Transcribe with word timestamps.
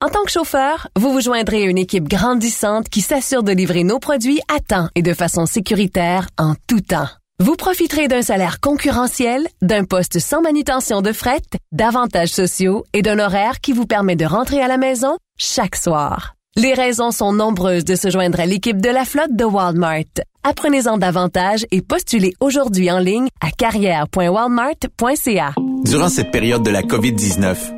En 0.00 0.10
tant 0.10 0.22
que 0.22 0.30
chauffeur, 0.30 0.86
vous 0.96 1.12
vous 1.12 1.20
joindrez 1.20 1.64
à 1.64 1.66
une 1.66 1.76
équipe 1.76 2.08
grandissante 2.08 2.88
qui 2.88 3.00
s'assure 3.00 3.42
de 3.42 3.50
livrer 3.50 3.82
nos 3.82 3.98
produits 3.98 4.40
à 4.46 4.60
temps 4.60 4.88
et 4.94 5.02
de 5.02 5.12
façon 5.12 5.44
sécuritaire 5.44 6.28
en 6.38 6.54
tout 6.68 6.80
temps. 6.80 7.08
Vous 7.42 7.56
profiterez 7.56 8.06
d'un 8.06 8.22
salaire 8.22 8.60
concurrentiel, 8.60 9.48
d'un 9.60 9.82
poste 9.82 10.20
sans 10.20 10.40
manutention 10.40 11.02
de 11.02 11.10
fret, 11.10 11.42
d'avantages 11.72 12.28
sociaux 12.28 12.84
et 12.92 13.02
d'un 13.02 13.18
horaire 13.18 13.60
qui 13.60 13.72
vous 13.72 13.86
permet 13.86 14.14
de 14.14 14.24
rentrer 14.24 14.62
à 14.62 14.68
la 14.68 14.76
maison 14.76 15.16
chaque 15.36 15.74
soir. 15.74 16.36
Les 16.54 16.74
raisons 16.74 17.10
sont 17.10 17.32
nombreuses 17.32 17.84
de 17.84 17.96
se 17.96 18.08
joindre 18.08 18.38
à 18.38 18.46
l'équipe 18.46 18.80
de 18.80 18.90
la 18.90 19.04
flotte 19.04 19.34
de 19.34 19.44
Walmart. 19.44 20.04
Apprenez-en 20.44 20.98
davantage 20.98 21.66
et 21.72 21.82
postulez 21.82 22.34
aujourd'hui 22.38 22.88
en 22.92 23.00
ligne 23.00 23.26
à 23.40 23.50
carrière.walmart.ca. 23.50 25.54
Durant 25.84 26.08
cette 26.08 26.30
période 26.30 26.62
de 26.62 26.70
la 26.70 26.82
COVID-19, 26.82 27.77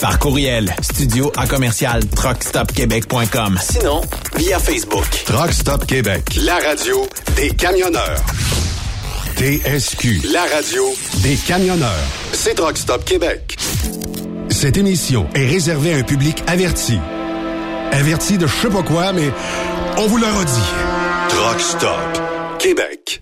Par 0.00 0.18
courriel, 0.18 0.74
studio 0.82 1.30
à 1.36 1.46
commercial 1.46 2.04
truckstopquebec.com. 2.08 3.58
sinon, 3.62 4.00
via 4.36 4.58
Facebook. 4.58 5.04
Truck 5.26 5.52
Stop 5.52 5.86
Québec, 5.86 6.24
La 6.44 6.56
radio 6.56 7.06
des 7.36 7.50
camionneurs. 7.50 8.20
TSQ, 9.36 10.22
La 10.32 10.42
radio 10.54 10.82
des 11.22 11.36
camionneurs. 11.36 12.04
c'est 12.32 12.54
Truck 12.54 12.76
Stop 12.76 13.04
Québec. 13.04 13.56
Cette 14.50 14.76
émission 14.76 15.26
est 15.34 15.46
réservée 15.46 15.94
à 15.94 15.98
un 15.98 16.02
public 16.02 16.42
averti. 16.46 16.98
Averti 17.92 18.38
de 18.38 18.46
je 18.48 18.52
sais 18.54 18.68
pas 18.68 18.82
quoi, 18.82 19.12
mais 19.12 19.30
on 19.98 20.06
vous 20.08 20.18
le 20.18 20.26
redit. 20.26 20.50
Truck 21.28 21.60
Stop 21.60 22.20
Québec. 22.64 23.20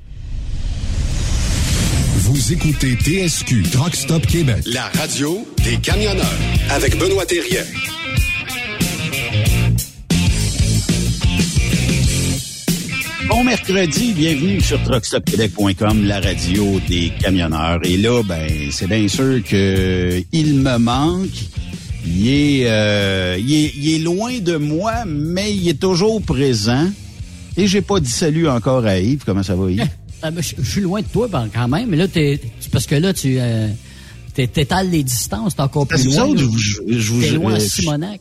Vous 2.18 2.52
écoutez 2.52 2.92
TSQ 2.94 3.64
Truck 3.72 3.96
Stop 3.96 4.24
Québec, 4.24 4.62
la 4.66 4.84
radio 4.96 5.44
des 5.64 5.78
camionneurs 5.78 6.38
Avec 6.70 6.96
Benoît 6.96 7.26
Thérien. 7.26 7.64
Bon 13.28 13.42
mercredi, 13.42 14.12
bienvenue 14.12 14.60
sur 14.60 14.80
truckstopquebec.com, 14.84 16.04
la 16.04 16.20
radio 16.20 16.78
des 16.88 17.10
camionneurs. 17.18 17.80
Et 17.82 17.96
là, 17.96 18.22
ben, 18.22 18.48
c'est 18.70 18.86
bien 18.86 19.08
sûr 19.08 19.42
que 19.42 20.22
il 20.30 20.54
me 20.60 20.78
manque. 20.78 21.34
Il 22.06 22.28
est, 22.28 22.70
euh, 22.70 23.36
il 23.40 23.52
est, 23.52 23.72
il 23.74 23.94
est 23.96 24.04
loin 24.04 24.38
de 24.38 24.56
moi, 24.56 25.04
mais 25.04 25.52
il 25.52 25.68
est 25.68 25.80
toujours 25.80 26.22
présent. 26.22 26.86
Et 27.56 27.66
j'ai 27.66 27.82
pas 27.82 28.00
dit 28.00 28.10
salut 28.10 28.48
encore 28.48 28.84
à 28.86 28.98
Yves. 28.98 29.22
Comment 29.24 29.42
ça 29.42 29.54
va, 29.54 29.70
Yves? 29.70 29.88
Ah, 30.24 30.30
ben, 30.30 30.40
je, 30.40 30.62
suis 30.62 30.80
loin 30.80 31.00
de 31.00 31.06
toi 31.08 31.26
ben, 31.26 31.48
quand 31.52 31.66
même, 31.66 31.88
mais 31.88 31.96
là, 31.96 32.06
t'es, 32.06 32.40
parce 32.70 32.86
que 32.86 32.94
là, 32.94 33.12
tu 33.12 33.40
euh, 33.40 33.66
t'étales 34.32 34.88
les 34.88 35.02
distances, 35.02 35.56
t'es 35.56 35.62
encore 35.62 35.84
plus 35.88 36.04
loin. 36.06 36.26
vous 36.26 36.30
autres, 36.30 36.40
je 36.40 36.44
vous- 36.44 36.58
je 36.86 37.12
vous- 37.12 37.20
T'es 37.22 37.30
loin 37.32 37.54
à 37.54 37.56
euh, 37.56 37.58
Simonac. 37.58 38.20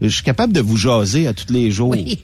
Je 0.00 0.08
suis 0.08 0.22
capable 0.22 0.54
de 0.54 0.62
vous 0.62 0.78
jaser 0.78 1.26
à 1.26 1.34
tous 1.34 1.52
les 1.52 1.70
jours. 1.70 1.90
Oui. 1.90 2.18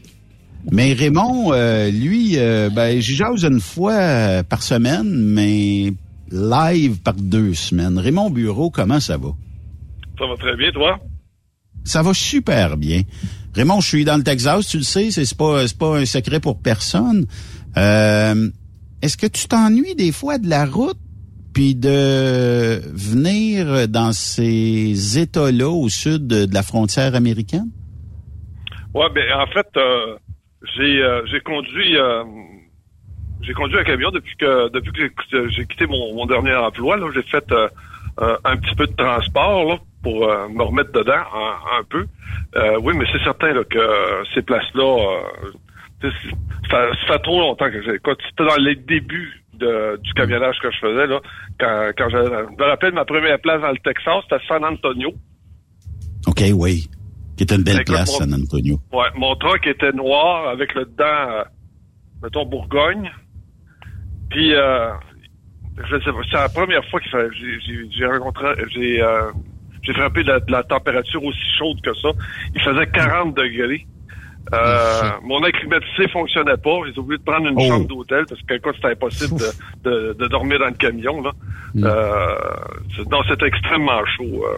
Mais 0.72 0.94
Raymond, 0.94 1.52
euh, 1.52 1.90
lui, 1.90 2.38
euh, 2.38 2.70
ben, 2.70 2.98
j'y 2.98 3.14
jase 3.14 3.44
une 3.44 3.60
fois 3.60 3.92
euh, 3.92 4.42
par 4.42 4.62
semaine, 4.62 5.10
mais 5.12 5.92
live 6.32 6.96
par 7.04 7.12
deux 7.14 7.52
semaines. 7.52 7.98
Raymond 7.98 8.30
Bureau, 8.30 8.70
comment 8.70 9.00
ça 9.00 9.18
va? 9.18 9.34
Ça 10.18 10.26
va 10.26 10.36
très 10.38 10.56
bien, 10.56 10.70
toi? 10.72 10.98
Ça 11.84 12.02
va 12.02 12.14
super 12.14 12.76
bien. 12.76 13.02
Raymond, 13.54 13.80
je 13.80 13.88
suis 13.88 14.04
dans 14.04 14.16
le 14.16 14.22
Texas, 14.22 14.68
tu 14.68 14.76
le 14.76 14.82
sais, 14.84 15.10
c'est 15.10 15.36
pas 15.36 15.66
c'est 15.66 15.76
pas 15.78 15.98
un 15.98 16.04
secret 16.06 16.38
pour 16.40 16.60
personne. 16.60 17.26
Euh, 17.76 18.48
Est-ce 19.02 19.16
que 19.16 19.26
tu 19.26 19.48
t'ennuies 19.48 19.94
des 19.96 20.12
fois 20.12 20.38
de 20.38 20.48
la 20.48 20.66
route 20.66 20.98
puis 21.52 21.74
de 21.74 22.80
venir 22.94 23.88
dans 23.88 24.12
ces 24.12 25.18
États-là 25.18 25.68
au 25.68 25.88
sud 25.88 26.28
de, 26.28 26.46
la 26.54 26.62
frontière 26.62 27.14
américaine? 27.16 27.70
Ouais, 28.94 29.06
ben 29.14 29.24
en 29.34 29.46
fait, 29.46 29.66
euh, 29.76 30.16
j'ai 30.76 31.02
euh, 31.02 31.22
j'ai 31.26 31.40
conduit 31.40 31.96
euh, 31.96 32.22
j'ai 33.42 33.52
conduit 33.52 33.78
un 33.78 33.84
camion 33.84 34.10
depuis 34.12 34.36
que 34.36 34.70
depuis 34.72 34.92
que 34.92 35.48
j'ai- 35.48 35.66
quitté 35.66 35.86
mon, 35.86 36.14
mon 36.14 36.26
dernier 36.26 36.54
emploi. 36.54 36.96
Là, 36.96 37.08
j'ai 37.14 37.22
fait 37.22 37.44
euh, 38.20 38.24
euh, 38.24 38.36
un 38.44 38.56
petit 38.56 38.74
peu 38.74 38.86
de 38.86 38.92
transport 38.94 39.64
là, 39.64 39.78
pour 40.02 40.24
euh, 40.24 40.48
me 40.48 40.62
remettre 40.62 40.92
dedans 40.92 41.12
un, 41.34 41.78
un 41.80 41.84
peu. 41.88 42.06
Euh, 42.56 42.78
oui, 42.82 42.94
mais 42.96 43.04
c'est 43.12 43.22
certain 43.24 43.52
là, 43.52 43.64
que 43.64 44.22
ces 44.34 44.42
places-là, 44.42 45.18
euh, 46.02 46.10
ça, 46.70 46.90
ça 46.92 47.12
fait 47.14 47.18
trop 47.20 47.40
longtemps 47.40 47.70
que 47.70 47.82
j'ai. 47.82 47.98
Quand 47.98 48.14
c'était 48.28 48.46
dans 48.48 48.62
les 48.62 48.76
débuts 48.76 49.42
de, 49.54 49.98
du 50.02 50.12
camionnage 50.14 50.56
que 50.62 50.70
je 50.70 50.78
faisais 50.78 51.06
là, 51.06 51.20
quand 51.58 51.90
quand 51.98 52.08
j'avais- 52.08 52.28
je 52.28 52.56
me 52.64 52.68
rappelle 52.68 52.94
ma 52.94 53.04
première 53.04 53.38
place 53.40 53.60
dans 53.60 53.70
le 53.70 53.78
Texas, 53.84 54.22
c'était 54.28 54.42
San 54.48 54.64
Antonio. 54.64 55.10
OK, 56.26 56.42
oui. 56.54 56.88
Qui 57.36 57.44
est 57.44 57.52
une 57.52 57.62
belle 57.62 57.76
Avec 57.76 57.86
place, 57.86 58.16
San 58.16 58.32
Antonio. 58.34 58.78
Ouais, 58.92 59.06
mon 59.16 59.34
truck 59.36 59.66
était 59.66 59.92
noir 59.92 60.48
avec 60.48 60.74
le 60.74 60.84
dedans, 60.84 61.04
euh, 61.30 61.44
mettons, 62.22 62.44
Bourgogne. 62.44 63.10
Puis, 64.30 64.54
euh, 64.54 64.90
je 65.88 65.96
sais 66.04 66.12
pas, 66.12 66.18
c'est 66.30 66.36
la 66.36 66.48
première 66.48 66.84
fois 66.90 67.00
que 67.00 67.06
j'ai, 67.96 68.06
rencontré, 68.06 68.46
j'ai, 68.72 69.02
euh, 69.02 69.30
j'ai 69.82 69.92
frappé 69.94 70.22
de 70.22 70.28
la, 70.28 70.40
de 70.40 70.50
la 70.52 70.62
température 70.62 71.22
aussi 71.24 71.38
chaude 71.58 71.80
que 71.82 71.94
ça. 71.94 72.08
Il 72.54 72.60
faisait 72.60 72.86
40 72.86 73.36
degrés. 73.36 73.86
Euh, 74.52 75.10
mon 75.22 75.44
air 75.44 75.52
climatisé 75.52 76.08
fonctionnait 76.12 76.56
pas. 76.56 76.70
J'ai 76.92 76.98
oublié 76.98 77.18
de 77.18 77.22
prendre 77.24 77.46
une 77.46 77.54
Oh. 77.56 77.68
chambre 77.68 77.86
d'hôtel 77.86 78.24
parce 78.28 78.40
que 78.42 78.58
quoi, 78.58 78.72
c'était 78.74 78.88
impossible 78.92 79.38
de, 79.38 79.88
de, 79.90 80.12
de 80.14 80.26
dormir 80.28 80.58
dans 80.58 80.66
le 80.66 80.72
camion. 80.72 81.22
Là. 81.22 81.30
Euh, 81.76 82.34
c'est- 82.96 83.08
non, 83.10 83.18
c'était 83.28 83.46
extrêmement 83.46 84.04
chaud. 84.16 84.44
euh. 84.44 84.56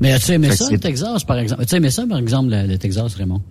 Mais 0.00 0.12
as-tu 0.12 0.32
aimé 0.32 0.50
ça, 0.50 0.64
le 0.72 0.78
Texas, 0.78 1.22
par 1.24 1.38
exemple? 1.38 1.62
As-tu 1.62 1.76
aimé 1.76 1.90
ça, 1.90 2.04
par 2.08 2.18
exemple, 2.18 2.50
le, 2.50 2.66
le 2.66 2.78
Texas, 2.78 3.14
Raymond? 3.14 3.42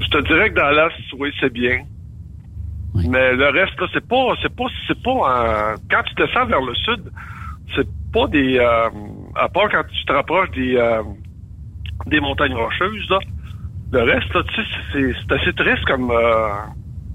Je 0.00 0.08
te 0.08 0.26
dirais 0.26 0.50
que 0.50 0.54
dans 0.56 0.70
l'Est, 0.70 1.12
oui, 1.18 1.32
c'est 1.40 1.52
bien. 1.52 1.84
Oui. 2.94 3.08
Mais 3.08 3.32
le 3.34 3.48
reste, 3.48 3.78
là, 3.80 3.86
c'est 3.92 4.06
pas, 4.06 4.34
c'est 4.42 4.54
pas, 4.54 4.64
c'est 4.86 5.02
pas, 5.02 5.10
euh, 5.10 5.76
quand 5.90 6.02
tu 6.04 6.14
descends 6.14 6.46
vers 6.46 6.60
le 6.60 6.74
sud, 6.74 7.02
c'est 7.74 7.88
pas 8.12 8.26
des, 8.26 8.58
euh, 8.58 8.88
à 9.34 9.48
part 9.48 9.70
quand 9.70 9.82
tu 9.90 10.04
te 10.04 10.12
rapproches 10.12 10.50
des, 10.50 10.76
euh, 10.76 11.02
des 12.06 12.20
montagnes 12.20 12.54
rocheuses, 12.54 13.08
là, 13.08 13.18
le 13.92 14.02
reste, 14.02 14.32
là, 14.34 14.42
tu 14.42 14.54
sais, 14.62 14.68
c'est, 14.92 15.12
c'est 15.20 15.32
assez 15.34 15.52
triste 15.54 15.84
comme, 15.86 16.10
euh, 16.10 16.48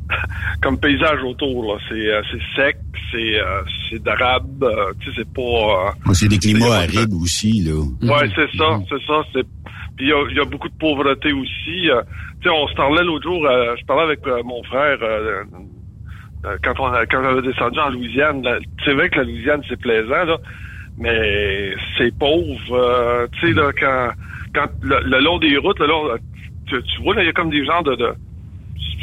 comme 0.61 0.79
paysage 0.79 1.21
autour, 1.23 1.63
là. 1.73 1.79
C'est, 1.89 1.95
euh, 1.95 2.21
c'est 2.31 2.41
sec, 2.55 2.77
c'est, 3.11 3.39
euh, 3.39 3.61
c'est 3.89 4.01
d'arabe, 4.01 4.63
euh, 4.63 4.93
tu 4.99 5.11
sais, 5.11 5.17
c'est 5.21 5.33
pas, 5.33 5.41
euh, 6.07 6.13
c'est 6.13 6.27
des 6.27 6.39
climats 6.39 6.87
C'est- 6.87 6.97
arides 6.97 7.13
aussi, 7.13 7.61
là. 7.61 7.73
Ouais, 8.01 8.29
c'est 8.35 8.57
ça, 8.57 8.79
c'est 8.89 9.05
ça. 9.05 9.21
C'est 9.33 9.45
puis 9.95 10.11
il 10.11 10.33
y 10.33 10.35
y 10.35 10.39
a 10.39 10.45
beaucoup 10.45 10.69
de 10.69 10.77
pauvreté 10.79 11.33
aussi. 11.33 11.89
Sais, 12.47 12.53
on 12.53 12.67
se 12.67 12.73
parlait 12.75 13.03
l'autre 13.03 13.23
jour. 13.23 13.45
euh, 13.45 13.75
je 13.79 13.85
parlais 13.85 14.03
avec 14.03 14.25
euh, 14.27 14.41
mon 14.43 14.63
frère 14.63 14.97
euh, 15.01 15.43
euh, 16.45 16.57
quand 16.63 16.79
on 16.79 16.85
a- 16.93 17.05
quand 17.05 17.21
j'avais 17.23 17.41
descendu 17.41 17.79
en 17.79 17.89
Louisiane. 17.89 18.41
C'est 18.85 18.93
vrai 18.93 19.09
que 19.09 19.17
la 19.17 19.23
Louisiane 19.25 19.61
c'est 19.67 19.79
plaisant 19.79 20.23
là, 20.25 20.37
mais 20.97 21.73
c'est 21.97 22.17
pauvre. 22.17 22.71
euh, 22.71 23.27
tu 23.33 23.47
sais 23.47 23.53
là 23.53 23.71
quand 23.77 24.11
quand 24.55 24.67
le, 24.81 24.99
le 25.03 25.19
long 25.19 25.39
des 25.39 25.57
routes, 25.57 25.79
le 25.79 25.87
long, 25.87 26.09
tu, 26.67 26.81
tu 26.83 27.01
vois 27.01 27.15
là, 27.15 27.23
il 27.23 27.25
y 27.25 27.29
a 27.29 27.33
comme 27.33 27.49
des 27.49 27.65
gens 27.65 27.81
de, 27.81 27.95
de 27.95 28.13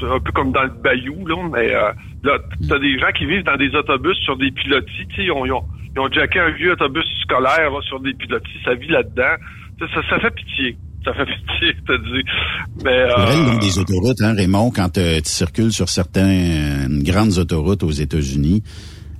un 0.03 0.19
peu 0.21 0.33
comme 0.33 0.53
dans 0.53 0.63
le 0.65 0.71
bayou, 0.71 1.27
là, 1.27 1.37
mais 1.53 1.73
euh, 1.75 1.93
là, 2.25 2.39
t'as 2.69 2.79
des 2.79 2.99
gens 2.99 3.11
qui 3.17 3.27
vivent 3.27 3.45
dans 3.45 3.57
des 3.57 3.75
autobus 3.75 4.17
sur 4.19 4.37
des 4.37 4.51
pilotis, 4.51 5.07
tu 5.09 5.17
sais, 5.17 5.25
ils 5.25 5.31
ont, 5.33 5.47
ils 5.47 5.53
ont, 5.53 5.65
ils 5.95 6.01
ont 6.01 6.11
jacké 6.11 6.41
un 6.41 6.51
vieux 6.51 6.73
autobus 6.73 7.05
scolaire 7.23 7.71
là, 7.71 7.81
sur 7.83 8.01
des 8.01 8.13
pilotis, 8.15 8.59
ça 8.65 8.75
vit 8.75 8.89
là-dedans. 8.89 9.37
Ça, 9.81 9.87
ça 10.09 10.19
fait 10.21 10.31
pitié. 10.35 10.77
Ça 11.07 11.13
fait 11.13 11.25
pitié. 11.27 11.75
Mais, 12.83 13.05
vrai, 13.07 13.37
le 13.37 13.57
euh, 13.57 13.59
des 13.59 13.79
autoroutes, 13.79 14.21
hein, 14.23 14.35
Raymond, 14.35 14.71
quand 14.71 14.97
euh, 14.99 15.21
tu 15.21 15.31
circules 15.31 15.73
sur 15.73 15.89
certaines 15.89 17.03
grandes 17.03 17.37
autoroutes 17.39 17.83
aux 17.83 17.91
États-Unis, 17.91 18.63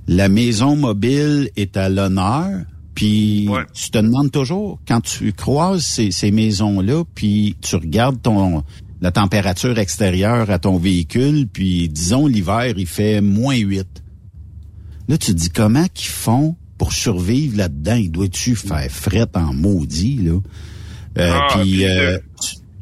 la 0.07 0.27
maison 0.29 0.75
mobile 0.75 1.49
est 1.55 1.77
à 1.77 1.89
l'honneur, 1.89 2.49
puis 2.95 3.47
Ouais. 3.49 3.63
tu 3.73 3.91
te 3.91 3.97
demandes 3.99 4.31
toujours, 4.31 4.79
quand 4.87 5.01
tu 5.01 5.31
croises 5.33 5.83
ces, 5.85 6.11
ces 6.11 6.31
maisons-là, 6.31 7.03
puis 7.13 7.55
tu 7.61 7.75
regardes 7.75 8.21
ton 8.21 8.63
la 9.01 9.11
température 9.11 9.77
extérieure 9.77 10.49
à 10.49 10.57
ton 10.57 10.77
véhicule, 10.77 11.47
puis 11.51 11.89
disons 11.89 12.25
l'hiver, 12.27 12.73
il 12.77 12.87
fait 12.87 13.21
moins 13.21 13.55
8. 13.57 13.85
Là, 15.07 15.17
tu 15.17 15.27
te 15.33 15.37
dis 15.37 15.49
comment 15.49 15.85
qu'ils 15.93 16.09
font 16.09 16.55
pour 16.77 16.93
survivre 16.93 17.57
là-dedans? 17.57 17.95
Il 17.95 18.09
doit-tu 18.11 18.55
faire 18.55 18.89
fret 18.89 19.27
en 19.35 19.53
maudit, 19.53 20.17
là? 20.23 20.39
Euh, 21.17 21.31
Ah, 21.33 21.47
puis, 21.51 21.85
euh, 21.85 22.17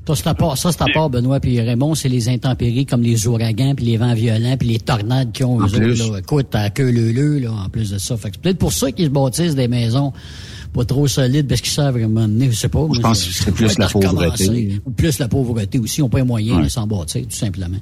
Ça, 0.06 0.16
c'est 0.16 0.28
à 0.28 0.34
part, 0.34 0.58
ça, 0.58 0.72
c'est 0.74 0.82
à 0.82 0.88
part, 0.94 1.10
Benoît 1.10 1.40
puis 1.40 1.62
Raymond, 1.62 1.96
c'est 1.96 2.10
les 2.10 2.28
intempéries 2.28 2.86
comme 2.86 3.02
les 3.04 3.25
ouragans, 3.28 3.74
puis 3.74 3.86
les 3.86 3.96
vents 3.96 4.13
violents, 4.13 4.58
puis 4.58 4.68
les 4.68 4.80
tornades 4.80 5.32
qui 5.32 5.46
ont 5.46 5.60
eux 5.62 5.63
autres, 5.63 6.12
là. 6.12 6.20
Écoute, 6.20 6.54
à 6.56 6.70
queue 6.72 6.92
leu 6.92 7.40
là, 7.40 7.52
en 7.54 7.70
plus 7.70 7.90
de 7.92 7.98
ça. 7.98 8.18
Fait 8.18 8.28
que 8.30 8.36
c'est 8.36 8.42
peut-être 8.42 8.58
pour 8.60 8.74
ça 8.74 8.92
qu'ils 8.92 9.06
se 9.06 9.10
bâtissent 9.12 9.56
des 9.56 9.70
maisons 9.70 10.12
pas 10.74 10.84
trop 10.84 11.08
solides, 11.08 11.48
parce 11.48 11.62
qu'ils 11.62 11.72
savent 11.72 11.96
à 11.96 12.00
un 12.00 12.08
moment 12.10 12.28
donné, 12.28 12.48
je 12.52 12.56
sais 12.58 12.68
pas. 12.68 12.80
moi, 12.80 12.98
pense 13.02 13.25
que 13.25 13.32
c'est 13.34 13.54
plus 13.54 13.78
la 13.78 13.88
pauvreté. 13.88 14.82
Ou 14.86 14.92
plus 14.92 15.20
la 15.20 15.28
pauvreté 15.30 15.80
aussi. 15.80 16.00
Ils 16.00 16.04
n'ont 16.04 16.10
pas 16.10 16.18
les 16.18 16.24
moyens 16.25 16.58
Ouais. 16.58 16.63
de 16.63 16.70
s'en 16.70 16.86
bâtir, 16.88 17.22
tout 17.24 17.30
simplement. 17.32 17.78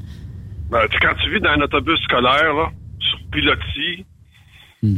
ben, 0.70 0.80
tu 0.92 0.98
sais, 0.98 1.00
quand 1.02 1.16
tu 1.24 1.34
vis 1.34 1.40
dans 1.42 1.50
un 1.50 1.62
autobus 1.62 2.00
scolaire, 2.04 2.54
là, 2.54 2.70
sur 3.00 3.18
pilotis, 3.32 4.06
Hmm. 4.84 4.98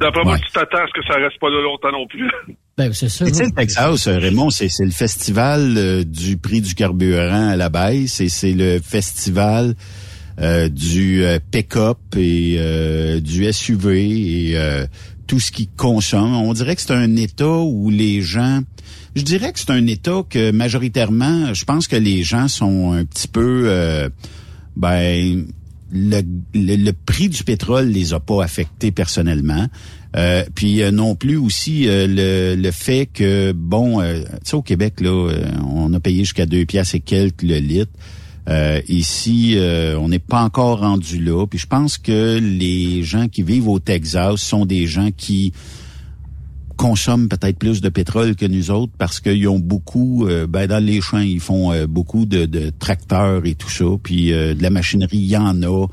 d'après 0.00 0.24
moi, 0.24 0.32
Ouais. 0.34 0.40
tu 0.40 0.50
t'attends 0.52 0.78
à 0.78 0.86
ce 0.88 1.00
que 1.00 1.06
ça 1.06 1.14
reste 1.18 1.38
pas 1.40 1.48
là 1.50 1.62
longtemps 1.62 1.92
non 1.92 2.06
plus. 2.08 2.28
Ben, 2.78 2.92
c'est 2.92 3.08
ça. 3.08 3.26
Tu 3.26 3.34
sais, 3.34 3.42
moi. 3.42 3.50
le 3.54 3.54
Texas, 3.56 4.06
Raymond, 4.08 4.50
c'est 4.50 4.68
c'est 4.70 4.84
le 4.84 4.92
festival 4.92 5.74
euh, 5.76 6.04
du 6.04 6.36
prix 6.36 6.60
du 6.60 6.74
carburant 6.74 7.48
à 7.48 7.56
la 7.56 7.68
baisse 7.68 8.20
et 8.20 8.28
c'est 8.28 8.52
le 8.52 8.78
festival 8.80 9.74
euh, 10.40 10.68
du 10.68 11.24
euh, 11.24 11.40
pick-up 11.50 11.98
et 12.16 12.54
euh, 12.58 13.18
du 13.20 13.52
SUV 13.52 14.50
et 14.50 14.56
euh, 14.56 14.86
tout 15.26 15.40
ce 15.40 15.50
qui 15.50 15.66
consomme. 15.66 16.32
On 16.34 16.52
dirait 16.52 16.76
que 16.76 16.82
c'est 16.82 16.92
un 16.94 17.16
État 17.16 17.58
où 17.58 17.90
les 17.90 18.22
gens... 18.22 18.60
Je 19.16 19.22
dirais 19.22 19.52
que 19.52 19.58
c'est 19.58 19.70
un 19.72 19.86
État 19.88 20.22
que 20.30 20.52
majoritairement, 20.52 21.52
je 21.54 21.64
pense 21.64 21.88
que 21.88 21.96
les 21.96 22.22
gens 22.22 22.46
sont 22.46 22.92
un 22.92 23.04
petit 23.04 23.26
peu... 23.28 23.64
euh, 23.66 24.08
ben, 24.76 25.46
le, 25.92 26.22
le, 26.54 26.76
le 26.76 26.92
prix 26.92 27.28
du 27.28 27.44
pétrole 27.44 27.86
les 27.86 28.12
a 28.14 28.20
pas 28.20 28.42
affectés 28.42 28.90
personnellement. 28.90 29.66
Euh, 30.16 30.44
puis 30.54 30.82
euh, 30.82 30.90
non 30.90 31.14
plus 31.14 31.36
aussi 31.36 31.86
euh, 31.86 32.06
le, 32.06 32.60
le 32.60 32.70
fait 32.70 33.06
que 33.06 33.52
bon, 33.52 34.00
euh, 34.00 34.20
tu 34.22 34.28
sais 34.44 34.56
au 34.56 34.62
Québec 34.62 35.00
là, 35.00 35.10
euh, 35.10 35.46
on 35.66 35.92
a 35.92 36.00
payé 36.00 36.20
jusqu'à 36.20 36.46
deux 36.46 36.64
piastres 36.64 36.94
et 36.94 37.00
quelques 37.00 37.42
le 37.42 37.58
litre. 37.58 37.92
Euh, 38.48 38.80
ici, 38.88 39.58
on 39.98 40.08
n'est 40.08 40.18
pas 40.18 40.42
encore 40.42 40.80
rendu 40.80 41.22
là. 41.22 41.46
Puis 41.46 41.58
je 41.58 41.66
pense 41.66 41.98
que 41.98 42.38
les 42.38 43.02
gens 43.02 43.28
qui 43.28 43.42
vivent 43.42 43.68
au 43.68 43.78
Texas 43.78 44.36
sont 44.36 44.64
des 44.64 44.86
gens 44.86 45.10
qui 45.14 45.52
consomment 46.78 47.28
peut-être 47.28 47.58
plus 47.58 47.82
de 47.82 47.88
pétrole 47.90 48.36
que 48.36 48.46
nous 48.46 48.70
autres 48.70 48.92
parce 48.96 49.20
qu'ils 49.20 49.48
ont 49.48 49.58
beaucoup, 49.58 50.26
euh, 50.26 50.46
ben 50.46 50.66
dans 50.66 50.82
les 50.82 51.02
champs, 51.02 51.18
ils 51.18 51.40
font 51.40 51.72
euh, 51.72 51.86
beaucoup 51.86 52.24
de, 52.24 52.46
de 52.46 52.70
tracteurs 52.70 53.44
et 53.44 53.54
tout 53.54 53.68
ça, 53.68 53.84
puis 54.02 54.32
euh, 54.32 54.54
de 54.54 54.62
la 54.62 54.70
machinerie, 54.70 55.18
il 55.18 55.26
y 55.26 55.36
en 55.36 55.62
a. 55.62 55.86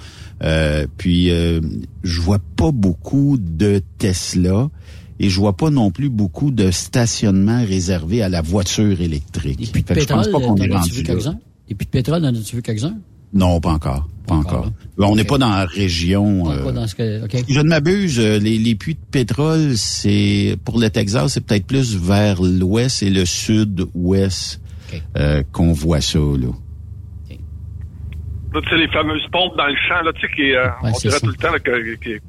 Euh, 0.43 0.85
puis 0.97 1.31
euh, 1.31 1.59
je 2.03 2.21
vois 2.21 2.39
pas 2.55 2.71
beaucoup 2.71 3.37
de 3.37 3.81
Tesla 3.97 4.69
et 5.19 5.29
je 5.29 5.39
vois 5.39 5.57
pas 5.57 5.71
non 5.71 5.91
plus 5.91 6.09
beaucoup 6.09 6.51
de 6.51 6.69
stationnements 6.71 7.65
réservés 7.65 8.21
à 8.21 8.29
la 8.29 8.41
voiture 8.41 9.01
électrique. 9.01 9.61
Et 9.61 9.71
puis 9.71 9.81
de 9.81 9.87
que 9.87 9.99
je 9.99 10.05
pense 10.05 10.25
pétrole, 10.25 10.41
pas 10.41 10.47
qu'on 10.47 10.55
est 10.57 10.71
rendu 10.71 11.03
là. 11.03 11.35
Et 11.67 11.73
puis 11.73 11.85
de 11.85 11.91
pétrole, 11.91 12.23
en 12.23 12.35
as-tu 12.35 12.57
vu 12.57 12.61
quelques-uns? 12.61 12.99
Non, 13.35 13.59
pas 13.59 13.69
encore. 13.71 14.07
Pas 14.27 14.35
encore. 14.35 14.71
On 14.97 15.15
n'est 15.15 15.23
pas 15.23 15.37
dans 15.37 15.49
la 15.51 15.65
région. 15.65 16.45
Pas 16.45 16.51
euh, 16.53 16.71
dans 16.71 16.87
ce 16.87 16.95
que, 16.95 17.21
je 17.47 17.59
ne 17.59 17.67
m'abuse, 17.67 18.19
euh, 18.19 18.39
les, 18.39 18.57
les 18.57 18.73
puits 18.73 18.95
de 18.95 18.99
pétrole, 19.11 19.73
c'est 19.77 20.57
pour 20.65 20.79
le 20.79 20.89
Texas, 20.89 21.33
c'est 21.33 21.45
peut-être 21.45 21.67
plus 21.67 21.95
vers 21.95 22.41
l'ouest 22.41 23.03
et 23.03 23.11
le 23.11 23.25
sud-ouest 23.25 24.59
euh, 25.17 25.43
qu'on 25.51 25.73
voit 25.73 26.01
ça. 26.01 26.17
Là. 26.17 26.47
Là, 28.53 28.61
tu 28.63 28.69
sais, 28.69 28.77
les 28.77 28.87
fameuses 28.87 29.25
pompes 29.31 29.57
dans 29.57 29.67
le 29.67 29.75
champ, 29.87 30.01
là, 30.01 30.13
tu 30.13 30.21
sais, 30.21 30.33
qui, 30.33 30.53
euh, 30.53 30.63
Ouais, 30.81 30.91
on 30.93 30.97
dirait 30.97 31.13
ça. 31.13 31.19
tout 31.19 31.27
le 31.27 31.33
temps, 31.35 31.51
là, 31.51 31.59
que, 31.59 31.95
que, 31.97 32.09
que- 32.17 32.19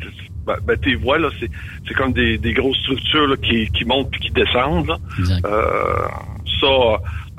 ben, 0.44 0.54
ben, 0.66 0.76
tes 0.78 0.96
voies, 0.96 1.18
là, 1.18 1.28
c'est, 1.40 1.48
c'est 1.86 1.94
comme 1.94 2.12
des, 2.12 2.36
des 2.38 2.52
grosses 2.52 2.76
structures, 2.78 3.28
là, 3.28 3.36
qui, 3.36 3.68
qui 3.70 3.84
montent 3.84 4.10
puis 4.10 4.20
qui 4.20 4.30
descendent, 4.32 4.88
là. 4.88 4.98
Exact. 5.20 5.44
Euh, 5.46 6.08
ça, 6.60 6.66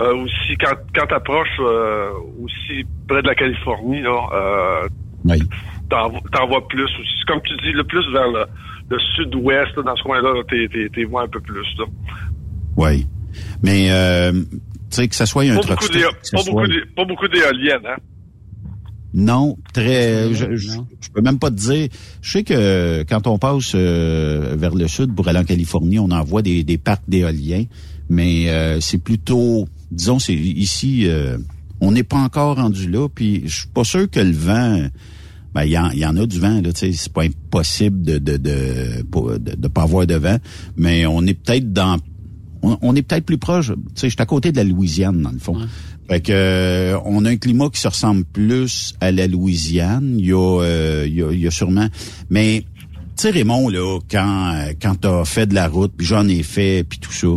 euh, 0.02 0.14
aussi, 0.16 0.56
quand, 0.60 0.76
quand 0.96 1.08
t'approches, 1.08 1.48
euh, 1.60 2.10
aussi, 2.44 2.86
près 3.08 3.22
de 3.22 3.28
la 3.28 3.36
Californie, 3.36 4.02
là, 4.02 4.20
euh, 4.34 4.88
Oui. 5.26 5.40
t'en, 5.90 6.12
t'en 6.32 6.48
vois 6.48 6.68
plus 6.68 6.84
aussi. 6.84 7.24
Comme 7.28 7.42
tu 7.44 7.56
dis, 7.64 7.72
le 7.72 7.84
plus 7.84 8.06
vers 8.14 8.28
le, 8.30 8.46
le 8.90 8.98
sud-ouest, 9.16 9.76
là, 9.78 9.84
dans 9.84 9.96
ce 9.96 10.04
coin-là, 10.04 10.34
là, 10.34 10.42
t'es, 10.50 10.68
t'es, 10.72 10.90
t'es 10.94 11.04
vois 11.04 11.24
un 11.24 11.28
peu 11.28 11.40
plus, 11.40 11.66
là. 11.80 11.86
Oui. 12.78 13.08
Mais, 13.64 13.88
euh, 13.92 14.32
tu 14.34 14.52
sais, 14.92 15.08
que 15.08 15.16
ça 15.16 15.26
soit 15.26 15.44
un 15.44 15.56
Pas 15.56 15.62
beaucoup, 15.62 15.88
pas, 15.88 16.12
soit- 16.24 16.44
beaucoup 16.52 16.68
d'é- 16.68 16.86
pas 16.96 17.06
beaucoup 17.06 17.28
d'éoliennes, 17.28 17.86
hein. 17.86 17.98
Non, 19.14 19.58
très. 19.74 20.32
Je, 20.34 20.56
je 20.56 21.10
peux 21.14 21.22
même 21.22 21.40
pas 21.40 21.50
te 21.50 21.56
dire. 21.56 21.88
Je 22.22 22.30
sais 22.32 22.44
que 22.44 23.04
quand 23.04 23.26
on 23.26 23.40
passe 23.40 23.72
euh, 23.74 24.54
vers 24.58 24.76
le 24.76 24.88
sud 24.88 25.16
pour 25.16 25.28
aller 25.28 25.40
en 25.40 25.44
Californie, 25.46 25.98
on 25.98 26.12
en 26.12 26.24
voit 26.24 26.42
des, 26.44 26.64
des 26.64 26.78
parcs 26.78 27.08
d'éoliens, 27.08 27.64
mais 28.10 28.50
euh, 28.50 28.80
c'est 28.80 29.02
plutôt, 29.02 29.66
disons, 29.92 30.20
c'est 30.20 30.34
ici, 30.36 31.08
euh, 31.08 31.38
on 31.82 31.92
n'est 31.92 32.04
pas 32.04 32.18
encore 32.18 32.58
rendu 32.58 32.90
là. 32.90 33.08
Puis 33.14 33.44
je 33.46 33.58
suis 33.60 33.68
pas 33.68 33.84
sûr 33.84 34.10
que 34.10 34.20
le 34.20 34.32
vent. 34.32 34.88
Ben, 35.54 35.64
il 35.64 35.72
y, 35.72 35.78
en, 35.78 35.90
y 35.92 36.06
en 36.06 36.16
a 36.18 36.26
du 36.28 36.40
vent, 36.40 36.62
là, 36.62 36.72
tu 36.74 36.80
sais, 36.82 36.92
c'est 36.92 37.12
pas 37.12 37.24
impossible 37.24 38.02
de 38.04 38.18
de, 38.20 38.38
de, 38.38 39.02
pas- 39.10 39.40
de, 39.40 39.56
de 39.56 39.68
pas 39.68 39.84
avoir 39.84 40.06
de 40.06 40.14
vent, 40.16 40.38
mais 40.76 41.06
on 41.08 41.24
est 41.26 41.34
peut-être 41.34 41.72
dans 41.74 41.98
on, 42.62 42.78
on 42.82 42.96
est 42.96 43.02
peut-être 43.02 43.26
plus 43.26 43.38
proche, 43.40 43.68
tu 43.68 43.74
sais, 43.96 44.08
je 44.10 44.14
suis 44.14 44.22
à 44.22 44.26
côté 44.26 44.52
de 44.52 44.58
la 44.58 44.64
Louisiane, 44.66 45.22
dans 45.22 45.32
le 45.32 45.40
fond. 45.40 45.56
Ouais. 45.58 45.66
Fait 46.10 46.22
que 46.22 46.32
euh, 46.32 47.00
on 47.06 47.26
a 47.26 47.30
un 47.32 47.38
climat 47.38 47.70
qui 47.70 47.80
se 47.82 47.88
ressemble 47.88 48.24
plus 48.26 48.94
à 49.02 49.12
la 49.12 49.26
Louisiane. 49.28 50.16
Il 50.20 50.26
y 50.28 50.32
a, 50.34 50.62
euh, 50.62 51.06
il 51.08 51.16
y 51.16 51.24
a, 51.24 51.32
il 51.32 51.40
y 51.40 51.48
a 51.48 51.52
sûrement. 51.52 51.88
Mais 52.30 52.64
tu 53.16 53.24
sais, 53.24 53.30
Raymond, 53.32 53.70
là, 53.70 54.00
quand 54.12 54.70
quand 54.82 54.96
t'as 54.96 55.26
fait 55.26 55.48
de 55.48 55.56
la 55.56 55.68
route, 55.68 55.94
puis 55.98 56.06
j'en 56.06 56.28
ai 56.28 56.44
fait, 56.44 56.84
puis 56.88 57.00
tout 57.00 57.12
ça. 57.14 57.28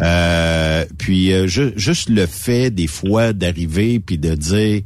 Euh, 0.00 0.84
puis 0.98 1.32
euh, 1.32 1.46
ju- 1.46 1.72
juste 1.76 2.08
le 2.10 2.26
fait 2.26 2.70
des 2.70 2.86
fois 2.86 3.32
d'arriver 3.32 3.98
puis 3.98 4.18
de 4.18 4.34
dire 4.34 4.82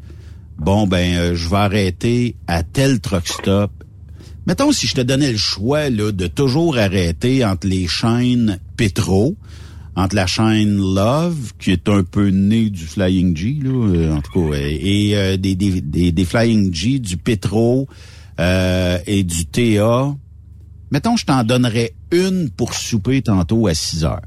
bon 0.59 0.87
ben 0.87 1.17
euh, 1.17 1.35
je 1.35 1.49
vais 1.49 1.57
arrêter 1.57 2.37
à 2.47 2.62
tel 2.62 3.00
truck 3.00 3.26
stop. 3.26 3.73
Mettons 4.47 4.73
si 4.73 4.87
je 4.87 4.95
te 4.95 5.00
donnais 5.00 5.33
le 5.33 5.38
choix 5.38 5.90
là 5.90 6.12
de 6.12 6.26
toujours 6.26 6.79
arrêter 6.79 7.45
entre 7.45 7.67
les 7.67 7.87
chaînes 7.88 8.59
pétro, 8.76 9.37
entre 9.97 10.14
la 10.17 10.26
chaîne 10.26 10.76
Love, 10.76 11.52
qui 11.59 11.73
est 11.73 11.88
un 11.88 12.05
peu 12.05 12.29
née 12.29 12.71
du 12.71 12.85
Flying 12.85 13.37
G, 13.37 13.59
là, 13.62 13.71
euh, 13.71 14.12
en 14.14 14.21
tout 14.23 14.50
cas, 14.50 14.57
et, 14.57 15.37
des, 15.38 15.55
des, 15.57 15.81
des, 15.81 16.12
des 16.12 16.25
Flying 16.25 16.73
G, 16.73 16.99
du 17.00 17.17
Petro 17.17 17.88
et 18.38 19.23
du 19.25 19.45
TA. 19.47 20.14
Mettons, 20.90 21.17
je 21.17 21.26
t'en 21.26 21.45
donnerais 21.45 21.93
une 22.11 22.49
pour 22.50 22.73
souper 22.75 23.21
tantôt 23.23 23.67
à 23.67 23.75
6 23.75 24.05
heures. 24.05 24.23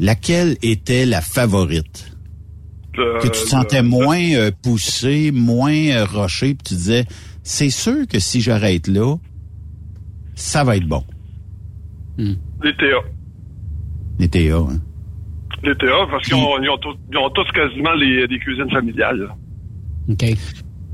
Laquelle 0.00 0.56
était 0.62 1.04
la 1.06 1.20
favorite? 1.20 2.10
Le- 2.96 3.18
Que 3.20 3.26
tu 3.26 3.30
te 3.32 3.36
le- 3.44 3.46
sentais 3.48 3.82
moins 3.82 4.18
euh, 4.32 4.50
poussé, 4.62 5.30
moins 5.30 5.72
euh, 5.72 6.04
roché, 6.06 6.54
puis 6.54 6.64
tu 6.68 6.74
disais, 6.74 7.04
c'est 7.44 7.70
sûr 7.70 8.06
que 8.08 8.18
si 8.18 8.40
j'arrête 8.40 8.88
là, 8.88 9.14
ça 10.34 10.64
va 10.64 10.76
être 10.76 10.86
bon. 10.88 11.04
Les 12.18 12.74
TA. 12.76 12.84
Les 14.18 14.28
TA, 14.28 14.38
hein? 14.56 14.80
Les 15.62 15.74
TA, 15.76 15.86
parce 16.10 16.24
qu'ils 16.24 16.34
ont, 16.34 16.58
ils 16.62 16.68
ont, 16.70 16.78
tous- 16.78 16.96
ils 17.12 17.18
ont 17.18 17.30
tous 17.30 17.50
quasiment 17.52 17.92
les, 17.94 18.26
des 18.26 18.38
cuisines 18.38 18.70
familiales. 18.70 19.18
là. 19.20 19.36
OK. 20.10 20.24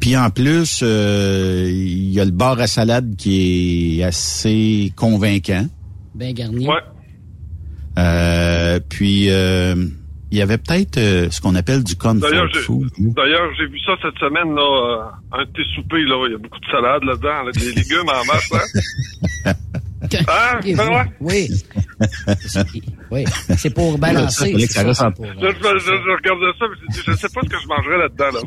Puis 0.01 0.17
en 0.17 0.31
plus, 0.31 0.81
euh, 0.83 1.69
il 1.73 2.11
y 2.13 2.21
a 2.21 2.25
le 2.25 2.31
bar 2.31 2.59
à 2.61 2.67
salade 2.67 3.17
qui 3.17 4.01
est 4.01 4.03
assez 4.05 4.93
convaincant. 4.97 5.67
Bien 6.15 6.33
garni. 6.33 6.67
Ouais. 6.69 6.75
Euh, 7.99 8.79
puis 8.91 9.31
euh, 9.31 9.75
il 10.31 10.39
y 10.39 10.43
avait 10.43 10.59
peut-être 10.59 10.99
euh, 10.99 11.31
ce 11.31 11.41
qu'on 11.41 11.55
appelle 11.55 11.83
du 11.85 11.97
comfort 11.97 12.29
D'ailleurs, 12.31 12.49
j'ai, 12.53 12.61
food. 12.61 12.89
d'ailleurs, 12.99 13.49
j'ai 13.57 13.67
vu 13.67 13.79
ça 13.81 13.93
cette 14.03 14.19
semaine, 14.19 14.55
là, 14.55 15.11
euh, 15.33 15.39
un 15.39 15.45
de 15.45 15.51
tes 15.53 15.65
soupers, 15.75 16.01
là, 16.05 16.27
il 16.27 16.33
y 16.33 16.35
a 16.35 16.39
beaucoup 16.39 16.59
de 16.61 16.67
salade 16.67 17.05
là-dedans, 17.05 17.45
là, 17.45 17.53
des 17.53 17.73
légumes 17.73 18.09
en 18.09 18.25
masse, 18.25 18.53
hein? 18.53 19.53
Ah, 20.29 20.59
Ok, 20.61 20.77
ben 20.77 20.89
ouais? 20.89 21.05
Oui. 21.21 21.49
C'est- 22.47 22.65
oui. 23.11 23.25
C'est 23.57 23.71
pour 23.75 23.99
balancer. 23.99 24.57
ça 24.69 25.11
pour, 25.11 25.25
Je, 25.27 25.33
je, 25.33 25.79
je, 25.79 25.85
je 25.87 26.17
regardais 26.17 26.59
ça, 26.59 26.67
mais 26.71 26.77
je, 26.95 27.11
je 27.11 27.17
sais 27.17 27.29
pas 27.35 27.41
ce 27.43 27.49
que 27.49 27.57
je 27.61 27.67
mangerais 27.67 27.99
là-dedans, 27.99 28.31
là. 28.35 28.41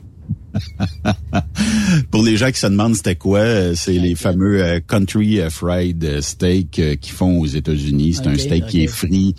Pour 2.12 2.24
les 2.24 2.38
gens 2.38 2.52
qui 2.52 2.60
se 2.60 2.68
demandent 2.68 2.96
c'était 2.96 3.16
quoi, 3.16 3.40
euh, 3.40 3.74
c'est 3.76 3.94
les 3.94 4.16
fameux 4.16 4.64
euh, 4.64 4.80
country 4.86 5.40
euh, 5.40 5.50
fried 5.50 6.22
steak 6.22 6.80
euh, 6.80 6.96
qu'ils 6.96 7.14
font 7.14 7.40
aux 7.40 7.46
États-Unis. 7.46 8.14
C'est 8.16 8.28
un 8.28 8.36
steak 8.38 8.68
qui 8.68 8.84
est 8.84 8.88
frit. 8.88 9.36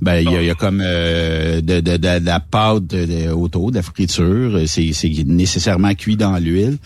Ben 0.00 0.16
il 0.20 0.30
y 0.30 0.36
a, 0.36 0.42
il 0.42 0.46
y 0.46 0.50
a 0.50 0.54
comme 0.54 0.82
euh, 0.84 1.60
de, 1.62 1.80
de, 1.80 1.96
de, 1.96 2.18
de 2.18 2.26
la 2.26 2.40
pâte 2.40 2.86
de- 2.86 3.30
autour, 3.30 3.70
de 3.70 3.76
la 3.76 3.82
friture. 3.82 4.60
C'est 4.66 4.92
c'est 4.92 5.10
nécessairement 5.26 5.94
cuit 5.94 6.16
dans 6.16 6.36
l'huile. 6.38 6.76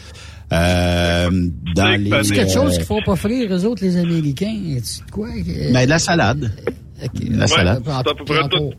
Euh, 0.53 1.31
dans 1.77 1.97
les. 1.97 2.11
C'est 2.25 2.35
quelque 2.35 2.53
chose 2.53 2.77
qu'il 2.77 2.85
faut 2.85 3.01
pas 3.05 3.17
frire, 3.17 3.53
eux 3.53 3.65
autres, 3.67 3.85
les 3.85 3.97
Américains? 3.97 4.57
C'est 4.83 5.09
quoi? 5.11 5.29
ben, 5.73 5.85
de 5.85 5.91
la 5.91 5.99
salade. 5.99 6.53
La 7.31 7.47
salade. 7.47 7.83
À 7.89 8.03
peu 8.03 8.25
près 8.25 8.49
tout. 8.49 8.71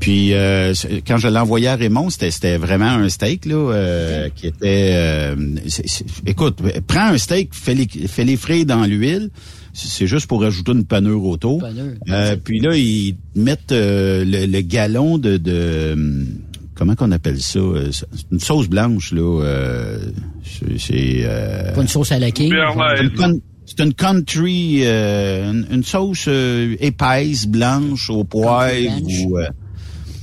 Puis 0.00 0.34
euh, 0.34 0.72
quand 1.06 1.18
je 1.18 1.28
l'ai 1.28 1.38
envoyé 1.38 1.68
à 1.68 1.76
Raymond, 1.76 2.10
c'était 2.10 2.30
c'était 2.32 2.56
vraiment 2.56 2.86
un 2.90 3.08
steak 3.08 3.46
là 3.46 3.54
euh, 3.54 4.28
qui 4.34 4.48
était. 4.48 4.90
euh, 4.94 5.36
c'est- 5.68 5.86
c'est- 5.86 6.04
écoute, 6.26 6.58
prends 6.88 7.08
un 7.08 7.18
steak, 7.18 7.50
fais-les 7.52 7.86
fais-les 8.08 8.36
frire 8.36 8.66
dans 8.66 8.84
l'huile. 8.84 9.30
C'est 9.74 10.06
juste 10.06 10.26
pour 10.26 10.44
ajouter 10.44 10.72
une 10.72 10.84
panure 10.84 11.24
autour. 11.24 11.60
Panure. 11.60 11.92
Euh, 12.10 12.36
puis 12.42 12.60
là, 12.60 12.74
ils 12.76 13.16
mettent 13.36 13.72
euh, 13.72 14.22
le, 14.24 14.44
le 14.46 14.60
galon 14.60 15.16
de, 15.18 15.36
de 15.38 16.26
comment 16.74 16.94
qu'on 16.94 17.10
appelle 17.12 17.40
ça 17.40 17.58
euh, 17.60 17.90
Une 18.32 18.40
sauce 18.40 18.68
blanche 18.68 19.12
là. 19.12 19.20
euh, 19.44 19.98
c'est 20.44 20.78
c'est, 20.78 21.20
euh, 21.24 21.72
Pas 21.72 21.80
une 21.82 21.88
sauce 21.88 22.12
à 22.12 22.18
la 22.18 22.30
king. 22.32 22.50
Bien, 22.50 22.70
ouais. 22.76 22.96
c'est 22.96 23.02
une 23.04 23.10
con- 23.14 23.40
c'est 23.76 23.82
une 23.84 23.94
country, 23.94 24.80
euh, 24.84 25.50
une, 25.52 25.66
une 25.70 25.84
sauce 25.84 26.26
euh, 26.28 26.76
épaisse, 26.80 27.46
blanche, 27.46 28.10
au 28.10 28.24
poivre. 28.24 29.00
Ou, 29.26 29.38
euh, 29.38 29.46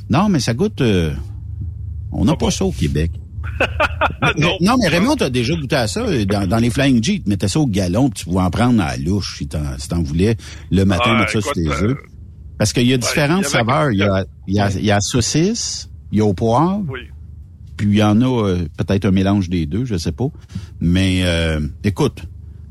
non, 0.09 0.29
mais 0.29 0.39
ça 0.39 0.53
goûte... 0.53 0.81
euh, 0.81 1.13
on 2.11 2.25
n'a 2.25 2.35
pas 2.35 2.51
ça 2.51 2.65
au 2.65 2.71
Québec. 2.71 3.11
non. 4.37 4.55
non, 4.61 4.75
mais 4.81 4.87
Raymond, 4.87 5.15
t'as 5.15 5.29
déjà 5.29 5.53
goûté 5.55 5.75
à 5.75 5.87
ça. 5.87 6.01
euh, 6.01 6.25
Dans, 6.25 6.47
dans 6.47 6.57
les 6.57 6.69
Flying 6.69 7.03
G, 7.03 7.21
tu 7.23 7.29
mettais 7.29 7.47
ça 7.47 7.59
au 7.59 7.67
galon, 7.67 8.09
puis 8.09 8.19
tu 8.23 8.25
pouvais 8.29 8.41
en 8.43 8.49
prendre 8.49 8.81
à 8.81 8.95
la 8.95 8.97
louche 8.97 9.37
si 9.37 9.47
t'en, 9.47 9.59
si 9.77 9.87
voulais. 10.03 10.35
Le 10.71 10.85
matin, 10.85 11.03
Ah, 11.07 11.19
mettre 11.19 11.31
ça 11.33 11.41
sur 11.41 11.51
tes 11.53 11.67
euh, 11.67 11.89
œufs. 11.91 11.97
Parce 12.57 12.73
qu'il 12.73 12.87
y 12.87 12.93
a 12.93 12.97
différentes 12.97 13.45
saveurs. 13.45 13.91
Il 13.91 13.99
y 13.99 14.03
a, 14.03 14.25
il 14.47 14.55
y 14.55 14.59
a, 14.59 14.69
il 14.71 14.85
y 14.85 14.91
a 14.91 14.99
saucisse, 15.01 15.89
il 16.11 16.17
y 16.19 16.21
a 16.21 16.25
au 16.25 16.33
poivre. 16.33 16.83
Oui. 16.89 16.99
Puis 17.77 17.87
il 17.87 17.95
y 17.95 18.03
en 18.03 18.19
a 18.21 18.25
euh, 18.47 18.65
peut-être 18.77 19.05
un 19.05 19.11
mélange 19.11 19.49
des 19.49 19.65
deux, 19.65 19.85
je 19.85 19.95
sais 19.97 20.11
pas. 20.11 20.27
Mais 20.81 21.21
euh, 21.23 21.59
écoute, 21.83 22.23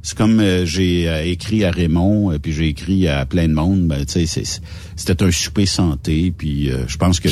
c'est 0.08 0.16
comme 0.16 0.40
euh, 0.40 0.64
j'ai 0.64 1.08
euh, 1.08 1.22
écrit 1.24 1.64
à 1.64 1.70
Raymond, 1.70 2.32
euh, 2.32 2.38
puis 2.38 2.52
j'ai 2.52 2.68
écrit 2.68 3.06
à 3.08 3.26
plein 3.26 3.48
de 3.48 3.54
monde. 3.54 3.86
Ben, 3.86 4.04
tu 4.04 4.12
sais, 4.12 4.26
c'est- 4.26 4.62
c'était 4.96 5.22
un 5.22 5.30
souper 5.30 5.66
santé, 5.66 6.32
puis 6.36 6.70
euh, 6.70 6.84
je 6.86 6.96
pense 6.96 7.20
que 7.20 7.28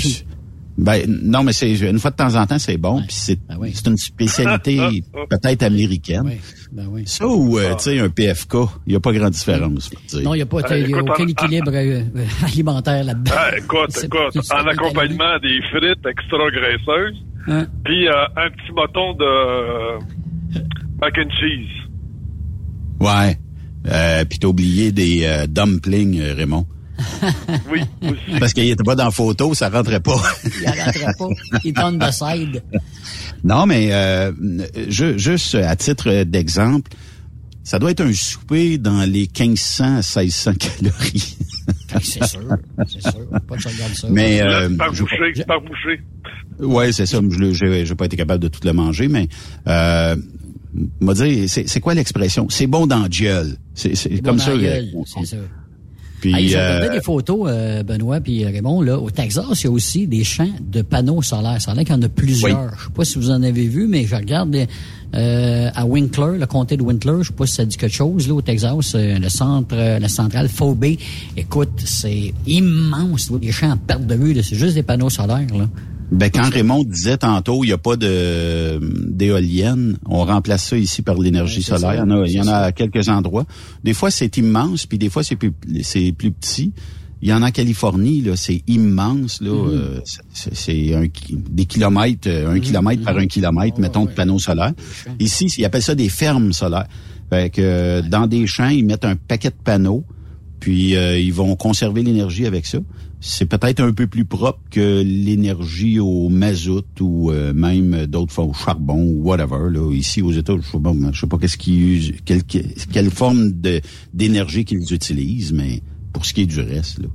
ben 0.78 1.02
non, 1.08 1.42
mais 1.42 1.54
c'est 1.54 1.72
une 1.72 1.98
fois 1.98 2.10
de 2.10 2.16
temps 2.16 2.34
en 2.34 2.44
temps 2.46 2.58
c'est 2.58 2.76
bon, 2.76 2.98
puis 3.00 3.06
c'est 3.16 3.38
c'est 3.72 3.86
une 3.86 3.96
spécialité 3.96 4.76
peut-être 5.30 5.62
américaine. 5.62 6.30
Ben 6.70 6.86
oui. 6.90 7.04
Ça 7.06 7.26
ou 7.26 7.58
euh, 7.58 7.74
tu 7.76 7.84
sais 7.84 7.98
un 7.98 8.10
PFK, 8.10 8.54
il 8.86 8.92
y 8.92 8.96
a 8.96 9.00
pas 9.00 9.12
grande 9.12 9.30
différence. 9.30 9.90
Non, 10.22 10.34
il 10.34 10.36
n'y 10.36 10.42
a 10.42 10.46
pas 10.46 10.58
Euh, 10.70 10.78
il 10.78 10.90
y 10.90 10.94
a 10.94 10.98
écoute, 10.98 11.10
aucun 11.10 11.24
en- 11.24 11.28
équilibre 11.28 11.70
euh, 11.72 12.02
alimentaire 12.44 13.04
là-dedans. 13.04 13.32
Ah, 13.34 13.56
écoute, 13.56 14.04
écoute, 14.04 14.52
en 14.52 14.66
accompagnement 14.66 15.38
des 15.42 15.62
frites 15.70 16.04
extra 16.06 16.50
graisseuses, 16.50 17.16
Hein? 17.48 17.66
puis 17.84 18.06
euh, 18.08 18.12
un 18.36 18.50
petit 18.50 18.72
bâton 18.76 19.14
de 19.14 19.24
euh, 19.24 19.98
mac 21.00 21.16
and 21.16 21.30
cheese. 21.40 21.70
Ouais. 23.00 23.38
Euh, 23.88 24.24
puis 24.24 24.38
t'as 24.38 24.48
oublié 24.48 24.90
des 24.92 25.20
euh, 25.24 25.46
dumplings, 25.46 26.18
euh, 26.20 26.34
Raymond. 26.34 26.66
Oui, 27.70 27.80
aussi. 28.02 28.40
Parce 28.40 28.52
qu'il 28.54 28.68
était 28.70 28.82
pas 28.82 28.94
dans 28.94 29.04
la 29.04 29.10
photo, 29.10 29.52
ça 29.54 29.68
rentrait 29.68 30.00
pas. 30.00 30.16
Il 30.44 30.62
n'arrêtera 30.64 31.12
pas. 31.18 31.28
Il 31.64 31.72
donne 31.74 31.98
de 31.98 32.10
side. 32.10 32.62
Non, 33.44 33.66
mais 33.66 33.92
euh, 33.92 34.32
ju- 34.88 35.18
juste 35.18 35.54
à 35.54 35.76
titre 35.76 36.24
d'exemple, 36.24 36.90
ça 37.62 37.78
doit 37.78 37.90
être 37.92 38.00
un 38.00 38.12
souper 38.12 38.78
dans 38.78 39.02
les 39.02 39.28
1500 39.38 39.84
à 39.84 40.22
1600 40.22 40.52
calories. 40.54 41.36
C'est 42.02 42.24
sûr, 42.24 42.40
c'est 42.88 43.00
sûr. 43.02 43.12
Pas 43.46 43.56
de 43.56 43.94
ça. 43.94 44.08
Mais 44.10 44.40
euh, 44.42 44.68
par 44.76 44.92
je- 44.94 45.02
boucher, 45.02 45.44
par 45.46 45.60
boucher. 45.60 46.00
ouais, 46.60 46.92
c'est 46.92 47.06
ça. 47.06 47.20
Je 47.30 47.84
j'ai 47.84 47.94
pas 47.94 48.06
été 48.06 48.16
capable 48.16 48.42
de 48.42 48.48
tout 48.48 48.60
le 48.64 48.72
manger, 48.72 49.08
mais 49.08 49.28
euh, 49.68 50.16
m'a 51.00 51.14
dit, 51.14 51.48
c'est 51.48 51.68
c'est 51.68 51.80
quoi 51.80 51.94
l'expression? 51.94 52.46
C'est 52.50 52.66
bon 52.66 52.86
dans 52.86 53.02
le 53.02 53.08
gueule. 53.08 53.56
C'est 53.74 54.22
comme 54.22 54.38
ça. 54.38 54.50
euh, 54.50 54.82
c'est 55.06 55.26
ça. 55.26 55.36
Puis 56.20 56.34
Hey, 56.34 56.48
je 56.48 56.56
euh, 56.56 56.76
regardais 56.78 56.96
des 56.98 57.02
photos, 57.04 57.46
euh, 57.46 57.82
Benoît 57.82 58.20
puis 58.20 58.44
Raymond, 58.44 58.80
là, 58.80 58.98
au 58.98 59.10
Texas, 59.10 59.62
il 59.62 59.64
y 59.64 59.66
a 59.68 59.70
aussi 59.70 60.06
des 60.06 60.24
champs 60.24 60.48
de 60.60 60.80
panneaux 60.82 61.20
solaires. 61.20 61.60
Ça 61.60 61.72
a 61.72 61.74
l'air 61.74 61.84
qu'il 61.84 61.94
y 61.94 61.98
en 61.98 62.02
a 62.02 62.08
plusieurs. 62.08 62.78
Je 62.78 62.84
sais 62.84 62.90
pas 62.94 63.04
si 63.04 63.18
vous 63.18 63.30
en 63.30 63.42
avez 63.42 63.68
vu, 63.68 63.86
mais 63.86 64.06
je 64.06 64.16
regarde 64.16 64.56
euh, 65.14 65.70
à 65.74 65.84
Winkler, 65.84 66.38
le 66.38 66.46
comté 66.46 66.76
de 66.76 66.82
Winkler, 66.82 67.18
je 67.22 67.28
sais 67.28 67.32
pas 67.34 67.46
si 67.46 67.54
ça 67.54 67.64
dit 67.64 67.76
quelque 67.76 67.94
chose, 67.94 68.28
là, 68.28 68.34
au 68.34 68.42
Texas, 68.42 68.94
euh, 68.94 69.18
le 69.18 69.28
centre, 69.28 69.74
euh, 69.76 69.98
la 69.98 70.08
centrale 70.08 70.48
Phobie. 70.48 70.98
Écoute, 71.36 71.70
c'est 71.84 72.32
immense, 72.46 73.30
là, 73.30 73.38
des 73.38 73.52
champs 73.52 73.70
en 73.72 73.76
perte 73.76 74.06
de 74.06 74.14
vue, 74.14 74.32
là. 74.32 74.42
c'est 74.42 74.56
juste 74.56 74.74
des 74.74 74.82
panneaux 74.82 75.10
solaires, 75.10 75.46
là. 75.56 75.68
Ben, 76.12 76.30
quand 76.30 76.48
Raymond 76.48 76.84
disait 76.84 77.16
tantôt, 77.16 77.64
il 77.64 77.68
n'y 77.68 77.72
a 77.72 77.78
pas 77.78 77.96
de 77.96 78.78
d'éoliennes, 79.08 79.96
on 80.06 80.24
remplace 80.24 80.68
ça 80.68 80.78
ici 80.78 81.02
par 81.02 81.18
l'énergie 81.18 81.58
Ouais, 81.58 81.64
solaire. 81.78 82.04
ça, 82.06 82.22
il 82.26 82.32
y 82.32 82.40
en 82.40 82.46
a, 82.46 82.56
à 82.58 82.72
quelques 82.72 83.08
endroits. 83.08 83.44
Des 83.82 83.92
fois, 83.94 84.10
c'est 84.10 84.36
immense, 84.36 84.86
puis 84.86 84.98
des 84.98 85.08
fois, 85.08 85.22
c'est 85.24 85.36
plus, 85.36 85.52
c'est 85.82 86.12
plus 86.12 86.30
petit. 86.30 86.72
Il 87.22 87.28
y 87.30 87.32
en 87.32 87.42
a 87.42 87.48
en 87.48 87.50
Californie, 87.50 88.20
là, 88.20 88.36
c'est 88.36 88.62
immense, 88.68 89.40
là. 89.40 89.50
Mm-hmm. 89.50 89.70
euh, 89.72 90.00
c'est- 90.52 90.94
un, 90.94 91.06
des 91.30 91.64
kilomètres, 91.64 92.28
euh, 92.28 92.50
un 92.54 92.60
kilomètre 92.60 93.02
par 93.02 93.16
un 93.16 93.26
kilomètre, 93.26 93.80
mettons, 93.80 94.04
de 94.04 94.10
panneaux 94.10 94.38
solaires. 94.38 94.74
Ici, 95.18 95.46
ils 95.58 95.64
appellent 95.64 95.82
ça 95.82 95.94
des 95.94 96.08
fermes 96.10 96.52
solaires. 96.52 96.86
Fait 97.30 97.50
que 97.50 98.02
dans 98.08 98.26
des 98.28 98.46
champs, 98.46 98.68
ils 98.68 98.84
mettent 98.84 99.04
un 99.06 99.16
paquet 99.16 99.48
de 99.48 99.56
panneaux, 99.64 100.04
puis 100.60 100.94
euh, 100.94 101.18
ils 101.18 101.32
vont 101.32 101.56
conserver 101.56 102.02
l'énergie 102.04 102.46
avec 102.46 102.64
ça. 102.66 102.78
C'est 103.28 103.46
peut-être 103.46 103.80
un 103.80 103.92
peu 103.92 104.06
plus 104.06 104.24
propre 104.24 104.60
que 104.70 105.02
l'énergie 105.04 105.98
au 105.98 106.28
mazout 106.28 106.84
ou 107.00 107.32
euh, 107.32 107.52
même 107.52 108.06
d'autres 108.06 108.32
fois 108.32 108.44
au 108.44 108.52
charbon 108.54 109.02
ou 109.02 109.22
whatever. 109.24 109.68
Là. 109.70 109.92
Ici 109.92 110.22
aux 110.22 110.30
États, 110.32 110.54
je 110.56 110.62
sais 110.70 110.78
pas, 110.78 110.92
je 111.12 111.20
sais 111.20 111.26
pas 111.26 111.36
qu'est-ce 111.38 111.56
qu'ils, 111.56 112.20
quelle, 112.24 112.44
quelle 112.44 113.10
forme 113.10 113.50
de 113.60 113.80
d'énergie 114.14 114.64
qu'ils 114.64 114.92
utilisent, 114.92 115.52
mais 115.52 115.82
pour 116.12 116.24
ce 116.24 116.32
qui 116.34 116.42
est 116.42 116.46
du 116.46 116.60
reste, 116.60 117.00
là, 117.00 117.08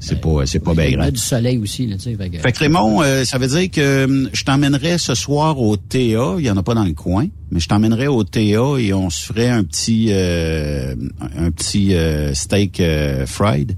c'est 0.00 0.20
pas 0.20 0.46
c'est 0.46 0.58
pas 0.60 0.72
bien 0.74 0.84
Il 0.84 0.90
y 0.90 0.94
a 0.94 0.96
grave. 0.98 1.12
du 1.12 1.20
soleil 1.20 1.58
aussi, 1.58 1.86
là, 1.86 1.96
tu 1.96 2.02
sais. 2.04 2.16
Fait 2.16 2.30
que- 2.30 2.38
Fait 2.38 2.52
que 2.52 2.58
Raymond, 2.58 3.02
euh, 3.02 3.24
ça 3.24 3.36
veut 3.38 3.46
dire 3.48 3.70
que 3.70 4.04
hum, 4.06 4.30
je 4.32 4.42
t'emmènerais 4.44 4.96
ce 4.98 5.14
soir 5.14 5.60
au 5.60 5.76
TA. 5.76 5.98
Il 6.38 6.44
y 6.46 6.50
en 6.50 6.56
a 6.56 6.62
pas 6.62 6.74
dans 6.74 6.84
le 6.84 6.92
coin, 6.94 7.26
mais 7.50 7.60
je 7.60 7.68
t'emmènerais 7.68 8.06
au 8.06 8.24
TA 8.24 8.40
et 8.78 8.92
on 8.94 9.10
se 9.10 9.24
ferait 9.26 9.48
un 9.50 9.64
petit 9.64 10.06
euh, 10.10 10.94
un 11.36 11.50
petit 11.50 11.94
euh, 11.94 12.32
steak 12.34 12.80
euh, 12.80 13.26
fried 13.26 13.76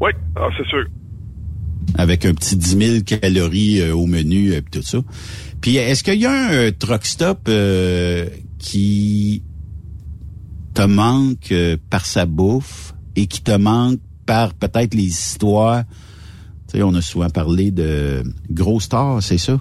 Oui, 0.00 0.10
ah, 0.36 0.48
c'est 0.56 0.66
sûr. 0.66 0.84
avec 1.96 2.24
un 2.24 2.34
petit 2.34 2.56
10 2.56 2.78
000 2.78 3.20
calories 3.20 3.80
euh, 3.80 3.94
au 3.94 4.06
menu 4.06 4.52
et 4.52 4.62
tout 4.62 4.82
ça. 4.82 4.98
Puis 5.60 5.76
est-ce 5.76 6.02
qu'il 6.04 6.20
y 6.20 6.26
a 6.26 6.30
un 6.32 6.52
euh, 6.52 6.70
truck 6.76 7.04
stop 7.06 7.46
euh, 7.48 8.28
qui 8.58 9.42
te 10.74 10.82
manque 10.82 11.52
euh, 11.52 11.76
par 11.90 12.04
sa 12.04 12.26
bouffe 12.26 12.94
et 13.16 13.26
qui 13.26 13.42
te 13.42 13.56
manque 13.56 14.00
par 14.26 14.54
peut-être 14.54 14.94
les 14.94 15.04
histoires? 15.06 15.84
Tu 16.68 16.78
sais, 16.78 16.82
on 16.82 16.94
a 16.94 17.00
souvent 17.02 17.30
parlé 17.30 17.70
de 17.70 18.22
Gros 18.50 18.80
Star, 18.80 19.22
c'est 19.22 19.38
ça? 19.38 19.60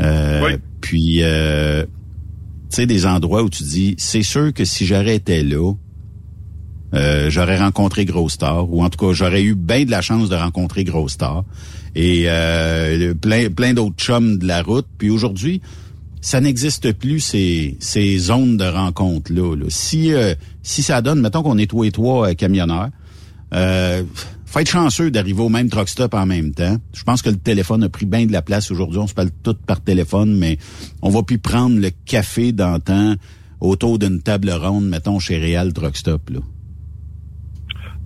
Euh, 0.00 0.42
Oui. 0.44 0.52
Puis, 0.80 1.22
euh, 1.22 1.84
tu 1.84 2.76
sais, 2.76 2.86
des 2.86 3.06
endroits 3.06 3.42
où 3.42 3.48
tu 3.48 3.62
dis, 3.62 3.94
c'est 3.96 4.22
sûr 4.22 4.52
que 4.52 4.64
si 4.66 4.84
été 4.92 5.42
là, 5.42 5.72
euh, 6.92 7.30
j'aurais 7.30 7.58
rencontré 7.58 8.04
Gros 8.04 8.28
Star, 8.28 8.72
ou 8.72 8.84
en 8.84 8.90
tout 8.90 9.04
cas, 9.04 9.12
j'aurais 9.12 9.42
eu 9.42 9.54
bien 9.54 9.84
de 9.84 9.90
la 9.90 10.02
chance 10.02 10.28
de 10.28 10.36
rencontrer 10.36 10.84
Gros 10.84 11.08
Star. 11.08 11.44
Et 11.96 12.24
euh, 12.26 13.14
plein, 13.14 13.50
plein 13.50 13.72
d'autres 13.72 13.96
chums 13.96 14.38
de 14.38 14.46
la 14.46 14.62
route. 14.62 14.86
Puis 14.98 15.10
aujourd'hui, 15.10 15.60
ça 16.24 16.40
n'existe 16.40 16.92
plus 16.92 17.20
ces, 17.20 17.76
ces 17.80 18.16
zones 18.16 18.56
de 18.56 18.64
rencontre-là. 18.64 19.56
là. 19.56 19.66
Si, 19.68 20.12
euh, 20.12 20.34
si 20.62 20.82
ça 20.82 21.02
donne, 21.02 21.20
mettons 21.20 21.42
qu'on 21.42 21.58
est 21.58 21.66
toi 21.66 21.86
et 21.86 21.90
toi 21.90 22.30
euh, 22.30 22.34
camionneurs, 22.34 22.88
euh, 23.52 24.02
faut 24.46 24.60
être 24.60 24.70
chanceux 24.70 25.10
d'arriver 25.10 25.42
au 25.42 25.50
même 25.50 25.68
truck 25.68 25.88
stop 25.88 26.14
en 26.14 26.24
même 26.24 26.54
temps. 26.54 26.78
Je 26.94 27.02
pense 27.02 27.20
que 27.20 27.28
le 27.28 27.36
téléphone 27.36 27.84
a 27.84 27.90
pris 27.90 28.06
bien 28.06 28.24
de 28.24 28.32
la 28.32 28.40
place 28.40 28.70
aujourd'hui. 28.70 28.98
On 29.00 29.06
se 29.06 29.12
parle 29.12 29.30
tout 29.42 29.56
par 29.66 29.82
téléphone, 29.82 30.34
mais 30.34 30.58
on 31.02 31.10
va 31.10 31.22
plus 31.22 31.38
prendre 31.38 31.78
le 31.78 31.90
café 32.06 32.52
d'antan 32.52 33.16
autour 33.60 33.98
d'une 33.98 34.22
table 34.22 34.50
ronde, 34.50 34.86
mettons, 34.86 35.18
chez 35.18 35.38
Real 35.38 35.74
Truck 35.74 35.96
Stop. 35.96 36.30
Là. 36.30 36.40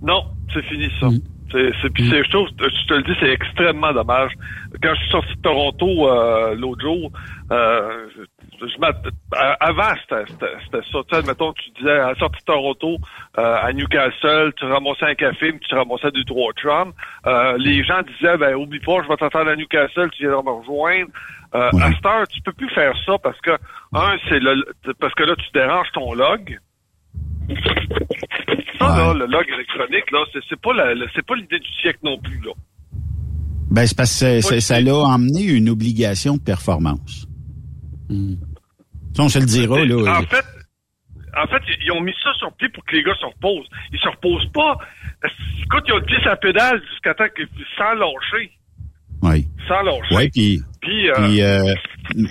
Non, 0.01 0.23
c'est 0.53 0.63
fini 0.65 0.89
ça. 0.99 1.07
C'est, 1.51 1.71
c'est, 1.81 1.89
puis 1.91 2.07
c'est, 2.07 2.23
je 2.23 2.29
trouve, 2.29 2.47
je 2.59 2.85
te 2.87 2.93
le 2.93 3.01
dis, 3.01 3.13
c'est 3.19 3.31
extrêmement 3.31 3.91
dommage. 3.91 4.31
Quand 4.83 4.93
je 4.93 4.99
suis 5.01 5.09
sorti 5.09 5.35
de 5.35 5.41
Toronto 5.41 6.07
euh, 6.07 6.53
l'autre 6.53 6.81
jour, 6.81 7.11
euh, 7.51 8.07
je, 8.15 8.21
avant 9.59 9.93
c'était, 10.01 10.31
ça. 10.71 10.99
Tu 11.09 11.15
sais, 11.15 11.27
mettons, 11.27 11.53
tu 11.53 11.71
disais 11.71 11.91
à 11.91 12.09
la 12.09 12.15
sortie 12.15 12.39
de 12.39 12.45
Toronto 12.45 12.97
euh, 13.39 13.57
à 13.63 13.73
Newcastle, 13.73 14.53
tu 14.57 14.65
ramassais 14.65 15.05
un 15.05 15.15
café, 15.15 15.51
mais 15.51 15.59
tu 15.67 15.73
ramassais 15.73 16.11
deux 16.11 16.23
trois 16.23 16.53
chums. 16.53 16.93
Euh, 17.25 17.57
les 17.57 17.83
gens 17.83 18.01
disaient, 18.03 18.37
ben 18.37 18.53
oublie 18.53 18.79
pas, 18.79 19.01
je 19.01 19.07
vais 19.07 19.17
t'attendre 19.17 19.49
à 19.49 19.55
Newcastle, 19.55 20.09
tu 20.11 20.23
viendras 20.23 20.43
me 20.43 20.51
rejoindre. 20.59 21.09
Euh, 21.55 21.71
À 21.81 21.91
cette 21.93 22.05
heure, 22.05 22.27
tu 22.27 22.41
peux 22.41 22.53
plus 22.53 22.69
faire 22.69 22.93
ça 23.07 23.17
parce 23.17 23.39
que 23.41 23.51
un, 23.93 24.17
c'est 24.29 24.39
le, 24.39 24.63
parce 24.99 25.15
que 25.15 25.23
là 25.23 25.35
tu 25.35 25.49
déranges 25.51 25.91
ton 25.93 26.13
log. 26.13 26.59
Ça, 28.79 28.87
là, 28.97 29.13
le 29.13 29.25
log 29.25 29.45
électronique, 29.53 30.09
là, 30.11 30.19
c'est, 30.33 30.39
c'est 30.49 30.59
pas 30.61 30.73
la, 30.73 30.93
la- 30.95 31.05
c'est 31.15 31.25
pas 31.25 31.35
l'idée 31.35 31.59
du 31.59 31.69
siècle 31.81 31.99
non 32.03 32.17
plus, 32.19 32.39
là. 32.41 32.51
Ben, 33.71 33.85
c'est 33.85 33.95
parce 33.97 34.11
que 34.11 34.17
c'est- 34.17 34.41
c'est- 34.41 34.61
ça 34.61 34.81
l'a 34.81 34.95
emmené 34.95 35.43
une 35.43 35.69
obligation 35.69 36.37
de 36.37 36.41
performance. 36.41 37.27
Ça, 38.09 39.23
on 39.23 39.29
se 39.29 39.39
le 39.39 39.45
dira, 39.45 39.83
là. 39.85 40.19
En 40.19 40.23
fait, 40.23 40.45
en 41.37 41.47
fait, 41.47 41.61
ils 41.85 41.91
ont 41.91 42.01
mis 42.01 42.13
ça 42.23 42.33
sur 42.39 42.51
pied 42.53 42.69
pour 42.69 42.83
que 42.85 42.95
les 42.95 43.03
gars 43.03 43.13
se 43.19 43.25
reposent. 43.25 43.67
Ils 43.93 43.99
se 43.99 44.07
reposent 44.07 44.49
pas. 44.53 44.77
Écoute, 45.63 45.83
ils 45.87 45.93
ont 45.93 45.97
le 45.97 46.05
pied 46.05 46.17
sur 46.21 46.29
la 46.29 46.37
pédale 46.37 46.81
jusqu'à 46.91 47.13
temps 47.13 47.27
que, 47.35 47.43
sans 47.77 47.93
lâcher. 47.93 48.51
Oui. 49.21 49.47
Sans 49.67 49.81
lâcher. 49.81 50.15
Oui, 50.15 50.29
puis... 50.31 50.61
Puis, 50.81 51.09
euh, 51.09 51.13
puis, 51.15 51.41
euh, 51.43 51.73
tu 52.11 52.25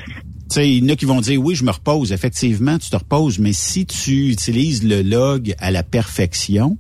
sais, 0.55 0.71
il 0.71 0.85
y 0.85 0.87
en 0.87 0.93
a 0.93 0.97
qui 0.97 1.05
vont 1.05 1.21
dire, 1.21 1.41
oui, 1.41 1.55
je 1.55 1.65
me 1.65 1.71
repose. 1.71 2.13
Effectivement, 2.13 2.79
tu 2.79 2.91
te 2.91 2.97
reposes, 2.97 3.39
mais 3.39 3.53
si 3.53 3.87
tu 3.87 4.31
utilises 4.31 4.83
le 4.83 5.03
log 5.03 5.55
à 5.59 5.71
la 5.71 5.83
perfection, 5.83 6.79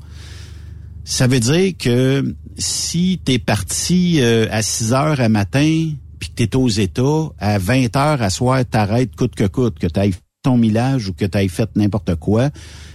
ça 1.04 1.26
veut 1.26 1.40
dire 1.40 1.72
que 1.78 2.34
si 2.56 3.20
tu 3.24 3.32
es 3.32 3.38
parti 3.38 4.20
euh, 4.20 4.46
à 4.50 4.62
6 4.62 4.92
heures 4.92 5.20
à 5.20 5.28
matin, 5.28 5.90
puis 6.18 6.30
que 6.30 6.34
tu 6.36 6.42
es 6.44 6.56
aux 6.56 6.68
États, 6.68 7.28
à 7.38 7.58
20 7.58 7.96
heures 7.96 8.22
à 8.22 8.30
soir, 8.30 8.62
t'arrêtes 8.68 9.14
coûte 9.16 9.34
que 9.34 9.46
coûte, 9.46 9.78
que 9.78 9.86
tu 9.86 9.98
ailles 10.00 10.14
ton 10.42 10.56
millage 10.56 11.08
ou 11.08 11.12
que 11.12 11.24
tu 11.24 11.36
ailles 11.38 11.48
fait 11.48 11.68
n'importe 11.76 12.14
quoi, 12.16 12.50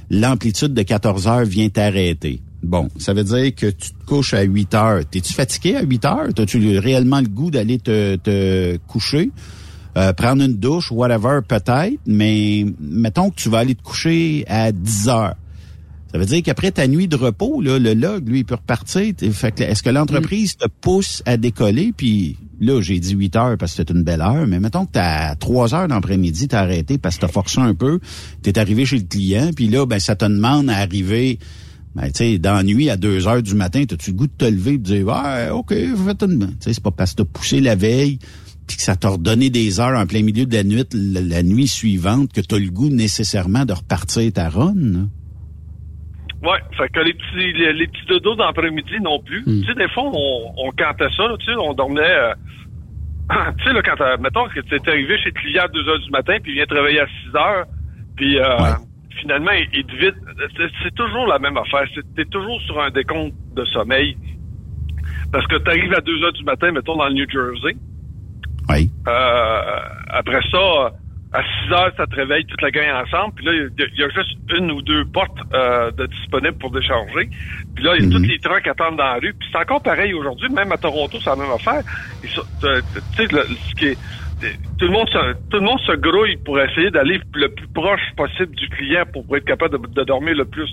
l'amplitude 0.09 0.73
de 0.73 0.81
14 0.81 1.27
heures 1.27 1.45
vient 1.45 1.69
t'arrêter. 1.69 2.41
Bon, 2.61 2.87
ça 2.97 3.13
veut 3.13 3.25
dire 3.25 3.53
que 3.55 3.67
tu 3.67 3.89
te 3.91 4.05
couches 4.05 4.33
à 4.33 4.41
8 4.41 4.73
heures. 4.73 5.01
T'es-tu 5.09 5.33
fatigué 5.33 5.75
à 5.75 5.81
8 5.81 6.05
heures? 6.05 6.33
T'as-tu 6.33 6.77
réellement 6.79 7.19
le 7.19 7.27
goût 7.27 7.51
d'aller 7.51 7.77
te, 7.77 8.15
te 8.15 8.77
coucher? 8.87 9.31
Euh, 9.95 10.11
prendre 10.11 10.43
une 10.43 10.57
douche, 10.57 10.91
whatever, 10.91 11.41
peut-être, 11.47 11.99
mais 12.07 12.65
mettons 12.79 13.29
que 13.29 13.35
tu 13.35 13.49
vas 13.49 13.59
aller 13.59 13.75
te 13.75 13.83
coucher 13.83 14.43
à 14.47 14.71
10 14.71 15.09
heures. 15.09 15.35
Ça 16.11 16.19
veut 16.19 16.25
dire 16.25 16.43
qu'après 16.43 16.71
ta 16.71 16.87
nuit 16.87 17.07
de 17.07 17.15
repos, 17.15 17.61
là, 17.61 17.79
le 17.79 17.93
log, 17.93 18.27
lui, 18.27 18.39
il 18.39 18.45
peut 18.45 18.55
repartir. 18.55 19.13
Fait 19.31 19.51
que, 19.51 19.63
est-ce 19.63 19.81
que 19.81 19.89
l'entreprise 19.89 20.57
te 20.57 20.67
pousse 20.67 21.23
à 21.25 21.37
décoller? 21.37 21.91
Puis 21.95 22.37
là, 22.59 22.81
j'ai 22.81 22.99
dit 22.99 23.13
8 23.13 23.35
heures 23.35 23.57
parce 23.57 23.71
que 23.73 23.77
c'est 23.77 23.89
une 23.89 24.03
belle 24.03 24.21
heure, 24.21 24.45
mais 24.47 24.59
mettons 24.59 24.85
que 24.85 24.91
t'as 24.93 25.35
3 25.35 25.73
heures 25.73 25.87
d'après-midi, 25.87 26.47
t'as 26.47 26.61
arrêté 26.61 26.99
parce 26.99 27.15
que 27.15 27.21
t'as 27.21 27.31
forcé 27.31 27.61
un 27.61 27.73
peu, 27.73 27.99
t'es 28.43 28.59
arrivé 28.59 28.85
chez 28.85 28.97
le 28.97 29.05
client, 29.05 29.51
puis 29.55 29.67
là, 29.67 29.85
ben, 29.85 29.99
ça 29.99 30.15
te 30.15 30.25
demande 30.25 30.69
à 30.69 30.77
arriver 30.77 31.39
ben, 31.95 32.07
tu 32.07 32.11
sais, 32.15 32.37
dans 32.39 32.55
la 32.55 32.63
nuit, 32.63 32.89
à 32.89 32.97
2 32.97 33.27
heures 33.27 33.43
du 33.43 33.53
matin, 33.53 33.83
t'as-tu 33.87 34.11
le 34.11 34.17
goût 34.17 34.27
de 34.27 34.33
te 34.35 34.45
lever 34.45 34.73
et 34.73 34.77
de 34.79 34.83
dire, 34.83 35.05
ouais, 35.05 35.49
OK, 35.51 35.69
faites 35.69 36.23
une... 36.23 36.39
Tu 36.39 36.55
sais, 36.59 36.73
c'est 36.73 36.83
pas 36.83 36.91
parce 36.91 37.11
que 37.11 37.17
t'as 37.17 37.25
poussé 37.25 37.59
la 37.59 37.75
veille 37.75 38.17
puis 38.67 38.77
que 38.77 38.83
ça 38.83 38.95
t'a 38.95 39.09
redonné 39.09 39.49
des 39.49 39.79
heures 39.79 39.97
en 39.97 40.05
plein 40.05 40.23
milieu 40.23 40.45
de 40.45 40.53
la 40.53 40.63
nuit, 40.63 40.85
la, 40.93 41.43
nuit 41.43 41.67
suivante, 41.67 42.31
que 42.33 42.41
t'as 42.41 42.59
le 42.59 42.69
goût 42.69 42.89
nécessairement 42.89 43.65
de 43.65 43.73
repartir 43.73 44.31
ta 44.33 44.49
run, 44.49 45.07
Ouais, 46.43 46.59
fait 46.77 46.89
que 46.89 46.99
les 46.99 47.13
petits, 47.13 47.53
les, 47.53 47.87
petits 47.87 48.05
dodos 48.05 48.35
d'après-midi 48.35 48.99
non 49.01 49.17
plus. 49.19 49.43
Hmm. 49.45 49.61
Tu 49.61 49.65
sais, 49.67 49.75
des 49.75 49.87
fois, 49.87 50.03
on, 50.13 50.53
on 50.57 50.71
cantait 50.71 51.07
ça, 51.15 51.23
tu 51.39 51.45
sais, 51.45 51.53
on 51.57 51.73
dormait... 51.73 52.01
euh, 52.01 52.33
tu 53.59 53.63
sais, 53.63 53.71
là, 53.71 53.81
quand, 53.81 54.01
euh, 54.01 54.17
mettons 54.19 54.45
que 54.49 54.59
tu 54.59 54.75
es 54.75 54.89
arrivé 54.89 55.17
chez 55.19 55.31
le 55.33 55.39
client 55.39 55.63
à 55.63 55.67
2 55.69 55.87
heures 55.87 55.99
du 55.99 56.11
matin, 56.11 56.35
puis 56.43 56.51
il 56.51 56.55
vient 56.55 56.65
travailler 56.65 56.99
à 56.99 57.07
6 57.07 57.35
heures, 57.37 57.65
puis 58.17 58.39
euh, 58.39 58.43
finalement, 59.21 59.51
il, 59.51 59.69
il 59.73 59.85
te 59.85 59.95
vide. 59.95 60.15
C'est- 60.83 60.93
toujours 60.95 61.27
la 61.27 61.39
même 61.39 61.55
affaire. 61.55 61.87
T'es 62.15 62.25
toujours 62.25 62.61
sur 62.63 62.81
un 62.81 62.91
décompte 62.91 63.33
de 63.55 63.63
sommeil. 63.65 64.17
Parce 65.31 65.47
que 65.47 65.55
tu 65.55 65.69
arrives 65.69 65.93
à 65.93 66.01
2 66.01 66.23
heures 66.23 66.33
du 66.33 66.43
matin, 66.43 66.71
mettons, 66.71 66.97
dans 66.97 67.07
le 67.07 67.13
New 67.13 67.29
Jersey. 67.29 67.77
Oui. 68.69 68.91
Euh, 69.07 69.79
après 70.09 70.41
ça, 70.51 70.91
à 71.33 71.41
6 71.43 71.73
heures, 71.73 71.91
ça 71.97 72.05
te 72.05 72.15
réveille 72.15 72.45
toute 72.45 72.61
la 72.61 72.71
gang 72.71 73.03
ensemble. 73.03 73.33
Puis 73.35 73.45
là, 73.45 73.53
il 73.53 73.71
y, 73.97 74.03
a- 74.03 74.09
juste 74.09 74.37
une 74.51 74.71
ou 74.71 74.81
deux 74.81 75.05
portes 75.05 75.39
euh, 75.53 75.91
de 75.91 76.05
disponibles 76.05 76.57
pour 76.59 76.71
décharger. 76.71 77.29
Puis 77.75 77.83
là, 77.83 77.95
il 77.95 78.03
y 78.03 78.05
a 78.05 78.07
Mhm. 78.07 78.13
tous 78.23 78.29
les 78.29 78.39
trucks 78.39 78.67
attendent 78.67 78.97
dans 78.97 79.03
la 79.03 79.13
rue. 79.15 79.33
Puis 79.33 79.49
c'est 79.51 79.57
encore 79.57 79.81
pareil 79.81 80.13
aujourd'hui. 80.13 80.47
Même 80.49 80.71
à 80.71 80.77
Toronto, 80.77 81.17
c'est 81.23 81.29
la 81.29 81.35
même 81.35 81.51
affaire. 81.51 81.81
Euh, 82.63 82.81
Tu 83.17 83.27
sais, 83.27 83.27
ce 83.29 83.75
qui 83.75 83.85
est... 83.87 83.99
Tout 84.77 84.85
le 84.85 84.91
monde 84.91 85.09
se, 85.09 85.33
tout 85.49 85.57
le 85.57 85.61
monde 85.61 85.79
se 85.81 85.93
grouille 85.93 86.35
pour 86.37 86.59
essayer 86.59 86.91
d'aller 86.91 87.19
le 87.33 87.47
plus 87.49 87.67
proche 87.69 88.01
possible 88.17 88.53
du 88.55 88.67
client 88.69 89.05
pour 89.11 89.25
être 89.37 89.45
capable 89.45 89.79
de, 89.79 89.87
de 89.87 90.03
dormir 90.03 90.35
le 90.35 90.45
plus 90.45 90.69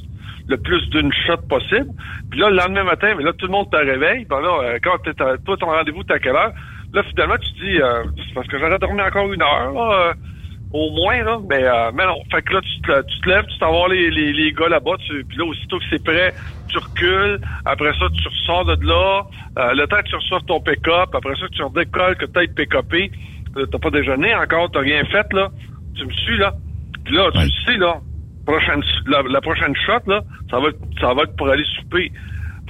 le 0.48 0.57
plus 0.57 0.88
d'une 0.90 1.12
shot 1.26 1.37
possible. 1.48 1.87
Puis 2.31 2.40
là, 2.40 2.50
le 2.50 2.57
lendemain 2.57 2.83
matin, 2.83 3.14
mais 3.16 3.22
là, 3.22 3.33
tout 3.33 3.46
le 3.46 3.53
monde 3.53 3.70
te 3.70 3.76
réveille. 3.76 4.24
Ben 4.24 4.40
là, 4.40 4.59
euh, 4.62 4.79
quand 4.83 4.98
t'es 5.05 5.14
toi, 5.14 5.57
ton 5.57 5.66
rendez-vous, 5.66 6.03
t'es 6.03 6.14
à 6.14 6.18
quelle 6.18 6.35
heure? 6.35 6.53
Là, 6.92 7.03
finalement, 7.05 7.37
tu 7.38 7.53
te 7.53 7.59
dis, 7.64 7.81
euh, 7.81 8.05
c'est 8.16 8.35
parce 8.35 8.46
que 8.48 8.59
j'aurais 8.59 8.79
dormi 8.79 9.00
encore 9.00 9.33
une 9.33 9.42
heure, 9.42 9.72
là, 9.72 10.09
euh, 10.09 10.12
au 10.72 10.90
moins, 10.90 11.22
là. 11.22 11.38
Mais, 11.48 11.62
euh, 11.64 11.90
mais 11.94 12.05
non. 12.05 12.16
Fait 12.33 12.42
que 12.42 12.55
là, 12.55 12.61
tu 12.61 12.81
te, 12.83 13.03
tu 13.07 13.20
te 13.20 13.29
lèves, 13.29 13.46
tu 13.46 13.59
t'en 13.59 13.72
vas 13.72 13.88
les, 13.88 14.11
les, 14.11 14.33
les 14.33 14.53
gars 14.53 14.68
là-bas, 14.68 14.96
puis 14.98 15.37
là, 15.38 15.44
aussitôt 15.44 15.79
que 15.79 15.85
c'est 15.90 16.03
prêt, 16.03 16.35
tu 16.68 16.79
recules. 16.79 17.40
Après 17.64 17.92
ça, 17.98 18.07
tu 18.14 18.29
ressors 18.29 18.64
de 18.64 18.87
là. 18.87 19.22
Euh, 19.59 19.74
le 19.74 19.87
temps 19.87 19.98
que 19.98 20.09
tu 20.09 20.16
reçoives 20.16 20.44
ton 20.46 20.61
pick-up, 20.61 21.14
après 21.14 21.35
ça, 21.37 21.46
tu 21.53 21.62
redécolles, 21.62 22.16
que 22.16 22.26
t'as 22.26 22.46
pick-upé. 22.46 23.11
Euh, 23.57 23.66
T'as 23.66 23.79
pas 23.79 23.90
déjeuné 23.90 24.33
encore, 24.35 24.70
t'as 24.70 24.81
rien 24.81 25.05
fait, 25.07 25.26
là. 25.33 25.48
Tu 25.96 26.05
me 26.07 26.12
suis, 26.12 26.38
là. 26.38 26.53
Puis 27.05 27.14
là, 27.16 27.31
tu 27.33 27.38
sais, 27.66 27.76
là. 27.79 27.96
Prochaine, 28.46 28.83
la, 29.07 29.22
la 29.29 29.40
prochaine 29.40 29.74
shot, 29.87 30.00
là, 30.07 30.22
ça 30.50 30.59
va, 30.61 30.68
être- 30.68 30.79
ça 31.00 31.12
va 31.14 31.22
être 31.22 31.37
pour 31.37 31.48
aller 31.48 31.64
souper. 31.76 32.11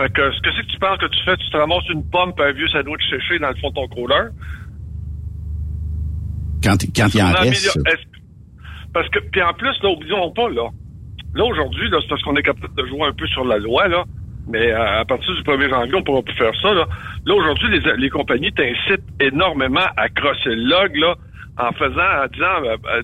Fait 0.00 0.10
que, 0.14 0.32
ce 0.32 0.40
que 0.40 0.48
c'est 0.56 0.62
que 0.62 0.72
tu 0.72 0.78
penses 0.78 0.96
que 0.96 1.06
tu 1.06 1.24
fais? 1.26 1.36
Tu 1.36 1.50
te 1.50 1.56
ramasses 1.58 1.86
une 1.90 2.08
pomme 2.08 2.32
et 2.38 2.42
un 2.42 2.52
vieux 2.52 2.68
sandwich 2.68 3.02
séché 3.10 3.38
dans 3.38 3.50
le 3.50 3.56
fond 3.56 3.68
de 3.68 3.74
ton 3.74 3.88
cooler. 3.88 4.30
Quand, 6.64 6.76
quand 6.96 7.14
il 7.14 7.22
en 7.22 7.32
reste. 7.32 7.78
Parce 8.94 9.08
que, 9.10 9.18
puis 9.30 9.42
en 9.42 9.52
plus, 9.52 9.76
là, 9.82 9.90
oublions 9.90 10.30
pas, 10.30 10.48
là. 10.48 10.70
Là, 11.34 11.44
aujourd'hui, 11.44 11.90
là, 11.90 11.98
c'est 12.00 12.08
parce 12.08 12.22
qu'on 12.22 12.34
est 12.36 12.42
capable 12.42 12.74
de 12.74 12.86
jouer 12.86 13.08
un 13.08 13.12
peu 13.12 13.26
sur 13.26 13.44
la 13.44 13.58
loi, 13.58 13.88
là. 13.88 14.04
Mais 14.48 14.72
euh, 14.72 15.00
à 15.00 15.04
partir 15.04 15.34
du 15.34 15.42
1er 15.42 15.68
janvier, 15.68 15.94
on 15.94 16.02
pourra 16.02 16.22
plus 16.22 16.34
faire 16.34 16.54
ça, 16.62 16.72
là. 16.72 16.86
Là, 17.26 17.34
aujourd'hui, 17.34 17.68
les, 17.78 17.96
les 17.98 18.08
compagnies 18.08 18.52
t'incitent 18.52 19.04
énormément 19.20 19.86
à 19.98 20.08
crosser 20.08 20.56
le 20.56 20.64
log, 20.64 20.96
là, 20.96 21.14
en 21.58 21.72
faisant, 21.72 22.24
en 22.24 22.26
disant, 22.32 22.64
euh, 22.64 23.02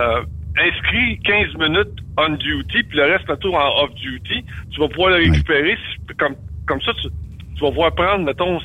euh, 0.00 0.22
inscris 0.58 1.18
15 1.24 1.54
minutes 1.58 1.96
on 2.18 2.30
duty, 2.36 2.82
puis 2.82 2.98
le 2.98 3.04
reste, 3.04 3.24
plutôt 3.24 3.54
en 3.54 3.84
off 3.84 3.94
duty. 3.94 4.44
Tu 4.70 4.80
vas 4.80 4.88
pouvoir 4.88 5.10
le 5.10 5.16
récupérer. 5.30 5.76
Comme, 6.18 6.34
comme 6.66 6.80
ça, 6.82 6.92
tu, 7.00 7.08
tu 7.56 7.62
vas 7.62 7.70
pouvoir 7.70 7.94
prendre, 7.94 8.24
mettons, 8.24 8.58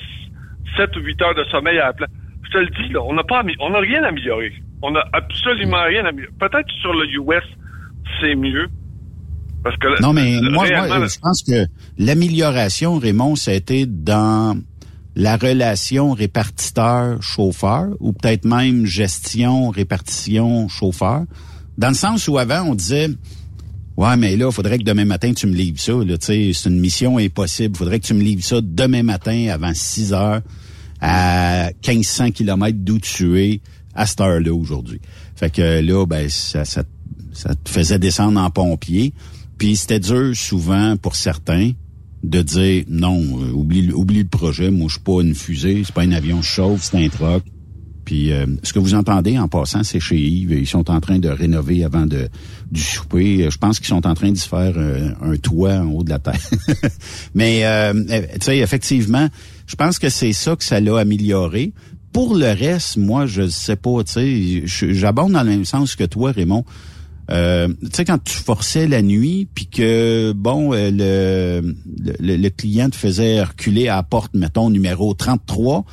7 0.78 0.96
ou 0.98 1.00
8 1.00 1.22
heures 1.22 1.36
de 1.36 1.44
sommeil 1.52 1.78
à 1.80 1.86
la 1.88 1.94
place. 1.94 2.10
Je 2.44 2.50
te 2.52 2.58
le 2.58 2.68
dis, 2.68 2.90
là, 2.94 3.02
on 3.04 3.14
n'a 3.14 3.24
pas, 3.24 3.44
on 3.60 3.70
n'a 3.70 3.80
rien 3.80 4.04
amélioré. 4.04 4.52
On 4.82 4.92
n'a 4.92 5.04
absolument 5.14 5.84
rien 5.86 6.04
amélioré. 6.06 6.34
Peut-être 6.40 6.70
sur 6.82 6.94
le 6.94 7.06
US, 7.14 7.44
c'est 8.20 8.36
mieux. 8.36 8.68
Parce 9.64 9.78
que 9.78 10.02
Non, 10.02 10.12
mais 10.14 10.40
le- 10.42 10.52
moi, 10.52 10.64
réellement, 10.66 10.98
moi, 10.98 11.08
je 11.08 11.20
pense 11.20 11.44
que 11.44 11.66
l'amélioration, 11.98 13.00
Raymond, 13.00 13.36
ça 13.36 13.52
a 13.52 13.56
été 13.56 13.86
dans 13.88 14.58
la 15.16 15.38
relation 15.38 16.12
répartiteur-chauffeur 16.12 17.88
ou 18.00 18.12
peut-être 18.14 18.46
même 18.46 18.86
gestion-répartition-chauffeur. 18.86 21.22
Dans 21.78 21.90
le 21.90 21.96
sens 21.96 22.28
où 22.28 22.38
avant, 22.38 22.64
on 22.64 22.76
disait, 22.76 23.10
ouais, 23.98 24.18
mais 24.18 24.36
là, 24.38 24.52
faudrait 24.52 24.78
que 24.78 24.84
demain 24.84 25.06
matin, 25.06 25.34
tu 25.34 25.48
me 25.48 25.54
livres 25.54 25.80
ça. 25.80 25.94
C'est 26.22 26.66
une 26.66 26.80
mission 26.80 27.18
impossible. 27.18 27.76
faudrait 27.76 28.00
que 28.00 28.06
tu 28.08 28.14
me 28.14 28.24
livres 28.24 28.44
ça 28.44 28.60
demain 28.62 29.04
matin 29.04 29.48
avant 29.52 29.74
6 29.74 30.14
heures 30.14 30.42
à 31.02 31.70
1500 31.86 32.32
kilomètres 32.32 32.78
d'où 32.80 33.00
tu 33.00 33.40
es 33.42 33.62
à 33.94 34.06
cette 34.06 34.22
heure-là 34.22 34.54
aujourd'hui. 34.54 35.02
Fait 35.36 35.50
que 35.50 35.82
là, 35.82 36.06
ben, 36.06 36.30
ça, 36.30 36.66
ça, 36.66 36.84
ça 37.34 37.56
te 37.56 37.70
faisait 37.70 38.00
descendre 38.00 38.40
en 38.40 38.50
pompier. 38.50 39.14
Puis 39.58 39.76
c'était 39.76 40.00
dur 40.00 40.36
souvent 40.36 40.98
pour 40.98 41.16
certains 41.16 41.72
de 42.24 42.42
dire 42.42 42.86
non, 42.90 43.20
euh, 43.20 43.52
oublie, 43.52 43.92
oublie 43.92 44.24
le 44.24 44.28
projet, 44.28 44.72
moi 44.72 44.88
je 44.88 44.94
suis 44.94 45.04
pas 45.04 45.22
une 45.22 45.36
fusée, 45.36 45.84
c'est 45.86 45.94
pas 45.94 46.02
un 46.02 46.12
avion 46.12 46.42
chauffe, 46.42 46.84
c'est 46.84 46.98
un 46.98 47.08
truck. 47.08 47.44
Puis 48.06 48.32
euh, 48.32 48.46
ce 48.64 48.72
que 48.72 48.80
vous 48.80 48.94
entendez 48.94 49.38
en 49.38 49.48
passant, 49.48 49.84
c'est 49.84 50.00
chez 50.00 50.18
Yves. 50.18 50.52
Ils 50.52 50.68
sont 50.68 50.90
en 50.92 51.02
train 51.02 51.20
de 51.20 51.28
rénover 51.28 51.84
avant 51.84 52.06
de 52.06 52.30
du 52.72 52.82
souper. 52.82 53.50
Je 53.50 53.58
pense 53.58 53.80
qu'ils 53.80 53.88
sont 53.88 54.06
en 54.08 54.14
train 54.14 54.32
d'y 54.32 54.40
se 54.40 54.48
faire 54.48 54.74
euh, 54.78 55.10
un 55.22 55.36
toit 55.38 55.74
en 55.74 55.88
haut 55.88 56.04
de 56.04 56.12
la 56.12 56.20
terre. 56.20 56.40
Mais 57.34 57.66
euh, 57.66 57.94
tu 58.34 58.42
sais, 58.42 58.60
effectivement, 58.60 59.28
je 59.68 59.76
pense 59.76 60.00
que 60.00 60.10
c'est 60.10 60.34
ça 60.34 60.56
que 60.56 60.64
ça 60.64 60.80
l'a 60.80 61.00
amélioré. 61.00 61.74
Pour 62.14 62.36
le 62.36 62.48
reste, 62.48 62.96
moi, 62.96 63.26
je 63.26 63.48
sais 63.50 63.76
pas, 63.76 64.04
tu 64.04 64.64
sais, 64.66 64.94
j'abonde 64.94 65.34
dans 65.34 65.44
le 65.44 65.50
même 65.50 65.66
sens 65.66 65.96
que 65.96 66.06
toi, 66.06 66.32
Raymond. 66.32 66.64
Euh, 67.32 67.68
tu 67.68 67.90
sais, 67.92 68.06
quand 68.06 68.24
tu 68.24 68.36
forçais 68.36 68.88
la 68.88 69.02
nuit, 69.02 69.48
puis 69.54 69.68
que, 69.68 70.32
bon, 70.34 70.74
euh, 70.74 70.92
le, 70.92 71.76
le, 72.20 72.38
le 72.38 72.50
client 72.50 72.90
te 72.90 72.96
faisait 72.96 73.44
reculer 73.44 73.88
à 73.88 73.98
la 73.98 74.04
porte, 74.04 74.34
mettons, 74.34 74.70
numéro 74.70 75.14
33, 75.14 75.86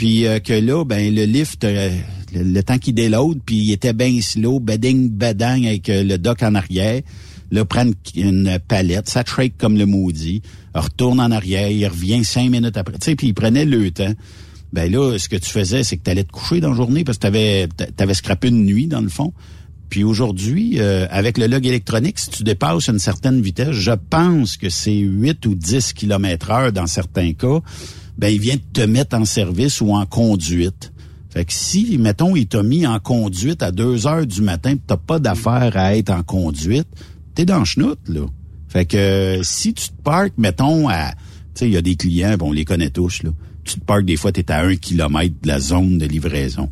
puis 0.00 0.26
euh, 0.26 0.38
que 0.38 0.54
là, 0.54 0.82
ben 0.82 1.14
le 1.14 1.26
lift, 1.26 1.62
euh, 1.62 1.90
le, 2.32 2.62
temps 2.62 2.78
qu'il 2.78 2.94
déload, 2.94 3.40
puis 3.44 3.56
il 3.56 3.70
était 3.70 3.92
bien 3.92 4.18
slow, 4.22 4.58
bading, 4.58 5.10
badang, 5.10 5.66
avec 5.66 5.90
euh, 5.90 6.02
le 6.02 6.16
dock 6.16 6.42
en 6.42 6.54
arrière, 6.54 7.02
là, 7.50 7.66
prendre 7.66 7.92
une 8.16 8.58
palette, 8.66 9.10
ça 9.10 9.24
shake 9.26 9.58
comme 9.58 9.76
le 9.76 9.84
maudit, 9.84 10.40
retourne 10.74 11.20
en 11.20 11.30
arrière, 11.30 11.68
il 11.68 11.86
revient 11.86 12.24
cinq 12.24 12.50
minutes 12.50 12.78
après, 12.78 12.94
tu 12.94 13.10
sais, 13.10 13.14
puis 13.14 13.26
il 13.26 13.34
prenait 13.34 13.66
le 13.66 13.90
temps. 13.90 14.14
Ben 14.72 14.90
là, 14.90 15.18
ce 15.18 15.28
que 15.28 15.36
tu 15.36 15.50
faisais, 15.50 15.84
c'est 15.84 15.98
que 15.98 16.04
tu 16.04 16.10
allais 16.10 16.24
te 16.24 16.32
coucher 16.32 16.60
dans 16.60 16.70
la 16.70 16.76
journée 16.76 17.04
parce 17.04 17.18
que 17.18 17.24
t'avais 17.24 17.68
avais 17.98 18.14
scrappé 18.14 18.48
une 18.48 18.64
nuit, 18.64 18.86
dans 18.86 19.02
le 19.02 19.10
fond. 19.10 19.34
Puis 19.90 20.02
aujourd'hui, 20.02 20.76
euh, 20.78 21.06
avec 21.10 21.36
le 21.36 21.46
log 21.46 21.66
électronique, 21.66 22.18
si 22.20 22.30
tu 22.30 22.42
dépasses 22.42 22.88
une 22.88 23.00
certaine 23.00 23.42
vitesse, 23.42 23.72
je 23.72 23.92
pense 24.08 24.56
que 24.56 24.70
c'est 24.70 24.96
8 24.96 25.44
ou 25.44 25.54
10 25.56 25.92
km 25.92 26.50
heure 26.52 26.72
dans 26.72 26.86
certains 26.86 27.34
cas, 27.34 27.60
ben 28.20 28.28
il 28.28 28.38
vient 28.38 28.56
te 28.72 28.82
mettre 28.82 29.16
en 29.16 29.24
service 29.24 29.80
ou 29.80 29.94
en 29.94 30.04
conduite. 30.06 30.92
Fait 31.30 31.44
que 31.44 31.52
si, 31.52 31.96
mettons, 31.98 32.36
il 32.36 32.46
t'a 32.46 32.62
mis 32.62 32.86
en 32.86 32.98
conduite 32.98 33.62
à 33.62 33.70
2 33.72 34.06
heures 34.06 34.26
du 34.26 34.42
matin, 34.42 34.74
t'as 34.86 34.96
pas 34.96 35.18
d'affaire 35.18 35.72
à 35.76 35.96
être 35.96 36.10
en 36.10 36.22
conduite, 36.22 36.88
t'es 37.34 37.44
dans 37.44 37.64
chenoute, 37.64 38.00
là. 38.08 38.26
Fait 38.68 38.84
que 38.84 39.40
si 39.42 39.72
tu 39.74 39.88
te 39.88 40.02
parques, 40.02 40.34
mettons, 40.36 40.88
à... 40.88 41.12
Tu 41.12 41.16
sais, 41.54 41.66
il 41.68 41.72
y 41.72 41.76
a 41.76 41.82
des 41.82 41.96
clients, 41.96 42.36
bon, 42.36 42.50
on 42.50 42.52
les 42.52 42.64
connaît 42.64 42.90
tous, 42.90 43.22
là. 43.22 43.30
Tu 43.64 43.80
te 43.80 43.84
parques, 43.84 44.04
des 44.04 44.16
fois, 44.16 44.32
t'es 44.32 44.50
à 44.50 44.62
un 44.64 44.76
kilomètre 44.76 45.34
de 45.42 45.48
la 45.48 45.58
zone 45.60 45.98
de 45.98 46.06
livraison. 46.06 46.68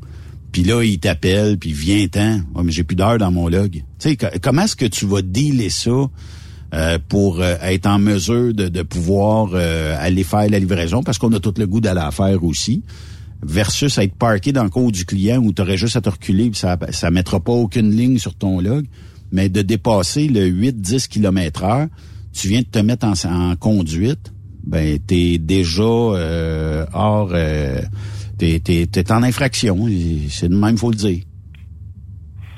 Puis 0.52 0.64
là, 0.64 0.82
il 0.82 0.98
t'appelle, 0.98 1.58
puis 1.58 1.72
viens-t'en. 1.72 2.36
Ouais, 2.54 2.62
mais 2.64 2.72
j'ai 2.72 2.82
plus 2.84 2.96
d'heures 2.96 3.18
dans 3.18 3.30
mon 3.30 3.48
log. 3.48 3.72
Tu 3.72 3.82
sais, 3.98 4.16
co- 4.16 4.26
comment 4.42 4.62
est-ce 4.62 4.76
que 4.76 4.86
tu 4.86 5.06
vas 5.06 5.22
dealer 5.22 5.70
ça 5.70 6.08
euh, 6.74 6.98
pour 7.08 7.40
euh, 7.40 7.56
être 7.62 7.86
en 7.86 7.98
mesure 7.98 8.52
de, 8.52 8.68
de 8.68 8.82
pouvoir 8.82 9.50
euh, 9.54 9.96
aller 9.98 10.24
faire 10.24 10.48
la 10.48 10.58
livraison, 10.58 11.02
parce 11.02 11.18
qu'on 11.18 11.32
a 11.32 11.40
tout 11.40 11.54
le 11.56 11.66
goût 11.66 11.80
d'aller 11.80 12.00
la 12.00 12.10
faire 12.10 12.44
aussi, 12.44 12.82
versus 13.42 13.96
être 13.98 14.14
parké 14.14 14.52
dans 14.52 14.64
le 14.64 14.70
cours 14.70 14.92
du 14.92 15.04
client 15.04 15.38
où 15.38 15.52
tu 15.52 15.62
aurais 15.62 15.76
juste 15.76 15.96
à 15.96 16.00
te 16.00 16.10
reculer, 16.10 16.50
puis 16.50 16.58
ça 16.58 16.76
ça 16.90 17.10
mettra 17.10 17.40
pas 17.40 17.52
aucune 17.52 17.90
ligne 17.90 18.18
sur 18.18 18.34
ton 18.34 18.60
log, 18.60 18.84
mais 19.32 19.48
de 19.48 19.62
dépasser 19.62 20.28
le 20.28 20.46
8-10 20.48 21.08
km 21.08 21.64
heure, 21.64 21.86
tu 22.32 22.48
viens 22.48 22.60
de 22.60 22.66
te 22.66 22.78
mettre 22.78 23.06
en, 23.06 23.50
en 23.50 23.56
conduite, 23.56 24.32
ben 24.64 24.98
t'es 24.98 25.38
déjà 25.38 25.82
euh, 25.82 26.84
hors... 26.92 27.30
euh, 27.32 27.80
t'es, 28.38 28.60
t'es, 28.60 29.12
en 29.12 29.22
infraction, 29.22 29.86
c'est 30.28 30.48
de 30.48 30.54
même, 30.56 30.78
faut 30.78 30.90
le 30.90 30.96
dire. 30.96 31.22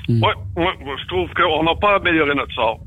Ouais, 0.09 0.17
ouais, 0.17 0.73
moi, 0.83 0.95
je 1.01 1.07
trouve 1.07 1.29
qu'on 1.35 1.63
n'a 1.63 1.75
pas 1.75 1.95
amélioré 1.95 2.35
notre 2.35 2.53
sort. 2.53 2.79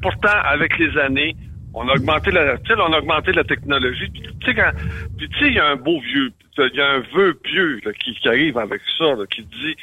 Pourtant, 0.00 0.38
avec 0.44 0.78
les 0.78 0.96
années, 0.98 1.36
on 1.74 1.88
a 1.88 1.94
augmenté 1.94 2.30
la, 2.30 2.56
on 2.78 2.92
a 2.92 2.98
augmenté 2.98 3.32
la 3.32 3.44
technologie. 3.44 4.08
Puis 4.12 4.22
tu 4.40 4.46
sais, 4.46 4.54
quand, 4.54 4.70
tu 5.18 5.26
sais, 5.38 5.48
il 5.48 5.54
y 5.54 5.58
a 5.58 5.66
un 5.68 5.76
beau 5.76 6.00
vieux, 6.00 6.30
il 6.58 6.74
y 6.74 6.80
a 6.80 6.90
un 6.90 7.02
vœu 7.14 7.34
pieux 7.42 7.80
là, 7.84 7.92
qui, 7.92 8.14
qui 8.14 8.28
arrive 8.28 8.58
avec 8.58 8.82
ça, 8.98 9.04
là, 9.14 9.24
qui 9.26 9.42
dit, 9.42 9.74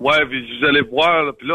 ouais, 0.00 0.24
vous 0.24 0.64
allez 0.66 0.80
voir, 0.80 1.22
là, 1.24 1.32
puis 1.32 1.46
là, 1.46 1.54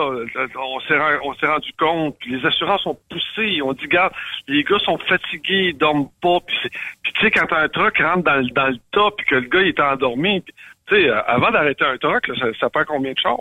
on 0.57 0.79
s'est 0.81 0.97
on 1.23 1.33
s'est 1.35 1.45
rendu 1.47 1.71
compte, 1.77 2.15
les 2.25 2.43
assurances 2.45 2.85
ont 2.85 2.97
poussé, 3.09 3.61
on 3.61 3.73
dit, 3.73 3.83
regarde, 3.83 4.13
les 4.47 4.63
gars 4.63 4.79
sont 4.79 4.97
fatigués, 5.09 5.69
ils 5.69 5.77
dorment 5.77 6.07
pas, 6.21 6.37
puis, 6.47 6.69
tu 7.03 7.21
sais, 7.21 7.31
quand 7.31 7.51
un 7.53 7.67
truck 7.67 7.97
rentre 7.97 8.23
dans, 8.23 8.35
le- 8.37 8.49
dans 8.51 8.67
le 8.69 8.77
tas, 8.93 9.09
puis 9.17 9.25
que 9.25 9.35
le 9.35 9.47
gars 9.49 9.61
il 9.61 9.67
est 9.69 9.79
endormi, 9.81 10.41
tu 10.43 10.53
sais, 10.95 11.09
euh, 11.09 11.21
avant 11.27 11.51
d'arrêter 11.51 11.83
un 11.83 11.97
truck, 11.97 12.25
ça, 12.39 12.45
ça 12.59 12.69
prend 12.69 12.85
combien 12.87 13.11
de 13.11 13.19
chars? 13.19 13.37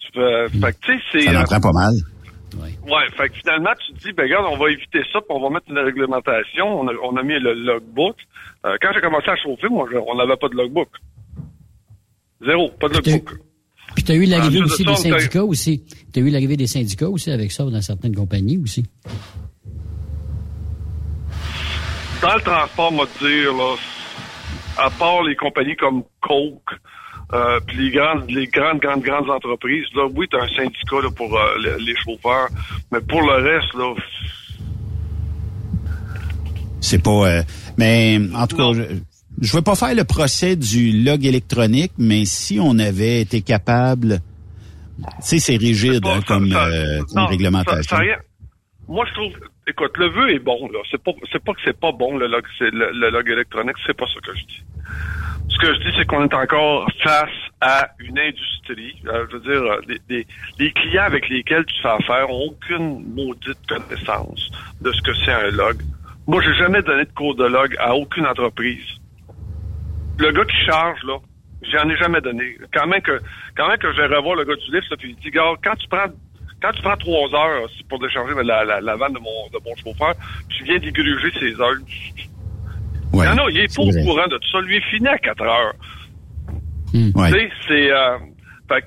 Tu 0.00 0.12
peux, 0.12 0.48
fait. 1.10 1.20
Ça 1.22 1.30
en 1.38 1.40
euh, 1.40 1.44
prend 1.44 1.60
pas 1.60 1.72
mal. 1.72 1.94
Ouais, 2.86 3.10
fait 3.16 3.28
que 3.30 3.34
finalement, 3.36 3.70
tu 3.86 3.92
te 3.94 3.98
dis, 4.06 4.12
ben 4.12 4.24
regarde, 4.24 4.46
on 4.50 4.56
va 4.56 4.70
éviter 4.70 5.00
ça, 5.12 5.20
puis 5.20 5.28
on 5.30 5.40
va 5.40 5.50
mettre 5.50 5.66
une 5.70 5.78
réglementation. 5.78 6.80
On 6.80 6.88
a, 6.88 6.92
on 7.02 7.16
a 7.16 7.22
mis 7.22 7.38
le 7.38 7.54
logbook. 7.54 8.16
Euh, 8.66 8.76
quand 8.80 8.90
j'ai 8.94 9.00
commencé 9.00 9.28
à 9.28 9.36
chauffer, 9.36 9.68
moi, 9.68 9.86
je- 9.92 9.98
on 9.98 10.14
n'avait 10.16 10.36
pas 10.36 10.48
de 10.48 10.54
logbook. 10.54 10.88
Zéro, 12.44 12.68
pas 12.80 12.88
de 12.88 12.94
logbook. 12.94 13.30
Puis 13.94 14.04
tu 14.04 14.12
as 14.12 14.14
eu 14.16 14.24
l'arrivée 14.24 14.60
Ensuite 14.62 14.72
aussi 14.72 14.82
de 14.82 14.88
des 14.88 14.92
on 14.92 14.96
syndicats 14.96 15.44
aussi. 15.44 15.84
Tu 16.12 16.18
as 16.18 16.22
eu 16.22 16.30
l'arrivée 16.30 16.56
des 16.56 16.66
syndicats 16.66 17.08
aussi 17.08 17.30
avec 17.30 17.52
ça 17.52 17.64
dans 17.64 17.80
certaines 17.80 18.14
compagnies 18.14 18.58
aussi. 18.58 18.84
Dans 22.22 22.34
le 22.34 22.40
transport, 22.40 22.90
moi, 22.92 23.06
te 23.06 23.18
dire, 23.26 23.52
là, 23.54 23.74
à 24.78 24.90
part 24.90 25.22
les 25.22 25.36
compagnies 25.36 25.76
comme 25.76 26.02
Coke, 26.22 26.70
euh, 27.32 27.58
puis 27.66 27.76
les 27.78 27.90
grandes, 27.90 28.30
les 28.30 28.46
grandes, 28.46 28.78
grandes, 28.80 29.02
grandes 29.02 29.30
entreprises, 29.30 29.86
là, 29.94 30.06
oui, 30.14 30.26
t'as 30.30 30.42
un 30.44 30.48
syndicat 30.48 31.00
là, 31.02 31.10
pour 31.16 31.36
euh, 31.36 31.54
les, 31.62 31.84
les 31.84 31.94
chauffeurs, 31.96 32.48
mais 32.92 33.00
pour 33.00 33.22
le 33.22 33.34
reste, 33.42 33.74
là, 33.74 33.94
C'est 36.80 37.02
pas. 37.02 37.10
euh, 37.38 37.42
mais 37.78 38.18
en 38.34 38.46
tout 38.46 38.56
cas, 38.56 38.72
je, 38.74 38.82
je 39.40 39.52
veux 39.56 39.62
pas 39.62 39.74
faire 39.74 39.94
le 39.94 40.04
procès 40.04 40.54
du 40.56 40.92
log 41.02 41.24
électronique, 41.24 41.92
mais 41.98 42.24
si 42.26 42.58
on 42.60 42.78
avait 42.78 43.20
été 43.22 43.40
capable, 43.42 44.20
tu 44.98 45.04
sais, 45.20 45.38
c'est 45.38 45.56
rigide 45.56 46.06
hein, 46.06 46.20
comme, 46.26 46.52
euh, 46.54 47.00
comme 47.00 47.22
Non, 47.22 47.26
réglementation. 47.26 47.96
ça- 47.96 48.02
ça 48.04 48.18
Moi, 48.86 49.04
je 49.08 49.14
trouve, 49.14 49.32
écoute, 49.66 49.92
le 49.96 50.08
vœu 50.10 50.34
est 50.34 50.38
bon, 50.38 50.68
là. 50.72 50.78
C'est 50.90 51.02
pas, 51.02 51.12
c'est 51.32 51.42
pas 51.42 51.52
que 51.54 51.60
c'est 51.64 51.78
pas 51.80 51.90
bon, 51.92 52.16
le 52.18 52.26
log, 52.28 52.44
le, 52.60 52.92
le 52.92 53.10
log 53.10 53.28
électronique, 53.30 53.76
c'est 53.86 53.96
pas 53.96 54.06
ça 54.06 54.20
que 54.20 54.38
je 54.38 54.44
dis. 54.44 54.62
Ce 55.54 55.58
que 55.60 55.72
je 55.72 55.80
dis, 55.80 55.96
c'est 55.96 56.06
qu'on 56.06 56.24
est 56.24 56.34
encore 56.34 56.86
face 57.02 57.30
à 57.60 57.88
une 58.00 58.18
industrie. 58.18 59.00
euh, 59.06 59.24
je 59.30 59.36
veux 59.36 59.40
dire, 59.40 59.62
euh, 59.62 60.26
les, 60.58 60.72
clients 60.72 61.04
avec 61.04 61.28
lesquels 61.28 61.64
tu 61.66 61.80
fais 61.80 61.88
affaire 61.88 62.28
ont 62.28 62.48
aucune 62.48 63.04
maudite 63.14 63.58
connaissance 63.68 64.50
de 64.80 64.90
ce 64.90 65.00
que 65.02 65.14
c'est 65.24 65.32
un 65.32 65.50
log. 65.50 65.80
Moi, 66.26 66.42
j'ai 66.42 66.54
jamais 66.54 66.82
donné 66.82 67.04
de 67.04 67.12
cours 67.12 67.36
de 67.36 67.44
log 67.44 67.76
à 67.78 67.94
aucune 67.94 68.26
entreprise. 68.26 68.84
Le 70.18 70.32
gars 70.32 70.44
qui 70.44 70.56
charge, 70.66 71.02
là, 71.04 71.18
j'en 71.72 71.88
ai 71.88 71.96
jamais 71.96 72.20
donné. 72.20 72.56
Quand 72.72 72.86
même 72.88 73.00
que, 73.00 73.20
quand 73.56 73.68
même 73.68 73.78
que 73.78 73.92
je 73.92 74.00
vais 74.00 74.16
revoir 74.16 74.34
le 74.34 74.44
gars 74.44 74.56
du 74.56 74.72
livre, 74.72 74.86
là, 74.90 74.96
puis 74.96 75.10
il 75.10 75.16
dit, 75.16 75.30
gars, 75.30 75.52
quand 75.62 75.76
tu 75.76 75.86
prends, 75.88 76.06
quand 76.60 76.72
tu 76.72 76.82
prends 76.82 76.96
trois 76.96 77.34
heures 77.34 77.68
c'est 77.76 77.86
pour 77.86 78.00
décharger 78.00 78.34
la, 78.42 78.96
vanne 78.96 79.12
de 79.12 79.18
mon, 79.18 79.76
chauffeur, 79.76 80.14
tu 80.48 80.64
viens 80.64 80.78
d'égruger 80.78 81.30
ses 81.38 81.60
heures. 81.60 81.76
Ouais, 83.14 83.26
non, 83.28 83.34
non, 83.44 83.48
il 83.48 83.58
est 83.58 83.74
pas 83.76 83.82
au 83.82 83.86
courant 84.04 84.26
de 84.26 84.36
tout 84.38 84.48
ça. 84.50 84.60
Lui, 84.60 84.76
il 84.76 84.82
finit 84.82 85.08
à 85.08 85.18
4 85.18 85.42
heures. 85.42 85.74
Ouais. 87.14 87.30
Tu 87.32 87.38
sais, 87.38 87.50
c'est... 87.68 87.92
Euh, 87.92 88.18
fait 88.68 88.84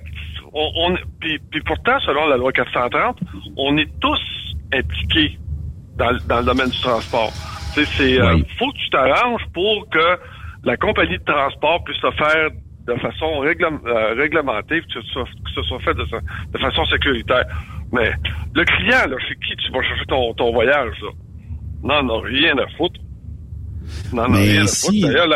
on, 0.53 0.71
on- 0.75 0.97
puis, 1.19 1.39
puis 1.51 1.61
pourtant, 1.61 1.99
selon 2.05 2.25
la 2.27 2.37
loi 2.37 2.51
430, 2.51 3.19
on 3.57 3.77
est 3.77 3.89
tous 3.99 4.19
impliqués 4.73 5.37
dans, 5.97 6.11
le- 6.11 6.19
dans 6.27 6.39
le 6.39 6.45
domaine 6.45 6.69
du 6.69 6.79
transport. 6.81 7.31
Tu 7.73 7.83
sais, 7.85 7.91
c'est... 7.97 8.21
euh, 8.21 8.37
faut 8.57 8.71
que 8.71 8.77
tu 8.77 8.89
t'arranges 8.89 9.45
pour 9.53 9.87
que 9.89 10.17
la 10.63 10.77
compagnie 10.77 11.17
de 11.17 11.23
transport 11.23 11.83
puisse 11.83 11.99
se 11.99 12.11
faire 12.11 12.49
de 12.87 12.93
façon 12.95 13.41
réglam- 13.43 13.85
euh, 13.85 14.13
réglementée, 14.15 14.79
que 14.81 14.87
ce, 14.93 15.01
soit, 15.11 15.25
que 15.25 15.51
ce 15.53 15.61
soit 15.63 15.79
fait 15.81 15.93
de 15.93 16.57
façon 16.57 16.85
sécuritaire. 16.85 17.43
Mais 17.91 18.11
le 18.55 18.63
client, 18.63 19.05
là, 19.09 19.17
chez 19.27 19.35
qui 19.35 19.55
tu 19.57 19.71
vas 19.73 19.81
chercher 19.83 20.05
ton, 20.05 20.33
ton 20.33 20.51
voyage, 20.53 20.93
là, 21.01 21.09
non, 21.83 22.03
non, 22.03 22.19
rien 22.21 22.57
à 22.57 22.67
foutre. 22.77 22.99
Non, 24.13 24.23
non, 24.23 24.29
Mais 24.29 24.65
si-. 24.67 25.01
D'ailleurs, 25.01 25.27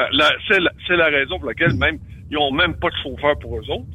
c'est 0.47 0.95
la, 0.95 1.05
raison 1.07 1.39
pour 1.39 1.47
laquelle 1.47 1.73
même 1.75 1.97
ils 2.29 2.37
ont 2.37 2.51
même 2.51 2.75
pas 2.75 2.89
de 2.89 2.95
chauffeur 3.03 3.37
pour 3.39 3.57
eux 3.57 3.71
autres. 3.71 3.87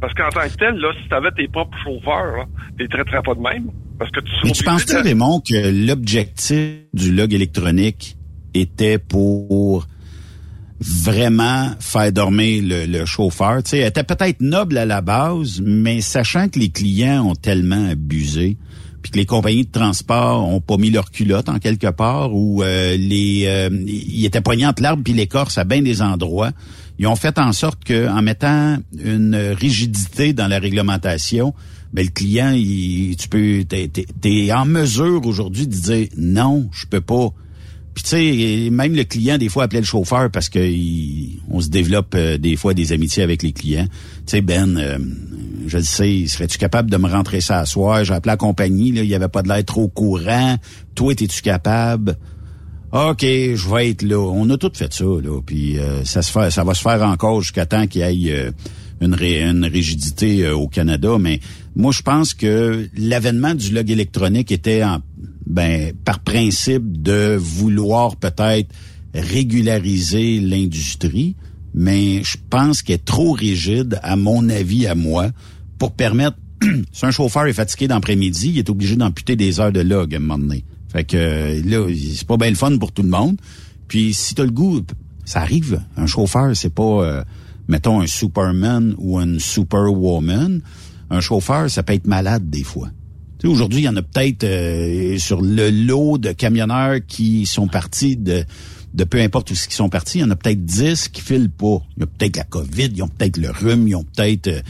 Parce 0.00 0.14
qu'en 0.14 0.30
tant 0.30 0.48
que 0.48 0.56
tel, 0.56 0.74
là, 0.76 0.88
si 1.00 1.08
tu 1.08 1.14
avais 1.14 1.30
tes 1.30 1.46
propres 1.46 1.76
chauffeurs, 1.84 2.46
tu 2.76 2.82
les 2.82 2.88
traiterais 2.88 3.22
pas 3.22 3.34
de 3.34 3.40
même. 3.40 3.70
Parce 3.98 4.10
que 4.10 4.20
tu 4.20 4.32
Mais 4.44 4.50
tu 4.50 4.64
penses-tu, 4.64 4.96
Raymond, 4.96 5.40
que 5.40 5.86
l'objectif 5.86 6.80
du 6.92 7.12
log 7.12 7.32
électronique 7.32 8.16
était 8.54 8.98
pour 8.98 9.86
vraiment 10.80 11.70
faire 11.78 12.10
dormir 12.10 12.64
le, 12.64 12.86
le 12.86 13.04
chauffeur? 13.04 13.62
Tu 13.62 13.70
sais, 13.70 13.78
elle 13.78 13.88
était 13.88 14.02
peut-être 14.02 14.40
noble 14.40 14.76
à 14.78 14.86
la 14.86 15.02
base, 15.02 15.62
mais 15.64 16.00
sachant 16.00 16.48
que 16.48 16.58
les 16.58 16.70
clients 16.70 17.24
ont 17.28 17.36
tellement 17.36 17.90
abusé, 17.90 18.56
puis 19.02 19.12
que 19.12 19.18
les 19.18 19.26
compagnies 19.26 19.64
de 19.64 19.70
transport 19.70 20.48
ont 20.48 20.60
pas 20.60 20.76
mis 20.76 20.90
leur 20.90 21.10
culotte 21.10 21.48
en 21.48 21.58
quelque 21.58 21.90
part, 21.90 22.34
ou 22.34 22.62
euh, 22.62 22.96
les 22.96 23.44
euh, 23.46 23.68
ils 23.86 24.24
étaient 24.24 24.40
poignés 24.40 24.66
entre 24.66 24.82
l'arbre 24.82 25.02
puis 25.02 25.12
l'écorce 25.12 25.58
à 25.58 25.64
bien 25.64 25.82
des 25.82 26.00
endroits, 26.00 26.52
ils 26.98 27.06
ont 27.06 27.16
fait 27.16 27.38
en 27.38 27.52
sorte 27.52 27.84
que 27.84 28.08
en 28.08 28.22
mettant 28.22 28.78
une 29.02 29.36
rigidité 29.58 30.32
dans 30.32 30.46
la 30.46 30.58
réglementation, 30.58 31.52
ben 31.92 32.04
le 32.04 32.10
client, 32.10 32.52
il, 32.54 33.16
tu 33.16 33.28
peux, 33.28 33.64
t'es 33.64 34.52
en 34.52 34.64
mesure 34.64 35.26
aujourd'hui 35.26 35.66
de 35.66 35.74
dire 35.74 36.08
non, 36.16 36.68
je 36.72 36.86
peux 36.86 37.00
pas. 37.00 37.28
Puis 37.94 38.04
tu 38.04 38.08
sais, 38.10 38.70
même 38.70 38.94
le 38.94 39.04
client 39.04 39.36
des 39.36 39.48
fois 39.50 39.64
appelait 39.64 39.80
le 39.80 39.86
chauffeur 39.86 40.30
parce 40.30 40.48
que 40.48 40.58
il- 40.58 41.40
on 41.50 41.60
se 41.60 41.68
développe 41.68 42.14
euh, 42.14 42.38
des 42.38 42.56
fois 42.56 42.72
des 42.72 42.92
amitiés 42.92 43.22
avec 43.22 43.42
les 43.42 43.52
clients. 43.52 43.86
Tu 43.86 44.22
sais 44.26 44.40
Ben, 44.40 44.76
euh, 44.78 44.98
je 45.66 45.76
le 45.76 45.82
sais, 45.84 46.24
serais-tu 46.26 46.56
capable 46.58 46.90
de 46.90 46.96
me 46.96 47.06
rentrer 47.08 47.40
ça 47.42 47.58
à 47.60 47.66
soir? 47.66 48.02
J'ai 48.04 48.14
appelé 48.14 48.30
la 48.32 48.36
compagnie, 48.38 48.88
il 48.88 49.04
y 49.04 49.14
avait 49.14 49.28
pas 49.28 49.42
de 49.42 49.48
l'air 49.48 49.64
trop 49.64 49.88
courant. 49.88 50.56
Toi, 50.94 51.12
es-tu 51.12 51.42
capable? 51.42 52.16
OK, 52.92 53.20
je 53.22 53.68
vais 53.74 53.90
être 53.90 54.02
là. 54.02 54.18
On 54.18 54.48
a 54.50 54.56
tout 54.58 54.70
fait 54.74 54.92
ça, 54.92 55.04
là. 55.04 55.40
Puis 55.44 55.78
euh, 55.78 56.04
ça 56.04 56.22
se 56.22 56.30
fait, 56.32 56.50
ça 56.50 56.64
va 56.64 56.74
se 56.74 56.82
faire 56.82 57.02
encore 57.02 57.40
jusqu'à 57.40 57.64
temps 57.66 57.86
qu'il 57.86 58.02
y 58.16 58.28
ait 58.28 58.32
euh, 58.32 58.50
une, 59.00 59.14
une 59.22 59.64
rigidité 59.64 60.44
euh, 60.44 60.54
au 60.56 60.68
Canada. 60.68 61.16
Mais 61.18 61.40
moi, 61.74 61.90
je 61.92 62.02
pense 62.02 62.34
que 62.34 62.88
l'avènement 62.96 63.54
du 63.54 63.72
log 63.72 63.90
électronique 63.90 64.52
était 64.52 64.84
en, 64.84 65.00
ben, 65.46 65.92
par 66.04 66.20
principe 66.20 67.02
de 67.02 67.36
vouloir 67.38 68.16
peut-être 68.16 68.68
régulariser 69.14 70.40
l'industrie, 70.40 71.36
mais 71.74 72.22
je 72.22 72.36
pense 72.50 72.82
qu'elle 72.82 72.96
est 72.96 73.04
trop 73.04 73.32
rigide, 73.32 73.98
à 74.02 74.16
mon 74.16 74.48
avis, 74.48 74.86
à 74.86 74.94
moi, 74.94 75.30
pour 75.78 75.92
permettre. 75.92 76.36
si 76.92 77.06
un 77.06 77.10
chauffeur 77.10 77.46
est 77.46 77.52
fatigué 77.52 77.88
d'après-midi, 77.88 78.50
il 78.50 78.58
est 78.58 78.70
obligé 78.70 78.96
d'amputer 78.96 79.36
des 79.36 79.58
heures 79.58 79.72
de 79.72 79.80
log 79.80 80.14
à 80.14 80.18
un 80.18 80.20
moment 80.20 80.38
donné. 80.38 80.64
Fait 80.92 81.04
que 81.04 81.16
euh, 81.16 81.62
là, 81.64 81.88
c'est 82.14 82.26
pas 82.26 82.36
bien 82.36 82.50
le 82.50 82.54
fun 82.54 82.76
pour 82.78 82.92
tout 82.92 83.02
le 83.02 83.08
monde. 83.08 83.36
Puis 83.88 84.14
si 84.14 84.34
t'as 84.34 84.44
le 84.44 84.50
goût, 84.50 84.82
ça 85.24 85.40
arrive. 85.40 85.82
Un 85.96 86.06
chauffeur, 86.06 86.54
c'est 86.54 86.72
pas, 86.72 86.82
euh, 86.82 87.24
mettons, 87.68 88.00
un 88.00 88.06
Superman 88.06 88.94
ou 88.98 89.18
une 89.18 89.40
Superwoman. 89.40 90.60
Un 91.10 91.20
chauffeur, 91.20 91.70
ça 91.70 91.82
peut 91.82 91.94
être 91.94 92.06
malade 92.06 92.48
des 92.48 92.62
fois. 92.62 92.88
Aujourd'hui, 93.44 93.80
il 93.80 93.84
y 93.84 93.88
en 93.88 93.96
a 93.96 94.02
peut-être 94.02 94.44
euh, 94.44 95.18
sur 95.18 95.42
le 95.42 95.70
lot 95.70 96.18
de 96.18 96.32
camionneurs 96.32 96.98
qui 97.06 97.44
sont 97.46 97.66
partis 97.66 98.16
de, 98.16 98.44
de 98.94 99.04
peu 99.04 99.20
importe 99.20 99.50
où 99.50 99.54
qui 99.54 99.74
sont 99.74 99.88
partis, 99.88 100.18
il 100.18 100.20
y 100.22 100.24
en 100.24 100.30
a 100.30 100.36
peut-être 100.36 100.64
10 100.64 101.08
qui 101.08 101.20
filent 101.22 101.50
pas. 101.50 101.82
Il 101.96 102.00
y 102.00 102.02
a 102.04 102.06
peut-être 102.06 102.36
la 102.36 102.44
COVID, 102.44 102.90
ils 102.94 103.02
ont 103.02 103.08
peut-être 103.08 103.38
le 103.38 103.50
rhume, 103.50 103.88
ils 103.88 103.96
ont 103.96 104.04
peut-être 104.04 104.48
euh, 104.48 104.60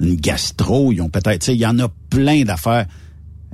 une 0.00 0.16
gastro, 0.16 0.92
ils 0.92 1.00
ont 1.00 1.08
peut-être, 1.08 1.48
il 1.48 1.56
y 1.56 1.66
en 1.66 1.78
a 1.78 1.88
plein 2.10 2.44
d'affaires. 2.44 2.86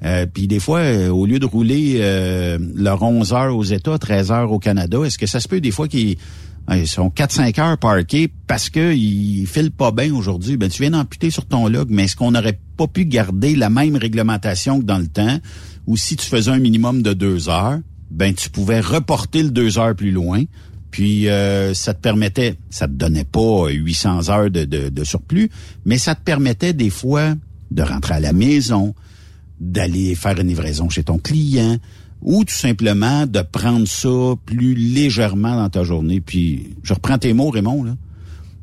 Euh, 0.05 0.27
puis 0.27 0.47
des 0.47 0.61
fois, 0.61 0.79
euh, 0.79 1.09
au 1.11 1.27
lieu 1.27 1.39
de 1.39 1.47
rouler 1.47 1.99
euh, 2.01 2.59
leur 2.75 3.03
11 3.03 3.33
heures 3.33 3.57
aux 3.57 3.65
États, 3.65 3.99
13 3.99 4.33
heures 4.33 4.53
au 4.53 4.59
Canada, 4.59 4.99
est-ce 5.05 5.19
que 5.19 5.27
ça 5.27 5.41
se 5.41 5.49
peut 5.49 5.61
des 5.61 5.71
fois 5.71 5.89
qu'ils 5.89 6.17
ils 6.77 6.89
sont 6.89 7.09
4-5 7.09 7.61
heures 7.61 7.79
parqués 7.79 8.31
parce 8.47 8.71
qu'ils 8.71 9.47
filent 9.47 9.71
pas 9.71 9.91
bien 9.91 10.15
aujourd'hui? 10.15 10.57
Ben, 10.57 10.69
tu 10.69 10.83
viens 10.83 10.93
d'amputer 10.93 11.31
sur 11.31 11.47
ton 11.47 11.69
log, 11.69 11.89
mais 11.91 12.05
est-ce 12.05 12.17
qu'on 12.17 12.31
n'aurait 12.31 12.59
pas 12.77 12.87
pu 12.87 13.05
garder 13.05 13.57
la 13.57 13.71
même 13.71 13.97
réglementation 13.97 14.81
que 14.81 14.85
dans 14.85 14.99
le 14.99 15.09
temps? 15.09 15.39
Ou 15.87 15.97
si 15.97 16.17
tu 16.17 16.27
faisais 16.27 16.51
un 16.51 16.59
minimum 16.59 17.03
de 17.03 17.13
deux 17.13 17.49
heures, 17.49 17.79
ben 18.11 18.35
tu 18.35 18.51
pouvais 18.51 18.81
reporter 18.81 19.43
le 19.43 19.51
deux 19.51 19.79
heures 19.79 19.95
plus 19.95 20.11
loin. 20.11 20.45
Puis 20.91 21.29
euh, 21.29 21.73
ça 21.75 21.95
te 21.95 22.01
permettait, 22.01 22.57
ça 22.69 22.89
te 22.89 22.93
donnait 22.93 23.25
pas 23.25 23.69
800 23.69 24.29
heures 24.29 24.51
de, 24.51 24.65
de, 24.65 24.89
de 24.89 25.05
surplus, 25.05 25.51
mais 25.85 25.99
ça 25.99 26.15
te 26.15 26.23
permettait 26.23 26.73
des 26.73 26.91
fois 26.91 27.35
de 27.71 27.83
rentrer 27.83 28.15
à 28.15 28.21
la 28.21 28.33
maison, 28.33 28.95
d'aller 29.61 30.15
faire 30.15 30.39
une 30.39 30.49
livraison 30.49 30.89
chez 30.89 31.05
ton 31.05 31.19
client 31.19 31.79
ou 32.23 32.45
tout 32.45 32.55
simplement 32.55 33.27
de 33.27 33.41
prendre 33.41 33.87
ça 33.87 34.35
plus 34.45 34.75
légèrement 34.75 35.57
dans 35.57 35.69
ta 35.71 35.85
journée. 35.85 36.21
Puis, 36.21 36.75
je 36.83 36.95
reprends 36.95 37.19
tes 37.19 37.33
mots, 37.33 37.51
Raymond, 37.51 37.85
là. 37.85 37.97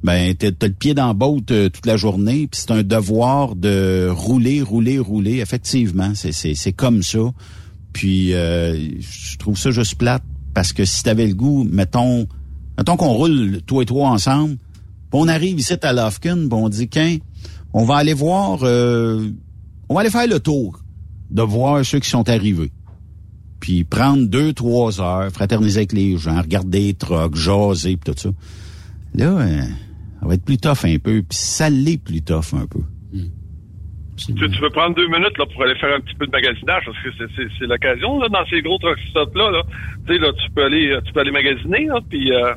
ben 0.04 0.34
t'as 0.36 0.48
as 0.48 0.68
le 0.68 0.74
pied 0.74 0.94
dans 0.94 1.08
la 1.08 1.56
euh, 1.56 1.70
toute 1.70 1.86
la 1.86 1.98
journée, 1.98 2.48
puis 2.48 2.62
c'est 2.62 2.72
un 2.72 2.84
devoir 2.84 3.56
de 3.56 4.10
rouler, 4.10 4.62
rouler, 4.62 5.00
rouler. 5.00 5.40
Effectivement, 5.40 6.12
c'est 6.14 6.32
c'est 6.32 6.74
comme 6.74 7.02
ça. 7.02 7.32
Puis 7.94 8.34
euh, 8.34 8.78
je 9.00 9.38
trouve 9.38 9.58
ça 9.58 9.72
juste 9.72 9.96
plate 9.96 10.24
parce 10.54 10.74
que 10.74 10.86
si 10.86 11.04
t'avais 11.04 11.28
le 11.28 11.34
goût, 11.34 11.64
mettons, 11.64 12.28
mettons 12.78 12.96
qu'on 12.96 13.14
roule 13.14 13.62
toi 13.66 13.84
et 13.84 13.86
toi 13.86 14.10
ensemble, 14.10 14.58
puis 15.10 15.20
on 15.20 15.28
arrive 15.28 15.60
ici 15.60 15.74
à 15.82 15.94
Lofkin, 15.94 16.36
puis 16.36 16.50
on 16.52 16.70
dit 16.70 16.90
qu'un, 16.90 17.18
on 17.74 17.86
va 17.86 17.96
aller 17.96 18.14
voir, 18.14 18.60
euh, 18.64 19.30
on 19.90 19.96
va 19.96 20.02
aller 20.02 20.10
faire 20.10 20.28
le 20.28 20.40
tour 20.40 20.80
de 21.30 21.42
voir 21.42 21.84
ceux 21.86 22.00
qui 22.00 22.10
sont 22.10 22.28
arrivés. 22.30 22.72
Puis 23.60 23.84
prendre 23.84 24.28
deux, 24.28 24.54
trois 24.54 25.02
heures, 25.02 25.32
fraterniser 25.32 25.80
avec 25.80 25.94
les 25.94 26.18
gens, 26.18 26.42
regarder 26.42 26.80
les 26.80 26.94
trucks, 26.94 27.36
jaser, 27.36 27.98
pis 27.98 28.12
tout 28.12 28.18
ça. 28.18 28.30
Là, 29.16 29.26
euh, 29.40 29.62
ça 30.22 30.28
va 30.28 30.34
être 30.36 30.46
plus 30.46 30.58
tough 30.58 30.84
un 30.86 30.98
peu, 31.00 31.22
puis 31.24 31.38
ça 31.38 31.70
l'est 31.70 31.98
plus 32.02 32.22
tough 32.22 32.54
un 32.54 32.68
peu. 32.68 32.80
Tu, 34.18 34.34
tu 34.34 34.62
veux 34.62 34.70
prendre 34.72 34.96
deux 34.96 35.08
minutes 35.08 35.38
là, 35.38 35.46
pour 35.54 35.62
aller 35.64 35.76
faire 35.76 35.96
un 35.96 36.00
petit 36.00 36.16
peu 36.16 36.26
de 36.26 36.32
magasinage, 36.32 36.84
parce 36.86 36.98
que 37.04 37.10
c'est- 37.60 37.66
l'occasion 37.68 38.20
là, 38.20 38.28
dans 38.30 38.46
ces 38.50 38.62
gros 38.64 38.78
truck 38.80 38.98
stops 39.12 39.36
là. 39.36 39.52
là. 39.52 39.62
Tu 40.08 40.14
sais 40.14 40.20
là, 40.20 40.32
tu 40.34 40.52
peux 40.56 40.64
aller, 40.64 40.88
euh, 40.90 41.02
tu 41.06 41.14
peux 41.14 41.20
aller 41.20 41.32
magasiner 41.32 41.86
là, 41.86 42.00
puis 42.10 42.32
euh, 42.34 42.54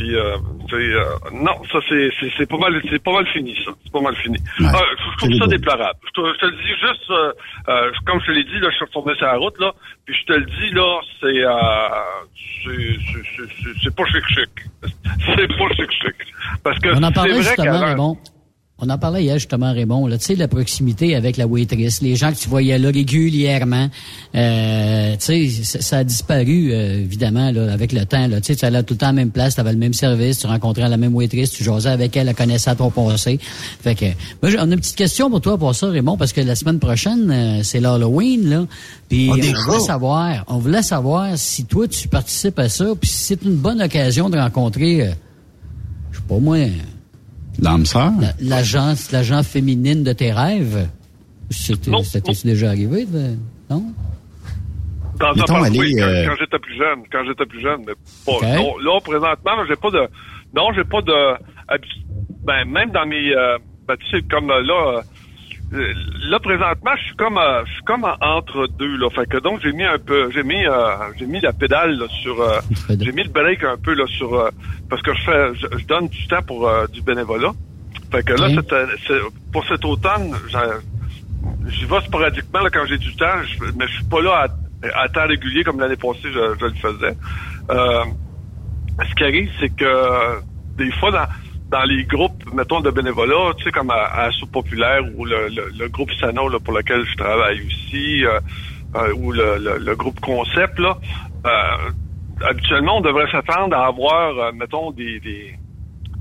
puis 0.00 0.16
euh, 0.16 0.36
euh, 0.72 1.04
non, 1.32 1.62
ça 1.70 1.78
c'est 1.88 2.10
c'est 2.18 2.30
c'est 2.38 2.48
pas 2.48 2.56
mal, 2.56 2.80
c'est 2.88 3.02
pas 3.02 3.12
mal 3.12 3.26
fini 3.28 3.54
ça, 3.64 3.70
c'est 3.84 3.92
pas 3.92 4.00
mal 4.00 4.16
fini. 4.16 4.38
Ouais. 4.60 4.66
Ah, 4.72 4.80
je 4.98 5.16
trouve 5.26 5.34
ça 5.38 5.46
déplorable. 5.46 5.98
Je 6.06 6.10
te, 6.22 6.26
je 6.34 6.38
te 6.38 6.46
le 6.46 6.52
dis 6.52 6.68
juste, 6.80 7.10
euh, 7.10 7.32
euh, 7.68 7.90
comme 8.06 8.18
je 8.22 8.26
te 8.26 8.30
l'ai 8.32 8.44
dit 8.44 8.58
là, 8.60 8.68
je 8.70 8.76
suis 8.76 8.84
retourné 8.86 9.14
sur 9.16 9.26
la 9.26 9.36
route 9.36 9.58
là, 9.60 9.72
puis 10.06 10.14
je 10.18 10.24
te 10.24 10.32
le 10.32 10.46
dis 10.46 10.70
là, 10.70 11.00
c'est 11.20 11.44
euh, 11.44 11.52
c'est 12.64 13.76
c'est- 13.82 13.94
pas 13.94 14.04
chic 14.06 14.24
chic, 14.28 14.50
c'est 15.36 15.48
pas 15.58 15.68
chic 15.76 15.90
chic, 15.92 16.16
parce 16.64 16.78
que 16.78 16.88
On 16.96 17.02
en 17.02 17.12
parlait 17.12 17.34
justement, 17.34 17.64
qu'avant- 17.64 17.84
Raymond. 17.86 18.16
On 18.82 18.88
en 18.88 18.96
parlait 18.98 19.22
hier 19.24 19.38
justement, 19.38 19.72
Raymond. 19.72 20.08
Tu 20.10 20.16
sais, 20.20 20.34
la 20.36 20.48
proximité 20.48 21.14
avec 21.14 21.36
la 21.36 21.46
waitress, 21.46 22.00
les 22.00 22.16
gens 22.16 22.32
que 22.32 22.38
tu 22.38 22.48
voyais 22.48 22.78
là 22.78 22.90
régulièrement, 22.90 23.88
euh, 24.34 25.16
tu 25.16 25.50
sais, 25.50 25.80
ça, 25.80 25.98
a 25.98 26.04
disparu 26.04 26.72
euh, 26.72 27.00
évidemment 27.00 27.50
là, 27.50 27.72
avec 27.72 27.92
le 27.92 28.06
temps. 28.06 28.26
Là, 28.26 28.40
tu 28.40 28.54
allais 28.64 28.82
tout 28.82 28.94
le 28.94 28.98
temps 28.98 29.06
à 29.06 29.10
la 29.10 29.14
même 29.14 29.30
place, 29.30 29.54
tu 29.56 29.60
avais 29.60 29.72
le 29.72 29.78
même 29.78 29.92
service, 29.92 30.38
tu 30.38 30.46
rencontrais 30.46 30.88
la 30.88 30.96
même 30.96 31.14
waitress, 31.14 31.50
tu 31.50 31.62
jasais 31.64 31.90
avec 31.90 32.16
elle, 32.16 32.28
elle 32.28 32.34
connaissait 32.34 32.70
à 32.70 32.74
ton 32.74 32.90
passé. 32.90 33.38
Fait 33.82 33.94
que, 33.94 34.06
moi, 34.42 34.50
j'ai- 34.50 34.58
on 34.58 34.62
a 34.62 34.74
une 34.74 34.76
petite 34.80 34.96
question 34.96 35.28
pour 35.30 35.40
toi 35.40 35.58
pour 35.58 35.74
ça, 35.74 35.88
Raymond, 35.88 36.16
parce 36.16 36.32
que 36.32 36.40
la 36.40 36.54
semaine 36.54 36.78
prochaine, 36.78 37.30
euh, 37.30 37.60
c'est 37.62 37.80
l'Halloween 37.80 38.48
là. 38.48 38.66
Puis 39.08 39.28
on 39.30 39.34
voulait 39.72 39.80
savoir, 39.80 40.44
on 40.48 40.58
voulait 40.58 40.82
savoir 40.82 41.36
si 41.36 41.64
toi 41.66 41.86
tu 41.86 42.08
participes 42.08 42.58
à 42.58 42.68
ça, 42.68 42.86
puis 42.98 43.10
si 43.10 43.24
c'est 43.24 43.42
une 43.42 43.56
bonne 43.56 43.82
occasion 43.82 44.30
de 44.30 44.38
rencontrer, 44.38 45.02
euh, 45.02 45.10
je 46.12 46.16
sais 46.18 46.24
pas 46.28 46.38
moi. 46.38 46.56
L'âme 47.58 47.84
sœur? 47.86 48.12
La- 48.20 48.32
L'agent, 48.40 48.94
féminine 49.42 50.02
de 50.04 50.12
tes 50.12 50.32
rêves? 50.32 50.88
C'était, 51.50 51.90
Non, 51.90 52.02
c'était 52.02 52.32
non. 52.32 52.38
déjà 52.44 52.68
arrivé, 52.68 53.06
de- 53.06 53.34
non? 53.68 53.84
Dans 55.18 55.26
un 55.28 55.34
Mettons, 55.34 55.46
parc, 55.54 55.66
aller, 55.66 55.78
oui, 55.80 55.94
quand, 55.98 56.02
euh, 56.04 56.26
quand 56.26 56.34
j'étais 56.40 56.58
plus 56.58 56.76
jeune, 56.78 56.98
quand 57.12 57.24
j'étais 57.26 57.46
plus 57.46 57.60
jeune, 57.60 57.80
mais 57.86 57.92
pas. 58.24 58.32
Ok. 58.32 58.42
Non, 58.42 58.78
là, 58.78 59.00
présentement, 59.00 59.56
là, 59.56 59.64
j'ai 59.68 59.76
pas 59.76 59.90
de. 59.90 60.08
Non, 60.56 60.72
j'ai 60.74 60.84
pas 60.84 61.02
de. 61.02 61.34
Ben, 62.44 62.64
même 62.66 62.90
dans 62.90 63.04
mes. 63.06 63.34
Euh, 63.34 63.58
ben, 63.86 63.96
tu 63.98 64.06
sais, 64.16 64.22
comme 64.30 64.50
euh, 64.50 64.62
là. 64.62 65.02
Là, 65.72 66.40
présentement, 66.40 66.96
je 66.96 67.02
suis 67.04 67.14
comme, 67.14 67.38
euh, 67.38 67.64
je 67.64 67.70
suis 67.72 67.82
comme 67.84 68.04
en- 68.04 68.16
entre 68.20 68.66
deux, 68.78 68.96
là. 68.96 69.08
Fait 69.10 69.26
que 69.28 69.36
donc, 69.36 69.60
j'ai 69.62 69.72
mis 69.72 69.84
un 69.84 69.98
peu, 69.98 70.30
j'ai 70.32 70.42
mis, 70.42 70.66
euh, 70.66 70.96
j'ai 71.18 71.26
mis 71.26 71.40
la 71.40 71.52
pédale 71.52 71.96
là, 71.96 72.06
sur, 72.22 72.40
euh, 72.42 72.58
j'ai 73.04 73.12
mis 73.12 73.22
le 73.22 73.30
break 73.30 73.62
un 73.62 73.76
peu 73.76 73.94
là 73.94 74.04
sur, 74.08 74.34
euh, 74.34 74.50
parce 74.88 75.00
que 75.02 75.14
je 75.14 75.20
fais, 75.22 75.54
je, 75.54 75.78
je 75.78 75.86
donne 75.86 76.08
du 76.08 76.26
temps 76.26 76.42
pour 76.42 76.68
euh, 76.68 76.86
du 76.88 77.02
bénévolat. 77.02 77.52
Fait 78.10 78.24
que 78.24 78.32
là, 78.32 78.48
Ok. 78.48 78.54
cette, 78.54 78.74
c'est- 79.06 79.20
pour 79.52 79.64
cet 79.66 79.84
automne, 79.84 80.36
j'y 81.66 81.84
vais 81.86 82.00
sporadiquement 82.00 82.60
là, 82.62 82.70
quand 82.70 82.86
j'ai 82.86 82.98
du 82.98 83.14
temps, 83.14 83.42
je- 83.44 83.64
mais 83.76 83.86
je 83.86 83.92
suis 83.92 84.04
pas 84.10 84.20
là 84.22 84.48
à, 84.82 85.02
à 85.04 85.08
temps 85.08 85.26
régulier 85.26 85.62
comme 85.62 85.78
l'année 85.78 85.96
passée, 85.96 86.32
je, 86.32 86.56
je 86.58 86.64
le 86.64 86.74
faisais. 86.74 87.16
Euh, 87.70 88.04
ce 89.08 89.14
qui 89.14 89.22
arrive, 89.22 89.50
c'est 89.60 89.70
que 89.70 90.40
des 90.78 90.90
fois, 90.92 91.12
dans, 91.12 91.26
dans 91.70 91.84
les 91.84 92.04
groupes, 92.04 92.42
mettons, 92.52 92.80
de 92.80 92.90
bénévolat, 92.90 93.54
tu 93.58 93.64
sais, 93.64 93.70
comme 93.72 93.90
à, 93.90 94.06
à 94.14 94.30
Soupe 94.32 94.50
Populaire 94.52 95.02
ou 95.16 95.24
le, 95.24 95.48
le, 95.48 95.70
le 95.78 95.88
groupe 95.88 96.10
Sano 96.20 96.48
là, 96.48 96.58
pour 96.58 96.74
lequel 96.74 97.04
je 97.06 97.16
travaille 97.16 97.64
aussi, 97.64 98.24
euh, 98.24 98.40
euh, 98.96 99.12
ou 99.14 99.32
le, 99.32 99.78
le, 99.78 99.94
groupe 99.96 100.18
Concept, 100.20 100.78
là, 100.80 100.98
euh, 101.46 101.90
habituellement, 102.44 102.98
on 102.98 103.00
devrait 103.00 103.30
s'attendre 103.30 103.76
à 103.76 103.86
avoir, 103.86 104.36
euh, 104.38 104.52
mettons, 104.52 104.90
des, 104.90 105.20
des, 105.20 105.54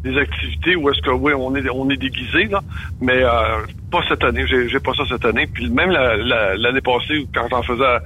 des 0.03 0.17
activités 0.19 0.75
où 0.75 0.89
est-ce 0.89 1.01
que, 1.01 1.09
oui, 1.09 1.33
on 1.33 1.55
est, 1.55 1.67
on 1.69 1.89
est 1.89 1.97
déguisé, 1.97 2.45
là, 2.45 2.61
mais 3.01 3.23
euh, 3.23 3.65
pas 3.89 4.03
cette 4.07 4.23
année, 4.23 4.45
j'ai, 4.47 4.69
j'ai 4.69 4.79
pas 4.79 4.93
ça 4.93 5.03
cette 5.09 5.25
année. 5.25 5.47
Puis 5.47 5.69
même 5.69 5.89
la- 5.89 6.15
la- 6.15 6.55
l'année 6.55 6.81
passée, 6.81 7.27
quand 7.33 7.47
j'en 7.49 7.63
faisais 7.63 7.97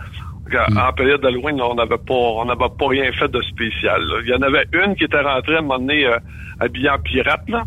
en 0.88 0.92
période 0.94 1.22
d'Halloween, 1.22 1.62
on 1.62 1.76
n'avait 1.76 1.98
pas 1.98 2.14
on 2.14 2.46
n'avait 2.46 2.70
pas 2.78 2.88
rien 2.88 3.12
fait 3.14 3.30
de 3.30 3.42
spécial. 3.42 4.02
là. 4.04 4.16
Il 4.24 4.30
y 4.30 4.34
en 4.34 4.42
avait 4.42 4.66
une 4.74 4.96
qui 4.96 5.06
était 5.06 5.22
rentrée 5.22 5.56
à 5.56 5.60
un 5.60 5.62
moment 5.62 5.80
donné 5.80 6.06
euh, 6.06 6.18
habillée 6.60 6.90
en 6.90 7.00
pirate, 7.00 7.44
là. 7.48 7.64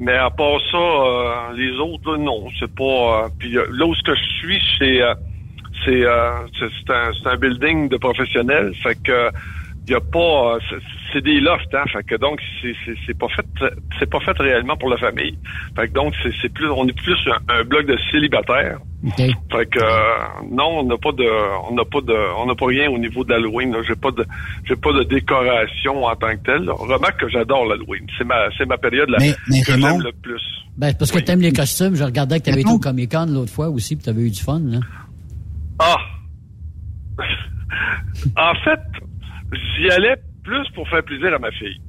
Mais 0.00 0.14
à 0.16 0.30
part 0.30 0.58
ça, 0.72 0.76
euh, 0.78 1.52
les 1.54 1.78
autres, 1.78 2.12
là, 2.12 2.18
non, 2.18 2.46
c'est 2.58 2.74
pas. 2.74 3.24
euh, 3.24 3.28
puis 3.38 3.56
euh, 3.56 3.66
là 3.70 3.86
où 3.86 3.94
ce 3.94 4.02
que 4.02 4.14
je 4.14 4.22
suis, 4.40 4.60
c'est 4.78 5.02
euh, 5.02 5.14
c'est 5.84 6.04
euh, 6.04 6.30
c'est 6.58 6.66
c'est 6.86 6.92
un, 6.94 7.10
c'est 7.12 7.28
un 7.28 7.36
building 7.36 7.88
de 7.88 7.96
professionnels. 7.98 8.72
Fait 8.82 8.96
que 9.00 9.30
il 9.86 9.92
y 9.92 9.94
a 9.94 10.00
pas. 10.00 10.58
c'est- 10.68 10.76
c'est 11.12 11.20
des 11.22 11.38
lofts, 11.40 11.72
hein. 11.74 11.84
Fait 11.92 12.02
que 12.02 12.16
donc 12.16 12.40
c'est 12.60 12.74
c'est 12.84 12.94
c'est 13.06 13.16
pas 13.16 13.28
fait 13.28 13.46
c'est 14.00 14.10
pas 14.10 14.18
fait 14.20 14.36
réellement 14.38 14.76
pour 14.76 14.88
la 14.88 14.96
famille. 14.96 15.38
Fait 15.76 15.86
que 15.88 15.92
donc 15.92 16.14
c'est 16.22 16.32
c'est 16.42 16.52
plus 16.52 16.68
on 16.70 16.88
est 16.88 16.98
plus 17.04 17.18
un, 17.28 17.54
un 17.54 17.62
bloc 17.64 17.86
de 17.86 17.96
célibataires. 18.10 18.78
Fait 19.16 19.66
que 19.66 19.78
euh, 19.78 20.44
non, 20.50 20.78
on 20.80 20.84
n'a 20.84 20.96
pas 20.96 21.12
de 21.12 21.24
on 21.68 21.74
n'a 21.74 21.84
pas 21.84 22.00
de 22.00 22.14
on 22.38 22.46
n'a 22.46 22.54
pas 22.54 22.66
rien 22.66 22.90
au 22.90 22.98
niveau 22.98 23.22
d'Halloween. 23.24 23.72
là. 23.72 23.78
J'ai 23.86 23.96
pas 23.96 24.10
de 24.10 24.24
j'ai 24.64 24.76
pas 24.76 24.92
de 24.92 25.02
décoration 25.04 26.04
en 26.04 26.16
tant 26.16 26.34
que 26.36 26.42
telle. 26.44 26.64
là. 26.64 26.72
Remarque 26.72 27.20
que 27.20 27.28
j'adore 27.28 27.66
l'Halloween. 27.66 28.06
C'est 28.16 28.24
ma 28.24 28.48
c'est 28.56 28.66
ma 28.66 28.78
période 28.78 29.08
la, 29.10 29.18
Mais- 29.18 29.34
mais 29.48 29.60
que 29.62 29.72
j'aime 29.78 30.00
le 30.02 30.12
plus. 30.12 30.40
Ben, 30.76 30.94
parce 30.98 31.12
que 31.12 31.18
Oui. 31.18 31.24
t'aimes 31.24 31.40
les 31.42 31.52
costumes. 31.52 31.94
Je 31.94 32.04
regardais 32.04 32.40
que 32.40 32.44
t'avais 32.46 32.62
été 32.62 32.70
au 32.72 32.78
Comic 32.78 33.10
Con 33.12 33.26
l'autre 33.28 33.52
fois 33.52 33.68
aussi, 33.68 33.94
puis 33.96 34.04
t'avais 34.04 34.22
eu 34.22 34.30
du 34.30 34.40
fun, 34.40 34.60
là. 34.64 34.80
Ah! 35.78 35.96
en 38.36 38.54
fait, 38.64 38.80
j'y 39.76 39.90
allais 39.90 40.16
plus 40.42 40.66
pour 40.74 40.88
faire 40.88 41.02
plaisir 41.04 41.32
à 41.34 41.38
ma 41.38 41.50
fille. 41.52 41.80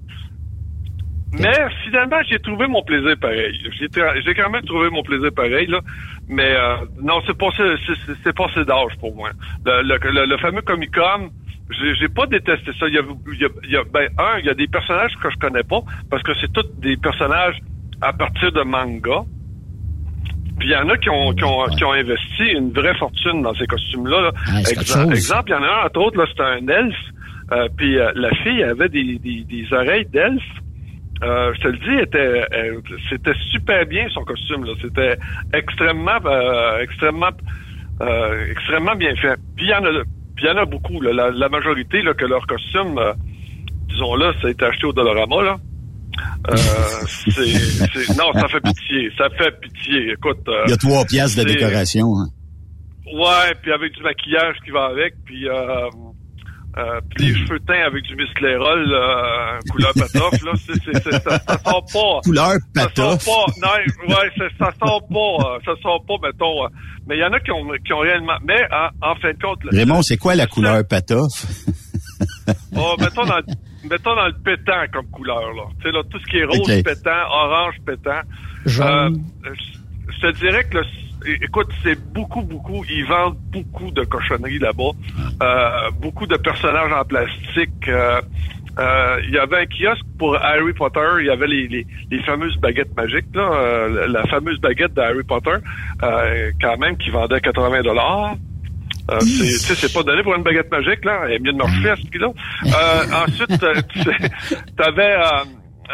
Mais 1.39 1.53
finalement, 1.83 2.17
j'ai 2.29 2.39
trouvé 2.39 2.67
mon 2.67 2.81
plaisir 2.83 3.15
pareil. 3.19 3.59
J'ai 3.79 4.33
quand 4.35 4.49
même 4.49 4.63
trouvé 4.63 4.89
mon 4.89 5.03
plaisir 5.03 5.29
pareil, 5.35 5.67
là. 5.67 5.79
Mais 6.27 6.55
euh, 6.55 6.75
non, 7.01 7.21
c'est 7.27 7.37
pas 7.37 7.47
c'est- 7.57 7.75
c'est- 7.85 8.13
c'est 8.23 8.35
pas 8.35 8.45
assez 8.45 8.63
d'âge 8.65 8.95
pour 8.99 9.15
moi. 9.15 9.29
Le, 9.65 9.81
le, 9.83 9.97
le- 10.11 10.25
le 10.25 10.37
fameux 10.37 10.61
Comic 10.61 10.93
Con, 10.95 11.29
j'ai 11.99 12.07
pas 12.09 12.25
détesté 12.27 12.71
ça. 12.79 12.87
Il 12.87 12.93
y 12.95 12.97
a, 12.97 13.01
il 13.33 13.39
y 13.41 13.45
a- 13.45 13.49
il 13.63 13.71
y 13.71 13.77
a- 13.77 13.83
ben 13.83 14.07
un, 14.17 14.39
il 14.39 14.45
y 14.45 14.49
a 14.49 14.53
des 14.53 14.67
personnages 14.67 15.11
que 15.21 15.29
je 15.29 15.37
connais 15.37 15.63
pas 15.63 15.81
parce 16.09 16.23
que 16.23 16.31
c'est 16.39 16.51
tous 16.53 16.65
des 16.79 16.95
personnages 16.97 17.57
à 18.01 18.13
partir 18.13 18.51
de 18.51 18.61
manga. 18.61 19.21
Puis 20.57 20.69
il 20.69 20.71
y 20.71 20.75
en 20.75 20.87
a 20.89 20.97
qui 20.97 21.09
ont, 21.09 21.33
qui 21.33 21.43
ont, 21.43 21.65
qui 21.75 21.83
ont 21.83 21.91
investi 21.91 22.43
une 22.53 22.71
vraie 22.71 22.95
fortune 22.95 23.41
dans 23.41 23.53
ces 23.55 23.67
costumes-là. 23.67 24.21
là. 24.21 24.31
Ah, 24.47 24.59
Exemple, 24.71 25.13
exemple, 25.15 25.49
il 25.49 25.51
y 25.51 25.55
en 25.55 25.63
a 25.63 25.67
un, 25.83 25.85
entre 25.87 25.99
autres, 25.99 26.17
là, 26.17 26.25
c'était 26.29 26.43
un 26.43 26.67
elfe. 26.67 26.95
Euh, 27.51 27.67
puis 27.77 27.99
euh, 27.99 28.11
la 28.15 28.29
fille 28.35 28.63
avait 28.63 28.89
des, 28.89 29.19
des, 29.19 29.43
des 29.43 29.67
oreilles 29.73 30.05
d'elfe. 30.11 30.41
Euh, 31.23 31.53
je 31.55 31.61
te 31.61 31.67
le 31.69 31.77
dis, 31.77 32.01
était, 32.03 32.45
euh, 32.53 32.81
c'était 33.09 33.33
super 33.51 33.85
bien 33.85 34.07
son 34.13 34.23
costume. 34.25 34.65
Là. 34.65 34.73
C'était 34.81 35.17
extrêmement, 35.53 36.19
euh, 36.25 36.81
extrêmement, 36.81 37.29
euh, 38.01 38.51
extrêmement 38.51 38.95
bien 38.95 39.15
fait. 39.15 39.35
Puis 39.55 39.65
il 39.67 39.69
y 39.69 39.73
en 39.73 39.85
a, 39.85 40.03
puis 40.35 40.45
il 40.45 40.47
y 40.47 40.51
en 40.51 40.57
a 40.57 40.65
beaucoup. 40.65 40.99
Là. 41.01 41.13
La, 41.13 41.31
la 41.31 41.47
majorité 41.49 42.01
là, 42.01 42.13
que 42.13 42.25
leur 42.25 42.45
costume, 42.47 42.97
euh, 42.97 43.13
disons 43.87 44.15
là, 44.15 44.33
ça 44.41 44.47
a 44.47 44.51
été 44.51 44.65
acheté 44.65 44.85
au 44.85 44.93
Dollarama. 44.93 45.41
Là. 45.41 45.57
Euh, 46.49 46.55
c'est, 47.07 47.31
c'est- 47.45 48.17
non, 48.17 48.33
ça 48.33 48.47
fait 48.49 48.61
pitié. 48.61 49.09
Ça 49.17 49.29
fait 49.37 49.57
pitié. 49.61 50.11
Écoute. 50.11 50.47
euh, 50.49 50.63
Il 50.67 50.71
y 50.71 50.73
a 50.73 50.77
trois 50.77 51.05
pièces 51.05 51.35
de 51.37 51.43
décoration. 51.43 52.07
hein. 52.17 52.27
Ouais, 53.13 53.55
puis 53.61 53.71
avec 53.71 53.93
du 53.93 54.01
maquillage 54.03 54.55
qui 54.65 54.71
va 54.71 54.85
avec, 54.85 55.13
puis 55.25 55.47
euh, 56.77 56.99
puis 57.15 57.27
les 57.27 57.35
cheveux 57.45 57.59
teints 57.61 57.85
avec 57.87 58.03
du 58.03 58.15
misclérol 58.15 58.85
euh, 58.91 59.59
couleur 59.71 59.93
patoff, 59.93 60.43
là, 60.43 60.51
c'est, 60.57 60.73
c'est, 60.83 61.03
c'est- 61.03 61.19
ça, 61.23 61.39
ça 61.39 61.57
sort 61.63 61.85
pas. 61.93 62.19
Couleur 62.23 62.51
Ça 62.75 62.81
sort 62.81 63.17
patoff. 63.17 63.25
pas. 63.25 63.45
Non, 63.61 64.13
ouais, 64.15 64.29
c'est- 64.37 64.57
ça 64.57 64.71
sort 64.85 65.07
pas. 65.07 65.49
euh, 65.55 65.59
ça 65.65 65.71
sort 65.81 66.03
pas, 66.05 66.15
mettons. 66.27 66.65
euh, 66.65 66.67
mais 67.07 67.17
il 67.17 67.21
y 67.21 67.23
en 67.23 67.31
a 67.33 67.39
qui 67.39 67.51
ont, 67.51 67.65
qui 67.85 67.93
ont 67.93 67.99
réellement. 67.99 68.37
Mais 68.45 68.59
en, 68.71 69.11
en 69.11 69.15
fin 69.15 69.31
de 69.31 69.41
compte, 69.41 69.63
le- 69.63 69.77
Raymond, 69.77 70.01
c'est 70.01 70.17
quoi 70.17 70.35
la 70.35 70.47
couleur 70.47 70.81
patoff? 70.87 71.45
Oh, 72.75 72.95
mettons 72.99 73.25
dans, 73.25 73.37
le- 73.37 73.89
mettons 73.89 74.15
dans 74.15 74.27
le 74.27 74.33
pétant 74.43 74.83
comme 74.93 75.07
couleur, 75.11 75.41
là. 75.53 75.63
Tu 75.79 75.83
sais, 75.83 75.91
là, 75.91 76.01
tout 76.09 76.19
ce 76.19 76.25
qui 76.29 76.37
est 76.37 76.45
rose 76.45 76.59
Ok. 76.59 76.83
pétant, 76.83 77.21
orange 77.31 77.75
pétant. 77.85 78.21
Jaune. 78.65 79.21
Euh, 79.45 79.49
je- 79.53 80.13
je 80.13 80.19
te 80.21 80.37
dirais 80.39 80.63
que, 80.65 80.77
le- 80.77 80.85
écoute, 81.41 81.67
c'est 81.83 81.99
beaucoup, 82.13 82.41
beaucoup, 82.41 82.83
ils 82.89 83.05
vendent 83.05 83.37
beaucoup 83.51 83.91
de 83.91 84.03
cochonneries 84.03 84.59
là-bas. 84.59 84.91
Euh, 85.41 85.91
beaucoup 85.99 86.27
de 86.27 86.37
personnages 86.37 86.91
en 86.91 87.03
plastique. 87.05 87.87
euh, 87.87 88.21
Euh, 88.77 89.21
il 89.23 89.33
y 89.33 89.37
avait 89.37 89.59
un 89.61 89.65
kiosque 89.67 90.03
pour 90.19 90.35
Harry 90.35 90.73
Potter. 90.73 91.07
Il 91.21 91.27
y 91.27 91.29
avait 91.29 91.47
les, 91.47 91.65
les, 91.69 91.87
les 92.11 92.21
fameuses 92.23 92.57
baguettes 92.57 92.93
magiques, 92.97 93.33
là, 93.33 93.49
euh, 93.53 94.05
la 94.07 94.23
fameuse 94.25 94.59
baguette 94.59 94.93
de 94.93 94.99
Harry 95.01 95.23
Potter, 95.23 95.55
euh, 96.03 96.51
quand 96.61 96.77
même, 96.77 96.97
qui 96.97 97.09
vendait 97.09 97.39
80 97.39 97.83
dollars. 97.83 98.35
Euh, 99.11 99.19
c'est, 99.21 99.43
tu 99.45 99.59
sais, 99.59 99.75
c'est 99.75 99.93
pas 99.93 100.03
donné 100.03 100.23
pour 100.23 100.35
une 100.35 100.43
baguette 100.43 100.69
magique, 100.69 101.05
là. 101.05 101.21
Elle 101.23 101.31
est 101.35 101.39
mieux 101.39 101.53
de 101.53 101.57
marcher 101.57 101.89
à 101.89 101.95
ce 101.95 102.05
prix-là. 102.07 102.27
Euh, 102.65 103.25
ensuite, 103.25 103.63
euh, 103.63 103.75
tu 103.95 104.83
avais, 104.83 105.13
euh, 105.15 105.45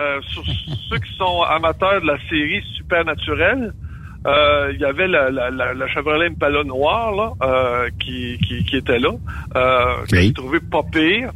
euh, 0.01 0.19
sur 0.29 0.43
ceux 0.89 0.97
qui 0.97 1.13
sont 1.17 1.43
amateurs 1.43 2.01
de 2.01 2.07
la 2.07 2.17
série 2.29 2.63
Supernaturel, 2.77 3.59
euh, 3.67 3.90
il 4.26 4.80
y 4.80 4.86
avait 4.86 5.07
la, 5.07 5.30
la, 5.30 5.49
la, 5.49 5.74
la 5.74 5.88
Chevrolet 5.88 6.28
Impala 6.28 6.63
noire, 6.63 7.11
là, 7.15 7.34
euh, 7.43 7.89
qui, 7.99 8.38
qui, 8.39 8.63
qui 8.63 8.78
était 8.78 8.99
là, 8.99 9.11
euh, 9.55 10.05
que 10.09 10.17
j'ai 10.22 10.34
trouvé 10.34 10.59
pas 10.59 10.84
pire. 10.84 11.32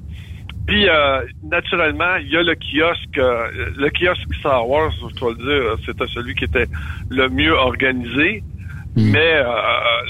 Puis, 0.68 0.90
euh, 0.90 1.22
naturellement, 1.44 2.16
il 2.16 2.30
y 2.30 2.38
a 2.38 2.42
le 2.42 2.56
kiosque, 2.56 3.18
euh, 3.18 3.48
le 3.78 3.90
kiosque 3.90 4.34
Star 4.40 4.68
Wars, 4.68 4.92
je 5.10 5.16
dois 5.16 5.34
le 5.38 5.38
dire, 5.38 5.86
c'était 5.86 6.08
celui 6.08 6.34
qui 6.34 6.46
était 6.46 6.68
le 7.10 7.30
mieux 7.30 7.54
organisé. 7.54 8.44
Mais 8.98 9.34
euh, 9.36 9.44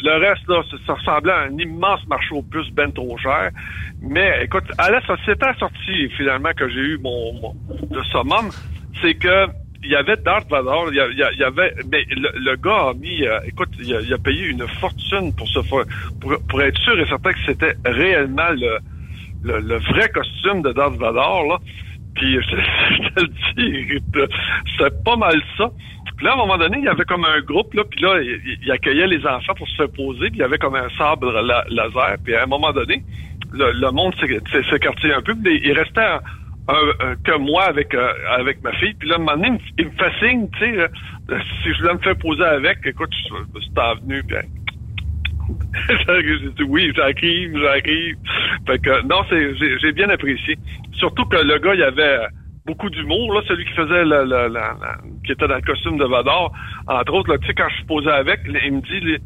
le 0.03 0.27
reste, 0.27 0.47
là, 0.47 0.61
ça, 0.85 0.93
ressemblait 0.93 1.33
à 1.33 1.39
un 1.39 1.57
immense 1.57 2.05
marché 2.07 2.35
aux 2.35 2.43
puces 2.43 2.69
ben 2.71 2.91
trop 2.91 3.17
cher. 3.17 3.49
Mais 3.99 4.43
écoute, 4.43 4.65
à 4.77 4.91
la 4.91 5.01
société 5.01 5.45
sortie 5.57 6.09
finalement 6.15 6.51
que 6.55 6.69
j'ai 6.69 6.81
eu 6.81 6.99
mon, 6.99 7.33
mon 7.33 7.55
le 7.91 8.03
summum, 8.03 8.51
c'est 9.01 9.15
que 9.15 9.47
il 9.85 9.91
y 9.91 9.95
avait 9.95 10.17
Darth 10.25 10.49
Vader, 10.49 10.89
il 10.91 11.39
y, 11.39 11.43
avait, 11.43 11.73
mais 11.91 12.05
le, 12.09 12.55
gars 12.55 12.89
a 12.89 12.93
mis, 12.93 13.25
euh, 13.25 13.39
écoute, 13.45 13.69
il 13.79 14.13
a, 14.13 14.17
payé 14.17 14.45
une 14.47 14.67
fortune 14.67 15.33
pour 15.33 15.47
se 15.47 15.61
faire, 15.61 15.85
pour, 16.19 16.61
être 16.61 16.79
sûr 16.79 16.99
et 16.99 17.05
certain 17.07 17.33
que 17.33 17.39
c'était 17.45 17.75
réellement 17.85 18.49
le, 18.49 18.79
le, 19.43 19.59
le 19.59 19.77
vrai 19.77 20.09
costume 20.09 20.61
de 20.61 20.73
Darth 20.73 20.95
Vader, 20.95 21.47
là. 21.47 21.59
Puis 22.15 22.33
je, 22.41 23.09
te 23.09 23.19
le 23.21 23.27
dis, 23.57 24.03
c'est 24.77 25.03
pas 25.03 25.15
mal 25.15 25.41
ça. 25.57 25.69
Puis 26.17 26.25
là, 26.25 26.31
à 26.31 26.35
un 26.35 26.37
moment 26.37 26.57
donné, 26.57 26.77
il 26.79 26.85
y 26.85 26.89
avait 26.89 27.03
comme 27.03 27.25
un 27.25 27.41
groupe, 27.41 27.73
là, 27.73 27.83
puis 27.83 28.01
là, 28.01 28.21
il, 28.21 28.57
il 28.61 28.71
accueillait 28.71 29.07
les 29.07 29.25
enfants 29.27 29.53
pour 29.53 29.67
se 29.67 29.83
poser, 29.83 30.29
puis 30.29 30.37
il 30.37 30.41
y 30.41 30.43
avait 30.43 30.57
comme 30.57 30.75
un 30.75 30.89
sabre 30.97 31.31
la- 31.41 31.65
laser, 31.69 32.17
puis 32.23 32.35
à 32.35 32.43
un 32.43 32.47
moment 32.47 32.71
donné, 32.71 33.03
le, 33.51 33.71
le 33.71 33.91
monde 33.91 34.15
s'é- 34.15 34.39
s'é- 34.51 34.63
s'écartait 34.69 35.13
un 35.13 35.21
peu, 35.21 35.35
puis 35.35 35.61
il 35.63 35.73
restait 35.73 36.19
un- 36.67 37.15
que 37.23 37.37
moi 37.37 37.65
avec 37.65 37.93
euh, 37.93 38.11
avec 38.29 38.63
ma 38.63 38.71
fille, 38.73 38.93
puis 38.95 39.07
là, 39.09 39.15
un 39.15 39.19
moment 39.19 39.37
donné, 39.37 39.59
il 39.77 39.85
me, 39.85 39.91
signe, 40.19 40.49
tu 40.57 40.59
sais, 40.59 40.79
euh, 40.79 41.39
si 41.63 41.73
je 41.73 41.81
voulais 41.81 41.93
me 41.93 41.99
faire 41.99 42.17
poser 42.17 42.43
avec, 42.43 42.79
écoute, 42.85 43.11
je, 43.11 43.59
suis 43.59 43.71
venu, 44.01 44.23
puis 44.23 44.37
j'ai 45.99 46.49
dit 46.57 46.63
oui, 46.67 46.91
j'arrive, 46.95 47.57
j'arrive. 47.59 48.15
Fait 48.65 48.79
que 48.79 49.01
non, 49.03 49.23
c'est 49.29 49.79
j'ai 49.79 49.91
bien 49.91 50.09
apprécié. 50.09 50.57
Surtout 50.93 51.25
que 51.25 51.37
le 51.37 51.59
gars, 51.59 51.75
il 51.75 51.83
avait 51.83 52.27
beaucoup 52.65 52.89
d'humour, 52.89 53.33
là, 53.33 53.41
celui 53.47 53.65
qui 53.65 53.73
faisait 53.73 54.03
le, 54.03 55.21
qui 55.23 55.31
était 55.33 55.47
dans 55.47 55.55
le 55.55 55.61
costume 55.61 55.97
de 55.97 56.05
Vador. 56.05 56.51
Entre 56.87 57.13
autres, 57.13 57.31
là, 57.31 57.37
tu 57.37 57.47
sais, 57.47 57.53
quand 57.53 57.69
je 57.69 57.75
suis 57.75 57.85
posé 57.85 58.09
avec, 58.09 58.39
il 58.45 58.73
me 58.73 58.81
dit, 58.81 59.17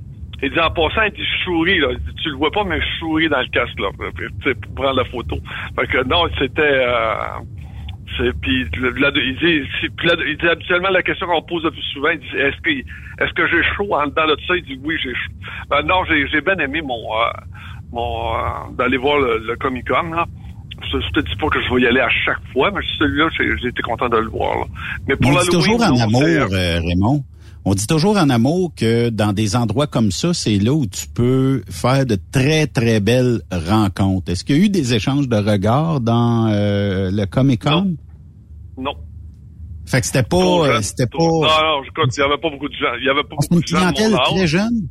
il, 0.42 0.52
dit 0.52 0.60
en 0.60 0.72
passant, 0.72 1.04
il 1.04 1.14
dit 1.14 1.24
je 1.24 1.44
souris, 1.44 1.80
là. 1.80 1.88
Il 1.92 1.98
dit, 2.00 2.16
tu 2.24 2.30
le 2.30 2.36
vois 2.36 2.52
pas, 2.52 2.64
mais 2.64 2.80
je 2.80 3.00
souris 3.00 3.30
dans 3.30 3.42
le 3.42 3.48
casque, 3.48 3.80
là. 3.80 3.90
Pour 3.96 4.76
prendre 4.76 4.98
la 4.98 5.06
photo. 5.06 5.38
Fait 5.76 5.88
que 5.88 6.04
non, 6.06 6.26
c'était 6.38 6.62
euh, 6.62 7.40
puis 8.42 8.66
là, 9.00 9.12
il 9.16 9.36
dit 9.38 9.90
puis 9.96 10.08
là, 10.08 10.16
il 10.28 10.38
dit 10.38 10.48
habituellement 10.48 10.90
la 10.90 11.02
question 11.02 11.28
qu'on 11.28 11.42
pose 11.42 11.64
le 11.64 11.72
plus 11.72 11.82
souvent, 11.94 12.10
il 12.10 12.20
dit 12.20 12.38
est-ce 12.38 12.60
que 12.62 12.70
est-ce 12.70 13.34
que 13.34 13.48
j'ai 13.48 13.64
chaud 13.76 13.94
en 13.94 14.08
dedans 14.08 14.28
de 14.28 14.38
ça? 14.48 14.56
Il 14.56 14.64
dit 14.64 14.80
oui 14.84 14.96
j'ai 15.02 15.14
chaud. 15.14 15.32
Ben 15.70 15.82
non 15.84 16.04
j'ai 16.06 16.42
bien 16.42 16.58
aimé 16.58 16.82
mon 16.82 16.96
euh, 16.96 17.32
mon 17.92 18.34
euh, 18.34 18.40
d'aller 18.78 18.98
voir 18.98 19.20
le, 19.20 19.40
le 19.40 19.56
Comic 19.56 19.88
Con 19.88 20.12
là. 20.12 20.26
Je, 20.92 21.00
je 21.00 21.10
te 21.10 21.20
dis 21.20 21.36
pas 21.36 21.48
que 21.48 21.62
je 21.62 21.74
vais 21.74 21.82
y 21.82 21.88
aller 21.88 22.00
à 22.00 22.10
chaque 22.10 22.42
fois, 22.54 22.72
mais 22.72 22.82
celui-là 22.98 23.30
j'ai 23.38 23.68
été 23.68 23.82
content 23.82 24.10
de 24.10 24.18
le 24.18 24.30
voir. 24.30 24.60
Là. 24.60 24.66
Mais 25.08 25.16
pour 25.16 25.32
l'Halloween, 25.32 25.52
toujours 25.52 25.82
en 25.82 26.00
amour, 26.00 26.22
euh, 26.22 26.48
euh, 26.52 26.80
Raymond. 26.80 27.24
On 27.72 27.76
dit 27.76 27.86
toujours 27.86 28.18
en 28.18 28.32
amour 28.32 28.72
que 28.76 29.10
dans 29.10 29.32
des 29.32 29.56
endroits 29.56 29.86
comme 29.86 30.10
ça, 30.10 30.34
c'est 30.34 30.58
là 30.58 30.74
où 30.74 30.88
tu 30.88 31.06
peux 31.08 31.62
faire 31.70 32.08
de 32.08 32.18
très, 32.32 32.66
très 32.66 33.00
belles 33.00 33.42
rencontres. 33.52 34.32
Est-ce 34.32 34.44
qu'il 34.44 34.58
y 34.58 34.60
a 34.60 34.66
eu 34.66 34.70
des 34.70 34.96
échanges 34.96 35.30
de 35.30 35.36
regards 35.36 36.02
dans 36.02 36.48
euh, 36.48 37.12
le 37.12 37.26
Comic-Con? 37.28 37.96
non. 38.76 38.96
Fait 39.86 40.02
que 40.02 40.08
c'était 40.08 40.24
pas... 40.24 40.38
Euh, 40.38 40.82
C'était 40.82 41.06
pas... 41.06 41.20
Non 41.20 41.42
non, 41.42 41.84
je 41.84 41.92
compte, 41.92 42.18
il 42.18 42.20
y 42.20 42.24
avait 42.24 42.40
pas 42.40 42.50
beaucoup 42.50 42.70
de 42.70 42.74
gens. 42.74 42.96
Il 43.00 43.06
y 43.06 43.10
avait 43.10 43.22
pas 43.22 43.36
beaucoup 43.36 43.54
une 43.54 43.62
de 43.62 43.68
gens 43.68 43.86
mon 43.86 43.94
clientèle 43.94 44.18
très 44.18 44.48
jeune? 44.48 44.88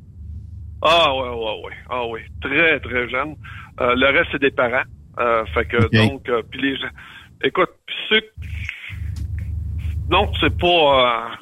Ah 0.80 1.12
ouais, 1.16 1.30
ouais, 1.30 1.64
ouais. 1.64 1.76
Ah 1.90 2.06
oui. 2.08 2.20
Très, 2.40 2.78
très 2.78 3.10
jeune. 3.10 3.34
Euh, 3.80 3.96
le 3.96 4.06
reste, 4.16 4.28
c'est 4.30 4.40
des 4.40 4.52
parents. 4.52 4.86
Euh, 5.18 5.44
fait 5.46 5.64
que 5.64 5.78
donc, 6.06 6.28
euh, 6.28 6.42
puis 6.48 6.62
les 6.62 6.76
gens. 6.76 6.94
Écoute, 7.42 7.70
ceux. 8.08 8.22
Non, 10.10 10.30
c'est 10.40 10.56
pas. 10.56 11.32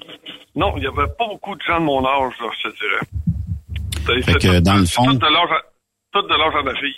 Non, 0.56 0.72
il 0.76 0.84
y 0.84 0.86
avait 0.86 1.08
pas 1.18 1.26
beaucoup 1.28 1.54
de 1.54 1.60
gens 1.66 1.78
de 1.80 1.84
mon 1.84 1.98
âge, 2.04 2.32
là, 2.40 2.46
je 2.64 2.70
te 2.70 2.74
dirais. 2.76 4.22
Fait 4.24 4.32
que 4.34 4.56
tout- 4.56 4.60
dans 4.62 4.76
le 4.76 4.86
fond- 4.86 5.04
Tout 5.06 5.12
de 5.18 6.28
l'âge 6.28 6.54
à- 6.58 6.62
ma 6.62 6.74
fille. 6.74 6.94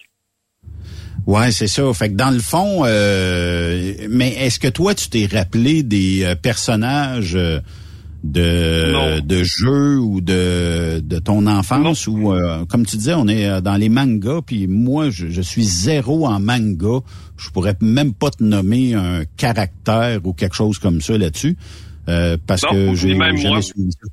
Ouais, 1.26 1.50
c'est 1.50 1.66
ça. 1.66 1.92
Fait 1.92 2.08
que 2.08 2.14
dans 2.14 2.30
le 2.30 2.38
fond, 2.38 2.82
euh, 2.84 3.92
mais 4.08 4.28
est-ce 4.34 4.58
que 4.60 4.68
toi, 4.68 4.94
tu 4.94 5.08
t'es 5.10 5.26
rappelé 5.30 5.82
des 5.82 6.24
euh, 6.24 6.34
personnages 6.36 7.34
euh, 7.36 7.60
de 8.24 9.20
de 9.20 9.42
jeux 9.44 9.98
ou 9.98 10.20
de 10.20 11.00
de 11.00 11.18
ton 11.18 11.46
enfance 11.46 12.06
ou 12.06 12.32
euh, 12.32 12.64
comme 12.66 12.84
tu 12.86 12.96
disais, 12.96 13.14
on 13.14 13.28
est 13.28 13.60
dans 13.60 13.76
les 13.76 13.88
mangas, 13.88 14.40
puis 14.46 14.66
moi, 14.66 15.10
je, 15.10 15.28
je 15.28 15.42
suis 15.42 15.64
zéro 15.64 16.26
en 16.26 16.40
manga. 16.40 17.00
Je 17.36 17.50
pourrais 17.50 17.76
même 17.80 18.14
pas 18.14 18.30
te 18.30 18.42
nommer 18.42 18.94
un 18.94 19.24
caractère 19.36 20.20
ou 20.24 20.32
quelque 20.32 20.54
chose 20.56 20.78
comme 20.78 21.00
ça 21.00 21.16
là-dessus, 21.18 21.56
euh, 22.08 22.36
parce 22.46 22.62
Non, 22.64 22.70
que 22.70 22.76
ni 22.76 22.96
j'ai 22.96 23.08
jamais 23.16 23.32
moi. 23.48 23.62
suivi 23.62 23.92
ça. 23.92 24.08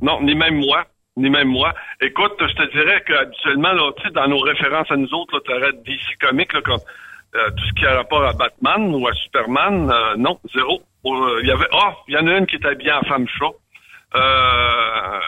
Non, 0.00 0.20
ni 0.22 0.34
même 0.34 0.56
moi. 0.56 0.86
Ni 1.16 1.28
même 1.30 1.48
moi. 1.48 1.74
Écoute, 2.00 2.32
je 2.40 2.54
te 2.54 2.72
dirais 2.72 3.02
qu'habituellement, 3.06 3.72
là, 3.72 3.90
tu 3.98 4.02
sais, 4.04 4.10
dans 4.12 4.26
nos 4.28 4.38
références 4.40 4.90
à 4.90 4.96
nous 4.96 5.12
autres, 5.12 5.40
tu 5.44 5.52
aurais 5.52 5.72
DC 5.84 6.00
Comics, 6.20 6.52
là, 6.54 6.60
comme 6.62 6.80
euh, 7.34 7.50
tout 7.50 7.64
ce 7.66 7.72
qui 7.74 7.86
a 7.86 7.96
rapport 7.96 8.24
à 8.24 8.32
Batman 8.32 8.94
ou 8.94 9.06
à 9.06 9.12
Superman, 9.14 9.90
euh, 9.90 10.16
non, 10.16 10.38
zéro. 10.54 10.82
Euh, 11.04 11.40
Il 11.42 11.48
y 11.48 11.50
avait, 11.50 11.66
ah, 11.72 11.94
il 12.08 12.14
y 12.14 12.16
en 12.18 12.26
a 12.26 12.38
une 12.38 12.46
qui 12.46 12.56
est 12.56 12.64
habillée 12.66 12.92
en 12.92 13.02
femme 13.02 13.26
chat. 13.28 13.50
Euh, 14.14 15.18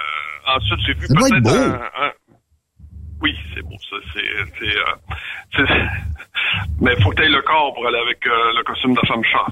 ensuite, 0.47 0.81
j'ai 0.87 0.95
vu 0.95 1.07
peut-être 1.09 1.55
un, 1.55 2.07
un- 2.07 2.13
Oui, 3.23 3.35
c'est 3.55 3.63
beau, 3.63 3.77
ça. 3.91 3.97
C'est, 4.13 4.21
c'est, 4.59 5.61
euh, 5.63 5.67
Mais 6.81 6.95
faut 7.03 7.11
que 7.11 7.17
tu 7.17 7.23
aies 7.25 7.29
le 7.29 7.43
corps 7.43 7.75
pour 7.75 7.87
aller 7.87 7.99
avec 7.99 8.27
euh, 8.27 8.53
le 8.57 8.63
costume 8.65 8.95
de 8.95 9.01
femme 9.07 9.25
chat. 9.25 9.47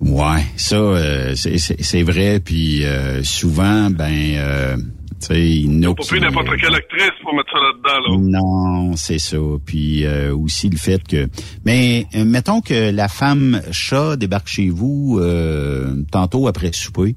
Ouais, 0.00 0.44
ça 0.56 0.76
euh, 0.76 1.34
c'est- 1.34 2.02
vrai. 2.02 2.40
Puis 2.40 2.84
euh, 2.84 3.22
souvent, 3.24 3.90
ben, 3.90 4.34
euh, 4.36 4.76
tu 4.76 5.26
sais, 5.26 5.40
il 5.50 5.82
y 5.82 5.86
en 5.86 5.90
a 5.90 5.94
Pas 5.96 6.02
pris 6.04 6.20
n'importe 6.20 6.56
quelle 6.60 6.74
actrice 6.74 7.10
pour 7.22 7.34
mettre 7.34 7.50
ça 7.52 7.58
là-dedans, 7.58 8.00
là. 8.08 8.16
Non, 8.40 8.96
c'est 8.96 9.18
ça. 9.18 9.36
Puis 9.66 10.04
euh, 10.06 10.32
aussi 10.36 10.68
le 10.68 10.76
fait 10.76 11.02
que, 11.06 11.28
mais 11.64 12.06
euh, 12.14 12.24
mettons 12.24 12.60
que 12.60 12.90
la 12.92 13.08
femme 13.08 13.60
chat 13.72 14.16
débarque 14.16 14.46
chez 14.48 14.68
vous 14.70 15.18
euh, 15.20 15.96
tantôt 16.12 16.46
après 16.46 16.72
souper, 16.72 17.16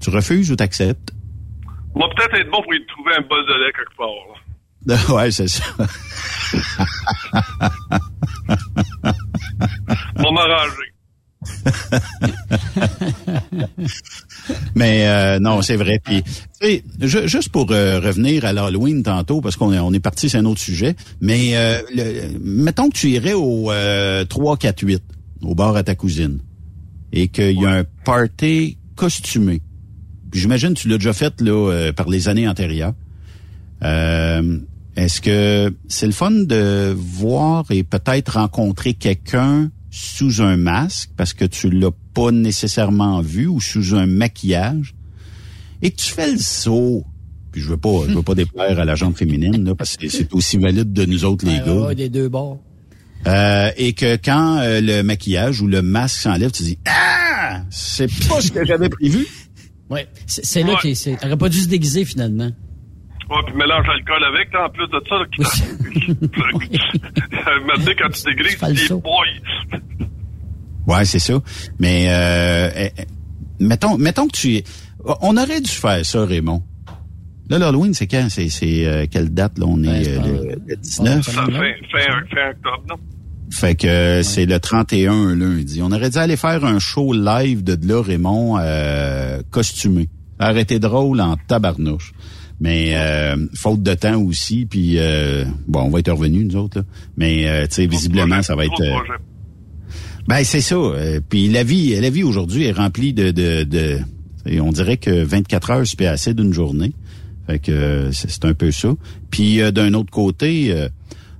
tu 0.00 0.10
refuses 0.10 0.52
ou 0.52 0.56
t'acceptes? 0.56 1.12
Moi, 1.96 2.08
peut-être 2.14 2.34
être 2.40 2.50
bon 2.52 2.62
pour 2.62 2.72
y 2.74 2.86
trouver 2.86 3.12
un 3.18 3.22
bol 3.22 3.44
de 3.44 3.64
lait 3.64 3.72
quelque 3.72 3.96
part, 3.96 4.06
là. 4.28 4.34
Ouais, 5.12 5.30
c'est 5.32 5.48
ça. 5.48 5.64
Bon 10.16 10.32
m'arranger. 10.32 10.92
Mais 14.74 15.06
euh, 15.06 15.38
non, 15.38 15.62
c'est 15.62 15.76
vrai. 15.76 16.00
Puis, 16.02 16.22
juste 17.00 17.50
pour 17.50 17.70
euh, 17.70 18.00
revenir 18.00 18.44
à 18.44 18.52
l'Halloween 18.52 19.02
tantôt, 19.02 19.40
parce 19.40 19.56
qu'on 19.56 19.72
est, 19.72 19.78
on 19.78 19.92
est 19.92 20.00
parti, 20.00 20.28
c'est 20.28 20.38
un 20.38 20.44
autre 20.44 20.60
sujet. 20.60 20.96
Mais 21.20 21.56
euh, 21.56 21.80
mettons 22.40 22.88
que 22.88 22.96
tu 22.96 23.10
irais 23.10 23.34
au 23.34 23.70
euh, 23.70 24.24
3-4-8, 24.24 25.00
au 25.42 25.54
bar 25.54 25.76
à 25.76 25.82
ta 25.82 25.94
cousine, 25.94 26.40
et 27.12 27.28
qu'il 27.28 27.60
y 27.60 27.66
a 27.66 27.70
un 27.70 27.84
party 28.04 28.78
costumé. 28.96 29.60
Puis 30.30 30.40
j'imagine 30.40 30.74
tu 30.74 30.88
l'as 30.88 30.98
déjà 30.98 31.12
fait 31.12 31.40
là 31.40 31.70
euh, 31.70 31.92
par 31.92 32.08
les 32.08 32.28
années 32.28 32.48
antérieures. 32.48 32.94
Euh, 33.82 34.58
Est-ce 34.96 35.20
que 35.20 35.74
c'est 35.88 36.06
le 36.06 36.12
fun 36.12 36.32
de 36.32 36.94
voir 36.96 37.64
et 37.70 37.84
peut-être 37.84 38.34
rencontrer 38.34 38.94
quelqu'un 38.94 39.70
sous 40.00 40.40
un 40.42 40.56
masque 40.56 41.10
parce 41.16 41.32
que 41.34 41.44
tu 41.44 41.70
l'as 41.70 41.90
pas 42.14 42.30
nécessairement 42.30 43.20
vu 43.20 43.46
ou 43.48 43.60
sous 43.60 43.96
un 43.96 44.06
maquillage 44.06 44.94
et 45.82 45.90
que 45.90 45.96
tu 45.96 46.12
fais 46.12 46.30
le 46.30 46.38
saut. 46.38 47.04
Puis 47.50 47.60
je 47.60 47.68
veux 47.68 47.76
pas, 47.76 48.02
je 48.08 48.14
veux 48.14 48.22
pas 48.22 48.34
déplaire 48.36 48.78
à 48.78 48.84
la 48.84 48.94
jambe 48.94 49.16
féminine 49.16 49.64
là, 49.64 49.74
parce 49.74 49.96
que 49.96 50.08
c'est 50.08 50.32
aussi 50.34 50.56
valide 50.58 50.92
de 50.92 51.04
nous 51.04 51.24
autres 51.24 51.44
les 51.46 51.52
Ouais, 51.54 51.58
ouais, 51.60 51.66
gars. 51.66 51.86
ouais, 51.88 51.94
des 51.96 52.08
deux 52.08 52.28
bords. 52.28 52.60
Euh, 53.26 53.70
et 53.76 53.94
que 53.94 54.14
quand 54.16 54.58
euh, 54.58 54.80
le 54.80 55.02
maquillage 55.02 55.60
ou 55.60 55.66
le 55.66 55.82
masque 55.82 56.20
s'enlève, 56.20 56.52
tu 56.52 56.62
dis 56.62 56.78
ah, 56.86 57.62
c'est 57.70 58.06
pas 58.28 58.40
ce 58.40 58.52
que 58.52 58.64
j'avais 58.64 58.88
prévu. 58.88 59.26
Ouais, 59.90 60.06
c'est 60.26 60.62
là 60.62 60.76
que 60.80 60.94
c'est. 60.94 61.16
T'aurais 61.16 61.36
pas 61.38 61.48
dû 61.48 61.58
se 61.60 61.66
déguiser 61.68 62.04
finalement. 62.04 62.50
Ouais, 63.30 63.36
puis 63.46 63.54
mélange 63.56 63.86
l'alcool 63.86 64.24
avec, 64.24 64.52
là, 64.52 64.66
en 64.66 64.70
plus 64.70 64.86
de 64.88 65.00
ça. 65.08 65.16
Là, 65.16 65.26
qui... 65.30 65.42
Maintenant, 67.66 67.92
quand 67.98 68.10
tu 68.10 68.22
dégrises, 68.24 68.58
tu 68.58 68.72
dis, 68.72 68.88
boy. 69.02 69.80
Ouais, 70.86 71.04
c'est 71.04 71.18
ça. 71.18 71.34
Mais, 71.78 72.06
euh, 72.08 72.70
eh, 72.74 72.90
eh, 72.98 73.04
mettons, 73.64 73.98
mettons 73.98 74.26
que 74.26 74.32
tu... 74.36 74.62
On 75.20 75.36
aurait 75.36 75.60
dû 75.60 75.70
faire 75.70 76.04
ça, 76.04 76.24
Raymond. 76.24 76.62
Là, 77.50 77.58
l'Halloween, 77.58 77.94
c'est 77.94 78.06
quand? 78.06 78.26
C'est, 78.30 78.48
c'est 78.48 78.86
euh, 78.86 79.06
quelle 79.10 79.30
date, 79.32 79.58
là? 79.58 79.66
On 79.66 79.76
Ben, 79.76 79.94
est 79.94 80.04
c'est 80.04 80.18
euh, 80.18 80.42
le, 80.56 80.60
le 80.66 80.76
19? 80.76 81.24
Ça 81.24 81.32
fait 81.32 81.52
fin, 81.52 81.52
fin 81.52 82.50
octobre, 82.50 82.82
non? 82.90 82.96
Fait 83.50 83.74
que 83.74 83.86
euh, 83.86 84.22
c'est 84.22 84.44
le 84.44 84.60
31 84.60 85.34
lundi. 85.34 85.80
On 85.82 85.90
aurait 85.90 86.10
dû 86.10 86.18
aller 86.18 86.36
faire 86.36 86.64
un 86.66 86.78
show 86.78 87.14
live 87.14 87.64
de 87.64 87.78
là, 87.86 88.02
Raymond, 88.02 88.58
euh, 88.60 89.40
costumé. 89.50 90.08
Arrêter 90.38 90.78
drôle 90.78 91.20
en 91.22 91.36
tabarnouche. 91.36 92.12
Mais 92.60 92.96
euh, 92.96 93.36
faute 93.54 93.82
de 93.82 93.94
temps 93.94 94.20
aussi, 94.20 94.66
puis 94.66 94.98
euh, 94.98 95.44
bon, 95.68 95.82
on 95.82 95.90
va 95.90 96.00
être 96.00 96.10
revenus, 96.10 96.46
nous 96.46 96.56
autres, 96.56 96.78
là. 96.78 96.84
Mais 97.16 97.48
euh, 97.48 97.66
tu 97.66 97.74
sais, 97.74 97.86
visiblement, 97.86 98.42
ça 98.42 98.56
va 98.56 98.64
être. 98.64 98.80
Euh, 98.80 98.98
ben 100.26 100.42
c'est 100.44 100.60
ça. 100.60 100.74
Euh, 100.74 101.20
puis 101.26 101.48
la 101.48 101.62
vie, 101.62 101.98
la 102.00 102.10
vie 102.10 102.24
aujourd'hui 102.24 102.64
est 102.64 102.72
remplie 102.72 103.12
de, 103.12 103.30
de, 103.30 103.62
de 103.62 103.98
et 104.44 104.60
on 104.60 104.72
dirait 104.72 104.96
que 104.96 105.10
24 105.22 105.70
heures 105.70 105.86
c'est 105.86 105.98
pas 105.98 106.10
assez 106.10 106.34
d'une 106.34 106.52
journée. 106.52 106.92
Fait 107.46 107.58
que 107.58 108.10
c'est 108.12 108.44
un 108.44 108.52
peu 108.54 108.70
ça. 108.70 108.94
Puis 109.30 109.62
euh, 109.62 109.70
d'un 109.70 109.94
autre 109.94 110.10
côté, 110.10 110.70
euh, 110.70 110.88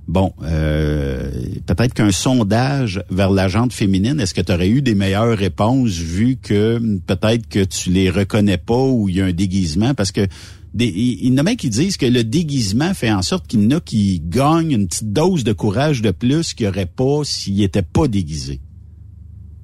bon, 0.07 0.33
euh, 0.41 1.29
peut-être 1.67 1.93
qu'un 1.93 2.11
sondage 2.11 3.03
vers 3.11 3.29
la 3.29 3.47
gente 3.47 3.73
féminine, 3.73 4.19
est-ce 4.19 4.33
que 4.33 4.41
tu 4.41 4.51
aurais 4.51 4.69
eu 4.69 4.81
des 4.81 4.95
meilleures 4.95 5.37
réponses 5.37 5.91
vu 5.91 6.37
que 6.41 6.79
peut-être 7.05 7.47
que 7.47 7.63
tu 7.63 7.91
les 7.91 8.09
reconnais 8.09 8.57
pas 8.57 8.81
ou 8.81 9.07
il 9.07 9.17
y 9.17 9.21
a 9.21 9.25
un 9.25 9.33
déguisement? 9.33 9.93
Parce 9.93 10.11
que 10.11 10.25
des, 10.73 10.87
il 10.87 11.25
il 11.25 11.31
y 11.31 11.33
en 11.33 11.37
a 11.39 11.43
même 11.43 11.55
qui 11.57 11.69
disent 11.69 11.97
que 11.97 12.05
le 12.05 12.23
déguisement 12.23 12.93
fait 12.93 13.11
en 13.11 13.21
sorte 13.21 13.47
qu'il 13.47 13.63
y 13.63 13.67
en 13.73 13.77
a 13.77 13.79
qui 13.79 14.21
gagnent 14.23 14.71
une 14.71 14.87
petite 14.87 15.11
dose 15.13 15.43
de 15.43 15.53
courage 15.53 16.01
de 16.01 16.11
plus 16.11 16.53
qu'il 16.53 16.65
n'y 16.65 16.71
aurait 16.71 16.85
pas 16.85 17.23
s'il 17.23 17.55
n'était 17.57 17.81
pas 17.81 18.07
déguisé. 18.07 18.59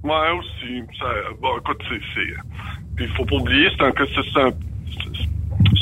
Ouais, 0.03 0.12
aussi. 0.38 0.82
Ça, 0.99 1.06
bon, 1.41 1.58
écoute, 1.60 1.82
c'est, 1.89 3.03
il 3.03 3.08
faut 3.10 3.26
pas 3.26 3.36
oublier, 3.38 3.68
c'est 3.78 3.84
un, 3.86 3.91
c'est, 3.97 4.39
un, 4.39 4.51
c'est- 4.51 5.28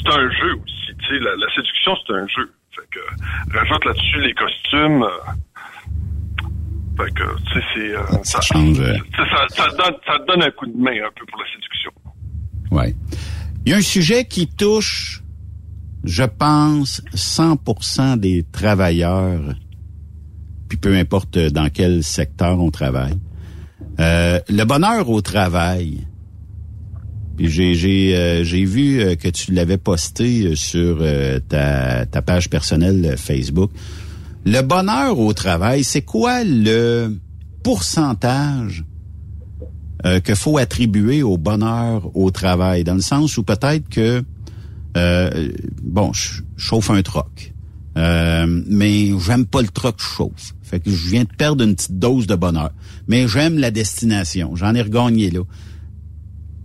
c'est 0.02 0.14
un 0.14 0.30
jeu 0.32 0.54
aussi. 0.56 0.96
Tu 1.00 1.06
sais, 1.08 1.20
la, 1.20 1.32
la 1.36 1.54
séduction, 1.56 1.92
c'est 2.08 2.14
un 2.14 2.28
jeu. 2.28 2.52
Fait 2.76 2.88
que, 2.92 3.58
rajoute 3.58 3.86
là-dessus 3.86 4.22
les 4.22 4.34
costumes. 4.34 5.04
euh, 5.04 5.32
fait 6.98 7.12
que, 7.14 7.24
tu 7.46 7.54
sais, 7.60 7.66
c'est, 7.74 7.96
euh, 7.96 8.24
Ça 8.24 8.40
change, 8.42 8.80
euh. 8.80 8.98
ça 9.56 9.68
donne, 9.78 9.96
ça 10.06 10.18
donne 10.28 10.44
un 10.44 10.52
coup 10.52 10.66
de 10.68 10.78
main 10.78 10.92
un 11.06 11.12
peu 11.18 11.26
pour 11.26 11.40
la 11.42 11.46
séduction. 11.54 11.92
Ouais. 12.72 12.96
Il 13.66 13.72
y 13.72 13.74
a 13.74 13.78
un 13.78 13.82
sujet 13.82 14.26
qui 14.26 14.48
touche, 14.48 15.24
je 16.04 16.24
pense, 16.24 17.02
100% 17.16 18.20
des 18.20 18.44
travailleurs, 18.52 19.56
puis 20.68 20.78
peu 20.78 20.96
importe 20.98 21.38
dans 21.38 21.70
quel 21.70 22.04
secteur 22.04 22.60
on 22.60 22.72
travaille. 22.72 23.18
Euh, 24.02 24.42
le 24.50 24.64
bonheur 24.66 25.10
au 25.10 25.22
travail. 25.22 26.06
Puis 27.38 27.50
j'ai 27.50 27.74
j'ai 27.74 28.16
euh, 28.16 28.44
vu 28.44 29.02
euh, 29.02 29.16
que 29.16 29.30
tu 29.30 29.54
l'avais 29.54 29.78
posté 29.78 30.44
euh, 30.44 30.56
sur 30.56 31.04
ta 31.48 32.06
ta 32.06 32.22
page 32.22 32.50
personnelle 32.50 33.16
Facebook. 33.18 33.72
Le 34.46 34.62
bonheur 34.62 35.18
au 35.20 35.34
travail, 35.34 35.86
c'est 35.86 36.02
quoi 36.02 36.44
le 36.44 37.16
pourcentage 37.64 38.84
euh, 40.06 40.20
que 40.20 40.36
faut 40.36 40.58
attribuer 40.58 41.24
au 41.24 41.38
bonheur 41.38 42.16
au 42.16 42.32
travail, 42.32 42.84
dans 42.84 42.96
le 42.96 43.02
sens 43.02 43.38
où 43.38 43.44
peut-être 43.44 43.90
que 43.90 44.24
euh, 44.96 45.50
bon, 45.82 46.14
je 46.14 46.42
chauffe 46.58 46.90
un 46.90 47.02
troc, 47.02 47.54
euh, 47.98 48.46
mais 48.68 49.18
j'aime 49.20 49.46
pas 49.46 49.62
le 49.62 49.68
troc 49.68 49.96
je 50.00 50.06
chauffe. 50.06 50.54
Fait 50.62 50.80
que 50.80 50.90
je 50.90 51.10
viens 51.10 51.24
de 51.24 51.34
perdre 51.36 51.64
une 51.64 51.76
petite 51.76 52.00
dose 52.00 52.28
de 52.28 52.36
bonheur, 52.36 52.72
mais 53.08 53.28
j'aime 53.28 53.58
la 53.58 53.72
destination. 53.72 54.56
J'en 54.56 54.74
ai 54.76 54.82
regagné 54.82 55.30
là. 55.30 55.42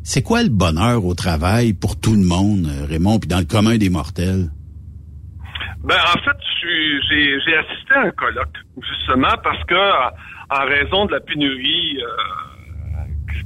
C'est 0.02 0.22
quoi 0.22 0.42
le 0.42 0.48
bonheur 0.48 1.04
au 1.04 1.14
travail 1.14 1.74
pour 1.74 2.00
tout 2.00 2.14
le 2.14 2.22
monde, 2.22 2.66
euh, 2.66 2.86
Raymond, 2.86 3.18
puis 3.18 3.28
dans 3.28 3.40
le 3.40 3.44
commun 3.44 3.76
des 3.76 3.90
mortels? 3.90 4.48
Ben, 5.84 5.96
en 5.96 6.18
fait, 6.22 6.36
j'ai, 6.62 7.56
assisté 7.56 7.94
à 7.94 8.06
un 8.06 8.10
colloque, 8.12 8.56
justement, 8.82 9.34
parce 9.44 9.62
que, 9.64 9.74
en 9.74 10.66
raison 10.66 11.04
de 11.04 11.12
la 11.12 11.20
pénurie, 11.20 11.98
euh, 12.02 12.06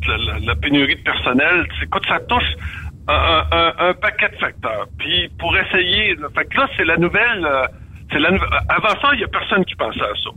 la, 0.09 0.17
la- 0.19 0.39
la 0.41 0.55
pénurie 0.57 0.97
de 0.97 1.03
personnel, 1.03 1.67
écoute, 1.83 2.05
ça 2.09 2.21
touche 2.21 2.51
un, 3.09 3.43
un- 3.51 3.75
un 3.89 3.95
paquet 3.95 4.29
de 4.31 4.37
facteurs. 4.37 4.87
Puis, 4.99 5.29
pour 5.39 5.57
essayer, 5.57 6.15
là, 6.17 6.29
fait 6.37 6.45
que 6.47 6.57
là, 6.59 6.69
c'est 6.77 6.85
la 6.85 6.97
nouvelle, 6.97 7.45
euh, 7.45 7.63
c'est 8.11 8.19
la 8.21 8.31
nouvelle, 8.31 8.49
avant 8.69 9.01
ça, 9.01 9.11
il 9.15 9.21
y 9.21 9.25
a 9.25 9.29
personne 9.29 9.65
qui 9.65 9.75
pensait 9.75 10.01
à 10.03 10.15
ça. 10.23 10.31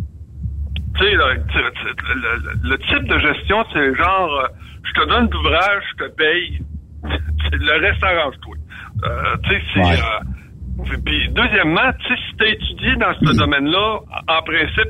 Tu 0.98 1.04
sais, 1.04 1.12
le, 1.12 2.78
type 2.78 3.04
de 3.08 3.18
gestion, 3.20 3.66
c'est 3.74 3.96
genre, 3.96 4.40
euh, 4.42 4.48
je 4.84 4.94
te 5.02 5.08
donne 5.10 5.30
l'ouvrage, 5.30 5.84
je 5.98 6.06
te 6.06 6.10
paye, 6.12 6.60
le 7.52 7.80
reste 7.82 8.04
arrange-toi. 8.04 8.56
Euh, 9.04 9.36
tu 9.44 9.50
sais, 9.50 9.62
c'est... 9.74 9.80
Ouais. 9.82 10.00
euh, 10.00 10.98
puis- 11.06 11.30
deuxièmement, 11.32 11.92
tu 12.00 12.08
sais, 12.16 12.22
si 12.30 12.38
tu 12.38 12.48
étudié 12.48 12.96
dans 12.96 13.14
ce 13.14 13.38
domaine-là, 13.38 14.00
en 14.28 14.42
principe, 14.42 14.90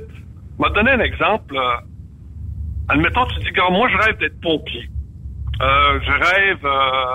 m'a 0.59 0.69
donné 0.69 0.91
un 0.91 0.99
exemple. 0.99 1.55
Admettons, 2.87 3.25
tu 3.27 3.39
dis, 3.41 3.51
gars, 3.51 3.69
moi, 3.69 3.89
je 3.89 3.97
rêve 3.97 4.17
d'être 4.19 4.39
pompier. 4.41 4.89
Euh, 5.61 5.99
je 6.05 6.11
rêve 6.11 6.65
euh, 6.65 7.05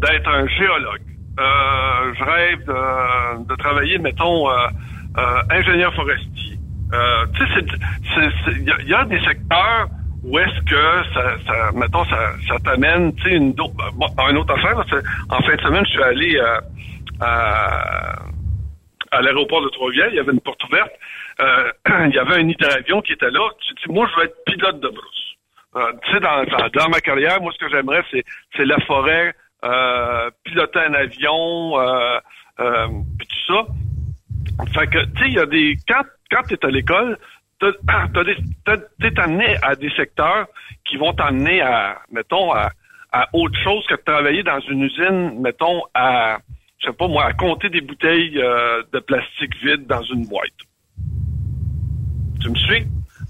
d'être 0.00 0.28
un 0.28 0.46
géologue. 0.48 1.00
Euh, 1.40 2.14
je 2.18 2.24
rêve 2.24 2.64
de, 2.64 3.44
de 3.48 3.54
travailler, 3.56 3.98
mettons, 3.98 4.48
euh, 4.48 4.66
euh, 5.18 5.42
ingénieur 5.50 5.92
forestier. 5.94 6.58
Euh, 6.92 7.26
tu 7.34 7.46
sais, 7.48 7.66
il 8.52 8.88
y, 8.88 8.94
a- 8.94 9.04
des 9.04 9.18
secteurs 9.20 9.88
où 10.22 10.38
est-ce 10.38 10.60
que 10.62 11.04
ça, 11.12 11.22
ça 11.46 11.72
mettons, 11.74 12.04
ça, 12.04 12.18
ça 12.48 12.58
t'amène, 12.60 13.12
tu 13.16 13.22
sais, 13.28 13.34
une 13.36 13.52
do- 13.52 13.74
bon, 13.96 14.08
une 14.30 14.38
autre 14.38 14.54
affaire. 14.54 14.78
en 15.30 15.42
fin 15.42 15.54
de 15.56 15.60
semaine, 15.60 15.84
je 15.86 15.90
suis 15.90 16.02
allé 16.02 16.40
à, 17.20 18.16
à 19.10 19.22
l'aéroport 19.22 19.62
de 19.62 19.68
Trois-Rivières, 19.70 20.08
il 20.10 20.16
y 20.16 20.20
avait 20.20 20.32
une 20.32 20.40
porte 20.40 20.62
ouverte. 20.64 20.92
Euh, 21.40 21.72
il 22.06 22.14
y 22.14 22.18
avait 22.18 22.36
un 22.36 22.48
hydravion 22.48 23.00
qui 23.02 23.12
était 23.12 23.30
là. 23.30 23.48
Tu 23.60 23.74
dis, 23.74 23.92
moi, 23.92 24.08
je 24.10 24.20
veux 24.20 24.26
être 24.26 24.44
pilote 24.44 24.80
de 24.80 24.88
brousse. 24.88 25.34
Euh, 25.76 25.92
tu 26.04 26.12
sais, 26.12 26.20
dans, 26.20 26.44
dans, 26.44 26.88
ma 26.88 27.00
carrière, 27.00 27.40
moi, 27.40 27.52
ce 27.52 27.58
que 27.58 27.70
j'aimerais, 27.70 28.04
c'est, 28.10 28.24
c'est 28.56 28.64
la 28.64 28.78
forêt, 28.86 29.34
euh, 29.64 30.30
piloter 30.44 30.78
un 30.78 30.94
avion, 30.94 31.80
euh, 31.80 32.18
euh, 32.60 32.86
puis 33.18 33.26
tout 33.26 33.54
ça. 33.54 33.66
Fait 34.78 34.86
que, 34.86 34.98
tu 34.98 35.22
sais, 35.22 35.28
il 35.28 35.34
y 35.34 35.38
a 35.38 35.46
des... 35.46 35.76
Quand, 35.88 36.02
quand 36.30 36.42
tu 36.48 36.54
es 36.54 36.64
à 36.64 36.68
l'école, 36.68 37.18
t'es 37.60 39.20
amené 39.20 39.56
à 39.62 39.74
des 39.74 39.90
secteurs 39.90 40.46
qui 40.84 40.96
vont 40.96 41.12
t'amener 41.12 41.60
à, 41.60 41.98
mettons, 42.12 42.52
à, 42.52 42.70
à 43.12 43.28
autre 43.32 43.58
chose 43.62 43.84
que 43.86 43.94
de 43.94 44.02
travailler 44.02 44.42
dans 44.42 44.60
une 44.60 44.82
usine, 44.82 45.40
mettons, 45.40 45.82
à, 45.94 46.38
je 46.78 46.86
sais 46.86 46.92
pas 46.92 47.08
moi, 47.08 47.24
à 47.24 47.32
compter 47.32 47.68
des 47.68 47.80
bouteilles 47.80 48.38
euh, 48.38 48.82
de 48.92 48.98
plastique 48.98 49.56
vide 49.62 49.86
dans 49.86 50.02
une 50.02 50.26
boîte. 50.26 50.50
Tu 52.44 52.50
me 52.50 52.56
suis? 52.56 52.84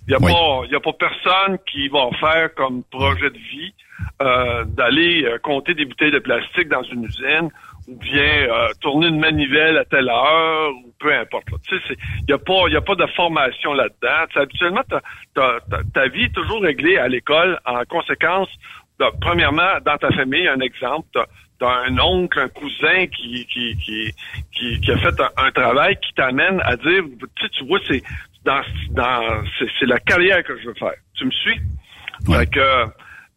Il 0.07 0.11
n'y 0.11 0.15
a, 0.15 0.19
Oui. 0.21 0.33
pas- 0.33 0.67
y 0.71 0.75
a 0.75 0.81
pas 0.81 0.93
personne 0.93 1.59
qui 1.71 1.87
va 1.89 2.11
faire 2.19 2.53
comme 2.55 2.83
projet 2.91 3.31
de 3.31 3.39
vie 3.39 3.73
euh, 4.21 4.65
d'aller 4.65 5.25
euh, 5.25 5.39
compter 5.39 5.73
des 5.75 5.85
bouteilles 5.85 6.11
de 6.11 6.19
plastique 6.19 6.69
dans 6.69 6.83
une 6.83 7.05
usine 7.05 7.49
ou 7.87 7.97
bien 7.97 8.23
euh, 8.25 8.69
tourner 8.81 9.07
une 9.07 9.21
manivelle 9.21 9.79
à 9.79 9.85
telle 9.85 10.09
heure 10.09 10.71
ou 10.85 10.93
peu 10.99 11.12
importe. 11.15 11.49
là. 11.53 11.59
Tu 11.69 11.79
sais, 11.79 11.97
il 12.23 12.25
n'y 12.29 12.35
a, 12.35 12.39
pas- 12.39 12.69
y 12.71 12.77
a 12.77 12.81
pas 12.81 12.97
de 12.97 13.07
formation 13.15 13.73
là-dedans. 13.73 14.27
Habituellement, 14.35 14.83
t'as- 14.89 15.01
t'as- 15.35 15.61
t'as- 15.71 15.83
ta 15.95 16.09
vie 16.09 16.25
est 16.25 16.35
toujours 16.35 16.61
réglée 16.62 16.97
à 16.99 17.07
l'école. 17.09 17.61
En 17.65 17.85
conséquence, 17.85 18.49
ben, 18.99 19.11
premièrement, 19.21 19.79
dans 19.85 19.97
ta 19.97 20.11
famille, 20.11 20.49
un 20.49 20.61
exemple, 20.61 21.07
tu 21.12 21.65
as, 21.65 21.71
un 21.87 21.99
oncle, 21.99 22.41
un 22.41 22.49
cousin 22.49 23.07
qui, 23.07 23.47
qui, 23.47 23.77
qui, 23.79 24.12
qui, 24.53 24.81
qui 24.81 24.91
a 24.91 24.99
fait 24.99 25.19
un, 25.21 25.31
un 25.47 25.51
travail 25.53 25.97
qui 25.97 26.12
t'amène 26.15 26.61
à 26.65 26.77
dire, 26.77 27.05
tu 27.53 27.65
vois, 27.65 27.79
c'est 27.89 28.03
dans, 28.45 28.61
dans 28.90 29.45
c'est, 29.59 29.68
c'est 29.78 29.86
la 29.86 29.99
carrière 30.01 30.42
que 30.42 30.59
je 30.59 30.68
veux 30.68 30.74
faire. 30.74 30.95
Tu 31.14 31.24
me 31.24 31.30
suis? 31.30 31.61
Ouais. 32.28 32.38
Fait 32.38 32.47
que, 32.47 32.84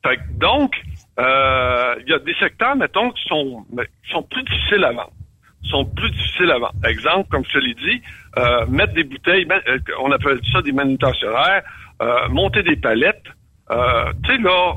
fait 0.05 0.19
donc, 0.37 0.75
euh, 1.19 1.95
il 2.05 2.09
y 2.09 2.13
a 2.13 2.19
des 2.19 2.35
secteurs, 2.35 2.75
mettons, 2.75 3.11
qui 3.11 3.23
sont, 3.27 3.65
mais, 3.73 3.85
qui 4.05 4.11
sont 4.11 4.23
plus 4.23 4.43
difficiles 4.43 4.83
à 4.83 4.91
vendre. 4.91 5.11
Sont 5.63 5.85
plus 5.85 6.11
difficiles 6.11 6.51
à 6.51 6.59
vendre. 6.59 6.75
Exemple, 6.85 7.27
comme 7.29 7.43
je 7.45 7.51
te 7.51 7.57
l'ai 7.57 7.73
dit, 7.73 8.01
euh, 8.37 8.65
mettre 8.67 8.93
des 8.93 9.03
bouteilles, 9.03 9.45
ben, 9.45 9.59
euh, 9.67 9.79
on 10.01 10.11
appelle 10.11 10.39
ça 10.51 10.61
des 10.61 10.71
manutentionnaires, 10.71 11.63
euh, 12.01 12.29
monter 12.29 12.63
des 12.63 12.75
palettes. 12.75 13.25
Euh, 13.71 14.13
tu 14.23 14.35
sais, 14.35 14.41
là, 14.41 14.75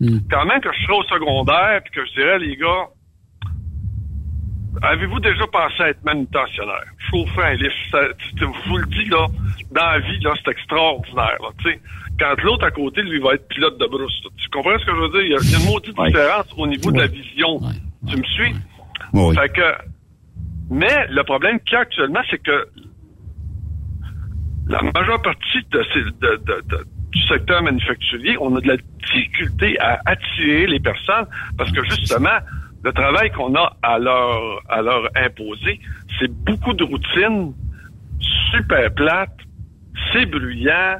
Hmm. 0.00 0.18
quand 0.28 0.44
même 0.44 0.60
que 0.60 0.72
je 0.72 0.82
serais 0.82 0.98
au 0.98 1.04
secondaire 1.04 1.80
puis 1.84 1.92
que 1.92 2.04
je 2.04 2.12
dirais, 2.14 2.38
les 2.40 2.56
gars, 2.56 2.88
avez-vous 4.82 5.20
déjà 5.20 5.46
pensé 5.46 5.82
à 5.82 5.88
être 5.90 6.04
manutentionnaire? 6.04 6.84
Tu- 7.10 7.26
je 8.36 8.44
vous 8.68 8.76
le 8.78 8.86
dis, 8.86 9.04
là, 9.06 9.26
dans 9.72 9.86
la 9.86 9.98
vie, 10.00 10.18
là, 10.20 10.32
c'est 10.44 10.50
extraordinaire, 10.50 11.36
là, 11.40 11.48
tu 11.58 11.70
sais. 11.70 11.80
Quand 12.18 12.34
l'autre 12.44 12.64
à 12.64 12.70
côté, 12.70 13.02
lui, 13.02 13.18
va 13.20 13.34
être 13.34 13.48
pilote 13.48 13.78
de 13.78 13.86
brousse. 13.86 14.22
Tu 14.36 14.48
comprends 14.50 14.78
ce 14.78 14.84
que 14.84 14.92
je 14.92 15.00
veux 15.00 15.08
dire? 15.10 15.22
Il 15.22 15.30
y 15.30 15.34
a, 15.34 15.58
une 15.58 15.64
maudite 15.72 15.98
Ouais. 15.98 16.06
différence 16.08 16.46
au 16.56 16.66
niveau 16.66 16.92
de 16.92 16.98
la 17.00 17.06
vision. 17.08 17.56
Ouais. 17.56 17.72
Tu 18.08 18.16
me 18.16 18.22
suis? 18.24 18.54
Oui. 19.12 19.34
Fait 19.34 19.48
que, 19.48 19.74
Mais 20.70 21.06
le 21.10 21.22
problème 21.24 21.58
qu'il 21.60 21.74
y 21.74 21.76
a 21.76 21.80
actuellement, 21.80 22.20
c'est 22.30 22.42
que 22.42 22.66
la 24.66 24.80
majeure 24.82 25.20
partie 25.22 25.62
de 25.70 25.84
ces, 25.92 26.02
de, 26.04 26.36
de, 26.36 26.62
de, 26.68 26.86
du 27.10 27.22
secteur 27.26 27.62
manufacturier, 27.62 28.36
on 28.40 28.54
a 28.56 28.60
de 28.60 28.68
la 28.68 28.76
difficulté 28.76 29.78
à 29.78 30.00
attirer 30.06 30.66
les 30.66 30.80
personnes 30.80 31.26
parce 31.58 31.70
que 31.70 31.84
justement, 31.84 32.38
le 32.84 32.92
travail 32.92 33.30
qu'on 33.32 33.54
a 33.54 33.76
à 33.82 33.98
leur, 33.98 34.60
à 34.68 34.82
leur 34.82 35.08
imposer, 35.16 35.80
c'est 36.18 36.30
beaucoup 36.30 36.74
de 36.74 36.84
routine, 36.84 37.54
super 38.50 38.92
plate, 38.92 39.36
c'est 40.12 40.26
bruyant, 40.26 40.96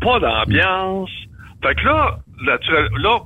pas 0.00 0.20
d'ambiance. 0.20 1.10
Fait 1.62 1.74
que 1.74 1.84
là, 1.84 2.18
là, 2.44 2.58
là, 2.68 3.20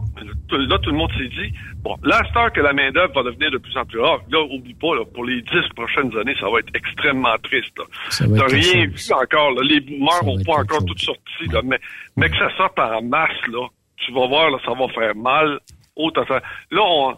là, 0.51 0.79
tout 0.79 0.91
le 0.91 0.97
monde 0.97 1.11
s'est 1.19 1.29
dit, 1.29 1.53
bon, 1.83 1.95
là, 2.03 2.23
que 2.51 2.61
la 2.61 2.73
main-d'œuvre 2.73 3.13
va 3.13 3.23
devenir 3.25 3.51
de 3.51 3.59
plus 3.59 3.77
en 3.77 3.85
plus 3.85 4.01
rare, 4.01 4.21
là, 4.31 4.41
oublie 4.45 4.75
pas, 4.75 4.95
là, 4.95 5.05
pour 5.13 5.27
les 5.27 5.43
dix 5.43 5.69
prochaines 5.77 6.17
années, 6.17 6.35
ça 6.41 6.49
va 6.49 6.61
être 6.61 6.75
extrêmement 6.75 7.37
triste. 7.43 7.79
T'as 8.19 8.47
rien 8.47 8.87
vu 8.87 9.13
encore, 9.13 9.51
là, 9.53 9.63
les 9.63 9.81
boomers 9.81 10.25
n'ont 10.25 10.43
pas 10.43 10.61
encore 10.61 10.85
tout 10.87 10.97
sorti, 10.97 11.49
là, 11.53 11.61
mais, 11.63 11.79
mais 12.17 12.31
que 12.31 12.37
ça 12.39 12.49
sorte 12.57 12.79
en 12.79 13.03
masse, 13.03 13.47
là, 13.53 13.67
tu 13.97 14.13
vas 14.13 14.27
voir, 14.27 14.51
là, 14.51 14.59
ça 14.65 14.73
va 14.73 14.89
faire 14.89 15.15
mal. 15.15 15.59
Autant 15.97 16.25
Là, 16.31 16.81
on, 16.81 17.15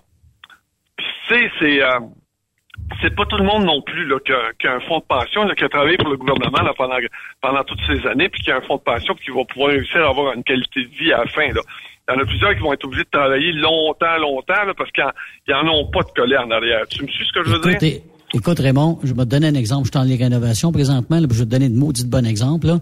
c'est, 1.28 1.50
c'est, 1.58 1.82
euh, 1.82 2.00
c'est 3.00 3.14
pas 3.14 3.24
tout 3.26 3.36
le 3.36 3.44
monde 3.44 3.64
non 3.64 3.82
plus 3.82 4.06
là, 4.06 4.18
qui, 4.20 4.66
a, 4.66 4.74
un 4.74 4.80
fonds 4.80 4.98
de 4.98 5.04
pension, 5.04 5.44
là, 5.44 5.54
qui 5.54 5.64
a 5.64 5.68
travaillé 5.68 5.96
pour 5.96 6.08
le 6.08 6.16
gouvernement 6.16 6.62
là, 6.62 6.72
pendant, 6.76 6.96
pendant 7.40 7.64
toutes 7.64 7.80
ces 7.86 8.06
années, 8.06 8.28
puis 8.28 8.42
qui 8.42 8.50
a 8.50 8.56
un 8.56 8.60
fonds 8.62 8.76
de 8.76 8.82
pension, 8.82 9.14
puis 9.14 9.26
qui 9.26 9.30
va 9.30 9.44
pouvoir 9.44 9.70
réussir 9.70 10.04
à 10.04 10.10
avoir 10.10 10.34
une 10.34 10.44
qualité 10.44 10.84
de 10.84 10.90
vie 10.90 11.12
à 11.12 11.18
la 11.18 11.26
fin. 11.26 11.48
Là. 11.48 11.60
Il 12.08 12.14
y 12.14 12.16
en 12.16 12.20
a 12.20 12.26
plusieurs 12.26 12.54
qui 12.54 12.60
vont 12.60 12.72
être 12.72 12.84
obligés 12.84 13.04
de 13.04 13.10
travailler 13.10 13.52
longtemps, 13.52 14.18
longtemps, 14.18 14.64
là, 14.64 14.74
parce 14.76 14.90
qu'ils 14.90 15.04
n'en 15.48 15.72
ont 15.72 15.90
pas 15.90 16.02
de 16.02 16.10
collet 16.14 16.36
en 16.36 16.50
arrière. 16.50 16.86
Tu 16.88 17.02
me 17.04 17.08
suis 17.08 17.24
ce 17.26 17.32
que 17.32 17.44
je 17.44 17.50
veux 17.50 17.78
dire? 17.78 18.00
Écoute, 18.34 18.58
Raymond, 18.60 18.98
je 19.02 19.12
vais 19.12 19.24
te 19.24 19.28
donner 19.28 19.48
un 19.48 19.54
exemple. 19.54 19.86
Je 19.86 19.90
suis 19.90 19.98
en 19.98 20.08
les 20.08 20.16
rénovations 20.16 20.72
présentement, 20.72 21.20
là, 21.20 21.26
je 21.30 21.38
vais 21.38 21.44
te 21.44 21.50
donner 21.50 21.68
de 21.68 21.76
maudits 21.76 22.06
bon 22.06 22.26
exemple. 22.26 22.66
Là. 22.66 22.78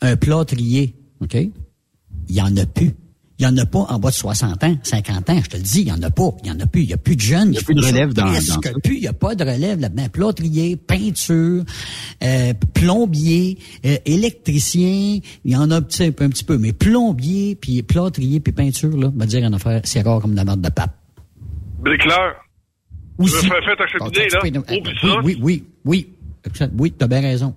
Un 0.00 0.16
plâtrier, 0.16 0.94
OK? 1.20 1.34
Il 1.34 2.34
y 2.34 2.40
en 2.40 2.56
a 2.56 2.66
plus. 2.66 2.92
Il 3.38 3.46
n'y 3.46 3.52
en 3.52 3.56
a 3.56 3.66
pas 3.66 3.80
en 3.80 3.98
bas 3.98 4.10
de 4.10 4.14
60 4.14 4.62
ans, 4.62 4.76
50 4.82 5.30
ans, 5.30 5.40
je 5.42 5.50
te 5.50 5.56
le 5.56 5.62
dis, 5.62 5.80
il 5.80 5.84
n'y 5.86 5.92
en 5.92 6.02
a 6.02 6.10
pas. 6.10 6.30
Il 6.44 6.52
n'y 6.52 6.56
en 6.56 6.60
a 6.60 6.66
plus. 6.66 6.82
Il 6.82 6.86
n'y 6.86 6.92
a 6.92 6.96
plus 6.96 7.16
de 7.16 7.20
jeunes. 7.20 7.48
Il 7.48 7.50
n'y 7.52 7.58
a 7.58 7.62
plus 7.62 7.74
de 7.74 7.84
relève 7.84 8.12
dans, 8.12 8.26
dans 8.26 8.80
plus. 8.80 8.94
Il 8.94 9.00
n'y 9.00 9.08
a 9.08 9.12
pas 9.12 9.34
de 9.34 9.42
relève 9.42 9.80
là-dedans. 9.80 10.08
Plâtrier, 10.12 10.76
peinture, 10.76 11.64
euh, 12.22 12.54
plombier, 12.74 13.58
euh, 13.84 13.96
électricien, 14.06 15.18
il 15.44 15.52
y 15.52 15.56
en 15.56 15.70
a 15.72 15.76
un 15.76 15.82
petit, 15.82 16.04
un 16.04 16.12
petit 16.12 16.44
peu. 16.44 16.58
Mais 16.58 16.72
plombier, 16.72 17.56
puis 17.56 17.82
plâtrier, 17.82 18.38
puis 18.38 18.52
peinture, 18.52 18.96
là, 18.96 19.10
on 19.12 19.18
va 19.18 19.26
dire 19.26 19.42
en 19.44 19.52
affaire, 19.52 19.80
c'est 19.82 20.02
rare 20.02 20.20
comme 20.20 20.32
de 20.32 20.36
la 20.36 20.44
merde 20.44 20.60
de 20.60 20.70
pape. 20.70 20.96
Tu 23.26 23.28
cheminée, 23.88 24.30
là? 24.30 24.38
Oui, 24.42 24.52
oui, 25.24 25.38
oui, 25.42 25.64
oui. 25.84 26.08
Oui, 26.78 26.92
t'as 26.92 27.06
bien 27.08 27.20
raison. 27.20 27.54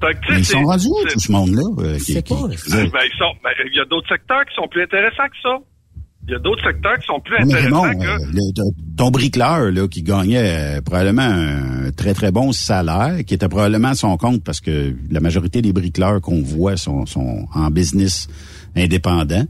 Fait 0.00 0.14
que, 0.14 0.38
ils 0.38 0.44
sont 0.44 0.62
rendus 0.62 0.86
où, 0.86 1.08
tout 1.08 1.18
ce 1.18 1.32
monde-là? 1.32 1.62
Euh, 1.78 1.98
qui, 1.98 2.14
pas. 2.14 2.34
Ben, 2.46 2.52
ils 2.52 3.18
sont, 3.18 3.34
ben, 3.42 3.50
il 3.66 3.76
y 3.76 3.80
a 3.80 3.84
d'autres 3.84 4.08
secteurs 4.08 4.44
qui 4.46 4.54
sont 4.54 4.68
plus 4.68 4.82
intéressants 4.82 5.28
que 5.28 5.40
ça. 5.42 5.58
Il 6.28 6.32
y 6.32 6.34
a 6.34 6.38
d'autres 6.40 6.62
secteurs 6.62 6.98
qui 6.98 7.06
sont 7.06 7.20
plus 7.20 7.36
intéressants 7.38 7.86
mais 7.86 7.94
non, 7.94 8.00
que... 8.00 8.06
Euh, 8.06 8.18
le, 8.34 8.96
ton 8.96 9.10
bricoleur, 9.10 9.70
là, 9.70 9.88
qui 9.88 10.02
gagnait 10.02 10.76
euh, 10.76 10.80
probablement 10.82 11.22
un 11.22 11.90
très, 11.90 12.12
très 12.12 12.30
bon 12.30 12.52
salaire, 12.52 13.24
qui 13.26 13.32
était 13.32 13.48
probablement 13.48 13.88
à 13.88 13.94
son 13.94 14.16
compte 14.18 14.44
parce 14.44 14.60
que 14.60 14.94
la 15.10 15.20
majorité 15.20 15.62
des 15.62 15.72
bricoleurs 15.72 16.20
qu'on 16.20 16.42
voit 16.42 16.76
sont, 16.76 17.06
sont 17.06 17.46
en 17.54 17.70
business 17.70 18.28
indépendant. 18.76 19.44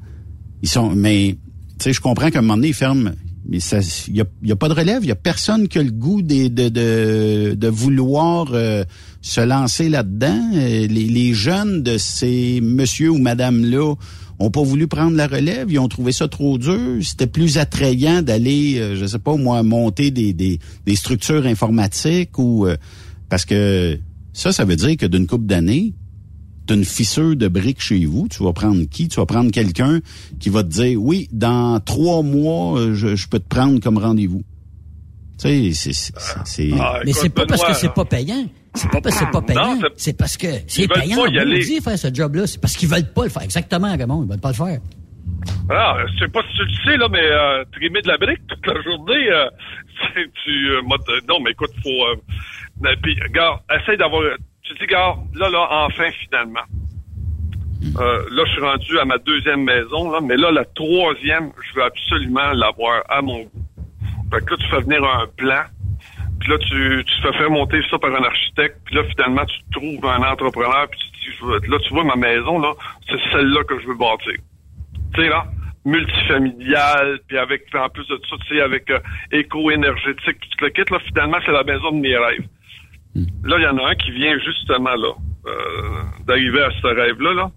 Ils 0.62 0.68
sont, 0.68 0.90
mais, 0.94 1.36
tu 1.78 1.84
sais, 1.84 1.92
je 1.92 2.01
comprends 2.01 2.30
qu'à 2.30 2.38
un 2.38 2.42
moment 2.42 2.55
donné, 2.55 2.68
ils 2.68 2.74
ferment, 2.74 3.11
mais 3.49 3.61
ça, 3.61 3.78
il 4.07 4.16
y 4.16 4.20
a, 4.20 4.24
y 4.42 4.53
a, 4.53 4.57
pas 4.57 4.68
de 4.68 4.74
relève, 4.74 5.03
il 5.03 5.09
y 5.09 5.12
a 5.12 5.16
personne 5.16 5.68
qui 5.68 5.78
a 5.78 5.82
le 5.82 5.90
goût 5.90 6.22
de, 6.22 6.49
de, 6.49 6.68
de, 6.68 7.55
de 7.55 7.68
vouloir 7.68 8.49
euh, 8.53 8.84
se 9.20 9.40
lancer 9.40 9.88
là-dedans. 9.88 10.50
Euh, 10.54 10.86
les, 10.86 11.06
les, 11.06 11.34
jeunes 11.34 11.82
de 11.82 11.98
ces 11.98 12.60
monsieur 12.60 13.10
ou 13.10 13.18
madame 13.18 13.64
là 13.64 13.94
ont 14.38 14.50
pas 14.50 14.62
voulu 14.62 14.86
prendre 14.86 15.16
la 15.16 15.26
relève, 15.26 15.70
ils 15.70 15.78
ont 15.78 15.88
trouvé 15.88 16.12
ça 16.12 16.28
trop 16.28 16.58
dur. 16.58 16.98
C'était 17.02 17.26
plus 17.26 17.58
attrayant 17.58 18.22
d'aller, 18.22 18.78
euh, 18.78 18.96
je 18.96 19.06
sais 19.06 19.18
pas 19.18 19.36
moi, 19.36 19.62
monter 19.62 20.10
des, 20.10 20.32
des, 20.32 20.60
des 20.86 20.96
structures 20.96 21.46
informatiques 21.46 22.38
ou 22.38 22.66
parce 23.28 23.44
que 23.44 23.98
ça, 24.32 24.52
ça 24.52 24.64
veut 24.64 24.76
dire 24.76 24.96
que 24.96 25.06
d'une 25.06 25.26
couple 25.26 25.46
d'années, 25.46 25.94
une 26.70 26.84
fissure 26.84 27.36
de 27.36 27.48
briques 27.48 27.80
chez 27.80 28.04
vous, 28.04 28.28
tu 28.28 28.42
vas 28.42 28.52
prendre 28.52 28.82
qui? 28.84 29.08
Tu 29.08 29.16
vas 29.16 29.26
prendre 29.26 29.50
quelqu'un 29.50 30.00
qui 30.38 30.48
va 30.48 30.62
te 30.62 30.68
dire, 30.68 31.00
oui, 31.00 31.28
dans 31.32 31.80
trois 31.80 32.22
mois, 32.22 32.78
euh, 32.78 32.94
je, 32.94 33.26
peux 33.28 33.38
te 33.38 33.48
prendre 33.48 33.80
comme 33.80 33.98
rendez-vous. 33.98 34.42
Tu 35.38 35.72
sais, 35.72 35.92
c'est... 35.92 36.70
Ah, 36.78 37.00
Mais 37.04 37.12
c'est 37.12 37.28
pas 37.28 37.46
parce 37.46 37.64
que 37.64 37.74
c'est 37.74 37.92
pas 37.92 38.04
payant. 38.04 38.44
C'est 38.74 38.90
pas 38.90 39.00
parce 39.00 39.18
que 39.18 39.24
c'est 39.24 39.30
pas 39.30 39.42
payant. 39.42 39.78
C'est 39.96 40.16
parce 40.16 40.36
que 40.36 40.46
c'est 40.66 40.88
payant. 40.88 41.24
Pas 41.24 41.30
y 41.30 41.38
aller. 41.38 41.60
Dit 41.60 41.80
faire 41.80 41.98
ce 41.98 42.12
job-là. 42.12 42.46
C'est 42.46 42.60
parce 42.60 42.76
qu'ils 42.76 42.88
veulent 42.88 43.12
pas 43.12 43.24
le 43.24 43.30
faire. 43.30 43.42
Exactement, 43.42 43.96
Raymond. 43.96 44.24
Ils 44.24 44.30
veulent 44.30 44.40
pas 44.40 44.50
le 44.50 44.54
faire. 44.54 44.78
Ah, 45.70 45.96
je 46.06 46.24
sais 46.24 46.28
pas 46.28 46.42
si 46.42 46.56
tu 46.56 46.64
le 46.64 46.72
sais, 46.84 46.96
là, 46.96 47.08
mais 47.10 47.22
euh, 47.22 47.64
trimer 47.72 48.02
de 48.02 48.08
la 48.08 48.16
brique 48.16 48.40
toute 48.48 48.66
la 48.66 48.80
journée, 48.82 49.30
euh, 49.30 49.48
tu... 50.44 50.70
Euh, 50.70 50.82
non, 51.28 51.40
mais 51.40 51.50
écoute, 51.50 51.70
faut... 51.82 51.88
Euh, 51.88 52.94
puis, 53.02 53.18
regarde, 53.22 53.60
essaye 53.70 53.96
d'avoir 53.96 54.22
tu 54.68 54.74
dis, 54.74 54.86
gars, 54.86 55.16
là, 55.34 55.48
là, 55.48 55.66
enfin, 55.70 56.10
finalement. 56.24 56.60
Euh, 57.98 58.24
là, 58.30 58.44
je 58.44 58.52
suis 58.52 58.60
rendu 58.60 58.98
à 58.98 59.04
ma 59.04 59.18
deuxième 59.18 59.64
maison, 59.64 60.10
là, 60.10 60.20
mais 60.20 60.36
là, 60.36 60.50
la 60.50 60.64
troisième, 60.64 61.52
je 61.68 61.74
veux 61.74 61.84
absolument 61.84 62.52
l'avoir 62.52 63.02
à 63.08 63.22
mon 63.22 63.44
goût. 63.44 63.64
Fait 64.30 64.44
que 64.44 64.50
là, 64.50 64.56
tu 64.58 64.68
fais 64.68 64.80
venir 64.80 65.02
un 65.04 65.26
plan, 65.36 65.62
puis 66.49 66.57
là, 66.57 66.59
tu, 66.59 67.05
tu 67.05 67.22
fais 67.22 67.32
faire 67.36 67.51
monter 67.51 67.80
ça 67.90 67.99
par 67.99 68.11
un 68.11 68.24
architecte, 68.24 68.78
puis 68.86 68.94
là, 68.94 69.03
finalement, 69.05 69.44
tu 69.44 69.59
trouves 69.72 70.07
un 70.07 70.22
entrepreneur, 70.22 70.88
puis 70.90 70.99
tu 71.22 71.32
je 71.32 71.70
là, 71.70 71.78
tu 71.78 71.92
vois, 71.92 72.05
ma 72.05 72.16
maison, 72.16 72.59
là, 72.59 72.72
c'est 73.09 73.20
celle-là 73.30 73.64
que 73.64 73.78
je 73.80 73.86
veux 73.86 73.96
bâtir. 73.96 74.32
Tu 75.14 75.20
sais, 75.20 75.28
là, 75.28 75.44
multifamiliale, 75.84 77.20
puis 77.26 77.36
avec, 77.36 77.66
en 77.74 77.88
plus 77.90 78.07
de 78.09 78.18
ça, 78.28 78.36
tu 78.46 78.55
sais, 78.55 78.62
avec 78.62 78.90
euh, 78.90 78.99
éco-énergétique, 79.30 80.40
tu 80.40 80.57
te 80.57 80.64
le 80.64 80.70
quittes, 80.70 80.90
là, 80.90 80.99
finalement, 81.07 81.38
c'est 81.44 81.53
la 81.53 81.64
maison 81.64 81.92
de 81.92 82.01
mes 82.01 82.16
rêves. 82.16 82.46
Là, 83.44 83.57
il 83.59 83.62
y 83.62 83.66
en 83.66 83.76
a 83.78 83.90
un 83.90 83.94
qui 83.94 84.11
vient 84.12 84.38
justement 84.38 84.94
là, 84.94 85.12
euh, 85.46 86.03
d'arriver 86.26 86.62
à 86.62 86.70
ce 86.80 86.86
rêve-là. 86.86 87.34
Là. 87.34 87.51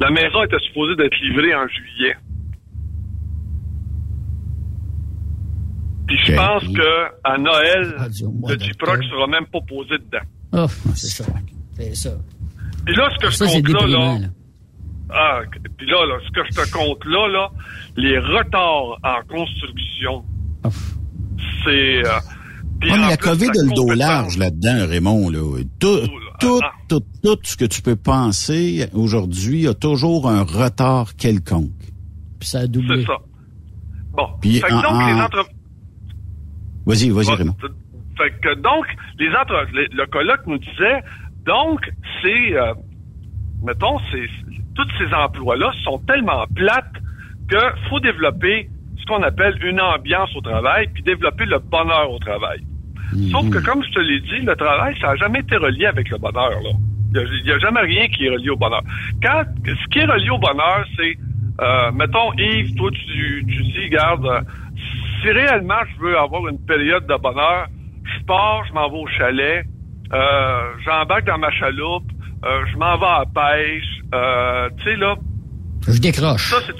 La 0.00 0.10
maison 0.10 0.44
était 0.44 0.58
supposée 0.60 0.94
d'être 0.96 1.18
livrée 1.20 1.54
en 1.54 1.66
juillet. 1.66 2.16
Puis 6.08 6.18
je 6.24 6.32
pense 6.34 6.64
que 6.64 7.06
à 7.22 7.38
Noël, 7.38 7.94
ah, 7.98 8.06
le 8.48 8.58
J-Proc 8.58 9.04
sera 9.04 9.26
même 9.26 9.46
pas 9.46 9.60
posé 9.60 9.98
dedans. 9.98 10.24
Oh, 10.52 10.66
c'est 10.94 11.22
ça. 11.22 11.24
C'est 11.76 11.94
ça. 11.94 12.10
Puis 12.86 12.96
là, 12.96 13.10
ce 13.14 13.26
que 13.26 13.30
je 13.30 13.60
compte 13.60 13.90
là, 13.90 14.18
là, 14.18 14.28
Ah, 15.10 15.40
puis 15.76 15.86
là, 15.86 16.06
là, 16.06 16.18
ce 16.26 16.30
que 16.32 16.40
je 16.50 16.62
te 16.62 16.72
compte 16.72 17.04
là, 17.04 17.28
là, 17.28 17.50
les 17.96 18.18
retards 18.18 18.98
en 19.02 19.22
construction, 19.28 20.24
c'est... 21.64 22.06
Euh, 22.06 22.18
ah, 22.82 22.96
mais 22.96 23.08
la 23.10 23.16
COVID 23.16 23.48
a 23.48 23.62
le 23.62 23.74
dos 23.74 23.90
large 23.90 24.38
là-dedans, 24.38 24.86
Raymond. 24.88 25.30
Là. 25.30 25.62
Tout, 25.78 26.00
tout, 26.40 26.60
tout, 26.88 27.02
tout 27.22 27.38
ce 27.42 27.56
que 27.56 27.64
tu 27.64 27.82
peux 27.82 27.96
penser 27.96 28.88
aujourd'hui 28.94 29.66
a 29.66 29.74
toujours 29.74 30.28
un 30.28 30.44
retard 30.44 31.16
quelconque. 31.16 31.70
Puis 32.38 32.48
ça 32.48 32.60
a 32.60 32.66
doublé. 32.66 33.00
C'est 33.02 33.06
ça. 33.06 33.18
Bon. 34.12 34.28
Puis, 34.40 34.60
fait 34.60 34.70
donc, 34.70 34.82
les 34.82 35.20
entre... 35.20 35.48
Vas-y, 36.88 37.10
vas-y, 37.10 37.34
Raymond. 37.34 37.56
Fait 38.16 38.30
que 38.42 38.54
donc, 38.54 38.86
les 39.18 39.28
entre... 39.28 39.66
le 39.72 40.06
colloque 40.06 40.46
nous 40.46 40.58
disait, 40.58 41.02
donc, 41.46 41.80
c'est, 42.20 42.56
euh, 42.56 42.74
mettons, 43.62 43.98
c'est, 44.10 44.28
tous 44.74 44.88
ces 44.98 45.14
emplois-là 45.14 45.70
sont 45.84 45.98
tellement 46.00 46.44
plates 46.56 46.96
que 47.48 47.58
faut 47.88 48.00
développer 48.00 48.68
qu'on 49.08 49.22
appelle 49.22 49.56
une 49.64 49.80
ambiance 49.80 50.34
au 50.36 50.40
travail, 50.40 50.88
puis 50.92 51.02
développer 51.02 51.46
le 51.46 51.58
bonheur 51.58 52.10
au 52.10 52.18
travail. 52.18 52.60
Sauf 53.32 53.48
que, 53.48 53.58
comme 53.64 53.82
je 53.82 53.90
te 53.90 54.00
l'ai 54.00 54.20
dit, 54.20 54.44
le 54.44 54.54
travail, 54.54 54.94
ça 55.00 55.08
n'a 55.08 55.16
jamais 55.16 55.40
été 55.40 55.56
relié 55.56 55.86
avec 55.86 56.10
le 56.10 56.18
bonheur. 56.18 56.50
Là. 56.62 56.70
Il 57.14 57.42
n'y 57.44 57.50
a, 57.50 57.58
jamais 57.58 57.80
rien 57.80 58.06
qui 58.08 58.26
est 58.26 58.30
relié 58.30 58.50
au 58.50 58.56
bonheur. 58.56 58.82
Quand 59.22 59.44
ce 59.64 59.88
qui 59.90 60.00
est 60.00 60.04
relié 60.04 60.28
au 60.28 60.38
bonheur, 60.38 60.84
c'est, 60.94 61.16
euh, 61.62 61.90
mettons, 61.92 62.32
Yves, 62.34 62.74
toi, 62.74 62.90
tu, 62.90 63.46
tu 63.48 63.62
dis, 63.62 63.88
garde, 63.88 64.28
si 65.22 65.30
réellement 65.30 65.80
je 65.94 66.00
veux 66.02 66.18
avoir 66.18 66.46
une 66.48 66.58
période 66.64 67.06
de 67.06 67.16
bonheur, 67.16 67.66
je 68.04 68.24
pars, 68.24 68.64
je 68.66 68.72
m'en 68.72 68.88
vais 68.88 68.98
au 68.98 69.06
chalet, 69.06 69.64
euh, 70.12 70.72
j'embarque 70.84 71.24
dans 71.24 71.38
ma 71.38 71.50
chaloupe, 71.50 72.10
euh, 72.44 72.64
je 72.72 72.76
m'en 72.76 72.96
vais 72.98 73.06
à 73.06 73.24
la 73.24 73.26
pêche, 73.26 73.84
euh, 74.14 74.70
tu 74.78 74.84
sais, 74.84 74.96
là. 74.96 75.16
Je 75.86 75.98
décroche. 76.00 76.50
Ça, 76.50 76.56
c'est 76.66 76.74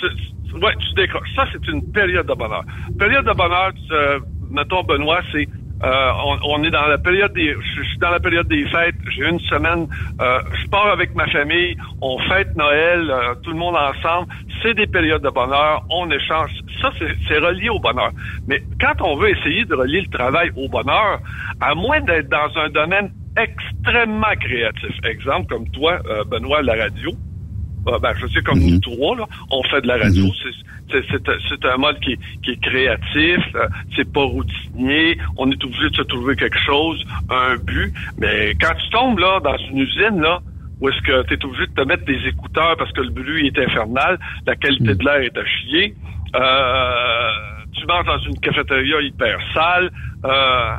Ouais, 0.55 0.75
tu 0.77 0.95
décroches. 0.95 1.29
Ça, 1.37 1.45
c'est 1.53 1.69
une 1.69 1.83
période 1.93 2.27
de 2.27 2.35
bonheur. 2.35 2.65
Période 2.99 3.27
de 3.27 3.33
bonheur, 3.33 3.73
euh, 3.93 4.19
mettons, 4.51 4.83
Benoît, 4.83 5.21
c'est 5.31 5.47
euh, 5.85 6.11
on, 6.45 6.63
est 6.65 6.71
dans 6.71 6.87
la 6.87 6.99
période 6.99 7.33
des, 7.33 7.55
je 7.55 7.83
suis 7.83 7.99
dans 7.99 8.11
la 8.11 8.19
période 8.21 8.49
des 8.49 8.67
fêtes. 8.67 8.97
J'ai 9.11 9.29
une 9.29 9.41
semaine, 9.41 9.87
euh, 10.21 10.41
je 10.61 10.69
pars 10.69 10.89
avec 10.89 11.15
ma 11.15 11.27
famille, 11.29 11.77
on 12.01 12.19
fête 12.19 12.55
Noël, 12.57 13.11
euh, 13.11 13.35
tout 13.43 13.51
le 13.51 13.59
monde 13.59 13.77
ensemble. 13.77 14.29
c'est 14.63 14.75
des 14.75 14.87
périodes 14.87 15.23
de 15.23 15.31
bonheur, 15.31 15.85
on 15.91 16.11
échange. 16.11 16.51
Ça, 16.83 16.91
c'est 17.29 17.39
relié 17.39 17.69
au 17.69 17.79
bonheur. 17.79 18.11
Mais 18.49 18.63
quand 18.81 19.01
on 19.01 19.17
veut 19.17 19.31
essayer 19.31 19.65
de 19.65 19.75
relier 19.75 20.01
le 20.01 20.09
travail 20.09 20.51
au 20.57 20.69
bonheur, 20.69 21.21
à 21.61 21.75
moins 21.75 22.01
d'être 22.01 22.29
dans 22.29 22.51
un 22.57 22.69
domaine 22.71 23.11
extrêmement 23.37 24.35
créatif, 24.41 24.97
exemple 25.05 25.55
comme 25.55 25.69
toi, 25.71 25.99
euh, 26.09 26.25
Benoît, 26.25 26.63
la 26.63 26.75
radio, 26.75 27.13
ben, 28.01 28.13
je 28.21 28.27
sais 28.29 28.43
comme 28.43 28.61
nous 28.61 28.75
mhm. 28.75 28.81
trois, 28.81 29.17
là, 29.17 29.27
on 29.51 29.63
fait 29.65 29.81
de 29.81 29.87
la 29.87 29.97
radio. 29.97 30.25
Mhm. 30.25 31.03
C'est 31.49 31.65
un 31.67 31.77
mode 31.77 31.99
qui, 32.01 32.13
est 32.13 32.61
créatif, 32.63 33.45
euh, 33.55 33.69
c'est 33.95 34.11
pas 34.11 34.23
routinier, 34.23 35.19
on 35.37 35.51
est 35.51 35.63
obligé 35.63 35.91
de 35.91 35.97
se 35.97 36.03
trouver 36.03 36.35
quelque 36.37 36.59
chose, 36.59 37.05
un 37.31 37.57
but. 37.57 37.93
Mais 38.19 38.55
quand 38.61 38.75
tu 38.75 38.91
tombes 38.91 39.19
là 39.19 39.41
dans 39.41 39.57
une 39.71 39.79
usine, 39.79 40.21
là, 40.21 40.41
où 40.81 40.89
est-ce 40.89 41.01
que 41.03 41.27
tu 41.27 41.35
es 41.35 41.45
obligé 41.45 41.67
de 41.67 41.75
te 41.75 41.87
mettre 41.87 42.05
des 42.05 42.21
écouteurs 42.27 42.77
parce 42.79 42.93
que 42.93 43.01
le 43.01 43.11
bruit 43.11 43.49
est 43.49 43.59
infernal, 43.59 44.19
la 44.47 44.57
qualité 44.57 44.95
de 44.95 45.05
l'air 45.05 45.21
est 45.21 45.37
à 45.37 45.45
chier. 45.45 45.95
Euh, 46.35 47.31
tu 47.73 47.87
manges 47.87 48.07
dans 48.07 48.19
une 48.19 48.39
cafétéria 48.41 49.01
hyper 49.03 49.39
sale. 49.53 49.91
Euh, 50.25 50.77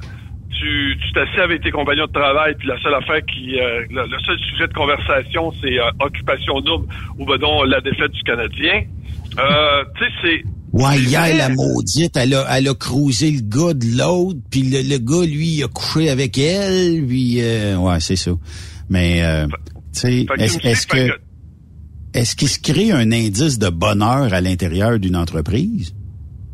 tu 0.60 1.12
t'assieds 1.14 1.42
avec 1.42 1.62
tes 1.62 1.72
compagnons 1.72 2.06
de 2.06 2.12
travail, 2.12 2.56
puis 2.58 2.68
la 2.68 2.80
seule 2.82 2.94
affaire 2.94 3.24
qui, 3.26 3.60
euh, 3.60 3.86
le, 3.90 4.06
seul 4.26 4.40
sujet 4.40 4.68
de 4.68 4.74
conversation, 4.74 5.52
c'est 5.62 5.78
occupation 6.00 6.60
double 6.62 6.88
ou 7.18 7.26
ben 7.26 7.38
non 7.38 7.64
la 7.64 7.82
défaite 7.82 8.12
du 8.12 8.24
Canadien. 8.24 8.84
tu 9.32 9.36
sais, 9.36 10.12
c'est 10.22 10.44
Ouais, 10.72 11.00
hier, 11.00 11.36
la 11.36 11.50
maudite, 11.50 12.16
elle 12.16 12.36
a, 12.36 12.46
elle 12.56 12.68
a 12.68 12.76
cruisé 12.76 13.32
le 13.32 13.42
gars 13.42 13.74
de 13.74 13.98
l'autre, 13.98 14.40
puis 14.52 14.62
le, 14.62 14.98
gars, 15.00 15.26
lui, 15.26 15.56
il 15.56 15.64
a 15.64 15.68
couché 15.68 16.12
avec 16.12 16.38
elle, 16.38 17.04
puis 17.08 17.42
ouais, 17.42 18.00
c'est 18.00 18.16
ça. 18.16 18.32
Mais 18.88 19.18
est-ce 19.98 20.86
que 20.86 21.10
est-ce 22.14 22.36
qu'il 22.36 22.50
se 22.50 22.60
crée 22.60 22.92
un 22.92 23.12
indice 23.12 23.60
de 23.60 23.70
bonheur 23.70 24.34
à 24.34 24.42
l'intérieur 24.42 25.00
d'une 25.00 25.16
entreprise? 25.16 25.94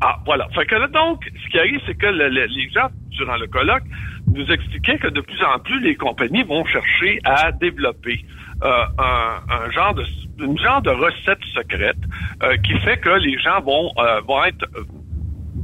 Ah, 0.07 0.19
voilà. 0.23 0.47
Fait 0.49 0.67
que 0.67 0.75
là, 0.75 0.87
donc, 0.87 1.27
ce 1.43 1.49
qui 1.49 1.57
arrive, 1.57 1.81
c'est 1.87 1.97
que 1.97 2.05
les 2.05 2.69
gens, 2.69 2.89
durant 3.09 3.37
le 3.37 3.47
colloque, 3.47 3.85
nous 4.31 4.45
expliquaient 4.51 4.99
que 4.99 5.07
de 5.07 5.19
plus 5.19 5.41
en 5.43 5.57
plus, 5.57 5.79
les 5.79 5.95
compagnies 5.95 6.43
vont 6.43 6.63
chercher 6.65 7.19
à 7.23 7.51
développer 7.51 8.23
euh, 8.61 8.85
un, 8.99 9.71
genre 9.71 9.95
de 9.95 10.05
une 10.37 10.59
genre 10.59 10.83
de 10.83 10.91
recette 10.91 11.43
secrète 11.55 11.97
euh, 12.43 12.55
qui 12.57 12.77
fait 12.81 12.97
que 12.97 13.09
les 13.09 13.39
gens 13.39 13.61
vont 13.61 13.91
euh, 13.97 14.21
vont 14.21 14.43
être 14.43 14.67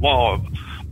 vont, 0.00 0.42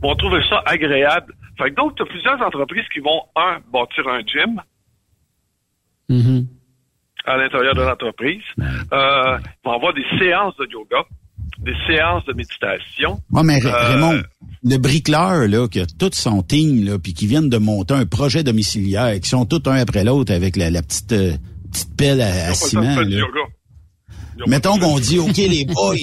vont 0.01 0.15
trouver 0.15 0.41
ça 0.47 0.63
agréable. 0.65 1.33
Fait 1.57 1.71
que 1.71 1.75
donc, 1.75 1.97
tu 1.97 2.03
as 2.03 2.05
plusieurs 2.05 2.41
entreprises 2.41 2.87
qui 2.93 3.01
vont, 3.01 3.21
un, 3.35 3.57
bâtir 3.69 4.07
un 4.07 4.21
gym. 4.21 4.61
Mm-hmm 6.09 6.45
à 7.25 7.37
l'intérieur 7.37 7.75
de 7.75 7.81
l'entreprise. 7.81 8.41
Euh, 8.59 9.37
vont 9.63 9.71
avoir 9.73 9.93
des 9.93 10.05
séances 10.17 10.55
de 10.57 10.67
yoga, 10.71 11.03
des 11.61 11.73
séances 11.87 12.25
de 12.25 12.33
méditation. 12.33 13.19
Moi, 13.29 13.43
mais 13.43 13.63
euh, 13.65 13.71
Raymond, 13.71 14.21
le 14.63 14.77
bricoleur 14.77 15.47
là, 15.47 15.67
qui 15.67 15.79
a 15.79 15.85
tout 15.85 16.09
son 16.13 16.41
team, 16.41 16.85
là, 16.85 16.97
puis 16.97 17.13
qui 17.13 17.27
viennent 17.27 17.49
de 17.49 17.57
monter 17.57 17.93
un 17.93 18.05
projet 18.05 18.43
domiciliaire, 18.43 19.19
qui 19.19 19.29
sont 19.29 19.45
tous 19.45 19.69
un 19.69 19.75
après 19.75 20.03
l'autre 20.03 20.33
avec 20.33 20.55
la, 20.55 20.69
petite, 20.81 21.11
euh, 21.11 21.33
petite 21.71 21.95
pelle 21.95 22.21
à, 22.21 22.53
ciment. 22.53 22.95
Mettons 24.47 24.79
qu'on 24.79 24.97
dit, 24.97 25.19
OK, 25.19 25.37
les 25.37 25.65
boys, 25.73 25.95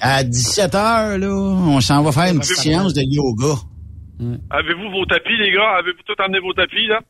à 0.00 0.22
17 0.22 0.74
heures, 0.74 1.18
là, 1.18 1.32
on 1.32 1.80
s'en 1.80 2.02
va 2.02 2.12
faire 2.12 2.32
une 2.32 2.40
petite 2.40 2.56
séance 2.56 2.92
de 2.92 3.02
yoga. 3.02 3.60
Avez-vous 4.50 4.90
vos 4.90 5.04
tapis, 5.06 5.36
les 5.38 5.52
gars? 5.52 5.76
Avez-vous 5.78 6.02
tout 6.06 6.22
amené 6.22 6.40
vos 6.40 6.52
tapis, 6.52 6.86
là? 6.86 7.00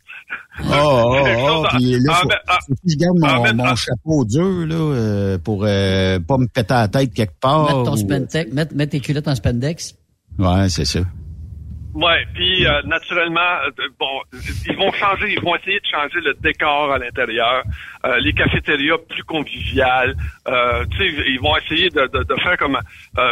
Oh, 0.59 0.64
oh, 0.72 1.27
oh, 1.49 1.66
puis 1.77 1.99
là, 2.01 2.14
faut, 2.14 2.29
que 2.29 2.81
je 2.87 2.97
garde 2.97 3.18
mon, 3.18 3.64
mon 3.64 3.77
chapeau 3.77 4.24
dur, 4.24 4.66
là, 4.66 4.74
euh, 4.74 5.39
pour 5.39 5.64
euh, 5.64 6.18
pas 6.18 6.39
me 6.39 6.47
péter 6.47 6.74
la 6.74 6.89
tête 6.89 7.12
quelque 7.12 7.39
part. 7.39 7.66
Mettre 7.66 7.85
ton 7.85 7.97
spandex, 7.97 8.53
mettre, 8.53 8.74
mettre 8.74 8.93
tes 8.93 9.01
culottes 9.01 9.29
en 9.29 9.35
spandex. 9.35 9.95
Ouais, 10.39 10.68
c'est 10.68 10.87
ça. 10.87 11.01
Ouais, 11.95 12.27
puis 12.35 12.66
euh, 12.66 12.83
naturellement, 12.85 13.41
bon, 13.99 14.20
ils 14.66 14.77
vont 14.77 14.93
changer, 14.93 15.33
ils 15.33 15.41
vont 15.41 15.57
essayer 15.57 15.81
de 15.81 15.87
changer 15.91 16.20
le 16.20 16.35
décor 16.43 16.93
à 16.93 16.99
l'intérieur, 16.99 17.62
les 18.20 18.33
cafétérias 18.33 18.99
plus 19.09 19.24
conviviales. 19.24 20.14
tu 20.47 20.99
sais, 20.99 21.14
ils 21.27 21.41
vont 21.41 21.57
essayer 21.57 21.89
de, 21.91 22.07
de, 22.07 22.22
de 22.22 22.35
faire 22.41 22.57
comme, 22.59 22.79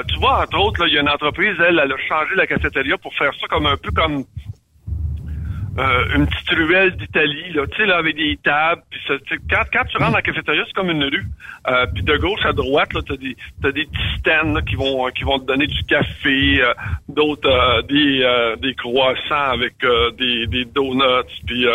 tu 0.08 0.18
vois, 0.18 0.42
entre 0.42 0.58
autres, 0.58 0.86
il 0.86 0.94
y 0.94 0.98
a 0.98 1.02
une 1.02 1.10
entreprise, 1.10 1.56
elle, 1.58 1.78
elle 1.78 1.92
a 1.92 1.98
changé 2.08 2.34
la 2.36 2.46
cafétéria 2.46 2.96
pour 2.98 3.14
faire 3.14 3.32
ça 3.38 3.46
comme 3.48 3.66
un 3.66 3.76
peu 3.76 3.90
comme 3.90 4.24
euh, 5.76 6.16
une 6.16 6.26
petite 6.26 6.50
ruelle 6.50 6.96
d'Italie, 6.96 7.52
là, 7.52 7.66
tu 7.66 7.76
sais, 7.76 7.86
là, 7.86 7.96
avec 7.96 8.14
des 8.14 8.38
tables. 8.42 8.82
Puis 8.90 9.00
quand, 9.50 9.64
quand 9.72 9.84
tu 9.86 9.96
rentres 9.96 10.10
dans 10.10 10.16
la 10.16 10.22
cafétéria, 10.22 10.62
c'est 10.66 10.74
comme 10.74 10.90
une 10.90 11.04
rue. 11.04 11.26
Euh, 11.66 11.86
puis 11.92 12.04
de 12.04 12.16
gauche 12.16 12.44
à 12.44 12.52
droite, 12.52 12.92
là, 12.92 13.00
t'as 13.06 13.16
des 13.16 13.36
t'as 13.60 13.72
des 13.72 13.86
petits 13.86 14.18
stands 14.20 14.62
qui 14.62 14.76
vont 14.76 15.08
qui 15.08 15.24
vont 15.24 15.38
te 15.38 15.46
donner 15.46 15.66
du 15.66 15.82
café, 15.84 16.62
euh, 16.62 16.74
d'autres 17.08 17.50
euh, 17.50 17.82
des 17.82 18.24
des 18.60 18.74
croissants 18.74 19.50
avec 19.52 19.74
des 20.18 20.46
des 20.46 20.64
donuts. 20.64 21.24
Puis 21.46 21.66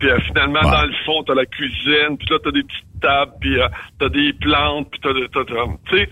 puis 0.00 0.08
finalement 0.26 0.62
dans 0.62 0.84
le 0.84 0.94
fond 1.04 1.22
t'as 1.22 1.34
la 1.34 1.46
cuisine. 1.46 2.16
Puis 2.18 2.26
là 2.28 2.38
t'as 2.42 2.50
des 2.50 2.62
petites 2.62 3.00
tables. 3.00 3.32
Puis 3.40 3.56
t'as 3.98 4.08
des 4.08 4.32
plantes. 4.32 4.90
Puis 4.90 5.00
t'as, 5.00 5.10
t'as, 5.32 5.44
tu 5.44 5.98
sais 5.98 6.08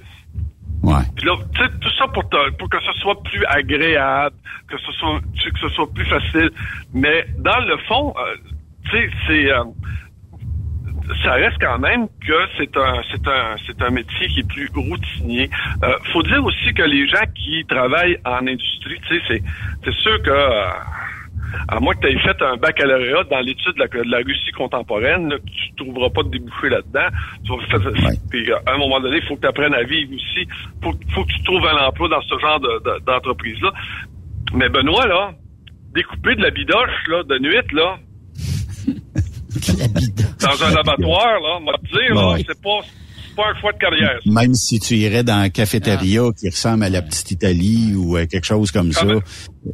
Ouais. 0.83 1.03
Là, 1.25 1.37
tout 1.55 1.91
ça 1.99 2.09
pour, 2.09 2.25
pour 2.59 2.69
que 2.71 2.79
ce 2.81 2.93
soit 3.01 3.23
plus 3.23 3.45
agréable, 3.47 4.37
que 4.69 4.79
ce 4.79 4.93
soit 4.93 5.21
que 5.21 5.59
ce 5.61 5.69
soit 5.71 5.93
plus 5.93 6.07
facile. 6.07 6.51
Mais 6.95 7.27
dans 7.39 7.61
le 7.61 7.77
fond, 7.89 8.15
euh, 8.17 8.37
c'est 9.27 9.53
euh, 9.53 9.65
ça 11.23 11.33
reste 11.33 11.59
quand 11.61 11.79
même 11.79 12.09
que 12.27 12.47
c'est 12.57 12.75
un 12.77 13.03
c'est 13.11 13.27
un 13.29 13.57
c'est 13.67 13.83
un 13.83 13.91
métier 13.91 14.29
qui 14.29 14.41
est 14.41 14.49
plus 14.49 14.71
routinier. 14.75 15.51
Euh, 15.83 15.93
faut 16.13 16.23
dire 16.23 16.43
aussi 16.45 16.73
que 16.75 16.83
les 16.83 17.07
gens 17.09 17.27
qui 17.35 17.65
travaillent 17.67 18.19
en 18.25 18.47
industrie, 18.47 19.01
c'est 19.09 19.43
c'est 19.85 19.95
sûr 19.97 20.23
que 20.23 20.31
euh, 20.31 20.71
à 21.69 21.81
moins 21.81 21.95
que 21.95 22.07
tu 22.07 22.13
aies 22.13 22.19
fait 22.19 22.43
un 22.43 22.57
baccalauréat 22.57 23.25
dans 23.25 23.41
l'étude 23.41 23.75
de 23.77 24.11
la, 24.11 24.19
Russie 24.19 24.53
contemporaine, 24.53 25.35
tu 25.47 25.71
tu 25.71 25.85
trouveras 25.85 26.11
pas 26.11 26.23
de 26.23 26.31
débouché 26.31 26.69
là-dedans. 26.69 27.09
Puis 28.31 28.53
à 28.53 28.73
un 28.73 28.79
moment 28.79 29.01
donné, 29.01 29.19
il 29.19 29.23
faut 29.27 29.37
que 29.37 29.43
tu 29.43 29.47
apprennes 29.47 29.75
à 29.75 29.83
vivre 29.83 30.13
aussi. 30.15 30.47
Faut, 30.83 30.93
faut 31.15 31.25
que 31.25 31.33
tu 31.33 31.43
trouves 31.45 31.67
un 31.67 31.87
emploi 31.87 32.09
dans 32.09 32.23
ce 32.23 32.39
genre 32.39 32.61
d'entreprise-là. 33.07 33.73
Mais 34.55 34.69
Benoît, 34.69 35.07
là, 35.07 35.33
découper 35.95 36.35
de 36.37 36.43
la 36.43 36.51
bidoche, 36.51 37.07
là, 37.09 37.23
de 37.23 37.39
nuit, 37.39 37.73
là. 37.73 37.99
dans 40.41 40.65
un 40.65 40.77
abattoir, 40.77 41.41
là, 41.41 41.59
on 41.61 41.65
va 41.65 41.79
te 41.79 41.87
dire, 41.87 42.15
là, 42.15 42.37
c'est 42.47 42.63
pas 42.63 42.81
pas 43.37 43.73
de 43.73 43.79
carrière. 43.79 44.19
Même 44.27 44.55
si 44.55 44.79
tu 44.79 44.95
irais 44.95 45.23
dans 45.23 45.39
un 45.39 45.51
cafétéria 45.51 46.23
qui 46.39 46.49
ressemble 46.49 46.85
à 46.85 46.89
la 46.89 47.03
petite 47.03 47.31
Italie 47.31 47.95
ou 47.97 48.17
à 48.17 48.27
quelque 48.27 48.47
chose 48.47 48.71
comme 48.71 48.93
ça. 48.93 49.07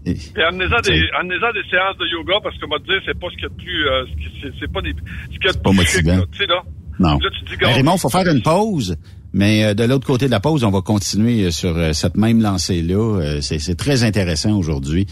Et 0.04 0.16
amenez-en 0.42 0.80
des, 0.80 1.02
amenez 1.18 1.38
des 1.54 1.68
séances 1.70 1.96
de 1.98 2.06
yoga 2.06 2.34
parce 2.42 2.58
que 2.58 2.66
moi 2.66 2.78
dire, 2.80 3.00
c'est 3.04 3.18
pas 3.18 3.28
ce 3.30 3.34
qu'il 3.34 3.42
y 3.42 3.46
a 3.46 3.48
de 3.48 3.54
plus, 3.54 3.88
euh, 3.88 4.50
c'est 4.60 4.72
pas 4.72 4.80
des, 4.80 4.94
ce 5.30 5.48
a 5.48 5.52
de 5.52 5.58
plus 5.58 5.74
motivant. 5.74 6.26
tu 6.32 6.38
sais, 6.38 6.46
là. 6.46 6.62
Non. 6.98 7.18
Là, 7.18 7.28
tu 7.38 7.44
dis, 7.44 7.56
ben, 7.60 7.74
Raymond, 7.74 7.96
faut 7.98 8.08
faire 8.08 8.28
une 8.28 8.42
pause. 8.42 8.96
Mais 9.32 9.64
euh, 9.64 9.74
de 9.74 9.84
l'autre 9.84 10.06
côté 10.06 10.26
de 10.26 10.30
la 10.30 10.40
pause, 10.40 10.64
on 10.64 10.70
va 10.70 10.80
continuer 10.80 11.44
euh, 11.44 11.50
sur 11.50 11.76
cette 11.94 12.16
même 12.16 12.40
lancée-là. 12.40 13.40
c'est 13.42 13.76
très 13.76 14.02
intéressant 14.02 14.52
aujourd'hui. 14.56 15.06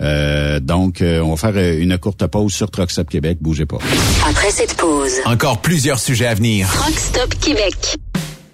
donc, 0.00 1.02
on 1.02 1.34
va 1.34 1.36
faire 1.36 1.78
une 1.78 1.96
courte 1.98 2.26
pause 2.26 2.52
sur 2.52 2.70
Truck 2.70 2.90
Stop 2.90 3.08
Québec. 3.08 3.38
Bougez 3.40 3.66
pas. 3.66 3.78
Après 4.28 4.50
cette 4.50 4.76
pause, 4.76 5.12
encore 5.24 5.60
plusieurs 5.60 5.98
sujets 5.98 6.26
à 6.26 6.34
venir. 6.34 6.68
Truck 6.68 6.98
Stop 6.98 7.34
Québec. 7.40 7.96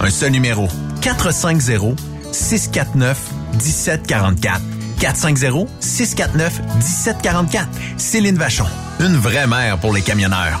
Un 0.00 0.10
seul 0.10 0.32
numéro. 0.32 0.68
450 1.02 1.98
649 2.32 3.18
1744. 3.54 4.60
450 5.00 5.68
649 5.80 6.60
1744. 6.76 7.68
Céline 7.96 8.36
Vachon. 8.36 8.66
Une 9.00 9.16
vraie 9.16 9.46
mère 9.46 9.78
pour 9.78 9.92
les 9.92 10.02
camionneurs. 10.02 10.60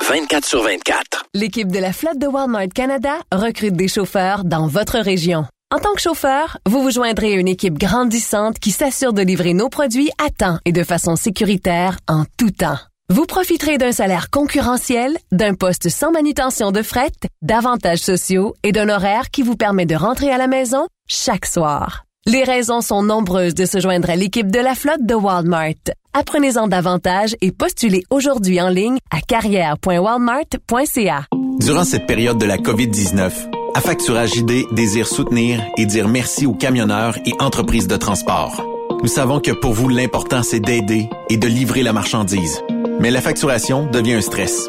24 0.00 0.44
sur 0.44 0.62
24. 0.62 1.26
L'équipe 1.34 1.70
de 1.70 1.78
la 1.78 1.92
flotte 1.92 2.18
de 2.18 2.26
Walmart 2.26 2.68
Canada 2.74 3.14
recrute 3.32 3.74
des 3.74 3.88
chauffeurs 3.88 4.44
dans 4.44 4.66
votre 4.66 4.98
région. 4.98 5.44
En 5.70 5.78
tant 5.78 5.92
que 5.92 6.00
chauffeur, 6.00 6.58
vous 6.66 6.82
vous 6.82 6.90
joindrez 6.90 7.34
à 7.34 7.36
une 7.36 7.48
équipe 7.48 7.78
grandissante 7.78 8.58
qui 8.58 8.70
s'assure 8.70 9.12
de 9.12 9.22
livrer 9.22 9.52
nos 9.52 9.68
produits 9.68 10.10
à 10.24 10.30
temps 10.30 10.58
et 10.64 10.72
de 10.72 10.82
façon 10.82 11.16
sécuritaire 11.16 11.98
en 12.08 12.24
tout 12.38 12.50
temps. 12.50 12.78
Vous 13.10 13.26
profiterez 13.26 13.76
d'un 13.76 13.92
salaire 13.92 14.30
concurrentiel, 14.30 15.16
d'un 15.32 15.54
poste 15.54 15.88
sans 15.88 16.10
manutention 16.10 16.72
de 16.72 16.82
fret, 16.82 17.12
d'avantages 17.42 17.98
sociaux 17.98 18.54
et 18.62 18.72
d'un 18.72 18.88
horaire 18.88 19.30
qui 19.30 19.42
vous 19.42 19.56
permet 19.56 19.86
de 19.86 19.96
rentrer 19.96 20.30
à 20.30 20.38
la 20.38 20.46
maison 20.46 20.86
chaque 21.06 21.46
soir. 21.46 22.07
Les 22.28 22.44
raisons 22.44 22.80
sont 22.82 23.02
nombreuses 23.02 23.54
de 23.54 23.64
se 23.64 23.80
joindre 23.80 24.10
à 24.10 24.14
l'équipe 24.14 24.52
de 24.52 24.60
la 24.60 24.74
flotte 24.74 25.00
de 25.00 25.14
Walmart. 25.14 25.72
Apprenez-en 26.12 26.68
davantage 26.68 27.34
et 27.40 27.52
postulez 27.52 28.04
aujourd'hui 28.10 28.60
en 28.60 28.68
ligne 28.68 28.98
à 29.10 29.22
carrière.walmart.ca. 29.22 31.24
Durant 31.58 31.84
cette 31.84 32.06
période 32.06 32.36
de 32.36 32.44
la 32.44 32.58
COVID-19, 32.58 33.32
Affacturage 33.74 34.36
ID 34.36 34.66
désire 34.72 35.06
soutenir 35.06 35.64
et 35.78 35.86
dire 35.86 36.06
merci 36.06 36.44
aux 36.44 36.52
camionneurs 36.52 37.16
et 37.24 37.32
entreprises 37.40 37.88
de 37.88 37.96
transport. 37.96 38.62
Nous 39.00 39.08
savons 39.08 39.40
que 39.40 39.52
pour 39.52 39.72
vous, 39.72 39.88
l'important, 39.88 40.42
c'est 40.42 40.60
d'aider 40.60 41.08
et 41.30 41.38
de 41.38 41.48
livrer 41.48 41.82
la 41.82 41.94
marchandise. 41.94 42.60
Mais 43.00 43.10
la 43.10 43.22
facturation 43.22 43.86
devient 43.86 44.12
un 44.14 44.20
stress. 44.20 44.68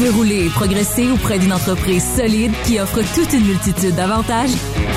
Veux 0.00 0.12
rouler 0.12 0.46
et 0.46 0.48
progresser 0.48 1.10
auprès 1.10 1.38
d'une 1.38 1.52
entreprise 1.52 2.02
solide 2.16 2.52
qui 2.64 2.80
offre 2.80 3.02
toute 3.14 3.34
une 3.34 3.44
multitude 3.44 3.94
d'avantages? 3.94 4.48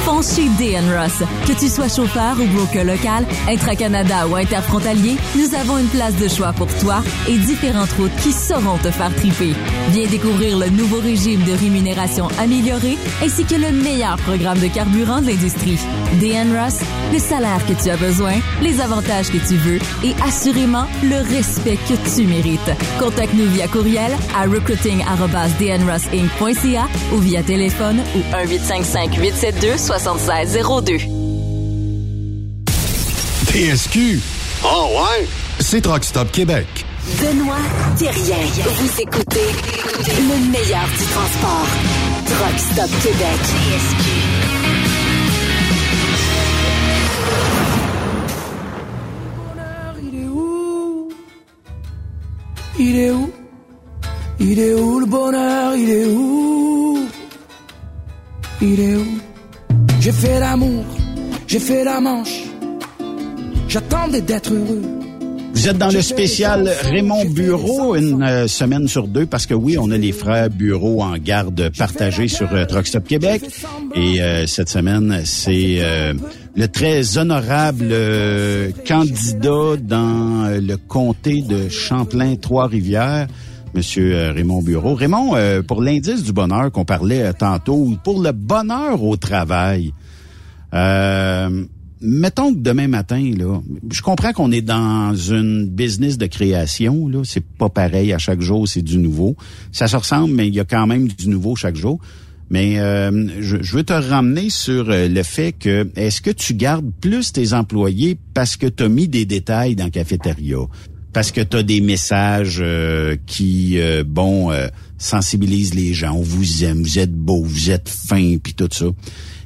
Fonce 0.06 0.36
chez 0.36 0.48
DN 0.58 0.86
Ross. 0.98 1.28
Que 1.46 1.60
tu 1.60 1.68
sois 1.68 1.90
chauffeur 1.90 2.38
ou 2.40 2.46
broker 2.48 2.86
local, 2.86 3.26
intra-Canada 3.50 4.28
ou 4.30 4.36
interfrontalier, 4.36 5.18
nous 5.36 5.54
avons 5.56 5.78
une 5.78 5.88
place 5.88 6.16
de 6.16 6.30
choix 6.30 6.54
pour 6.54 6.68
toi 6.80 7.02
et 7.28 7.38
différentes 7.38 7.92
routes 7.94 8.16
qui 8.22 8.32
sauront 8.32 8.78
te 8.78 8.92
faire 8.92 9.14
triper. 9.16 9.54
Viens 9.90 10.08
découvrir 10.08 10.58
le 10.58 10.70
nouveau 10.70 11.00
régime 11.00 11.44
de 11.44 11.52
rémunération 11.52 12.30
amélioré 12.40 12.98
ainsi 13.22 13.44
que 13.44 13.56
le 13.56 13.72
meilleur 13.72 14.16
programme 14.18 14.60
de 14.60 14.68
carburant 14.68 15.22
de 15.22 15.28
l'industrie. 15.28 15.80
DN 16.22 16.58
Ross, 16.58 16.80
le 17.12 17.20
salaire 17.20 17.66
que 17.66 17.74
tu 17.74 17.90
as 17.90 17.98
besoin, 17.98 18.36
les 18.62 18.80
avantages 18.80 19.30
que 19.30 19.38
tu 19.38 19.56
veux 19.56 19.80
et 20.04 20.14
assurément 20.26 20.86
le 21.04 21.18
respect 21.36 21.78
que 21.90 22.16
tu 22.16 22.26
mérites. 22.26 22.60
Contacte-nous 23.00 23.50
via 23.50 23.68
courriel 23.68 24.12
à 24.38 24.48
recruiting@dnrossinc.ca 25.02 26.88
ou 27.14 27.18
via 27.18 27.44
téléphone 27.44 28.02
ou 28.16 28.36
1 28.36 28.44
872 28.48 29.78
7602. 29.78 30.98
TSQ. 33.48 34.22
Oh 34.64 34.88
ouais? 34.96 35.28
C'est 35.60 35.82
Truck 35.82 36.04
Stop 36.04 36.32
Québec. 36.32 36.68
Benoît 37.22 37.58
Thérien. 37.98 38.38
Vous 38.64 39.02
écoutez 39.02 39.48
le 40.08 40.52
meilleur 40.52 40.88
du 40.98 41.06
transport. 41.06 41.68
Truck 42.26 42.60
Stop 42.60 42.90
Québec. 43.02 43.40
Il 52.80 52.98
est 52.98 53.12
où? 53.12 53.32
Il 54.46 54.60
est 54.60 54.74
où 54.74 55.00
le 55.00 55.06
bonheur? 55.06 55.74
Il 55.78 55.90
est 55.90 56.06
où? 56.06 57.00
Il 58.62 58.80
est 58.80 58.96
où? 58.96 59.08
J'ai 60.02 60.12
fait 60.12 60.38
l'amour, 60.38 60.84
j'ai 61.48 61.60
fait 61.60 61.86
la 61.86 62.02
manche. 62.02 62.44
J'attendais 63.70 64.20
d'être 64.20 64.54
heureux. 64.54 64.82
Vous 65.54 65.70
êtes 65.70 65.78
dans 65.78 65.92
le 65.92 66.02
spécial 66.02 66.70
Raymond 66.84 67.24
Bureau 67.26 67.96
une 67.96 68.22
euh, 68.22 68.48
semaine 68.48 68.90
sur 68.90 69.08
deux 69.08 69.26
parce 69.26 69.46
que 69.46 69.54
oui, 69.54 69.78
on 69.80 69.92
a 69.92 69.98
les 69.98 70.12
frères 70.12 70.50
Bureau 70.50 71.02
en 71.02 71.16
garde 71.18 71.72
partagée 71.78 72.28
sur 72.28 72.52
euh, 72.54 72.66
Truck 72.66 72.86
Stop 72.86 73.08
Québec. 73.08 73.44
et 73.96 74.22
euh, 74.22 74.46
cette 74.46 74.68
semaine, 74.68 75.22
c'est 75.24 75.78
euh, 75.80 76.14
le 76.56 76.68
très 76.68 77.18
honorable 77.18 77.88
euh, 77.92 78.72
candidat 78.86 79.78
dans 79.80 80.60
le 80.62 80.76
comté 80.76 81.42
de 81.42 81.70
Champlain-Trois-Rivières, 81.70 83.28
Monsieur 83.76 84.30
Raymond 84.30 84.62
Bureau. 84.62 84.94
Raymond, 84.94 85.36
euh, 85.36 85.64
pour 85.64 85.82
l'indice 85.82 86.24
du 86.24 86.32
bonheur 86.32 86.72
qu'on 86.72 86.86
parlait 86.86 87.24
euh, 87.24 87.34
tantôt, 87.34 87.76
ou 87.76 87.98
pour 88.04 88.22
le 88.22 88.32
bonheur 88.32 89.04
au 89.04 89.18
travail, 89.18 89.94
euh, 90.76 91.66
mettons 92.00 92.54
que 92.54 92.60
demain 92.60 92.88
matin, 92.88 93.32
là, 93.36 93.62
je 93.92 94.02
comprends 94.04 94.32
qu'on 94.32 94.52
est 94.52 94.62
dans 94.62 95.16
une 95.16 95.68
business 95.68 96.20
de 96.20 96.28
création, 96.28 97.08
là. 97.08 97.22
C'est 97.24 97.44
pas 97.44 97.70
pareil 97.70 98.14
à 98.14 98.20
chaque 98.20 98.42
jour, 98.42 98.68
c'est 98.68 98.84
du 98.84 99.00
nouveau. 99.00 99.36
Ça 99.72 99.88
se 99.88 99.98
ressemble, 99.98 100.36
mais 100.36 100.48
il 100.48 100.54
y 100.54 100.60
a 100.60 100.66
quand 100.66 100.86
même 100.86 101.08
du 101.08 101.28
nouveau 101.28 101.56
chaque 101.56 101.76
jour. 101.76 102.00
Mais 102.52 102.76
je, 102.76 103.58
je, 103.62 103.76
veux 103.76 103.84
te 103.84 103.94
ramener 103.94 104.52
sur 104.52 104.86
le 104.88 105.24
fait 105.24 105.54
que 105.54 105.90
est-ce 105.96 106.22
que 106.22 106.30
tu 106.30 106.54
gardes 106.54 106.92
plus 107.02 107.32
tes 107.32 107.54
employés 107.54 108.20
parce 108.36 108.58
que 108.58 108.68
tu 108.68 108.84
as 108.84 108.90
mis 108.90 109.08
des 109.08 109.26
détails 109.26 109.76
dans 109.76 109.86
la 109.86 109.90
cafétéria, 109.90 110.58
parce 111.14 111.32
que 111.32 111.42
tu 111.42 111.58
as 111.58 111.64
des 111.64 111.82
messages 111.82 112.60
euh, 112.60 113.16
qui, 113.26 113.78
bon, 114.06 114.52
sensibilisent 114.98 115.76
les 115.76 115.94
gens, 115.94 116.14
on 116.14 116.22
vous 116.22 116.64
aime, 116.64 116.82
vous 116.82 117.00
êtes 117.00 117.14
beau, 117.14 117.44
vous 117.44 117.70
êtes 117.70 117.90
fin, 117.90 118.38
puis 118.38 118.54
tout 118.54 118.70
ça. 118.72 118.86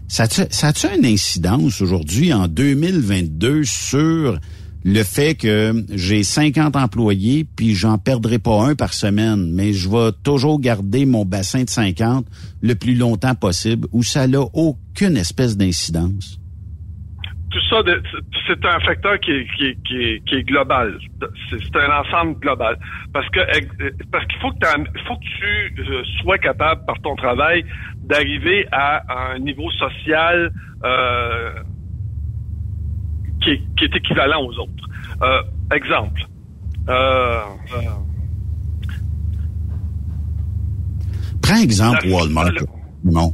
Ça 0.07 0.67
a-tu 0.67 0.87
une 0.97 1.05
incidence 1.05 1.81
aujourd'hui, 1.81 2.33
en 2.33 2.47
2022, 2.47 3.63
sur 3.65 4.39
le 4.83 5.03
fait 5.03 5.35
que 5.35 5.85
j'ai 5.91 6.23
50 6.23 6.77
employés, 6.77 7.45
puis 7.57 7.75
j'en 7.75 7.97
perdrai 7.97 8.39
pas 8.39 8.63
un 8.63 8.73
par 8.75 8.93
semaine, 8.93 9.51
mais 9.51 9.73
je 9.73 9.89
vais 9.89 10.11
toujours 10.23 10.61
garder 10.61 11.05
mon 11.05 11.25
bassin 11.25 11.65
de 11.65 11.69
50 11.69 12.25
le 12.61 12.75
plus 12.75 12.95
longtemps 12.95 13.35
possible, 13.35 13.89
où 13.91 14.01
ça 14.01 14.27
n'a 14.27 14.43
aucune 14.53 15.17
espèce 15.17 15.57
d'incidence? 15.57 16.39
Tout 17.57 17.75
ça, 17.75 17.81
c'est 18.45 18.65
un 18.65 18.79
facteur 18.81 19.19
qui 19.19 19.31
est, 19.31 19.47
qui 19.83 20.35
est, 20.35 20.43
global. 20.43 20.95
C'est 21.49 21.75
un 21.75 22.01
ensemble 22.01 22.39
global. 22.39 22.77
Parce 23.11 23.27
que 23.29 23.39
parce 24.11 24.25
qu'il 24.27 24.39
faut 24.39 24.51
que, 24.51 24.67
faut 25.07 25.15
que 25.15 25.73
tu 25.73 25.81
euh, 25.81 26.03
sois 26.21 26.37
capable, 26.37 26.85
par 26.85 26.99
ton 27.01 27.15
travail, 27.15 27.65
d'arriver 28.03 28.67
à 28.71 29.31
un 29.31 29.39
niveau 29.39 29.71
social 29.71 30.51
euh, 30.83 31.53
qui, 33.41 33.51
est, 33.85 33.95
équivalent 33.95 34.43
aux 34.43 34.59
autres. 34.59 34.89
Euh, 35.23 35.41
exemple. 35.75 36.21
Euh, 36.89 37.39
Prends 41.41 41.61
exemple 41.61 42.07
Walmart. 42.07 42.51
Non. 43.03 43.33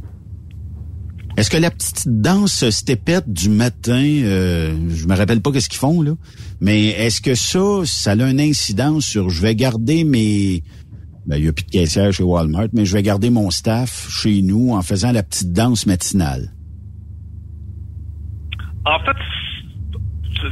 Est-ce 1.36 1.50
que 1.50 1.56
la 1.56 1.70
petite 1.70 2.06
danse 2.06 2.68
stépette 2.70 3.32
du 3.32 3.48
matin, 3.48 4.02
je 4.02 5.06
me 5.06 5.16
rappelle 5.16 5.40
pas 5.40 5.50
qu'est-ce 5.50 5.68
qu'ils 5.68 5.80
font 5.80 6.00
là, 6.00 6.12
mais 6.60 6.88
est-ce 6.88 7.20
que 7.20 7.34
ça, 7.34 7.82
ça 7.84 8.12
a 8.12 8.30
une 8.30 8.40
incidence 8.40 9.04
sur 9.04 9.30
je 9.30 9.42
vais 9.42 9.56
garder 9.56 10.04
mes 10.04 10.62
ben, 11.26 11.36
il 11.36 11.42
n'y 11.42 11.48
a 11.48 11.52
plus 11.52 11.64
de 11.64 11.70
caissière 11.70 12.12
chez 12.12 12.22
Walmart, 12.22 12.68
mais 12.72 12.84
je 12.84 12.92
vais 12.92 13.02
garder 13.02 13.30
mon 13.30 13.50
staff 13.50 14.08
chez 14.10 14.42
nous 14.42 14.72
en 14.72 14.82
faisant 14.82 15.10
la 15.10 15.22
petite 15.22 15.52
danse 15.52 15.86
matinale? 15.86 16.52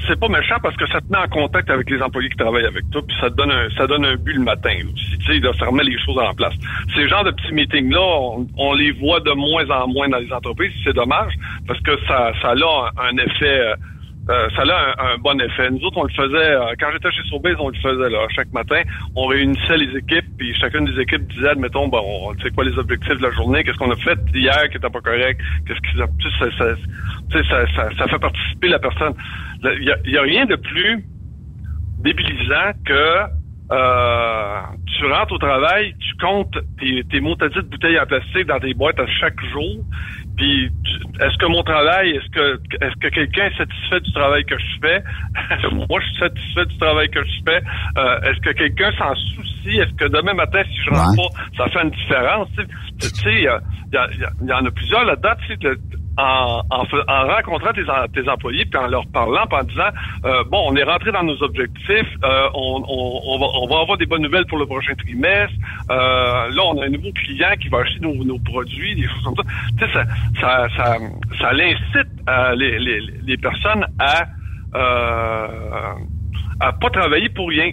C'est 0.06 0.18
pas 0.18 0.28
méchant 0.28 0.56
parce 0.62 0.76
que 0.76 0.86
ça 0.88 1.00
te 1.00 1.10
met 1.10 1.18
en 1.18 1.28
contact 1.28 1.70
avec 1.70 1.90
les 1.90 2.00
employés 2.00 2.28
qui 2.28 2.36
travaillent 2.36 2.66
avec 2.66 2.88
toi, 2.90 3.02
puis 3.06 3.16
ça 3.20 3.30
te 3.30 3.36
donne 3.36 3.50
un, 3.50 3.68
ça 3.76 3.86
donne 3.86 4.04
un 4.04 4.16
but 4.16 4.34
le 4.34 4.42
matin. 4.42 4.74
Aussi, 4.92 5.18
tu 5.18 5.40
sais, 5.40 5.58
ça 5.58 5.66
remet 5.66 5.84
les 5.84 5.98
choses 5.98 6.18
en 6.18 6.34
place. 6.34 6.54
Ces 6.94 7.08
genres 7.08 7.24
de 7.24 7.30
petits 7.30 7.52
meetings-là, 7.52 8.00
on, 8.56 8.72
les 8.74 8.92
voit 8.92 9.20
de 9.20 9.32
moins 9.32 9.68
en 9.70 9.88
moins 9.88 10.08
dans 10.08 10.18
les 10.18 10.32
entreprises. 10.32 10.72
C'est 10.84 10.94
dommage 10.94 11.32
parce 11.66 11.80
que 11.80 11.96
ça, 12.06 12.32
ça 12.40 12.50
a 12.50 12.90
un 13.08 13.16
effet 13.18 13.60
euh, 13.60 13.74
euh, 14.30 14.48
ça 14.54 14.62
a 14.62 15.14
un, 15.14 15.18
bon 15.18 15.40
effet. 15.40 15.68
Nous 15.70 15.82
autres, 15.84 15.98
on 15.98 16.04
le 16.04 16.12
faisait, 16.12 16.52
euh, 16.52 16.74
quand 16.78 16.86
j'étais 16.92 17.10
chez 17.10 17.28
Sobeys, 17.28 17.56
on 17.58 17.70
le 17.70 17.78
faisait 17.82 18.08
là. 18.08 18.24
Chaque 18.34 18.52
matin, 18.52 18.80
on 19.16 19.26
réunissait 19.26 19.76
les 19.76 19.98
équipes, 19.98 20.26
puis 20.38 20.54
chacune 20.54 20.84
des 20.84 21.00
équipes 21.00 21.26
disait, 21.32 21.48
admettons, 21.48 21.88
bon, 21.88 22.02
on 22.04 22.38
sait 22.40 22.50
quoi 22.50 22.64
les 22.64 22.78
objectifs 22.78 23.16
de 23.16 23.22
la 23.22 23.32
journée, 23.32 23.64
qu'est-ce 23.64 23.78
qu'on 23.78 23.90
a 23.90 23.96
fait 23.96 24.18
hier 24.32 24.68
qui 24.70 24.76
était 24.76 24.90
pas 24.90 25.00
correct, 25.00 25.40
qu'est-ce 25.66 25.80
qui 25.80 25.98
ça, 25.98 26.46
ça, 26.56 27.66
ça, 27.74 27.88
ça 27.98 28.06
fait 28.06 28.18
participer 28.18 28.68
la 28.68 28.78
personne. 28.78 29.14
Il 29.64 30.10
y 30.10 30.18
a, 30.18 30.22
rien 30.22 30.46
de 30.46 30.56
plus 30.56 31.04
débilisant 32.00 32.72
que 32.84 33.42
euh, 33.70 34.60
tu 34.98 35.06
rentres 35.06 35.32
au 35.32 35.38
travail, 35.38 35.94
tu 35.98 36.16
comptes 36.20 36.58
tes, 36.78 37.04
tes 37.04 37.20
de 37.20 37.60
bouteilles 37.60 37.98
en 37.98 38.06
plastique 38.06 38.46
dans 38.46 38.58
tes 38.58 38.74
boîtes 38.74 38.98
à 38.98 39.06
chaque 39.06 39.40
jour, 39.52 39.84
puis 40.36 40.70
est-ce 41.20 41.36
que 41.38 41.46
mon 41.46 41.62
travail, 41.62 42.10
est-ce 42.10 42.28
que 42.30 42.60
est-ce 42.84 42.96
que 42.96 43.08
quelqu'un 43.08 43.46
est 43.46 43.56
satisfait 43.56 44.00
du 44.00 44.12
travail 44.12 44.44
que 44.44 44.56
je 44.58 44.80
fais? 44.80 45.02
Moi, 45.72 46.00
je 46.00 46.06
suis 46.06 46.18
satisfait 46.18 46.66
du 46.66 46.78
travail 46.78 47.08
que 47.10 47.22
je 47.22 47.32
fais. 47.46 47.62
Euh, 47.98 48.20
est-ce 48.22 48.40
que 48.40 48.50
quelqu'un 48.50 48.90
s'en 48.98 49.14
soucie? 49.14 49.78
Est-ce 49.78 49.94
que 49.94 50.08
demain 50.08 50.34
matin, 50.34 50.62
si 50.64 50.76
je 50.84 50.90
rentre 50.90 51.16
pas, 51.16 51.64
ça 51.64 51.70
fait 51.70 51.82
une 51.82 51.90
différence? 51.90 52.48
Tu 53.00 53.08
sais, 53.08 53.32
il 53.32 53.42
y, 53.42 54.48
y, 54.48 54.52
en 54.52 54.66
a 54.66 54.70
plusieurs 54.70 55.04
là-dedans. 55.04 55.34
Sais, 56.18 56.22
en, 56.22 56.62
en, 56.70 57.26
rencontrant 57.26 57.72
tes, 57.72 57.84
tes, 58.12 58.28
employés 58.28 58.64
puis 58.66 58.78
en 58.78 58.86
leur 58.86 59.06
parlant, 59.06 59.44
en 59.50 59.64
disant 59.64 59.90
euh, 60.24 60.44
bon, 60.50 60.64
on 60.68 60.76
est 60.76 60.82
rentré 60.82 61.10
dans 61.12 61.22
nos 61.22 61.42
objectifs, 61.42 62.08
euh, 62.24 62.48
on, 62.54 62.84
on, 62.86 63.38
va, 63.38 63.46
on, 63.54 63.66
va, 63.66 63.80
avoir 63.80 63.96
des 63.98 64.06
bonnes 64.06 64.22
nouvelles 64.22 64.46
pour 64.46 64.58
le 64.58 64.66
prochain 64.66 64.94
trimestre. 64.94 65.54
Euh, 65.90 66.50
là, 66.50 66.62
on 66.66 66.80
a 66.80 66.86
un 66.86 66.90
nouveau 66.90 67.12
client 67.12 67.54
qui 67.60 67.68
va 67.68 67.78
acheter 67.78 68.00
nos, 68.00 68.14
nos 68.24 68.38
produits, 68.38 68.94
des 68.94 69.08
choses 69.08 69.22
comme 69.24 69.36
ça. 69.36 69.42
Tu 69.78 69.86
sais, 69.86 69.92
ça, 69.92 70.04
ça, 70.40 70.68
ça, 70.76 70.96
ça 71.40 71.52
l'incite 71.52 72.08
les, 72.56 72.78
les, 72.78 73.00
les, 73.24 73.36
personnes 73.36 73.86
à 73.98 74.26
à 76.62 76.72
pas 76.72 76.90
travailler 76.90 77.28
pour 77.28 77.48
rien, 77.48 77.72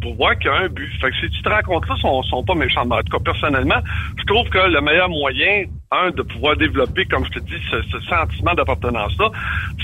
pour 0.00 0.14
voir 0.14 0.38
qu'il 0.38 0.46
y 0.46 0.54
a 0.54 0.56
un 0.56 0.68
but. 0.68 0.90
Fait 0.98 1.10
que 1.10 1.16
ces 1.20 1.28
petites 1.28 1.46
rencontres-là 1.46 1.96
sont, 2.00 2.22
sont 2.22 2.42
pas 2.42 2.54
méchantes. 2.54 2.90
En 2.90 3.02
tout 3.02 3.18
cas, 3.18 3.22
personnellement, 3.22 3.80
je 4.16 4.24
trouve 4.24 4.48
que 4.48 4.58
le 4.58 4.80
meilleur 4.80 5.10
moyen, 5.10 5.64
un, 5.92 6.10
de 6.10 6.22
pouvoir 6.22 6.56
développer, 6.56 7.04
comme 7.04 7.26
je 7.26 7.32
te 7.32 7.38
dis, 7.40 7.60
ce, 7.70 8.00
sentiment 8.00 8.54
d'appartenance-là, 8.54 9.30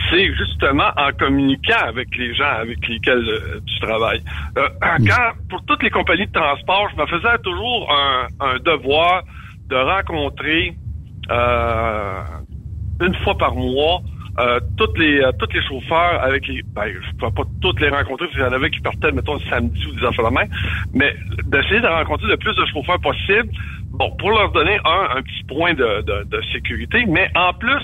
c'est 0.09 0.35
justement 0.35 0.89
en 0.97 1.13
communiquant 1.13 1.85
avec 1.87 2.17
les 2.17 2.35
gens 2.35 2.53
avec 2.61 2.89
lesquels 2.89 3.29
euh, 3.29 3.61
tu 3.67 3.81
travailles. 3.81 4.23
Euh, 4.57 4.69
quand, 4.81 5.33
pour 5.51 5.63
toutes 5.67 5.83
les 5.83 5.91
compagnies 5.91 6.27
de 6.27 6.33
transport, 6.33 6.89
je 6.97 7.01
me 7.01 7.07
faisais 7.07 7.39
toujours 7.45 7.93
un, 7.93 8.27
un 8.41 8.59
devoir 8.59 9.23
de 9.69 9.77
rencontrer 9.77 10.75
euh, 11.31 12.23
une 13.03 13.15
fois 13.17 13.37
par 13.37 13.55
mois 13.55 14.01
euh, 14.39 14.61
toutes 14.77 14.97
les 14.99 15.21
euh, 15.21 15.33
tous 15.39 15.53
les 15.53 15.63
chauffeurs 15.63 16.23
avec 16.23 16.47
les 16.47 16.63
ben, 16.63 16.87
je 16.89 17.17
peux 17.17 17.31
pas 17.31 17.43
toutes 17.61 17.81
les 17.81 17.89
rencontrer 17.89 18.27
parce 18.27 18.33
qu'il 18.33 18.41
y 18.41 18.45
en 18.45 18.53
avait 18.53 18.71
qui 18.71 18.81
partaient 18.81 19.13
mettons 19.13 19.39
samedi 19.41 19.87
ou 19.87 19.93
des 19.99 20.05
affaires 20.05 20.29
de 20.29 20.35
main, 20.35 20.47
mais 20.95 21.15
d'essayer 21.47 21.81
de 21.81 21.87
rencontrer 21.87 22.29
le 22.29 22.37
plus 22.37 22.55
de 22.55 22.65
chauffeurs 22.67 23.01
possible 23.01 23.49
bon 23.91 24.11
pour 24.19 24.31
leur 24.31 24.53
donner 24.53 24.79
un 24.85 25.17
un 25.17 25.23
petit 25.23 25.45
point 25.49 25.75
de, 25.75 26.03
de, 26.03 26.41
sécurité 26.53 27.05
mais 27.07 27.29
en 27.35 27.53
plus 27.55 27.83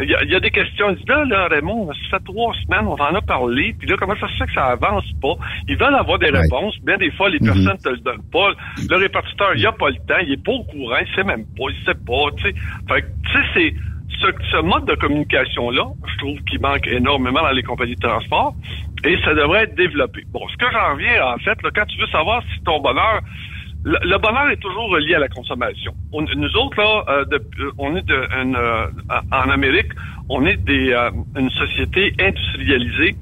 il 0.00 0.10
y, 0.10 0.34
a, 0.34 0.40
des 0.40 0.50
questions. 0.50 0.90
Ils 0.90 0.96
disent, 0.96 1.06
là, 1.06 1.24
là, 1.24 1.46
Raymond, 1.48 1.88
ça 2.10 2.18
fait 2.18 2.24
trois 2.24 2.52
semaines, 2.64 2.86
on 2.86 2.94
en 2.94 3.14
a 3.14 3.20
parlé, 3.20 3.76
puis 3.78 3.88
là, 3.88 3.96
comment 3.96 4.16
ça 4.16 4.26
se 4.26 4.36
fait 4.38 4.46
que 4.46 4.52
ça 4.52 4.64
avance 4.66 5.04
pas? 5.22 5.34
Ils 5.68 5.76
veulent 5.76 5.94
avoir 5.94 6.18
des 6.18 6.30
réponses. 6.30 6.74
Bien 6.82 6.96
des 6.96 7.12
fois, 7.12 7.28
les 7.30 7.38
mhm. 7.38 7.46
personnes 7.46 7.78
te 7.78 7.88
le 7.90 7.98
donnent 7.98 8.30
pas. 8.32 8.50
Le 8.90 8.96
répartiteur, 8.96 9.54
il 9.54 9.64
a 9.64 9.70
pas 9.70 9.90
le 9.90 9.96
temps, 9.96 10.18
il 10.20 10.32
est 10.32 10.44
pas 10.44 10.52
au 10.52 10.64
courant, 10.64 10.96
il 11.00 11.14
sait 11.14 11.22
même 11.22 11.44
pas, 11.56 11.64
il 11.70 11.84
sait 11.86 11.94
pas, 11.94 12.26
tu 12.36 12.42
sais. 12.42 12.54
Fait 12.88 13.02
que, 13.02 13.06
tu 13.06 13.32
sais, 13.32 13.44
c'est 13.54 13.74
ce, 14.50 14.62
mode 14.62 14.86
de 14.86 14.94
communication-là, 14.94 15.86
je 16.06 16.18
trouve 16.18 16.38
qu'il 16.44 16.60
manque 16.60 16.86
énormément 16.86 17.42
dans 17.42 17.52
les 17.52 17.62
compagnies 17.62 17.96
de 17.96 18.00
transport 18.00 18.54
et 19.04 19.16
ça 19.24 19.34
devrait 19.34 19.64
être 19.64 19.74
développé. 19.74 20.22
Bon, 20.32 20.40
ce 20.48 20.56
que 20.56 20.70
j'en 20.72 20.94
viens, 20.96 21.26
en 21.26 21.38
fait, 21.38 21.60
là, 21.62 21.70
quand 21.74 21.86
tu 21.86 21.98
veux 21.98 22.06
savoir 22.08 22.42
si 22.52 22.62
ton 22.64 22.80
bonheur 22.80 23.20
le, 23.84 24.18
bonheur 24.18 24.48
est 24.50 24.56
toujours 24.56 24.88
relié 24.90 25.14
à 25.14 25.18
la 25.18 25.28
consommation. 25.28 25.92
nous 26.12 26.56
autres, 26.56 26.80
là, 26.80 27.04
euh, 27.08 27.24
euh, 27.32 27.70
on 27.76 27.94
est 27.96 28.06
de, 28.06 28.14
euh, 28.14 28.86
en 29.30 29.50
Amérique, 29.50 29.92
on 30.30 30.46
est 30.46 30.58
une 31.36 31.50
société 31.50 32.14
industrialisée. 32.18 33.14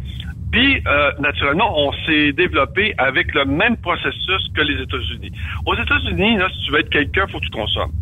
Puis, 0.53 0.83
naturellement, 1.19 1.73
on 1.79 1.93
s'est 2.05 2.33
développé 2.33 2.95
avec 2.99 3.35
le 3.35 3.47
même 3.47 3.77
processus 3.79 4.51
que 4.55 4.61
les 4.61 4.83
États-Unis. 4.83 5.33
Aux 5.65 5.75
États-Unis, 5.75 6.39
si 6.53 6.67
tu 6.67 6.73
veux 6.73 6.81
être 6.81 6.91
quelqu'un, 6.91 7.27
faut 7.27 7.41
que 7.41 7.47
tu 7.47 7.51
consommes. 7.51 7.93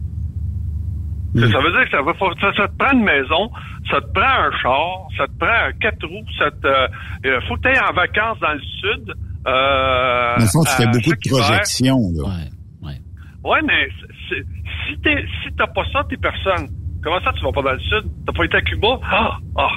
Ça 1.34 1.60
veut 1.60 1.70
dire 1.70 1.84
que 1.84 1.90
ça, 1.90 2.02
va, 2.02 2.12
ça, 2.56 2.68
te 2.68 2.76
prend 2.76 2.92
une 2.92 3.04
maison, 3.04 3.50
ça 3.90 4.00
te 4.00 4.06
prend 4.12 4.22
un 4.22 4.50
char, 4.60 5.06
ça 5.16 5.26
te 5.26 5.38
prend 5.38 5.68
un 5.68 5.72
quatre 5.80 6.04
roues, 6.06 6.26
ça 6.38 6.50
te, 6.50 6.66
euh, 6.66 7.40
faut 7.46 7.56
que 7.56 7.62
tu 7.62 7.68
ailles 7.68 7.80
en 7.88 7.92
vacances 7.92 8.38
dans 8.40 8.52
le 8.52 8.60
sud. 8.60 9.14
Euh, 9.46 10.36
dans 10.36 10.42
le 10.42 10.48
fond, 10.48 10.64
tu 10.64 10.74
fais 10.76 10.86
beaucoup 10.86 11.14
de 11.14 11.30
projections. 11.30 12.00
Là. 12.14 12.24
Ouais, 12.24 12.88
ouais. 12.88 12.98
ouais 13.44 13.60
mais 13.64 13.88
si 14.28 15.00
t'es 15.02 15.24
si 15.42 15.54
t'as 15.56 15.68
pas 15.68 15.84
ça, 15.92 16.04
t'es 16.08 16.16
personne. 16.16 16.68
Comment 17.02 17.20
ça, 17.22 17.32
tu 17.32 17.44
vas 17.44 17.52
pas 17.52 17.62
dans 17.62 17.72
le 17.72 17.80
sud? 17.80 18.10
T'as 18.26 18.32
pas 18.32 18.44
été 18.44 18.56
à 18.56 18.62
Cuba? 18.62 18.98
Ah! 19.04 19.38
ah 19.56 19.68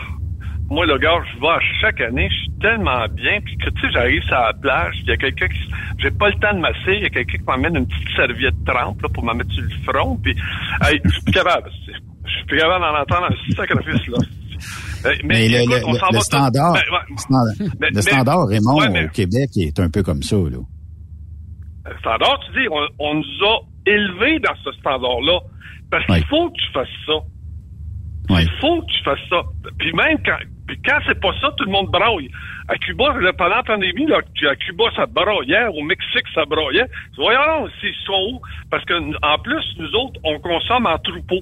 moi, 0.69 0.85
le 0.85 0.97
gars, 0.97 1.21
je 1.33 1.39
vais 1.39 1.47
chaque 1.81 2.01
année, 2.01 2.29
je 2.29 2.35
suis 2.35 2.59
tellement 2.59 3.05
bien, 3.09 3.39
puis 3.41 3.57
que, 3.57 3.69
tu 3.69 3.81
sais, 3.81 3.87
j'arrive 3.93 4.23
sur 4.23 4.35
la 4.35 4.53
plage, 4.53 4.95
il 5.01 5.09
y 5.09 5.11
a 5.11 5.17
quelqu'un 5.17 5.47
qui, 5.47 5.59
j'ai 5.99 6.11
pas 6.11 6.29
le 6.29 6.35
temps 6.39 6.53
de 6.53 6.59
masser, 6.59 6.77
il 6.87 7.03
y 7.03 7.05
a 7.05 7.09
quelqu'un 7.09 7.37
qui 7.37 7.43
m'amène 7.43 7.75
une 7.75 7.87
petite 7.87 8.15
serviette 8.15 8.55
trempe, 8.65 9.01
là, 9.01 9.09
pour 9.09 9.23
m'en 9.23 9.35
mettre 9.35 9.51
sur 9.51 9.63
le 9.63 9.69
front, 9.91 10.17
puis, 10.17 10.35
hey, 10.83 10.99
je 11.03 11.09
suis 11.09 11.21
plus 11.23 11.33
capable, 11.33 11.69
je 12.25 12.31
suis 12.31 12.45
plus 12.45 12.59
capable 12.59 12.83
d'en 12.83 13.01
entendre 13.01 13.29
un 13.31 13.55
sacrifice, 13.55 14.07
là. 14.07 14.17
Mais, 15.25 15.49
le, 15.49 16.13
le, 16.13 16.19
standard, 16.21 16.77
le 17.81 18.01
standard 18.01 18.47
Raymond, 18.47 18.77
au 18.77 19.09
Québec, 19.09 19.49
est 19.57 19.77
un 19.79 19.89
peu 19.89 20.01
comme 20.01 20.23
ça, 20.23 20.37
là. 20.37 20.59
Le 21.85 21.97
standard, 21.99 22.39
tu 22.45 22.61
dis, 22.61 22.67
on, 22.99 23.15
nous 23.15 23.45
a 23.45 23.59
élevés 23.85 24.39
dans 24.39 24.55
ce 24.63 24.71
standard-là. 24.79 25.39
Parce 25.91 26.05
qu'il 26.05 26.25
faut 26.27 26.49
que 26.49 26.55
tu 26.55 26.71
fasses 26.71 26.87
ça. 27.05 28.39
Il 28.39 28.49
faut 28.61 28.81
que 28.81 28.85
tu 28.87 29.03
fasses 29.03 29.29
ça. 29.29 29.41
Puis 29.77 29.91
même 29.93 30.17
quand, 30.25 30.37
Puis 30.67 30.79
quand 30.85 30.97
c'est 31.05 31.19
pas 31.19 31.33
ça, 31.41 31.51
tout 31.57 31.65
le 31.65 31.71
monde 31.71 31.87
braille. 31.91 32.29
À 32.69 32.77
Cuba, 32.77 33.13
pendant 33.37 33.55
la 33.55 33.63
pandémie, 33.63 34.05
là, 34.05 34.19
à 34.49 34.55
Cuba, 34.55 34.85
ça 34.95 35.05
braillait. 35.05 35.67
Au 35.67 35.81
Mexique, 35.81 36.25
ça 36.33 36.45
braillait. 36.45 36.87
Voyons, 37.17 37.69
ils 37.83 37.93
sont 38.05 38.29
où? 38.33 38.41
Parce 38.69 38.85
que, 38.85 38.93
en 38.93 39.37
plus, 39.39 39.63
nous 39.77 39.93
autres, 39.95 40.19
on 40.23 40.39
consomme 40.39 40.85
en 40.85 40.97
troupeau. 40.99 41.41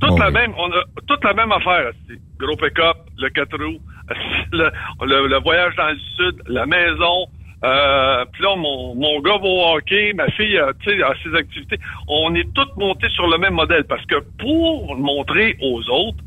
Toute 0.00 0.18
la 0.18 0.30
même, 0.32 0.52
on 0.58 0.72
a 0.72 0.82
toute 1.06 1.22
la 1.24 1.32
même 1.34 1.52
affaire. 1.52 1.92
Gros 2.38 2.56
pick-up, 2.56 2.96
le 3.18 3.28
4 3.28 3.56
roues, 3.56 3.80
le, 4.52 4.70
le- 5.02 5.26
le 5.28 5.38
voyage 5.40 5.76
dans 5.76 5.90
le 5.90 5.98
sud, 6.16 6.42
la 6.48 6.66
maison. 6.66 7.26
Euh, 7.64 8.24
puis 8.32 8.42
là, 8.42 8.56
mon, 8.56 8.96
mon 8.96 9.20
gars 9.20 9.38
va 9.38 9.44
au 9.46 9.76
hockey, 9.76 10.12
ma 10.14 10.28
fille, 10.32 10.58
euh, 10.58 10.72
tu 10.80 10.90
sais, 10.90 11.02
a 11.04 11.14
ses 11.22 11.32
activités. 11.36 11.78
On 12.08 12.34
est 12.34 12.52
tous 12.52 12.66
montés 12.76 13.08
sur 13.10 13.28
le 13.28 13.38
même 13.38 13.54
modèle 13.54 13.84
parce 13.84 14.04
que 14.06 14.16
pour 14.40 14.96
montrer 14.96 15.56
aux 15.60 15.80
autres, 15.88 16.18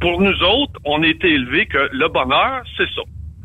pour 0.00 0.20
nous 0.20 0.32
autres, 0.42 0.80
on 0.84 1.02
a 1.02 1.06
été 1.06 1.28
élevés 1.28 1.66
que 1.66 1.88
le 1.92 2.08
bonheur, 2.08 2.62
c'est 2.76 2.88
ça. 2.94 3.02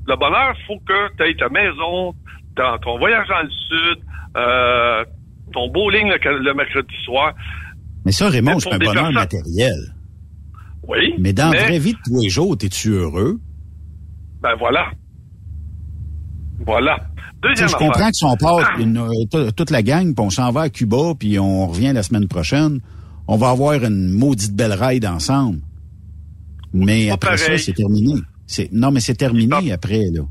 Le 0.07 0.15
bonheur, 0.15 0.53
il 0.57 0.65
faut 0.65 0.79
que 0.85 1.15
tu 1.17 1.23
aies 1.29 1.35
ta 1.35 1.49
maison, 1.49 2.13
dans 2.55 2.77
ton 2.79 2.97
voyage 2.97 3.27
dans 3.27 3.41
le 3.41 3.49
sud, 3.49 4.03
euh, 4.37 5.03
ton 5.53 5.69
bowling 5.71 6.07
le, 6.09 6.39
le 6.43 6.53
mercredi 6.53 6.93
soir. 7.03 7.33
Mais 8.05 8.11
ça, 8.11 8.29
Raymond, 8.29 8.59
c'est 8.59 8.71
un 8.71 8.77
bonheur 8.77 8.93
personnes- 8.93 9.13
matériel. 9.13 9.93
Oui. 10.87 11.15
Mais 11.17 11.33
dans 11.33 11.49
la 11.51 11.63
vraie 11.63 11.79
vie 11.79 11.93
de 11.93 11.97
tous 12.05 12.21
les 12.21 12.29
jours, 12.29 12.55
es-tu 12.61 12.91
heureux? 12.91 13.39
Ben 14.41 14.53
voilà. 14.59 14.91
Voilà. 16.65 16.97
Deuxième 17.41 17.67
je 17.69 17.75
comprends 17.75 18.09
que 18.09 18.13
si 18.15 18.23
on 18.23 18.35
part 18.37 18.79
une- 18.79 18.97
euh, 18.97 19.51
toute 19.51 19.71
la 19.71 19.81
gang, 19.83 20.13
puis 20.15 20.25
on 20.25 20.29
s'en 20.29 20.51
va 20.51 20.61
à 20.61 20.69
Cuba, 20.69 21.13
puis 21.19 21.37
on 21.39 21.67
revient 21.67 21.91
la 21.93 22.03
semaine 22.03 22.27
prochaine, 22.27 22.79
on 23.27 23.37
va 23.37 23.49
avoir 23.49 23.73
une 23.83 24.11
maudite 24.11 24.55
belle 24.55 24.73
ride 24.73 25.05
ensemble. 25.05 25.59
Mais 26.75 27.09
après 27.09 27.37
ça, 27.37 27.57
c'est 27.57 27.73
terminé. 27.73 28.13
C'est 28.47 28.71
non, 28.71 28.91
mais 28.91 28.99
c'est 28.99 29.15
terminé 29.15 29.71
après 29.71 30.01
là. 30.13 30.21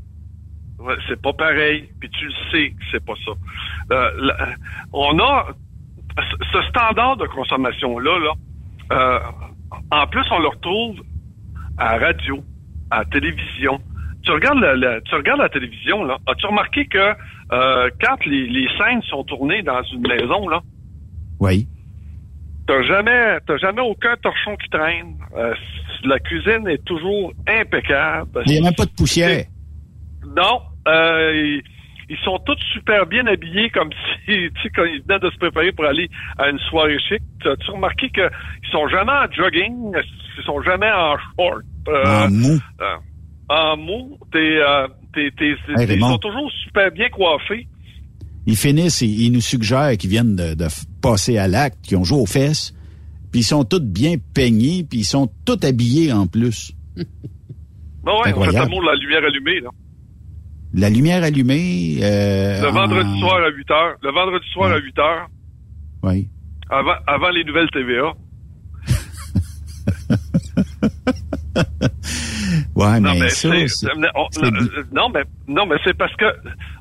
Ouais, 0.79 0.95
c'est 1.07 1.19
pas 1.21 1.33
pareil, 1.33 1.89
puis 1.99 2.09
tu 2.11 2.25
le 2.25 2.33
sais 2.51 2.69
que 2.69 2.83
c'est 2.91 3.03
pas 3.03 3.13
ça. 3.25 3.31
Euh, 3.91 4.31
on 4.93 5.17
a 5.19 5.47
ce- 6.51 6.61
standard 6.69 7.17
de 7.17 7.25
consommation 7.27 7.97
là, 7.99 8.19
là. 8.19 8.33
euh, 8.91 9.19
en 9.91 10.07
plus, 10.07 10.23
on 10.31 10.39
le 10.39 10.47
retrouve 10.49 10.97
à 11.77 11.97
la 11.97 12.07
radio, 12.07 12.43
à 12.91 12.99
la 12.99 13.05
télévision. 13.05 13.79
Tu 14.23 14.31
regardes 14.31 14.59
la, 14.59 14.75
la- 14.75 15.01
tu 15.01 15.13
regardes 15.15 15.41
la 15.41 15.49
télévision 15.49 16.03
là. 16.05 16.17
As-tu 16.27 16.45
remarqué 16.45 16.85
que 16.85 17.13
euh, 17.51 17.89
quand 18.01 18.25
les, 18.25 18.47
les 18.47 18.67
scènes 18.77 19.01
sont 19.09 19.23
tournées 19.23 19.61
dans 19.63 19.81
une 19.83 20.01
maison 20.07 20.47
là, 20.47 20.61
Oui. 21.39 21.67
T'as 22.67 22.81
jamais, 22.83 23.37
t'as 23.47 23.57
jamais 23.57 23.81
aucun 23.81 24.15
torchon 24.23 24.55
qui 24.57 24.69
traîne. 24.69 25.15
Euh, 25.37 25.53
la 26.03 26.19
cuisine 26.19 26.67
est 26.67 26.83
toujours 26.85 27.31
impeccable. 27.47 28.41
Il 28.47 28.53
n'y 28.53 28.57
a 28.59 28.61
même 28.61 28.73
pas 28.75 28.85
de 28.85 28.91
poussière. 28.91 29.45
Non, 30.35 30.61
euh, 30.87 31.31
ils, 31.35 31.61
ils 32.09 32.17
sont 32.23 32.39
tous 32.45 32.57
super 32.73 33.05
bien 33.05 33.25
habillés, 33.27 33.69
comme 33.69 33.89
si, 34.25 34.31
tu 34.55 34.61
sais, 34.63 34.69
quand 34.75 34.83
ils 34.85 35.01
venaient 35.07 35.19
de 35.19 35.29
se 35.29 35.37
préparer 35.37 35.71
pour 35.71 35.85
aller 35.85 36.09
à 36.37 36.49
une 36.49 36.59
soirée 36.59 36.97
chic. 37.07 37.21
As-tu 37.45 37.71
remarqué 37.71 38.09
qu'ils 38.09 38.29
sont 38.71 38.87
jamais 38.87 39.11
en 39.11 39.31
jogging, 39.31 39.91
ils 40.37 40.43
sont 40.43 40.61
jamais 40.63 40.91
en 40.91 41.15
short. 41.37 41.61
euh, 41.87 42.25
En 42.25 42.31
mou. 42.31 42.59
euh, 42.81 42.95
en 43.49 43.77
mou, 43.77 44.17
t'es, 44.31 44.39
euh, 44.59 44.87
t'es, 45.13 45.29
t'es- 45.37 45.55
Hey, 45.77 45.87
ils 45.93 45.99
sont 46.01 46.17
toujours 46.17 46.51
super 46.63 46.89
bien 46.91 47.09
coiffés. 47.09 47.67
Ils 48.47 48.55
finissent 48.55 49.01
et 49.03 49.07
ils 49.07 49.31
nous 49.31 49.41
suggèrent 49.41 49.95
qu'ils 49.97 50.09
viennent 50.09 50.35
de, 50.35 50.53
de 50.55 50.65
passer 51.11 51.37
à 51.37 51.47
l'acte, 51.47 51.77
qu'ils 51.83 51.97
ont 51.97 52.03
joué 52.03 52.19
aux 52.19 52.25
fesses, 52.25 52.73
puis 53.31 53.41
ils 53.41 53.43
sont 53.43 53.63
tous 53.65 53.79
bien 53.79 54.15
peignés, 54.33 54.83
puis 54.83 54.99
ils 54.99 55.05
sont 55.05 55.29
tous 55.45 55.63
habillés 55.65 56.11
en 56.13 56.27
plus. 56.27 56.71
Ben 58.05 58.11
ouais, 58.23 58.33
on 58.35 58.43
fait 58.43 58.51
l'amour 58.51 58.81
de 58.81 58.85
la 58.87 58.95
lumière 58.95 59.23
allumée, 59.25 59.59
là. 59.61 59.69
La 60.75 60.89
lumière 60.91 61.23
allumée. 61.23 61.97
euh, 62.03 62.61
Le 62.61 62.67
en- 62.67 62.71
vendredi 62.73 63.19
soir 63.19 63.37
à 63.43 63.49
8 63.49 63.71
heures. 63.71 63.95
Le 64.03 64.11
vendredi 64.11 64.45
soir 64.53 64.71
à 64.71 64.77
8 64.77 64.99
heures. 64.99 65.27
Oui. 66.03 66.29
Avant, 66.69 66.93
avant 67.07 67.29
les 67.29 67.43
nouvelles 67.43 67.69
TVA. 67.71 68.13
Ouais, 72.75 72.99
non, 72.99 73.13
mais, 73.13 73.19
mais 73.21 73.29
ça, 73.29 73.49
on- 74.15 74.27
non, 74.93 75.09
mais 75.13 75.23
non, 75.47 75.65
mais 75.65 75.77
c'est 75.83 75.97
parce 75.97 76.13
que 76.17 76.25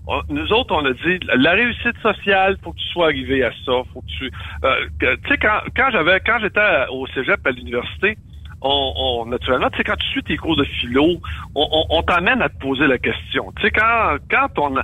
on- 0.06 0.22
nous 0.28 0.52
autres, 0.52 0.74
on 0.74 0.84
a 0.84 0.92
dit 0.92 1.18
la 1.34 1.52
réussite 1.52 1.98
sociale, 2.02 2.56
faut 2.62 2.72
que 2.72 2.78
tu 2.78 2.88
sois 2.88 3.06
arrivé 3.06 3.42
à 3.44 3.50
ça, 3.64 3.72
faut 3.92 4.02
que 4.02 4.06
tu, 4.18 4.30
euh, 4.64 4.86
tu 5.00 5.28
sais 5.28 5.38
quand 5.38 5.60
quand 5.76 5.90
j'avais 5.92 6.20
quand 6.20 6.38
j'étais 6.40 6.86
au 6.90 7.06
cégep 7.08 7.46
à 7.46 7.50
l'université, 7.50 8.18
on, 8.60 8.92
on 8.96 9.26
naturellement, 9.26 9.70
tu 9.70 9.78
sais 9.78 9.84
quand 9.84 9.96
tu 9.96 10.06
suis 10.08 10.22
tes 10.22 10.36
cours 10.36 10.56
de 10.56 10.64
philo, 10.64 11.20
on, 11.54 11.68
on, 11.70 11.84
on 11.90 12.02
t'amène 12.02 12.42
à 12.42 12.48
te 12.48 12.58
poser 12.58 12.86
la 12.86 12.98
question. 12.98 13.52
Tu 13.56 13.62
sais 13.62 13.70
quand 13.70 14.16
quand 14.30 14.58
on 14.58 14.74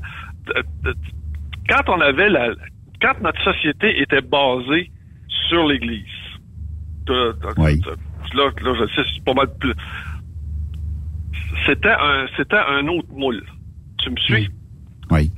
quand 1.68 1.88
on 1.88 2.00
avait 2.00 2.28
la 2.28 2.50
quand 3.02 3.20
notre 3.20 3.42
société 3.42 4.00
était 4.00 4.20
basée 4.22 4.90
sur 5.48 5.66
l'Église. 5.66 6.04
Oui. 7.56 7.80
Là, 8.34 8.44
là, 8.62 8.74
je 8.78 8.86
sais, 8.94 9.02
c'est 9.12 9.24
pas 9.24 9.34
mal 9.34 9.48
plus. 9.58 9.74
C'était 11.66 11.88
un, 11.90 12.26
c'était 12.36 12.56
un 12.58 12.86
autre 12.88 13.12
moule. 13.12 13.42
Tu 13.98 14.10
me 14.10 14.16
suis? 14.16 14.34
Oui. 15.11 15.30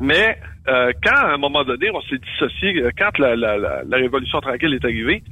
Mais 0.00 0.38
euh, 0.68 0.92
quand, 1.02 1.16
à 1.16 1.34
un 1.34 1.38
moment 1.38 1.64
donné, 1.64 1.90
on 1.92 2.00
s'est 2.02 2.18
dissocié, 2.18 2.82
euh, 2.82 2.90
quand 2.96 3.18
la, 3.18 3.36
la, 3.36 3.58
la, 3.58 3.82
la 3.84 3.96
Révolution 3.96 4.40
tranquille 4.40 4.74
est 4.74 4.84
arrivée, 4.84 5.22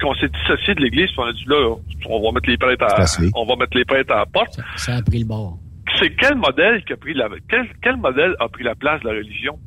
qu'on 0.00 0.14
s'est 0.14 0.28
dissocié 0.28 0.74
de 0.74 0.80
l'Église, 0.80 1.06
puis 1.06 1.18
on 1.18 1.24
a 1.24 1.32
dit 1.32 1.44
là, 1.46 1.74
on 2.08 2.22
va 2.22 2.32
mettre 2.32 2.48
les 2.48 2.56
prêtres 2.56 2.84
à, 2.84 3.04
on 3.34 3.46
va 3.46 3.56
mettre 3.56 3.76
les 3.76 3.84
prêtres 3.84 4.12
à 4.12 4.18
la 4.18 4.26
porte. 4.26 4.60
Ça 4.76 4.96
a 4.96 5.02
pris 5.02 5.20
le 5.20 5.24
bord. 5.24 5.58
C'est 5.98 6.14
quel 6.14 6.36
modèle 6.36 6.84
qui 6.84 6.92
a 6.92 6.96
pris 6.96 7.14
la, 7.14 7.28
quel, 7.48 7.66
quel 7.82 7.96
modèle 7.96 8.34
a 8.38 8.48
pris 8.48 8.62
la 8.62 8.74
place 8.74 9.00
de 9.02 9.08
la 9.08 9.14
religion? 9.14 9.58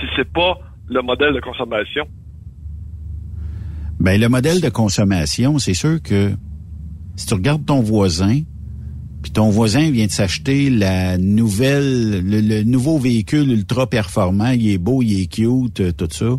Si 0.00 0.06
c'est 0.16 0.30
pas 0.30 0.58
le 0.88 1.02
modèle 1.02 1.34
de 1.34 1.40
consommation? 1.40 2.06
Ben, 3.98 4.20
le 4.20 4.28
modèle 4.28 4.60
de 4.60 4.68
consommation, 4.68 5.58
c'est 5.58 5.74
sûr 5.74 6.02
que 6.02 6.30
si 7.16 7.26
tu 7.26 7.34
regardes 7.34 7.64
ton 7.64 7.80
voisin, 7.80 8.40
puis 9.24 9.32
ton 9.32 9.48
voisin 9.48 9.90
vient 9.90 10.04
de 10.04 10.10
s'acheter 10.10 10.68
la 10.68 11.16
nouvelle, 11.16 12.20
le, 12.20 12.42
le 12.42 12.62
nouveau 12.62 12.98
véhicule 12.98 13.50
ultra 13.50 13.88
performant, 13.88 14.50
il 14.50 14.68
est 14.68 14.76
beau, 14.76 15.00
il 15.00 15.18
est 15.18 15.26
cute, 15.28 15.80
euh, 15.80 15.92
tout 15.92 16.10
ça. 16.10 16.38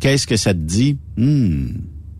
Qu'est-ce 0.00 0.26
que 0.26 0.36
ça 0.36 0.54
te 0.54 0.58
dit? 0.58 0.96
Hmm, 1.18 1.66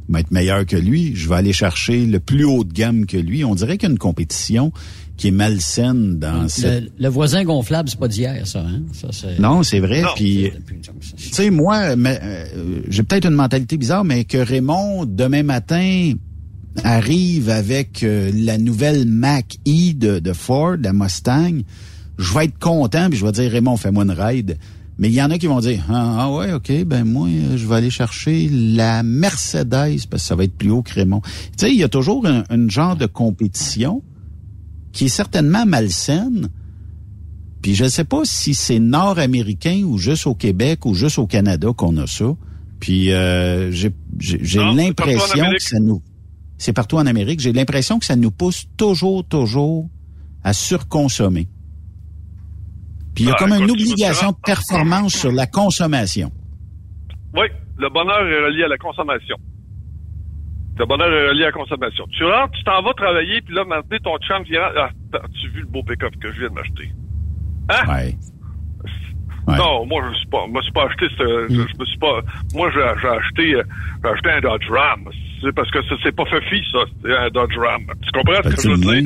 il 0.06 0.12
va 0.12 0.20
être 0.20 0.30
meilleur 0.30 0.66
que 0.66 0.76
lui. 0.76 1.16
Je 1.16 1.26
vais 1.26 1.36
aller 1.36 1.54
chercher 1.54 2.04
le 2.04 2.20
plus 2.20 2.44
haut 2.44 2.64
de 2.64 2.72
gamme 2.74 3.06
que 3.06 3.16
lui. 3.16 3.46
On 3.46 3.54
dirait 3.54 3.78
qu'il 3.78 3.88
y 3.88 3.92
a 3.92 3.92
une 3.92 3.98
compétition 3.98 4.72
qui 5.16 5.28
est 5.28 5.30
malsaine 5.30 6.18
dans 6.18 6.48
cette 6.48 6.82
Le, 6.82 6.90
le 6.98 7.08
voisin 7.08 7.42
gonflable, 7.42 7.88
c'est 7.88 7.98
pas 7.98 8.08
d'hier, 8.08 8.46
ça. 8.46 8.60
Hein? 8.60 8.82
ça 8.92 9.28
non, 9.38 9.62
c'est 9.62 9.80
vrai. 9.80 10.02
Non. 10.02 10.08
Puis, 10.16 10.50
tu 11.16 11.28
sais, 11.30 11.48
moi, 11.48 11.96
mais, 11.96 12.20
euh, 12.22 12.80
j'ai 12.88 13.04
peut-être 13.04 13.24
une 13.26 13.36
mentalité 13.36 13.78
bizarre, 13.78 14.04
mais 14.04 14.24
que 14.24 14.36
Raymond, 14.36 15.06
demain 15.06 15.44
matin, 15.44 16.12
arrive 16.82 17.50
avec 17.50 18.02
euh, 18.02 18.30
la 18.34 18.58
nouvelle 18.58 19.06
Mac 19.06 19.56
E 19.66 19.92
de, 19.94 20.18
de 20.18 20.32
Ford, 20.32 20.76
la 20.80 20.92
Mustang, 20.92 21.60
je 22.18 22.34
vais 22.34 22.46
être 22.46 22.58
content, 22.58 23.08
puis 23.08 23.18
je 23.18 23.24
vais 23.24 23.32
dire, 23.32 23.50
Raymond, 23.50 23.76
fais-moi 23.76 24.04
une 24.04 24.10
ride. 24.10 24.58
Mais 24.98 25.08
il 25.08 25.14
y 25.14 25.22
en 25.22 25.30
a 25.30 25.38
qui 25.38 25.46
vont 25.48 25.60
dire, 25.60 25.84
ah, 25.88 26.16
ah 26.20 26.32
ouais, 26.32 26.52
OK, 26.52 26.72
ben 26.84 27.04
moi, 27.04 27.28
je 27.56 27.66
vais 27.66 27.74
aller 27.74 27.90
chercher 27.90 28.48
la 28.48 29.02
Mercedes, 29.02 30.06
parce 30.08 30.22
que 30.22 30.28
ça 30.28 30.36
va 30.36 30.44
être 30.44 30.56
plus 30.56 30.70
haut 30.70 30.82
que 30.82 30.94
Raymond. 30.94 31.20
Tu 31.20 31.30
sais, 31.56 31.70
il 31.70 31.78
y 31.78 31.82
a 31.84 31.88
toujours 31.88 32.26
un, 32.26 32.44
un 32.48 32.68
genre 32.68 32.96
de 32.96 33.06
compétition 33.06 34.02
qui 34.92 35.06
est 35.06 35.08
certainement 35.08 35.66
malsaine, 35.66 36.48
puis 37.64 37.74
je 37.74 37.84
ne 37.84 37.88
sais 37.88 38.04
pas 38.04 38.20
si 38.24 38.54
c'est 38.54 38.78
nord-américain 38.78 39.82
ou 39.84 39.98
juste 39.98 40.26
au 40.26 40.34
Québec 40.34 40.86
ou 40.86 40.94
juste 40.94 41.18
au 41.18 41.26
Canada 41.26 41.68
qu'on 41.74 41.96
a 41.96 42.06
ça. 42.06 42.26
Puis 42.78 43.10
euh, 43.10 43.72
j'ai 43.72 43.90
l'impression 44.58 45.46
que 45.50 45.62
ça 45.62 45.78
nous... 45.80 46.02
C'est 46.64 46.72
partout 46.72 46.96
en 46.96 47.04
Amérique. 47.04 47.40
J'ai 47.40 47.52
l'impression 47.52 47.98
que 47.98 48.06
ça 48.06 48.16
nous 48.16 48.30
pousse 48.30 48.64
toujours, 48.78 49.22
toujours 49.28 49.90
à 50.42 50.54
surconsommer. 50.54 51.46
Puis 53.14 53.24
il 53.24 53.26
y 53.26 53.30
a 53.30 53.34
Ah, 53.36 53.38
comme 53.38 53.52
une 53.52 53.70
obligation 53.70 54.30
de 54.30 54.36
performance 54.42 55.12
sur 55.12 55.30
la 55.30 55.46
consommation. 55.46 56.32
Oui, 57.34 57.48
le 57.76 57.90
bonheur 57.90 58.26
est 58.26 58.46
relié 58.46 58.64
à 58.64 58.68
la 58.68 58.78
consommation. 58.78 59.36
Le 60.78 60.86
bonheur 60.86 61.12
est 61.12 61.28
relié 61.28 61.42
à 61.42 61.46
la 61.48 61.52
consommation. 61.52 62.06
Tu 62.16 62.24
rentres, 62.24 62.52
tu 62.56 62.64
t'en 62.64 62.80
vas 62.80 62.94
travailler, 62.94 63.42
puis 63.42 63.54
là, 63.54 63.64
maintenant, 63.66 63.98
ton 64.02 64.16
chum 64.26 64.42
vient... 64.44 64.62
Ah, 64.74 64.88
as-tu 65.22 65.50
vu 65.50 65.60
le 65.60 65.66
beau 65.66 65.82
pick-up 65.82 66.14
que 66.18 66.32
je 66.32 66.40
viens 66.40 66.48
de 66.48 66.54
m'acheter? 66.54 66.88
Hein? 67.68 67.92
Ouais. 67.92 68.16
Ouais. 69.46 69.56
Non, 69.58 69.84
moi, 69.86 70.02
je 70.10 70.16
suis 70.18 70.26
pas, 70.28 70.46
moi, 70.48 70.60
je 70.62 70.64
suis 70.64 70.72
pas 70.72 70.84
acheté, 70.86 71.06
ce- 71.18 71.46
je, 71.50 71.54
je 71.54 71.78
me 71.78 71.84
suis 71.84 71.98
pas, 71.98 72.20
moi, 72.54 72.70
j'ai 72.72 72.80
j'ai 73.02 73.08
acheté, 73.08 73.54
euh, 73.56 73.62
j'ai 74.02 74.10
acheté 74.10 74.30
un 74.30 74.40
Dodge 74.40 74.70
Ram. 74.70 75.04
C'est 75.42 75.52
parce 75.54 75.70
que 75.70 75.82
ça, 75.82 75.94
c'est 76.02 76.16
pas 76.16 76.24
Fifi, 76.24 76.62
ça, 76.72 76.78
c'est 77.02 77.14
un 77.14 77.28
Dodge 77.28 77.58
Ram. 77.58 77.82
Tu 78.02 78.10
comprends 78.12 78.42
ce 78.42 78.48
que 78.56 78.62
je 78.62 78.68
veux 78.70 78.78
dire? 78.78 79.04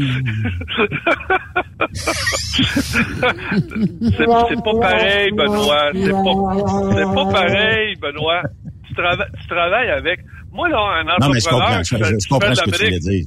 c'est 4.48 4.62
pas 4.62 4.80
pareil, 4.80 5.30
Benoît. 5.32 5.90
C'est 5.92 6.10
pas, 6.10 6.94
c'est 6.94 7.14
pas 7.14 7.26
pareil, 7.32 7.96
Benoît. 8.00 8.42
Tu, 8.86 8.94
trava- 8.94 9.28
tu 9.40 9.46
travailles 9.48 9.90
avec, 9.90 10.20
moi, 10.52 10.68
là, 10.68 10.78
un 11.00 11.04
Non, 11.04 11.30
mais 11.32 11.40
je 11.40 11.48
comprends, 11.48 11.78
entrepreneur 11.78 11.84
je, 11.84 11.96
qui 11.96 12.02
fait- 12.02 12.10
je 12.10 12.16
qui 12.16 12.28
comprends 12.28 12.48
fait 12.48 12.54
ce 12.54 12.60
de 12.64 12.70
que 12.70 12.76
tu 12.76 12.84
voulais 12.84 12.98
l'Amérique, 12.98 13.26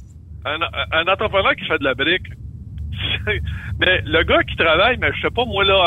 un, 0.92 0.98
un 1.00 1.12
entrepreneur 1.12 1.54
qui 1.56 1.64
fait 1.66 1.78
de 1.78 1.84
la 1.84 1.94
brique, 1.94 2.26
mais 3.80 4.02
le 4.06 4.22
gars 4.24 4.42
qui 4.44 4.56
travaille, 4.56 4.96
mais 5.00 5.08
je 5.16 5.20
sais 5.22 5.30
pas 5.34 5.44
moi 5.44 5.64
là, 5.64 5.78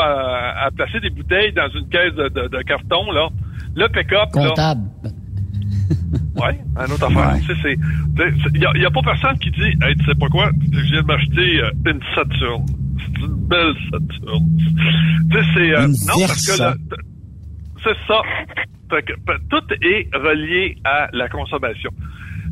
à, 0.56 0.66
à 0.66 0.70
placer 0.70 1.00
des 1.00 1.10
bouteilles 1.10 1.52
dans 1.52 1.68
une 1.68 1.88
caisse 1.88 2.14
de, 2.14 2.28
de- 2.28 2.48
de 2.48 2.62
carton 2.62 3.10
là, 3.12 3.28
le 3.74 3.88
pick-up 3.88 4.28
là, 4.34 4.48
Comptable. 4.48 4.82
ouais, 6.36 6.58
un 6.76 6.84
autre 6.86 7.04
affaire. 7.04 7.36
Tu 7.46 7.54
sais, 7.54 7.60
c'est, 7.62 7.76
il 8.54 8.60
y, 8.80 8.86
a- 8.86 8.90
pas 8.90 9.02
personne 9.02 9.38
qui 9.38 9.50
dit, 9.50 9.72
hey, 9.82 9.94
tu 9.96 10.04
sais 10.04 10.14
pas 10.14 10.28
quoi, 10.28 10.50
je 10.72 10.80
viens 10.80 11.02
de 11.02 11.06
m'acheter 11.06 11.60
euh, 11.62 11.70
une 11.86 12.00
Saturn. 12.14 12.64
C'est 12.98 13.22
une 13.26 13.46
belle 13.48 13.74
Saturn. 13.90 14.44
Tu 15.30 15.36
sais, 15.36 15.44
c'est 15.54 15.76
euh, 15.76 15.86
non 15.86 16.26
parce 16.26 16.46
que 16.46 16.62
le- 16.62 16.96
c'est 17.84 17.96
ça. 18.08 18.20
Fait 18.90 19.02
que, 19.02 19.12
fait, 19.14 19.38
tout 19.50 19.74
est 19.82 20.08
relié 20.16 20.76
à 20.84 21.08
la 21.12 21.28
consommation. 21.28 21.90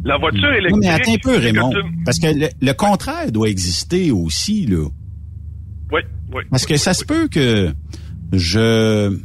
La 0.04 0.18
voiture 0.18 0.52
électrique. 0.52 0.76
mais 0.82 0.88
attends 0.88 1.12
un 1.12 1.18
peu, 1.18 1.36
que 1.36 1.40
Raymond. 1.40 1.70
tu- 1.70 2.04
Parce 2.04 2.18
que 2.18 2.26
le, 2.26 2.48
le 2.60 2.72
contraire 2.74 3.32
doit 3.32 3.48
exister 3.48 4.10
aussi, 4.10 4.66
là. 4.66 4.86
Oui, 5.92 6.00
oui. 6.34 6.42
Parce 6.50 6.66
que 6.66 6.76
ça 6.76 6.92
se 6.94 7.04
peut 7.04 7.28
que 7.28 7.72
je 8.32 9.16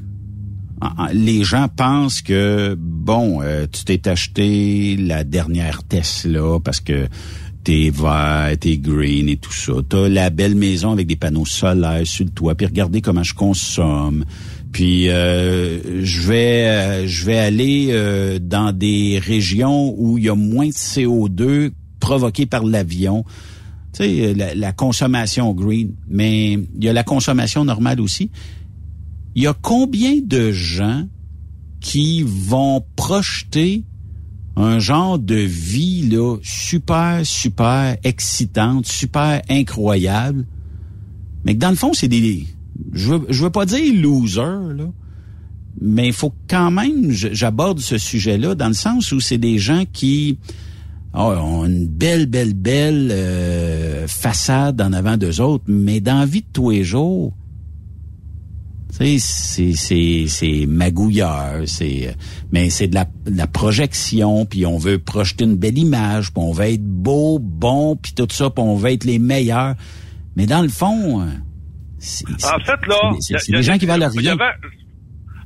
les 1.13 1.43
gens 1.43 1.67
pensent 1.67 2.21
que 2.21 2.75
bon, 2.79 3.41
euh, 3.41 3.65
tu 3.71 3.83
t'es 3.83 4.07
acheté 4.07 4.95
la 4.95 5.23
dernière 5.25 5.83
Tesla 5.83 6.57
parce 6.63 6.79
que 6.79 7.07
t'es 7.65 7.91
vert, 7.93 8.55
t'es 8.59 8.77
green 8.77 9.27
et 9.27 9.35
tout 9.35 9.51
ça. 9.51 9.73
T'as 9.87 10.07
la 10.07 10.29
belle 10.29 10.55
maison 10.55 10.93
avec 10.93 11.07
des 11.07 11.17
panneaux 11.17 11.45
solaires 11.45 12.07
sur 12.07 12.23
le 12.25 12.31
toit. 12.31 12.55
Puis 12.55 12.65
regardez 12.67 13.01
comment 13.01 13.23
je 13.23 13.33
consomme. 13.33 14.23
Puis 14.71 15.09
euh, 15.09 16.03
je 16.03 16.21
vais 16.27 16.67
euh, 16.67 17.07
je 17.07 17.25
vais 17.25 17.39
aller 17.39 17.87
euh, 17.89 18.39
dans 18.39 18.71
des 18.71 19.19
régions 19.23 19.95
où 19.97 20.17
il 20.17 20.25
y 20.25 20.29
a 20.29 20.35
moins 20.35 20.67
de 20.67 20.73
CO2 20.73 21.71
provoqué 21.99 22.45
par 22.45 22.63
l'avion. 22.63 23.25
Tu 23.93 24.03
sais, 24.03 24.33
la, 24.35 24.53
la 24.53 24.71
consommation 24.71 25.53
green, 25.53 25.95
mais 26.07 26.53
il 26.53 26.83
y 26.83 26.89
a 26.89 26.93
la 26.93 27.03
consommation 27.03 27.65
normale 27.65 27.99
aussi. 27.99 28.29
Il 29.35 29.43
y 29.43 29.47
a 29.47 29.53
combien 29.53 30.19
de 30.23 30.51
gens 30.51 31.07
qui 31.81 32.23
vont 32.23 32.83
projeter 32.95 33.83
un 34.55 34.79
genre 34.79 35.17
de 35.17 35.35
vie 35.35 36.07
là 36.09 36.37
super 36.43 37.21
super 37.23 37.97
excitante, 38.03 38.85
super 38.85 39.41
incroyable, 39.49 40.45
mais 41.43 41.55
que 41.55 41.59
dans 41.59 41.69
le 41.69 41.75
fond 41.75 41.93
c'est 41.93 42.07
des 42.07 42.45
je 42.93 43.13
veux, 43.13 43.21
je 43.29 43.43
veux 43.43 43.49
pas 43.49 43.65
dire 43.65 43.93
loser 44.01 44.41
là, 44.41 44.85
mais 45.81 46.07
il 46.07 46.13
faut 46.13 46.33
quand 46.47 46.71
même 46.71 47.11
j'aborde 47.11 47.79
ce 47.79 47.97
sujet-là 47.97 48.55
dans 48.55 48.67
le 48.67 48.73
sens 48.73 49.11
où 49.11 49.19
c'est 49.19 49.37
des 49.37 49.57
gens 49.57 49.83
qui 49.91 50.37
ah, 51.13 51.41
ont 51.43 51.65
une 51.65 51.87
belle, 51.87 52.27
belle, 52.27 52.53
belle 52.53 53.09
euh, 53.11 54.07
façade 54.07 54.79
en 54.81 54.93
avant 54.93 55.17
d'eux 55.17 55.41
autres, 55.41 55.63
mais 55.67 56.01
dans 56.01 56.19
la 56.19 56.25
vie 56.25 56.41
de 56.41 56.47
tous 56.53 56.69
les 56.69 56.83
jours, 56.83 57.33
c'est, 58.91 59.17
c'est, 59.19 60.25
c'est 60.27 60.65
magouilleur, 60.67 61.63
c'est, 61.65 62.15
mais 62.51 62.69
c'est 62.69 62.87
de 62.87 62.95
la, 62.95 63.05
de 63.25 63.37
la 63.37 63.47
projection, 63.47 64.45
puis 64.45 64.65
on 64.65 64.77
veut 64.77 64.99
projeter 64.99 65.45
une 65.45 65.55
belle 65.55 65.77
image, 65.77 66.33
puis 66.33 66.43
on 66.43 66.51
veut 66.51 66.65
être 66.65 66.85
beau, 66.85 67.39
bon, 67.39 67.95
puis 67.95 68.13
tout 68.13 68.27
ça, 68.29 68.49
puis 68.49 68.63
on 68.63 68.75
veut 68.75 68.91
être 68.91 69.05
les 69.05 69.19
meilleurs. 69.19 69.75
Mais 70.35 70.45
dans 70.45 70.61
le 70.61 70.69
fond, 70.69 71.21
euh, 71.21 71.25
En 72.55 72.59
fait, 72.59 72.87
là, 72.87 73.11
c'est, 73.19 73.51
des 73.51 73.61
gens 73.63 73.77
qui 73.77 73.85
valent 73.85 74.07
rien. 74.09 74.35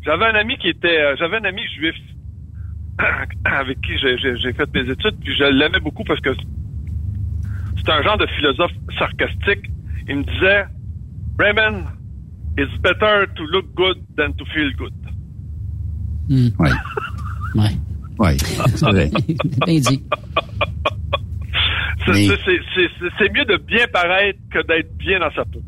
J'avais 0.06 0.26
un 0.26 0.36
ami 0.36 0.58
qui 0.58 0.70
était, 0.70 0.88
euh, 1.00 1.16
j'avais 1.18 1.38
un 1.38 1.46
ami 1.46 1.62
juif 1.78 1.96
avec 3.46 3.80
qui 3.82 3.98
j'ai- 3.98 4.54
fait 4.54 4.74
mes 4.74 4.92
études, 4.92 5.18
puis 5.24 5.36
je 5.38 5.44
l'aimais 5.46 5.80
beaucoup 5.80 6.04
parce 6.04 6.20
que 6.20 6.30
c'est 7.78 7.90
un 7.92 8.02
genre 8.04 8.18
de 8.18 8.28
philosophe 8.38 8.72
sarcastique. 9.00 9.70
Il 10.08 10.18
me 10.18 10.24
disait, 10.24 10.66
Raymond, 11.40 11.86
it's 12.58 12.76
better 12.82 13.26
to 13.36 13.44
look 13.46 13.66
good 13.76 13.98
than 14.18 14.34
to 14.34 14.46
feel 14.54 14.72
good. 14.76 14.94
Ouais. 16.60 16.70
Ouais. 17.56 17.70
Ouais, 18.18 18.36
c'est 18.40 18.86
vrai. 18.86 19.12
Bien 19.68 19.80
dit. 19.80 20.04
C'est 22.06 23.32
mieux 23.34 23.46
de 23.46 23.58
bien 23.58 23.86
paraître 23.94 24.40
que 24.52 24.66
d'être 24.66 24.96
bien 24.98 25.20
dans 25.20 25.32
sa 25.34 25.46
peau. 25.46 25.62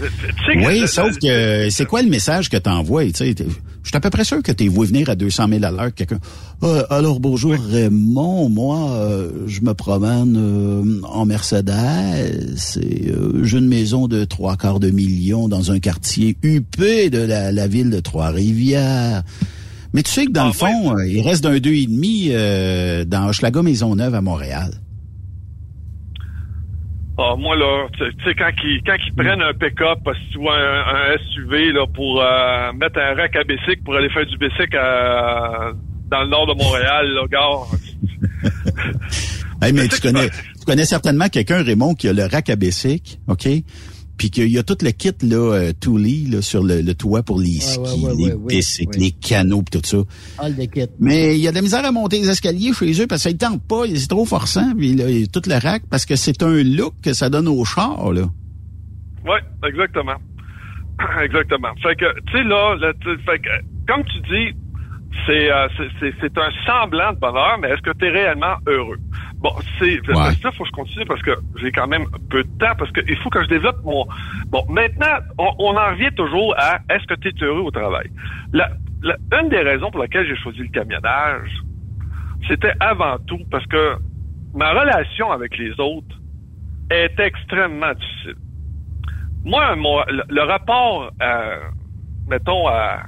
Que- 0.00 0.66
Oui, 0.66 0.88
sauf 0.88 1.18
que 1.18 1.68
c'est 1.70 1.84
quoi 1.86 2.02
le 2.02 2.08
message 2.08 2.48
que 2.48 2.56
t'envoies? 2.56 3.06
Tu 3.12 3.12
sais, 3.16 3.34
t'es- 3.34 3.46
je 3.82 3.88
suis 3.88 3.96
à 3.96 4.00
peu 4.00 4.10
près 4.10 4.24
sûr 4.24 4.42
que 4.42 4.52
t'es 4.52 4.68
vu 4.68 4.84
venir 4.86 5.08
à 5.10 5.14
200 5.14 5.48
000 5.48 5.64
à 5.64 5.70
l'heure 5.70 5.94
quelqu'un. 5.94 6.18
Ah, 6.62 6.84
alors 6.90 7.18
bonjour 7.20 7.52
Raymond, 7.54 8.48
moi 8.48 8.90
euh, 8.90 9.30
je 9.46 9.60
me 9.62 9.72
promène 9.74 10.36
euh, 10.36 11.00
en 11.04 11.24
Mercedes 11.26 11.70
et 12.82 13.08
euh, 13.10 13.42
j'ai 13.44 13.58
une 13.58 13.68
maison 13.68 14.06
de 14.08 14.24
trois 14.24 14.56
quarts 14.56 14.80
de 14.80 14.90
million 14.90 15.48
dans 15.48 15.70
un 15.72 15.78
quartier 15.78 16.36
huppé 16.42 17.10
de 17.10 17.18
la, 17.18 17.52
la 17.52 17.66
ville 17.68 17.90
de 17.90 18.00
Trois-Rivières. 18.00 19.22
Mais 19.92 20.02
tu 20.02 20.10
sais 20.12 20.26
que 20.26 20.30
dans 20.32 20.46
le 20.46 20.52
fond, 20.52 20.94
euh, 20.96 21.06
il 21.06 21.20
reste 21.22 21.42
d'un 21.42 21.58
deux 21.58 21.74
et 21.74 21.86
demi 21.86 22.28
euh, 22.30 23.04
dans 23.04 23.28
Hochelaga 23.28 23.62
Maisonneuve 23.62 24.14
à 24.14 24.20
Montréal. 24.20 24.72
Ah, 27.22 27.36
moi, 27.36 27.54
là, 27.54 27.86
tu 27.98 28.04
sais, 28.24 28.34
quand 28.34 28.50
ils, 28.64 28.80
quand 28.86 28.96
ils 29.06 29.12
prennent 29.14 29.42
un 29.42 29.52
pick-up, 29.52 29.98
vois 30.38 30.56
un, 30.56 31.12
un 31.12 31.18
SUV, 31.32 31.72
là, 31.72 31.86
pour 31.94 32.22
euh, 32.22 32.72
mettre 32.72 32.98
un 32.98 33.14
rack 33.14 33.36
à 33.36 33.44
bicycle 33.44 33.82
pour 33.84 33.94
aller 33.94 34.08
faire 34.08 34.24
du 34.26 34.38
bicycle 34.38 34.76
à- 34.76 35.72
dans 36.10 36.22
le 36.22 36.28
nord 36.28 36.46
de 36.46 36.54
Montréal, 36.54 37.06
là, 37.12 37.26
gars. 37.30 38.50
Hey, 39.62 39.74
mais 39.74 39.88
tu 39.88 40.00
connais, 40.00 40.30
tu 40.30 40.64
connais 40.66 40.86
certainement 40.86 41.28
quelqu'un, 41.28 41.62
Raymond, 41.62 41.94
qui 41.94 42.08
a 42.08 42.14
le 42.14 42.24
rack 42.24 42.48
à 42.48 42.56
bicycle, 42.56 43.16
OK? 43.28 43.46
Puis 44.20 44.28
qu'il 44.30 44.50
y 44.50 44.58
a 44.58 44.62
tout 44.62 44.76
le 44.82 44.90
kit, 44.90 45.14
là, 45.22 45.54
euh, 45.54 45.72
Thule, 45.80 46.30
là, 46.30 46.42
sur 46.42 46.62
le, 46.62 46.82
le 46.82 46.94
toit 46.94 47.22
pour 47.22 47.40
les 47.40 47.58
skis, 47.58 47.78
ouais, 48.04 48.12
ouais, 48.12 48.14
les 48.18 48.34
bicycles, 48.36 48.98
ouais. 48.98 49.04
les 49.04 49.10
canaux, 49.12 49.62
pis 49.62 49.80
tout 49.80 49.80
ça. 49.82 49.96
All 50.44 50.54
the 50.54 50.70
kit. 50.70 50.88
Mais 50.98 51.38
il 51.38 51.40
y 51.40 51.48
a 51.48 51.52
de 51.52 51.56
la 51.56 51.62
misère 51.62 51.82
à 51.86 51.90
monter 51.90 52.18
les 52.18 52.28
escaliers 52.28 52.74
chez 52.74 52.92
eux 53.00 53.06
parce 53.06 53.22
que 53.24 53.30
ça 53.30 53.32
ne 53.32 53.38
tente 53.38 53.62
pas, 53.66 53.84
c'est 53.94 54.08
trop 54.08 54.26
forçant, 54.26 54.74
puis 54.76 54.92
là, 54.94 55.08
il 55.08 55.20
y 55.20 55.24
a 55.24 55.26
tout 55.26 55.40
le 55.46 55.54
rack, 55.54 55.84
parce 55.90 56.04
que 56.04 56.16
c'est 56.16 56.42
un 56.42 56.62
look 56.62 56.92
que 57.02 57.14
ça 57.14 57.30
donne 57.30 57.48
au 57.48 57.64
char, 57.64 58.12
là. 58.12 58.28
Oui, 59.24 59.38
exactement. 59.66 60.16
exactement. 61.24 61.72
Fait 61.82 61.96
que, 61.96 62.04
tu 62.26 62.32
sais, 62.36 62.44
là, 62.44 62.74
là, 62.76 62.92
tu- 63.00 63.16
fait 63.24 63.38
que, 63.38 63.48
comme 63.90 64.04
tu 64.04 64.20
dis, 64.20 64.54
c'est, 65.26 65.50
euh, 65.50 65.66
c'est, 65.78 65.88
c'est, 65.98 66.14
c'est 66.20 66.38
un 66.38 66.50
semblant 66.66 67.14
de 67.14 67.18
bonheur, 67.18 67.56
mais 67.58 67.68
est-ce 67.70 67.80
que 67.80 67.96
tu 67.98 68.04
es 68.04 68.10
réellement 68.10 68.56
heureux? 68.66 68.98
Bon, 69.40 69.52
c'est, 69.78 70.02
parce 70.02 70.36
que 70.38 70.46
là, 70.46 70.52
faut 70.52 70.64
que 70.64 70.68
je 70.68 70.72
continue 70.72 71.04
parce 71.06 71.22
que 71.22 71.38
j'ai 71.56 71.72
quand 71.72 71.86
même 71.86 72.06
peu 72.28 72.42
de 72.42 72.48
temps, 72.58 72.74
parce 72.78 72.92
qu'il 72.92 73.16
faut 73.18 73.30
que 73.30 73.42
je 73.42 73.48
développe 73.48 73.82
mon... 73.84 74.06
Bon, 74.50 74.62
maintenant, 74.68 75.18
on, 75.38 75.50
on 75.58 75.76
en 75.76 75.90
revient 75.90 76.12
toujours 76.14 76.54
à 76.58 76.80
est-ce 76.90 77.06
que 77.06 77.14
tu 77.14 77.28
es 77.28 77.44
heureux 77.46 77.62
au 77.62 77.70
travail? 77.70 78.10
La, 78.52 78.70
la- 79.02 79.16
une 79.40 79.48
des 79.48 79.62
raisons 79.62 79.90
pour 79.90 80.00
laquelle 80.00 80.26
j'ai 80.26 80.36
choisi 80.36 80.58
le 80.60 80.68
camionnage, 80.68 81.50
c'était 82.46 82.74
avant 82.80 83.18
tout 83.18 83.46
parce 83.50 83.66
que 83.66 83.98
ma 84.52 84.72
relation 84.72 85.32
avec 85.32 85.56
les 85.56 85.78
autres 85.80 86.20
est 86.90 87.18
extrêmement 87.18 87.94
difficile. 87.94 88.36
Moi, 89.44 89.74
mon- 89.76 90.04
le, 90.08 90.22
le 90.28 90.42
rapport, 90.42 91.12
euh, 91.22 91.66
mettons, 92.26 92.68
à, 92.68 93.02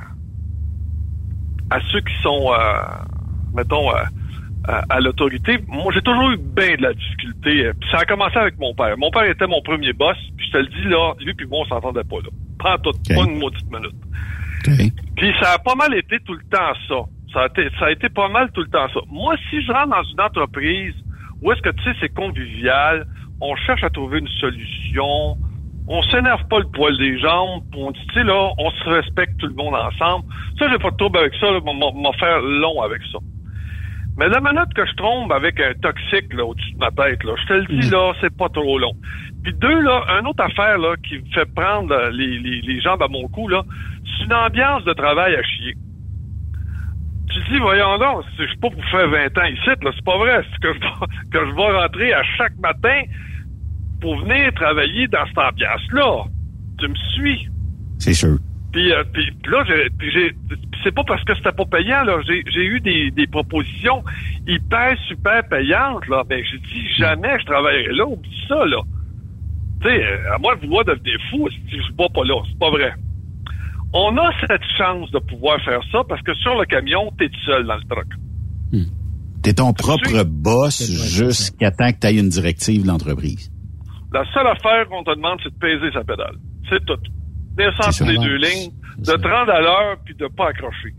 à 1.69 1.81
ceux 1.91 2.01
qui 2.01 2.15
sont, 2.23 2.55
euh, 2.55 2.83
mettons, 3.53 3.95
euh, 3.95 4.03
à, 4.67 4.83
à 4.89 5.01
l'autorité, 5.01 5.59
moi, 5.69 5.93
j'ai 5.93 6.03
toujours 6.03 6.31
eu 6.31 6.37
bien 6.39 6.77
de 6.77 6.83
la 6.83 6.95
difficulté. 6.95 7.67
euh, 7.67 7.73
Ça 7.91 7.99
a 7.99 8.05
commencé 8.05 8.37
avec 8.37 8.59
mon 8.59 8.75
père. 8.75 8.97
Mon 8.99 9.11
père 9.11 9.25
était 9.25 9.47
mon 9.47 9.61
premier 9.63 9.93
boss, 9.93 10.17
puis 10.37 10.47
je 10.47 10.53
te 10.53 10.59
le 10.59 10.67
dis, 10.67 10.85
là, 10.89 11.13
lui 11.21 11.35
puis 11.35 11.47
moi, 11.47 11.61
on 11.61 11.65
s'entendait 11.67 12.05
pas, 12.05 12.17
là. 12.17 12.29
Prends 12.59 12.79
tout, 12.79 12.93
pas 13.17 13.25
une 13.25 13.39
maudite 13.39 13.71
minute. 13.73 13.95
Puis 15.17 15.33
ça 15.41 15.53
a 15.55 15.59
pas 15.59 15.75
mal 15.75 15.93
été 15.95 16.19
tout 16.21 16.35
le 16.35 16.45
temps 16.51 16.73
ça. 16.89 16.95
Ça 17.33 17.41
a, 17.43 17.47
été, 17.47 17.69
ça 17.79 17.87
a 17.87 17.91
été 17.91 18.09
pas 18.11 18.29
mal 18.29 18.51
tout 18.53 18.61
le 18.61 18.69
temps 18.69 18.87
ça. 18.93 19.01
Moi, 19.11 19.35
si 19.51 19.63
je 19.63 19.73
rentre 19.73 19.89
dans 19.89 20.03
une 20.05 20.21
entreprise 20.21 20.95
où 21.41 21.51
est-ce 21.51 21.63
que, 21.63 21.71
tu 21.71 21.83
sais, 21.83 21.97
c'est 22.01 22.15
convivial, 22.15 23.07
on 23.41 23.57
cherche 23.57 23.83
à 23.83 23.91
trouver 23.91 24.19
une 24.21 24.29
solution, 24.41 25.37
on 25.89 26.03
s'énerve 26.05 26.47
pas 26.49 26.61
le 26.61 26.67
poil 26.67 26.97
des 26.99 27.19
jambes, 27.19 27.65
on 27.77 27.91
dit, 27.91 27.99
tu 28.09 28.15
sais, 28.15 28.23
là, 28.25 28.51
on 28.59 28.71
se 28.71 28.89
respecte 28.89 29.39
tout 29.39 29.47
le 29.49 29.55
monde 29.55 29.75
ensemble. 29.75 30.27
Ça, 30.59 30.69
j'ai 30.71 30.79
pas 30.79 30.91
de 30.91 30.97
trouble 30.97 31.19
avec 31.19 31.35
ça, 31.41 31.51
là, 31.51 31.59
m'en 31.65 32.13
faire 32.13 32.41
long 32.41 32.81
avec 32.83 33.01
ça. 33.11 33.19
Mais 34.19 34.29
la 34.29 34.41
minute 34.41 34.73
que 34.75 34.85
je 34.85 34.93
tombe 34.95 35.33
avec 35.33 35.59
un 35.59 35.73
toxique 35.81 36.33
là, 36.35 36.45
au-dessus 36.45 36.73
de 36.75 36.79
ma 36.79 36.91
tête, 36.91 37.25
là, 37.25 37.33
je 37.43 37.47
te 37.47 37.53
le 37.55 37.65
dis, 37.81 37.91
là, 37.91 38.13
c'est 38.21 38.37
pas 38.37 38.49
trop 38.51 38.79
long. 38.79 38.93
Puis 39.43 39.55
deux, 39.55 39.81
là, 39.81 40.03
une 40.21 40.27
autre 40.27 40.45
affaire 40.45 40.77
là, 40.79 40.95
qui 41.03 41.19
me 41.19 41.25
fait 41.33 41.47
prendre 41.55 41.95
les, 42.11 42.39
les, 42.39 42.61
les 42.61 42.81
jambes 42.81 43.03
à 43.03 43.09
mon 43.09 43.27
cou, 43.29 43.49
là, 43.49 43.63
c'est 44.05 44.25
une 44.27 44.35
ambiance 44.35 44.85
de 44.85 44.93
travail 44.93 45.35
à 45.35 45.43
chier. 45.43 45.75
Tu 47.31 47.41
te 47.41 47.53
dis, 47.53 47.59
voyons 47.59 47.97
donc, 47.99 48.25
c'est- 48.37 48.43
je 48.45 48.49
suis 48.49 48.59
pas 48.59 48.69
pour 48.69 48.85
faire 48.87 49.09
20 49.09 49.39
ans 49.39 49.47
ici, 49.47 49.67
là, 49.83 49.91
c'est 49.95 50.05
pas 50.05 50.19
vrai. 50.19 50.45
C'est 50.53 50.61
que 50.61 50.75
je, 50.75 50.79
vais, 50.79 50.87
que 51.33 51.47
je 51.47 51.55
vais 51.55 51.81
rentrer 51.81 52.13
à 52.13 52.23
chaque 52.37 52.57
matin 52.59 53.01
pour 54.01 54.19
venir 54.21 54.53
travailler 54.55 55.09
dans 55.09 55.25
cette 55.27 55.39
ambiance-là. 55.39 56.25
Tu 56.79 56.89
me 56.89 56.95
suis? 57.15 57.49
C'est 57.99 58.13
sûr. 58.15 58.37
Puis, 58.73 58.93
euh, 58.93 59.05
puis, 59.13 59.31
puis 59.43 59.53
là, 59.53 59.65
j'ai, 59.67 60.35
c'est 60.83 60.95
pas 60.95 61.05
parce 61.05 61.23
que 61.25 61.35
c'était 61.35 61.53
pas 61.53 61.67
payant, 61.67 62.05
là. 62.05 62.21
J'ai, 62.27 62.43
j'ai 62.51 62.65
eu 62.65 62.81
des, 62.81 63.11
des 63.11 63.27
propositions 63.27 64.03
hyper, 64.47 64.97
super 65.09 65.47
payante, 65.49 66.07
là. 66.09 66.25
Ben, 66.29 66.43
j'ai 66.51 66.59
dit, 66.59 66.89
jamais 66.97 67.39
je 67.41 67.45
travaillerai 67.47 67.93
là. 67.93 68.07
Oublie 68.07 68.45
ça, 68.49 68.65
là. 68.65 68.81
Tu 69.83 69.89
sais, 69.89 70.05
euh, 70.05 70.35
à 70.35 70.39
moi 70.39 70.57
de 70.57 70.61
vouloir 70.63 70.85
devenir 70.85 71.19
fou, 71.31 71.49
si 71.51 71.61
je 71.71 71.93
ne 71.93 72.09
pas 72.09 72.25
là. 72.25 72.43
C'est 72.49 72.59
pas 72.59 72.71
vrai. 72.71 72.93
On 73.93 74.17
a 74.17 74.31
cette 74.41 74.65
chance 74.79 75.11
de 75.11 75.19
pouvoir 75.19 75.63
faire 75.63 75.81
ça 75.93 76.03
parce 76.09 76.23
que 76.23 76.35
sur 76.35 76.59
le 76.59 76.65
camion, 76.65 77.13
t'es 77.19 77.29
tout 77.29 77.45
seul 77.45 77.67
dans 77.67 77.77
le 77.77 77.83
truck. 77.83 78.07
T'es 79.43 79.55
ton 79.55 79.73
propre 79.73 80.23
boss 80.25 80.89
jusqu'à 80.89 81.73
temps 81.73 81.91
que 81.91 81.99
tu 81.99 82.07
aies 82.07 82.17
une 82.19 82.29
directive 82.29 82.83
de 82.83 82.87
l'entreprise. 82.87 83.51
La 84.13 84.25
seule 84.33 84.47
affaire 84.47 84.87
qu'on 84.89 85.03
te 85.03 85.15
demande, 85.15 85.41
c'est 85.43 85.51
de 85.51 85.59
peser 85.59 85.91
sa 85.93 86.05
pédale. 86.05 86.37
C'est 86.71 86.85
tout. 86.87 86.99
Descendre 87.57 87.93
sur 87.93 88.07
les 88.07 88.17
deux 88.19 88.37
lignes, 88.37 88.71
de 88.99 89.13
30 89.23 89.49
à 89.49 89.61
l'heure, 89.61 89.97
puis 90.05 90.15
de 90.15 90.27
pas 90.29 90.49
accrocher. 90.49 90.95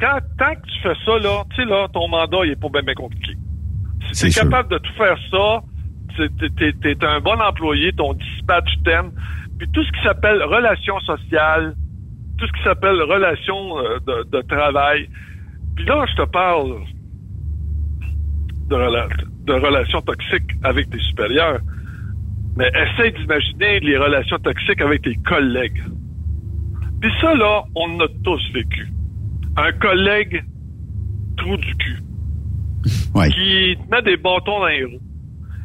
Quand, 0.00 0.18
tant 0.38 0.54
que 0.54 0.66
tu 0.66 0.80
fais 0.82 0.94
ça, 1.04 1.18
là, 1.18 1.44
tu 1.50 1.56
sais, 1.56 1.64
là, 1.68 1.88
ton 1.92 2.08
mandat, 2.08 2.38
il 2.44 2.52
est 2.52 2.60
pas 2.60 2.68
bien, 2.68 2.82
bien 2.82 2.94
compliqué. 2.94 3.32
Si 4.12 4.14
t'es 4.26 4.30
capable 4.40 4.70
de 4.70 4.78
tout 4.78 4.92
faire 4.94 5.18
ça, 5.30 5.60
t'es, 6.16 6.48
t'es, 6.56 6.72
t'es 6.94 7.04
un 7.04 7.20
bon 7.20 7.38
employé, 7.40 7.92
ton 7.92 8.14
dispatch 8.14 8.70
t'aime, 8.84 9.10
puis 9.58 9.68
tout 9.72 9.82
ce 9.84 9.90
qui 9.92 10.02
s'appelle 10.04 10.42
relations 10.42 10.98
sociales, 11.00 11.74
tout 12.38 12.46
ce 12.46 12.52
qui 12.52 12.62
s'appelle 12.62 13.02
relations 13.02 13.78
euh, 13.78 13.98
de, 14.06 14.30
de 14.30 14.40
travail, 14.42 15.08
puis 15.74 15.84
là, 15.84 16.04
je 16.08 16.14
te 16.22 16.28
parle 16.28 16.76
de, 18.68 18.74
rela- 18.76 19.08
de 19.44 19.52
relations 19.52 20.00
toxiques 20.02 20.50
avec 20.62 20.90
tes 20.90 20.98
supérieurs, 21.00 21.58
mais 22.56 22.70
essaye 22.74 23.12
d'imaginer 23.12 23.80
les 23.80 23.96
relations 23.96 24.38
toxiques 24.38 24.80
avec 24.80 25.02
tes 25.02 25.14
collègues. 25.16 25.82
Puis 27.00 27.10
ça, 27.20 27.34
là, 27.34 27.62
on 27.74 28.00
a 28.00 28.06
tous 28.24 28.40
vécu. 28.52 28.88
Un 29.56 29.72
collègue 29.72 30.44
trou 31.36 31.56
du 31.56 31.74
cul. 31.76 31.98
Qui 33.30 33.76
te 33.76 33.90
met 33.90 34.02
des 34.02 34.16
bâtons 34.16 34.60
dans 34.60 34.66
les 34.66 34.84
roues. 34.84 35.00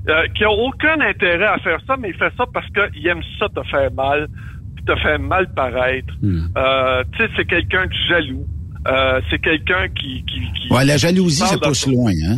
Euh, 0.09 0.27
qui 0.35 0.43
a 0.43 0.49
aucun 0.51 0.99
intérêt 1.01 1.45
à 1.45 1.57
faire 1.59 1.79
ça, 1.87 1.95
mais 1.97 2.09
il 2.09 2.15
fait 2.15 2.31
ça 2.37 2.45
parce 2.53 2.67
qu'il 2.67 3.07
aime 3.07 3.21
ça 3.39 3.47
te 3.49 3.63
faire 3.69 3.91
mal, 3.93 4.27
puis 4.75 4.83
te 4.85 4.95
faire 4.97 5.17
mal 5.19 5.51
paraître. 5.53 6.13
Euh, 6.57 7.03
tu 7.13 7.23
sais, 7.23 7.29
c'est 7.37 7.45
quelqu'un 7.45 7.85
de 7.85 7.93
jaloux. 8.09 8.45
Euh, 8.85 9.21
c'est 9.29 9.39
quelqu'un 9.39 9.87
qui, 9.89 10.25
qui, 10.25 10.41
qui- 10.59 10.73
Ouais, 10.73 10.83
la 10.83 10.97
jalousie, 10.97 11.41
qui 11.41 11.47
ça 11.47 11.57
pousse 11.57 11.87
loin, 11.87 12.11
hein? 12.27 12.37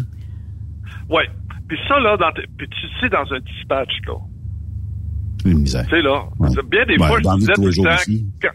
Ouais. 1.09 1.27
Puis 1.67 1.77
ça, 1.87 1.99
là, 1.99 2.15
dans 2.17 2.31
tes- 2.33 2.45
puis 2.55 2.67
tu 2.69 2.87
sais, 3.01 3.09
dans 3.09 3.33
un 3.33 3.39
dispatch, 3.39 3.89
là, 4.07 4.13
Une 5.45 5.59
misère. 5.61 5.83
tu 5.85 5.89
sais, 5.89 6.01
là, 6.03 6.21
bien 6.69 6.85
des 6.85 6.97
Ouais, 6.97 7.07
fois, 7.07 7.17
je 7.19 7.39
disais 7.39 7.53
tout 7.53 7.61
le 7.65 7.73
temps. 7.73 8.51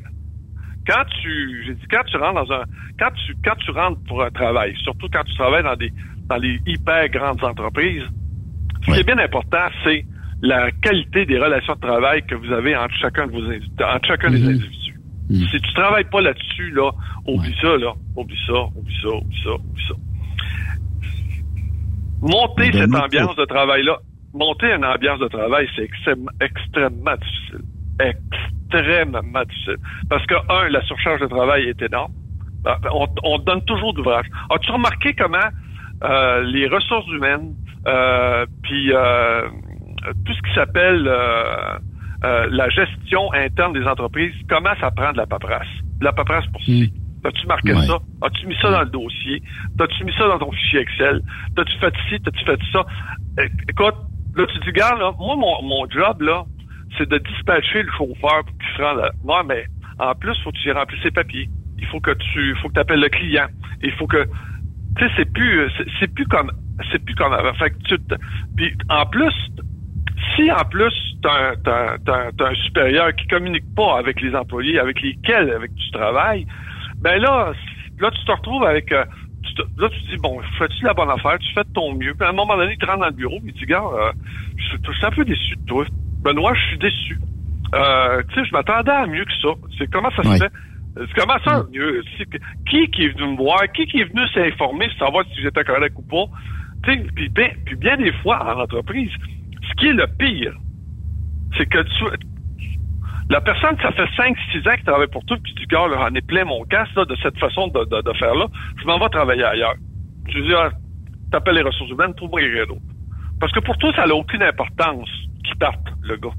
Quand, 0.90 1.04
tu, 1.22 1.62
j'ai 1.66 1.74
dit, 1.74 1.86
quand 1.90 2.02
tu 2.06 2.16
rentres 2.16 2.46
dans 2.46 2.52
un, 2.52 2.64
quand 2.98 3.10
tu, 3.24 3.34
quand 3.44 3.54
tu 3.64 3.70
rentres 3.70 4.00
pour 4.08 4.22
un 4.22 4.30
travail, 4.30 4.74
surtout 4.82 5.06
quand 5.12 5.22
tu 5.24 5.34
travailles 5.34 5.62
dans 5.62 5.76
des, 5.76 5.92
dans 6.28 6.36
les 6.36 6.58
hyper 6.66 7.08
grandes 7.10 7.42
entreprises, 7.44 8.02
ce 8.82 8.86
qui 8.94 9.00
est 9.00 9.04
bien 9.04 9.18
important, 9.18 9.66
c'est 9.84 10.04
la 10.42 10.70
qualité 10.72 11.26
des 11.26 11.38
relations 11.38 11.74
de 11.74 11.80
travail 11.80 12.22
que 12.26 12.34
vous 12.34 12.50
avez 12.52 12.74
entre 12.76 12.94
chacun 13.00 13.26
de 13.26 13.32
vos, 13.32 13.42
entre 13.42 14.06
chacun 14.06 14.30
des 14.30 14.38
individus. 14.48 14.96
Si 15.48 15.60
tu 15.60 15.72
travailles 15.74 16.08
pas 16.10 16.20
là-dessus, 16.22 16.70
là, 16.72 16.90
oublie 17.26 17.54
ça, 17.60 17.76
là, 17.76 17.92
oublie 18.16 18.38
ça, 18.46 18.52
oublie 18.74 18.96
ça, 19.02 19.08
oublie 19.08 19.40
ça, 19.44 19.50
oublie 19.52 19.82
ça. 19.86 19.94
Monter 22.22 22.64
cette 22.64 22.72
Donne-moi 22.80 23.04
ambiance 23.04 23.36
de 23.36 23.44
travail-là, 23.44 23.96
monter 24.34 24.66
une 24.74 24.84
ambiance 24.84 25.20
de 25.20 25.28
travail, 25.28 25.68
c'est 25.76 25.82
extrême- 25.84 26.28
extrêmement 26.40 27.14
difficile. 27.16 27.64
Extrêmement 28.00 28.59
difficile. 28.70 29.76
Parce 30.08 30.24
que, 30.26 30.34
un, 30.48 30.68
la 30.68 30.82
surcharge 30.82 31.20
de 31.20 31.26
travail 31.26 31.64
est 31.68 31.82
énorme. 31.82 32.12
Ben, 32.62 32.76
On, 32.92 33.06
on 33.24 33.38
donne 33.38 33.64
toujours 33.64 33.94
d'ouvrage. 33.94 34.26
As-tu 34.50 34.70
remarqué 34.72 35.14
comment 35.14 35.38
euh, 36.04 36.42
les 36.42 36.66
ressources 36.68 37.08
humaines, 37.08 37.54
euh, 37.86 38.46
puis 38.62 38.92
euh, 38.92 39.48
tout 40.24 40.32
ce 40.34 40.42
qui 40.48 40.54
s'appelle 40.54 41.06
euh, 41.06 41.78
la 42.50 42.68
gestion 42.68 43.32
interne 43.32 43.72
des 43.72 43.84
entreprises, 43.86 44.34
comment 44.48 44.74
ça 44.80 44.90
prend 44.90 45.12
de 45.12 45.16
la 45.18 45.26
paperasse? 45.26 45.66
De 46.00 46.04
la 46.04 46.12
paperasse 46.12 46.46
pour 46.52 46.62
ci. 46.62 46.92
As-tu 47.24 47.46
marqué 47.46 47.74
Ouais. 47.74 47.86
ça? 47.86 47.98
As-tu 48.22 48.46
mis 48.46 48.56
ça 48.62 48.70
dans 48.70 48.80
le 48.80 48.88
dossier? 48.88 49.42
As-tu 49.78 50.04
mis 50.04 50.12
ça 50.16 50.26
dans 50.26 50.38
ton 50.38 50.50
fichier 50.52 50.80
Excel? 50.80 51.20
T'as-tu 51.54 51.78
fait 51.78 51.94
ci? 52.08 52.20
T'as-tu 52.22 52.44
fait 52.46 52.58
ça? 52.72 52.86
Écoute, 53.68 53.94
là, 54.36 54.46
tu 54.46 54.58
dis, 54.60 54.72
gars, 54.72 54.94
là, 54.98 55.12
moi, 55.18 55.36
mon, 55.36 55.62
mon 55.62 55.88
job, 55.90 56.22
là, 56.22 56.44
c'est 56.96 57.08
de 57.08 57.18
dispatcher 57.18 57.82
le 57.82 57.90
chauffeur 57.92 58.44
pour 58.44 58.56
qu'il 58.58 58.76
se 58.76 58.82
rende 58.82 58.98
là. 58.98 59.12
Ouais, 59.22 59.42
mais 59.44 59.66
en 59.98 60.14
plus, 60.14 60.36
faut 60.42 60.52
que 60.52 60.58
tu 60.58 60.72
remplisses 60.72 61.02
ses 61.02 61.10
papiers. 61.10 61.48
Il 61.78 61.86
faut 61.86 62.00
que 62.00 62.12
tu, 62.32 62.54
faut 62.56 62.68
que 62.68 62.74
tu 62.74 62.80
appelles 62.80 63.00
le 63.00 63.08
client. 63.08 63.46
Il 63.82 63.92
faut 63.92 64.06
que, 64.06 64.28
tu 64.96 65.06
sais, 65.06 65.12
c'est 65.16 65.32
plus, 65.32 65.70
c'est- 65.98 66.08
plus 66.08 66.26
comme, 66.26 66.52
c'est 66.90 66.98
plus 67.04 67.14
comme 67.14 67.32
avant. 67.32 67.54
Fait 67.54 67.70
que 67.70 67.76
tu, 67.84 67.98
te- 67.98 68.14
puis 68.56 68.74
en 68.88 69.06
plus, 69.06 69.34
si 70.36 70.50
en 70.52 70.64
plus 70.64 70.92
t'as 71.22 71.52
un, 71.52 71.56
t'as 71.64 71.94
un- 71.94 71.98
t'as 72.36 72.48
un- 72.50 72.54
supérieur 72.54 73.14
qui 73.14 73.26
communique 73.26 73.64
pas 73.74 73.98
avec 73.98 74.20
les 74.20 74.34
employés 74.34 74.78
avec 74.78 75.00
lesquels 75.02 75.50
avec 75.52 75.74
tu 75.74 75.90
travailles, 75.90 76.46
ben 77.00 77.18
là, 77.20 77.52
là 77.98 78.10
tu 78.10 78.24
te 78.24 78.32
retrouves 78.32 78.64
avec, 78.64 78.92
euh, 78.92 79.04
te- 79.56 79.62
là 79.82 79.88
tu 79.90 80.02
te 80.04 80.10
dis 80.10 80.18
bon, 80.18 80.42
fais-tu 80.58 80.84
la 80.84 80.94
bonne 80.94 81.10
affaire, 81.10 81.38
tu 81.38 81.52
fais 81.52 81.62
de 81.64 81.68
ton 81.74 81.94
mieux. 81.94 82.14
Puis 82.14 82.26
à 82.26 82.30
un 82.30 82.34
moment 82.34 82.56
donné, 82.56 82.76
tu 82.76 82.86
rentres 82.86 83.00
dans 83.00 83.06
le 83.06 83.12
bureau, 83.12 83.40
puis 83.40 83.52
tu 83.54 83.64
dis 83.66 83.70
gars, 83.72 83.82
euh, 83.84 84.12
je, 84.56 84.76
je 84.86 84.92
suis 84.92 85.06
un 85.06 85.10
peu 85.10 85.24
déçu 85.24 85.54
de 85.56 85.60
toi. 85.66 85.86
Benoît, 86.22 86.54
je 86.54 86.60
suis 86.68 86.78
déçu. 86.78 87.18
Euh, 87.74 88.22
tu 88.28 88.34
sais, 88.34 88.46
je 88.46 88.52
m'attendais 88.52 88.90
à 88.90 89.06
mieux 89.06 89.24
que 89.24 89.32
ça. 89.40 89.48
C'est 89.78 89.90
comment 89.90 90.10
ça 90.10 90.22
se 90.22 90.28
fait? 90.38 90.52
C'est 90.96 91.14
comment 91.20 91.38
ça, 91.44 91.62
que- 91.72 92.38
qui 92.68 92.90
qui 92.90 93.04
est 93.04 93.08
venu 93.16 93.32
me 93.32 93.36
voir? 93.36 93.60
Qui 93.74 93.86
qui 93.86 94.00
est 94.00 94.04
venu 94.12 94.26
s'informer 94.34 94.88
savoir 94.98 95.24
si 95.34 95.40
j'étais 95.40 95.62
correct 95.64 95.94
ou 95.96 96.02
pas? 96.02 96.24
Tu 96.82 96.92
sais, 96.94 97.06
puis 97.14 97.28
bien, 97.28 97.48
puis 97.64 97.76
bien 97.76 97.96
des 97.96 98.12
fois, 98.22 98.42
en 98.56 98.60
entreprise, 98.60 99.10
ce 99.68 99.74
qui 99.76 99.86
est 99.86 99.92
le 99.92 100.06
pire, 100.18 100.52
c'est 101.56 101.66
que 101.66 101.78
tu, 101.82 102.04
la 103.28 103.40
personne, 103.40 103.76
ça 103.80 103.92
fait 103.92 104.08
5-6 104.16 104.68
ans 104.68 104.74
qu'il 104.74 104.84
travaille 104.84 105.06
pour 105.08 105.24
toi, 105.24 105.36
puis 105.42 105.54
tu 105.54 105.60
dis, 105.60 105.66
gars, 105.68 105.86
là, 105.86 105.96
j'en 106.08 106.14
ai 106.14 106.20
plein 106.20 106.44
mon 106.44 106.64
casse, 106.64 106.88
là, 106.96 107.04
de 107.04 107.14
cette 107.22 107.38
façon 107.38 107.68
de, 107.68 107.84
de, 107.84 108.02
de 108.02 108.12
faire 108.16 108.34
là, 108.34 108.46
je 108.80 108.84
m'en 108.86 108.98
vais 108.98 109.08
travailler 109.10 109.44
ailleurs. 109.44 109.74
Tu 110.28 110.42
dis, 110.42 110.52
ah, 110.54 110.70
t'appelles 111.30 111.54
les 111.56 111.62
ressources 111.62 111.90
humaines, 111.90 112.14
trouve-moi 112.16 112.40
quelqu'un 112.40 112.66
d'autre. 112.66 112.80
Parce 113.38 113.52
que 113.52 113.60
pour 113.60 113.76
toi, 113.78 113.92
ça 113.94 114.06
n'a 114.06 114.14
aucune 114.14 114.42
importance 114.42 115.08
qu'il 115.50 115.58
parte, 115.58 115.86
le 116.02 116.16
gars. 116.16 116.34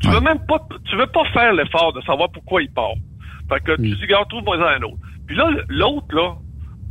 Tu 0.00 0.08
veux 0.08 0.20
même 0.20 0.38
pas, 0.46 0.60
tu 0.84 0.96
veux 0.96 1.06
pas 1.06 1.24
faire 1.32 1.52
l'effort 1.52 1.92
de 1.92 2.00
savoir 2.02 2.30
pourquoi 2.30 2.62
il 2.62 2.70
part. 2.70 2.94
Fait 3.48 3.60
que 3.60 3.76
tu 3.76 3.96
dis, 3.96 4.06
gars, 4.06 4.24
trouve-moi 4.28 4.56
un 4.56 4.82
autre. 4.82 4.98
Puis 5.26 5.36
là, 5.36 5.50
l'autre, 5.68 6.14
là, 6.14 6.34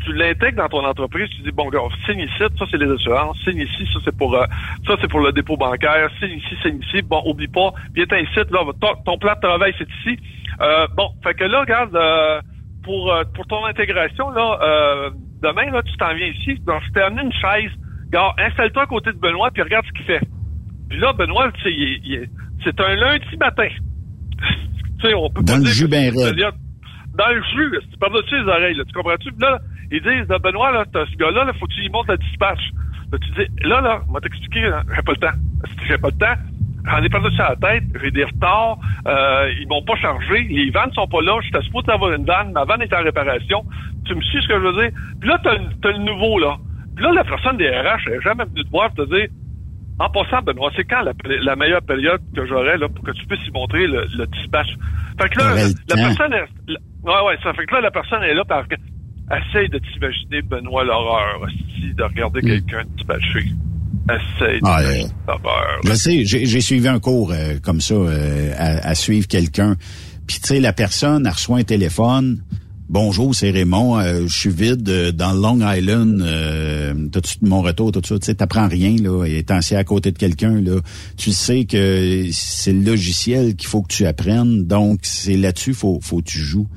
tu 0.04 0.14
l'intègres 0.14 0.58
dans 0.58 0.70
ton 0.70 0.86
entreprise, 0.86 1.30
tu 1.30 1.42
dis, 1.44 1.52
bon, 1.52 1.70
gars, 1.70 1.80
signe 2.06 2.20
ici, 2.20 2.44
ça 2.58 2.66
c'est 2.70 2.78
les 2.78 2.90
assurances, 2.92 3.38
signe 3.44 3.62
ici, 3.62 3.88
ça 3.94 4.00
c'est 4.04 4.16
pour, 4.16 4.36
euh, 4.36 4.46
ça 4.86 4.96
c'est 5.02 5.10
pour 5.10 5.20
le 5.22 5.32
dépôt 5.32 5.58
bancaire, 5.58 6.10
signe 6.20 6.38
ici, 6.38 6.56
signe 6.62 6.80
ici, 6.80 7.02
bon, 7.02 7.22
oublie 7.26 7.48
pas, 7.48 7.72
viens 7.94 8.06
ici, 8.06 8.36
là, 8.36 8.60
ton, 8.80 8.96
ton 9.06 9.18
plan 9.18 9.34
de 9.36 9.40
travail 9.40 9.74
c'est 9.78 9.90
ici. 10.02 10.20
Euh, 10.62 10.88
bon, 10.96 11.10
fait 11.24 11.34
que 11.34 11.44
là, 11.46 11.62
regarde, 11.62 11.96
euh, 11.96 12.42
pour, 12.84 13.12
euh, 13.12 13.24
pour 13.34 13.46
ton 13.48 13.66
intégration, 13.66 14.30
là, 14.32 14.60
euh, 14.62 15.10
demain, 15.42 15.72
là, 15.72 15.82
tu 15.84 15.96
t'en 15.98 16.14
viens 16.14 16.28
ici, 16.28 16.60
donc 16.66 16.82
je 16.88 16.92
t'ai 16.94 17.02
amené 17.02 17.24
une 17.24 17.34
chaise, 17.34 17.72
gars, 18.10 18.34
installe-toi 18.38 18.84
à 18.84 18.88
côté 18.88 19.12
de 19.12 19.18
Benoît, 19.18 19.52
puis 19.52 19.62
regarde 19.62 19.86
ce 19.88 19.92
qu'il 19.92 20.06
fait. 20.06 20.22
Puis 20.90 21.00
là, 21.00 21.14
Benoît, 21.14 21.52
c'est 21.64 22.80
un 22.82 22.96
lundi 22.96 23.38
matin. 23.40 23.68
tu 25.00 25.08
sais, 25.08 25.14
on 25.14 25.30
peut 25.30 25.42
Dans 25.44 25.54
pas 25.54 25.58
le 25.60 25.64
dire 25.66 25.74
jus 25.74 25.88
ben 25.88 26.12
c'est- 26.14 26.26
raide. 26.30 26.54
Dans 27.16 27.30
le 27.34 27.42
jus, 27.56 27.70
là, 27.72 27.80
tu 27.92 27.98
parles 27.98 28.22
dessus 28.22 28.36
les 28.44 28.48
oreilles, 28.52 28.76
là, 28.76 28.84
tu 28.86 28.94
comprends-tu? 28.94 29.32
Puis 29.32 29.42
là, 29.42 29.60
ils 29.92 30.02
disent, 30.02 30.28
là, 30.30 30.38
Benoît, 30.40 30.72
là, 30.72 30.86
t'as 30.92 31.06
ce 31.08 31.16
gars-là, 31.16 31.46
là, 31.46 31.54
faut 31.60 31.66
que 31.66 31.74
tu 31.74 31.82
y 31.84 31.90
montes 31.90 32.08
le 32.10 32.18
dispatch. 32.18 32.60
Là, 33.12 33.18
tu 33.20 33.30
dis, 33.32 33.68
là, 33.68 33.82
là, 33.82 34.02
on 34.08 34.12
va 34.14 34.20
t'expliquer, 34.20 34.62
là, 34.62 34.84
j'ai 34.96 35.02
pas 35.02 35.12
le 35.14 35.18
temps. 35.18 35.38
Si 35.66 35.88
j'ai 35.88 35.98
pas 35.98 36.10
le 36.10 36.18
temps, 36.18 36.36
j'en 36.86 37.04
ai 37.04 37.10
perdu 37.10 37.32
sur 37.36 37.44
la 37.44 37.56
tête, 37.56 37.84
j'ai 38.02 38.12
des 38.12 38.24
retards, 38.24 38.78
euh, 39.08 39.52
ils 39.60 39.68
m'ont 39.68 39.82
pas 39.82 39.96
chargé, 39.96 40.44
les 40.50 40.70
vannes 40.70 40.92
sont 40.94 41.08
pas 41.08 41.22
là, 41.22 41.40
j'étais 41.44 41.62
supposé 41.64 41.90
avoir 41.92 42.12
une 42.14 42.26
vanne, 42.26 42.52
ma 42.52 42.66
vanne 42.66 42.82
est 42.84 42.94
en 42.94 43.02
réparation. 43.04 43.66
Tu 44.06 44.14
me 44.14 44.22
suis 44.22 44.42
ce 44.44 44.48
que 44.48 44.54
je 44.54 44.60
veux 44.68 44.74
dire? 44.84 44.92
Puis 45.20 45.30
là, 45.30 45.40
t'as, 45.44 45.54
le- 45.92 45.98
nouveau, 46.04 46.38
là. 46.40 46.58
Puis 46.96 47.04
là, 47.04 47.12
la 47.14 47.24
personne 47.24 47.58
des 47.58 47.68
RH, 47.70 48.02
elle 48.08 48.14
est 48.14 48.22
jamais 48.22 48.46
venue 48.46 48.64
te 48.64 48.70
voir 48.70 48.94
te 48.94 49.02
dire, 49.06 49.28
en 50.00 50.10
passant, 50.10 50.42
Benoît, 50.44 50.72
c'est 50.76 50.84
quand 50.86 51.02
la, 51.02 51.14
la 51.44 51.56
meilleure 51.56 51.82
période 51.82 52.22
que 52.36 52.46
j'aurai 52.46 52.78
là 52.78 52.88
pour 52.88 53.04
que 53.04 53.12
tu 53.12 53.26
puisses 53.26 53.48
y 53.48 53.52
montrer 53.52 53.88
le, 53.88 54.06
le 54.18 54.28
dispatch? 54.28 54.68
Fait 55.20 55.30
que 55.30 55.40
là, 55.40 55.56
la, 55.90 55.96
personne 55.96 56.34
est, 56.34 56.46
la- 56.68 56.80
ouais, 57.04 57.28
ouais, 57.28 57.38
ça 57.44 57.54
fait 57.54 57.66
que 57.66 57.74
là, 57.76 57.82
la 57.82 57.92
personne 57.92 58.22
est 58.24 58.34
là 58.36 58.44
parce 58.48 58.68
que 58.68 58.76
essaye 58.76 59.70
de 59.70 59.80
t'imaginer 59.80 60.42
Benoît 60.44 60.84
l'horreur, 60.84 61.42
aussi, 61.42 61.94
de 61.94 62.04
regarder 62.04 62.42
quelqu'un 62.42 62.84
dispatcher. 62.96 63.46
Essaye 64.10 64.62
de 64.62 64.66
Hmm. 64.66 64.68
Ah, 64.68 64.82
l'horreur. 65.28 65.80
Je 65.84 65.94
sais, 65.94 66.24
j'ai 66.26 66.46
j'ai 66.46 66.62
suivi 66.62 66.88
un 66.88 67.00
cours 67.00 67.32
euh, 67.34 67.56
comme 67.62 67.82
ça, 67.82 67.96
euh, 67.96 68.54
à, 68.58 68.88
à 68.90 68.96
suivre 68.96 69.28
quelqu'un. 69.28 69.76
Puis 70.28 70.40
tu 70.40 70.48
sais, 70.48 70.60
la 70.60 70.72
personne 70.74 71.26
elle 71.26 71.32
reçoit 71.34 71.58
un 71.58 71.64
téléphone. 71.64 72.42
Bonjour, 72.90 73.36
c'est 73.36 73.52
Raymond. 73.52 74.00
euh, 74.00 74.28
je 74.28 74.34
suis 74.34 74.50
vide 74.50 74.88
euh, 74.88 75.12
dans 75.12 75.34
Long 75.34 75.60
Island. 75.60 76.22
Euh, 76.22 76.94
T'as-tu 77.12 77.40
mon 77.42 77.62
retour, 77.62 77.92
tout 77.92 78.02
ça? 78.06 78.18
Tu 78.18 78.26
sais, 78.28 78.36
t'apprends 78.36 78.70
rien 78.70 78.96
là. 78.96 79.26
Étant 79.26 79.56
assis 79.56 79.76
à 79.76 79.84
côté 79.84 80.14
de 80.14 80.18
quelqu'un 80.18 80.62
là, 80.62 80.80
tu 81.18 81.34
sais 81.34 81.66
que 81.66 82.30
c'est 82.32 82.72
le 82.72 82.80
logiciel 82.80 83.58
qu'il 83.58 83.68
faut 83.68 83.82
que 83.82 83.94
tu 83.94 84.06
apprennes. 84.06 84.64
Donc 84.64 85.00
c'est 85.02 85.36
là-dessus 85.36 85.74
faut 85.74 86.00
faut 86.02 86.20
que 86.20 86.30
tu 86.30 86.40
joues. 86.40 86.68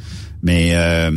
Mais 0.42 0.74
euh, 0.74 1.12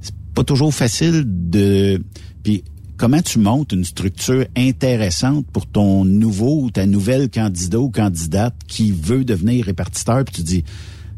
c'est 0.00 0.14
pas 0.34 0.44
toujours 0.44 0.72
facile 0.72 1.22
de. 1.26 2.02
Puis 2.42 2.64
comment 2.96 3.20
tu 3.20 3.38
montes 3.38 3.72
une 3.72 3.84
structure 3.84 4.46
intéressante 4.56 5.46
pour 5.52 5.66
ton 5.66 6.06
nouveau 6.06 6.62
ou 6.62 6.70
ta 6.70 6.86
nouvelle 6.86 7.28
candidat 7.28 7.80
ou 7.80 7.90
candidate 7.90 8.54
qui 8.66 8.92
veut 8.92 9.26
devenir 9.26 9.66
répartiteur, 9.66 10.24
puis 10.24 10.36
tu 10.36 10.42
dis, 10.42 10.64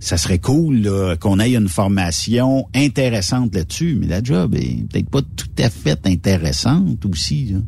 ça 0.01 0.17
serait 0.17 0.39
cool 0.39 0.77
là, 0.83 1.17
qu'on 1.17 1.39
ait 1.41 1.53
une 1.55 1.69
formation 1.69 2.67
intéressante 2.75 3.55
là-dessus, 3.55 3.97
mais 4.01 4.07
la 4.07 4.23
job 4.23 4.55
est 4.55 4.89
peut-être 4.91 5.11
pas 5.11 5.23
tout 5.23 5.63
à 5.63 5.71
fait 5.71 6.07
intéressante 6.07 7.05
aussi. 7.05 7.53
Là. 7.53 7.59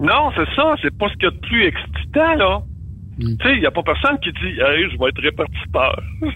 Non, 0.00 0.30
c'est 0.36 0.54
ça. 0.56 0.74
C'est 0.82 0.96
pas 0.96 1.08
ce 1.08 1.14
qu'il 1.14 1.24
y 1.24 1.26
a 1.26 1.30
de 1.30 1.40
plus 1.40 1.64
excitant, 1.66 2.34
là. 2.36 2.60
Tu 3.18 3.26
sais, 3.42 3.54
il 3.54 3.60
n'y 3.60 3.66
a 3.66 3.70
pas 3.72 3.82
personne 3.82 4.16
qui 4.22 4.30
dit 4.30 4.60
Hey, 4.60 4.86
je 4.92 4.98
vais 4.98 5.08
être 5.08 5.20
répartiteur. 5.20 6.00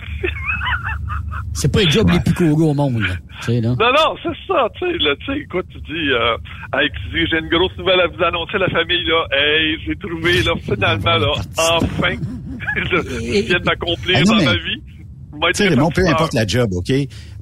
C'est 1.55 1.71
pas 1.71 1.81
les 1.81 1.91
jobs 1.91 2.09
les 2.11 2.19
plus 2.21 2.33
courus 2.33 2.65
au 2.71 2.73
monde, 2.75 3.01
là. 3.03 3.15
Tu 3.41 3.47
sais, 3.47 3.61
là. 3.61 3.71
Non, 3.79 3.93
non, 3.93 4.17
c'est 4.23 4.31
ça, 4.49 4.69
tu 4.75 4.87
sais, 4.87 4.97
là, 4.99 5.15
tu 5.21 5.27
sais, 5.27 5.39
écoute, 5.41 5.67
tu 5.71 5.79
dis, 5.81 6.09
euh, 6.11 6.37
hey, 6.75 6.89
tu 6.91 7.11
dis, 7.11 7.27
j'ai 7.31 7.39
une 7.41 7.49
grosse 7.51 7.77
nouvelle 7.77 8.01
à 8.01 8.07
vous 8.07 8.23
annoncer, 8.25 8.57
la 8.57 8.71
famille, 8.71 9.05
là, 9.05 9.27
hey, 9.33 9.77
j'ai 9.87 9.95
trouvé, 9.97 10.43
là, 10.45 10.53
finalement, 10.63 11.19
là, 11.19 11.33
enfin, 11.59 12.15
je 12.77 13.47
viens 13.49 13.61
d'accomplir 13.61 14.17
Ah 14.21 14.25
dans 14.25 14.37
mais- 14.37 14.45
ma 14.47 14.55
vie. 14.55 14.83
Être 15.35 15.57
Tu 15.57 15.63
sais, 15.63 15.69
Raymond, 15.69 15.91
peu 15.95 16.07
importe 16.07 16.35
la 16.35 16.47
job, 16.47 16.73
OK? 16.75 16.93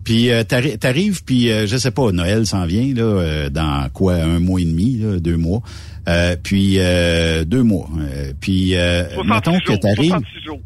Puis 0.04 0.30
euh, 0.30 0.42
t'arri- 0.44 0.78
t'arrives, 0.78 1.22
puis 1.24 1.50
euh, 1.50 1.66
je 1.66 1.76
sais 1.76 1.90
pas, 1.90 2.10
Noël 2.12 2.46
s'en 2.46 2.64
vient, 2.64 2.94
là, 2.94 3.02
euh, 3.02 3.50
dans 3.50 3.88
quoi, 3.92 4.14
un 4.14 4.38
mois 4.38 4.60
et 4.60 4.64
demi, 4.64 4.96
là, 4.98 5.18
deux 5.18 5.36
mois. 5.36 5.60
Euh, 6.08 6.36
puis 6.42 6.76
euh, 6.78 7.44
deux 7.44 7.62
mois. 7.62 7.88
Euh, 8.00 8.32
puis 8.40 8.76
euh, 8.76 9.04
66 9.14 9.28
mettons 9.28 9.58
que 9.58 9.72
jours, 9.72 9.80
t'arrives. 9.80 10.10
66 10.10 10.44
jours. 10.46 10.60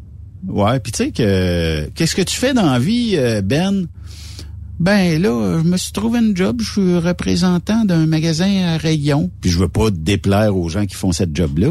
Ouais, 0.47 0.79
puis 0.79 0.91
tu 0.91 0.97
sais 1.05 1.11
que 1.11 1.89
qu'est-ce 1.95 2.15
que 2.15 2.21
tu 2.21 2.35
fais 2.35 2.53
dans 2.53 2.71
la 2.71 2.79
vie, 2.79 3.17
Ben? 3.43 3.87
Ben 4.79 5.21
là, 5.21 5.59
je 5.63 5.67
me 5.67 5.77
suis 5.77 5.91
trouvé 5.93 6.19
un 6.19 6.35
job, 6.35 6.57
je 6.61 6.69
suis 6.71 6.97
représentant 6.97 7.85
d'un 7.85 8.05
magasin 8.05 8.73
à 8.73 8.77
rayon. 8.77 9.31
Puis 9.41 9.49
je 9.49 9.57
veux 9.57 9.69
pas 9.69 9.89
déplaire 9.89 10.55
aux 10.57 10.67
gens 10.69 10.85
qui 10.85 10.95
font 10.95 11.11
cette 11.13 11.35
job-là. 11.35 11.69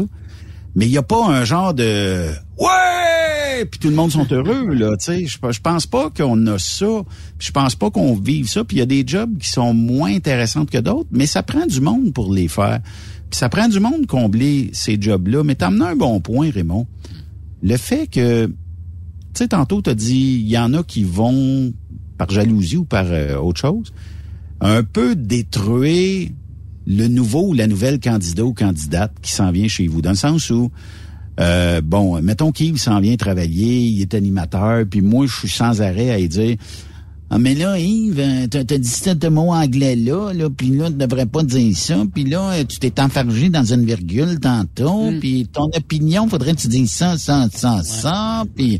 Mais 0.75 0.85
il 0.87 0.91
y 0.91 0.97
a 0.97 1.03
pas 1.03 1.25
un 1.27 1.45
genre 1.45 1.73
de 1.73 2.25
Ouais! 2.57 2.67
Puis 3.63 3.79
tout 3.79 3.89
le 3.89 3.95
monde 3.95 4.11
sont 4.11 4.27
heureux, 4.31 4.73
là, 4.73 4.97
tu 4.97 5.05
sais. 5.05 5.25
Je, 5.25 5.59
pense 5.61 5.87
pas 5.87 6.09
qu'on 6.09 6.47
a 6.47 6.59
ça. 6.59 7.03
Je 7.39 7.51
pense 7.51 7.75
pas 7.75 7.89
qu'on 7.89 8.15
vive 8.15 8.49
ça. 8.49 8.63
Puis 8.63 8.77
il 8.77 8.79
y 8.79 8.83
a 8.83 8.85
des 8.85 9.03
jobs 9.05 9.37
qui 9.37 9.49
sont 9.49 9.73
moins 9.73 10.13
intéressantes 10.13 10.69
que 10.69 10.77
d'autres, 10.77 11.09
mais 11.11 11.25
ça 11.25 11.43
prend 11.43 11.65
du 11.65 11.79
monde 11.79 12.13
pour 12.13 12.33
les 12.33 12.47
faire. 12.47 12.81
Puis 13.29 13.39
ça 13.39 13.49
prend 13.49 13.67
du 13.67 13.79
monde 13.79 14.05
combler 14.07 14.69
ces 14.73 14.97
jobs-là. 14.99 15.43
Mais 15.43 15.55
t'as 15.55 15.67
amené 15.67 15.85
un 15.85 15.95
bon 15.95 16.19
point, 16.19 16.49
Raymond. 16.51 16.87
Le 17.63 17.77
fait 17.77 18.07
que, 18.07 18.47
tu 18.47 18.53
sais, 19.33 19.47
tantôt 19.47 19.81
t'as 19.81 19.95
dit, 19.95 20.41
il 20.41 20.49
y 20.49 20.57
en 20.57 20.73
a 20.73 20.83
qui 20.83 21.03
vont 21.03 21.73
par 22.17 22.29
jalousie 22.29 22.77
ou 22.77 22.85
par 22.85 23.05
euh, 23.07 23.37
autre 23.37 23.59
chose, 23.59 23.93
un 24.61 24.83
peu 24.83 25.15
détruire 25.15 26.29
le 26.87 27.07
nouveau 27.07 27.49
ou 27.49 27.53
la 27.53 27.67
nouvelle 27.67 27.99
candidat 27.99 28.45
ou 28.45 28.53
candidate 28.53 29.13
qui 29.21 29.31
s'en 29.31 29.51
vient 29.51 29.67
chez 29.67 29.87
vous. 29.87 30.01
Dans 30.01 30.11
le 30.11 30.15
sens 30.15 30.49
où, 30.49 30.71
euh, 31.39 31.81
bon, 31.81 32.21
mettons 32.21 32.51
qu'il 32.51 32.77
s'en 32.77 32.99
vient 32.99 33.15
travailler, 33.15 33.87
il 33.87 34.01
est 34.01 34.13
animateur, 34.13 34.85
puis 34.89 35.01
moi, 35.01 35.25
je 35.27 35.35
suis 35.35 35.49
sans 35.49 35.81
arrêt 35.81 36.11
à 36.11 36.17
lui 36.17 36.29
dire, 36.29 36.57
ah, 37.29 37.39
mais 37.39 37.55
là, 37.55 37.77
Yves, 37.79 38.19
euh, 38.19 38.47
t'as 38.47 38.63
dit 38.63 38.87
ce 38.87 39.27
mot 39.27 39.51
anglais 39.51 39.95
là, 39.95 40.31
là, 40.31 40.49
puis 40.49 40.69
là, 40.69 40.89
tu 40.89 40.95
devrais 40.95 41.25
pas 41.25 41.43
dire 41.43 41.75
ça, 41.75 41.97
puis 42.13 42.23
là, 42.23 42.53
euh, 42.53 42.63
tu 42.63 42.79
t'es 42.79 43.01
enfargé 43.01 43.49
dans 43.49 43.63
une 43.63 43.83
virgule 43.83 44.39
tantôt, 44.39 45.11
puis 45.19 45.47
ton 45.51 45.65
opinion, 45.75 46.29
faudrait 46.29 46.53
que 46.53 46.61
tu 46.61 46.67
dises 46.67 46.91
ça, 46.91 47.17
ça, 47.17 47.47
ça, 47.51 47.81
ça, 47.83 48.43
puis 48.55 48.79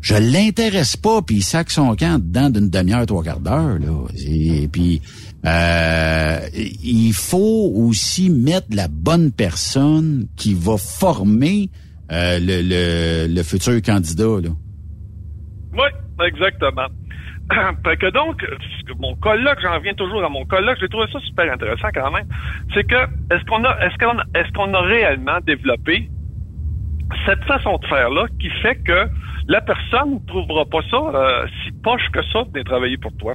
je 0.00 0.14
l'intéresse 0.14 0.96
pas, 0.96 1.22
puis 1.22 1.36
il 1.36 1.42
sac 1.42 1.70
son 1.70 1.94
camp 1.96 2.18
dedans 2.18 2.50
d'une 2.50 2.70
demi-heure, 2.70 3.06
trois 3.06 3.22
quarts 3.22 3.40
d'heure, 3.40 3.78
là. 3.78 4.06
Et 4.26 4.68
puis, 4.68 5.00
euh, 5.46 6.38
il 6.54 7.12
faut 7.12 7.72
aussi 7.74 8.30
mettre 8.30 8.68
la 8.70 8.88
bonne 8.88 9.32
personne 9.32 10.26
qui 10.36 10.54
va 10.54 10.76
former 10.76 11.70
euh, 12.12 12.38
le, 12.38 12.62
le, 12.62 13.34
le 13.34 13.42
futur 13.42 13.80
candidat, 13.82 14.40
là. 14.42 14.50
Oui, 15.72 16.26
exactement. 16.26 16.88
que 17.98 18.10
donc, 18.10 18.44
mon 18.98 19.14
colloque, 19.16 19.58
j'en 19.62 19.74
reviens 19.74 19.94
toujours 19.94 20.24
à 20.24 20.28
mon 20.28 20.44
colloque, 20.44 20.78
j'ai 20.80 20.88
trouvé 20.88 21.06
ça 21.12 21.18
super 21.20 21.52
intéressant 21.52 21.88
quand 21.94 22.10
même. 22.10 22.26
C'est 22.74 22.86
que, 22.86 23.02
est-ce 23.34 23.44
qu'on 23.46 23.64
a, 23.64 23.78
est-ce 23.86 23.96
qu'on, 23.98 24.18
est-ce 24.34 24.52
qu'on 24.52 24.74
a 24.74 24.80
réellement 24.82 25.38
développé 25.46 26.08
cette 27.26 27.42
façon 27.44 27.78
de 27.78 27.86
faire-là 27.86 28.26
qui 28.38 28.50
fait 28.62 28.76
que 28.76 29.08
la 29.48 29.60
personne 29.60 30.14
ne 30.14 30.26
trouvera 30.26 30.64
pas 30.64 30.80
ça 30.90 30.96
euh, 30.96 31.46
si 31.62 31.72
poche 31.72 32.08
que 32.12 32.22
ça 32.32 32.44
de 32.52 32.62
travailler 32.62 32.98
pour 32.98 33.12
toi? 33.16 33.34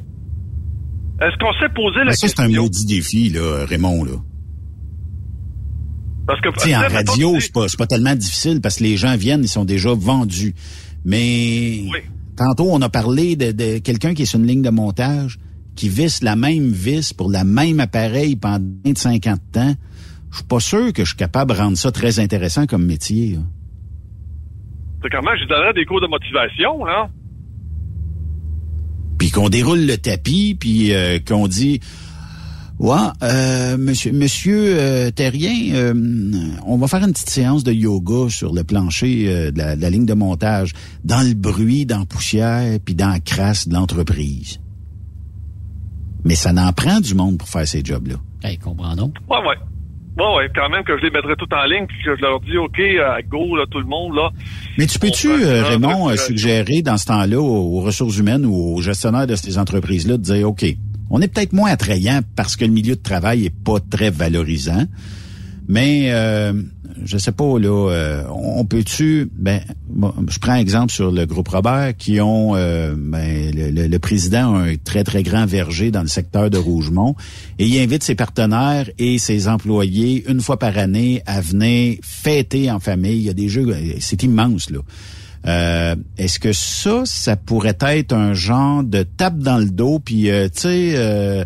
Est-ce 1.21 1.37
qu'on 1.37 1.53
s'est 1.59 1.73
posé 1.73 1.99
la 1.99 2.05
Mais 2.05 2.15
ça, 2.15 2.27
c'est 2.27 2.39
un 2.39 2.45
question? 2.45 2.63
maudit 2.63 2.85
défi, 2.85 3.29
là, 3.29 3.65
Raymond, 3.65 4.03
là. 4.03 4.11
Parce 6.27 6.41
que, 6.41 6.49
Tu 6.49 6.69
sais, 6.69 6.75
en 6.75 6.81
radio, 6.81 7.39
c'est 7.39 7.53
pas, 7.53 7.67
c'est 7.67 7.77
pas 7.77 7.87
tellement 7.87 8.15
difficile 8.15 8.59
parce 8.59 8.77
que 8.77 8.83
les 8.83 8.97
gens 8.97 9.15
viennent, 9.15 9.43
ils 9.43 9.47
sont 9.47 9.65
déjà 9.65 9.93
vendus. 9.93 10.55
Mais 11.05 11.83
tantôt, 12.35 12.67
on 12.71 12.81
a 12.81 12.89
parlé 12.89 13.35
de, 13.35 13.51
de 13.51 13.77
quelqu'un 13.77 14.13
qui 14.13 14.23
est 14.23 14.25
sur 14.25 14.39
une 14.39 14.47
ligne 14.47 14.63
de 14.63 14.71
montage, 14.71 15.37
qui 15.75 15.87
visse 15.87 16.23
la 16.23 16.35
même 16.35 16.69
vis 16.71 17.13
pour 17.13 17.29
la 17.29 17.43
même 17.43 17.79
appareil 17.79 18.35
pendant 18.35 18.65
25 18.85 19.27
ans 19.27 19.33
de 19.33 19.51
temps. 19.51 19.75
Je 20.31 20.37
suis 20.37 20.45
pas 20.47 20.59
sûr 20.59 20.91
que 20.93 21.03
je 21.03 21.09
suis 21.09 21.17
capable 21.17 21.53
de 21.53 21.57
rendre 21.57 21.77
ça 21.77 21.91
très 21.91 22.19
intéressant 22.19 22.65
comme 22.65 22.85
métier. 22.85 23.33
là. 23.35 23.39
c'est 25.03 25.09
quand 25.09 25.21
même, 25.21 25.37
je 25.39 25.45
donnerais 25.45 25.73
des 25.73 25.85
cours 25.85 26.01
de 26.01 26.07
motivation, 26.07 26.85
hein? 26.87 27.07
Puis 29.17 29.31
qu'on 29.31 29.49
déroule 29.49 29.85
le 29.85 29.97
tapis, 29.97 30.55
puis 30.59 30.93
euh, 30.93 31.19
qu'on 31.25 31.47
dit 31.47 31.79
Ouais, 32.77 32.97
euh, 33.23 33.77
monsieur, 33.77 34.11
monsieur 34.11 34.77
euh, 34.77 35.09
Terrien, 35.09 35.73
euh, 35.73 35.93
on 36.65 36.75
va 36.75 36.87
faire 36.87 37.03
une 37.03 37.13
petite 37.13 37.29
séance 37.29 37.63
de 37.63 37.71
yoga 37.71 38.29
sur 38.29 38.53
le 38.53 38.65
plancher 38.65 39.29
euh, 39.29 39.51
de, 39.51 39.57
la, 39.57 39.75
de 39.77 39.81
la 39.81 39.89
ligne 39.89 40.05
de 40.05 40.13
montage, 40.13 40.73
dans 41.05 41.25
le 41.25 41.33
bruit, 41.35 41.85
dans 41.85 41.99
la 41.99 42.05
poussière, 42.05 42.77
puis 42.83 42.93
dans 42.93 43.07
la 43.07 43.21
crasse 43.21 43.69
de 43.69 43.73
l'entreprise. 43.73 44.59
Mais 46.25 46.35
ça 46.35 46.51
n'en 46.51 46.73
prend 46.73 46.99
du 46.99 47.15
monde 47.15 47.37
pour 47.37 47.47
faire 47.47 47.65
ces 47.65 47.81
jobs-là. 47.81 48.15
Hey, 48.43 48.57
comprends-donc. 48.57 49.15
Ouais, 49.29 49.37
ouais. 49.37 49.55
Ouais, 50.17 50.35
ouais, 50.37 50.49
quand 50.55 50.69
même 50.69 50.83
que 50.83 50.97
je 50.97 51.03
les 51.03 51.11
mettrais 51.11 51.35
tout 51.35 51.53
en 51.53 51.65
ligne 51.65 51.85
puis 51.87 51.97
que 52.05 52.15
je 52.15 52.21
leur 52.21 52.39
dis, 52.39 52.57
OK, 52.57 52.79
à 52.79 53.21
go, 53.21 53.57
là, 53.57 53.65
tout 53.69 53.79
le 53.79 53.85
monde, 53.85 54.15
là. 54.15 54.29
Mais 54.77 54.85
tu 54.85 54.97
peux-tu, 54.97 55.27
euh, 55.29 55.63
Raymond, 55.63 56.07
euh, 56.07 56.11
restructuration. 56.11 56.25
suggérer 56.27 56.81
dans 56.81 56.97
ce 56.97 57.05
temps-là 57.07 57.41
aux, 57.41 57.77
aux 57.77 57.81
ressources 57.81 58.17
humaines 58.17 58.45
ou 58.45 58.75
aux 58.75 58.81
gestionnaires 58.81 59.27
de 59.27 59.35
ces 59.35 59.57
entreprises-là 59.57 60.17
de 60.17 60.23
dire, 60.23 60.49
OK, 60.49 60.65
on 61.09 61.21
est 61.21 61.27
peut-être 61.27 61.53
moins 61.53 61.69
attrayant 61.69 62.21
parce 62.35 62.55
que 62.55 62.65
le 62.65 62.71
milieu 62.71 62.95
de 62.95 63.01
travail 63.01 63.45
est 63.45 63.53
pas 63.63 63.79
très 63.79 64.09
valorisant, 64.09 64.85
mais 65.67 66.11
euh, 66.11 66.53
je 67.03 67.17
sais 67.17 67.31
pas 67.31 67.59
là, 67.59 67.89
euh, 67.91 68.23
on 68.29 68.65
peut-tu, 68.65 69.29
ben, 69.33 69.61
moi, 69.93 70.13
je 70.29 70.39
prends 70.39 70.55
exemple 70.55 70.91
sur 70.91 71.11
le 71.11 71.25
groupe 71.25 71.47
Robert 71.47 71.95
qui 71.97 72.21
ont, 72.21 72.55
euh, 72.55 72.95
ben, 72.97 73.51
le, 73.53 73.97
président 73.97 74.55
a 74.55 74.59
un 74.59 74.75
très 74.75 75.03
très 75.03 75.23
grand 75.23 75.45
verger 75.45 75.91
dans 75.91 76.01
le 76.01 76.07
secteur 76.07 76.49
de 76.49 76.57
Rougemont 76.57 77.15
et 77.59 77.65
il 77.65 77.79
invite 77.79 78.03
ses 78.03 78.15
partenaires 78.15 78.89
et 78.97 79.17
ses 79.17 79.47
employés 79.47 80.23
une 80.27 80.41
fois 80.41 80.57
par 80.57 80.77
année 80.77 81.21
à 81.25 81.41
venir 81.41 81.97
fêter 82.01 82.71
en 82.71 82.79
famille. 82.79 83.17
Il 83.17 83.23
y 83.23 83.29
a 83.29 83.33
des 83.33 83.49
jeux, 83.49 83.75
c'est 83.99 84.23
immense 84.23 84.69
là. 84.69 84.79
Euh, 85.47 85.95
Est-ce 86.17 86.39
que 86.39 86.53
ça, 86.53 87.03
ça 87.05 87.35
pourrait 87.35 87.77
être 87.81 88.13
un 88.13 88.33
genre 88.33 88.83
de 88.83 89.03
tape 89.03 89.37
dans 89.37 89.57
le 89.57 89.69
dos, 89.69 89.99
puis 89.99 90.31
euh, 90.31 90.47
tu 90.47 90.61
sais, 90.61 90.93
euh, 90.95 91.45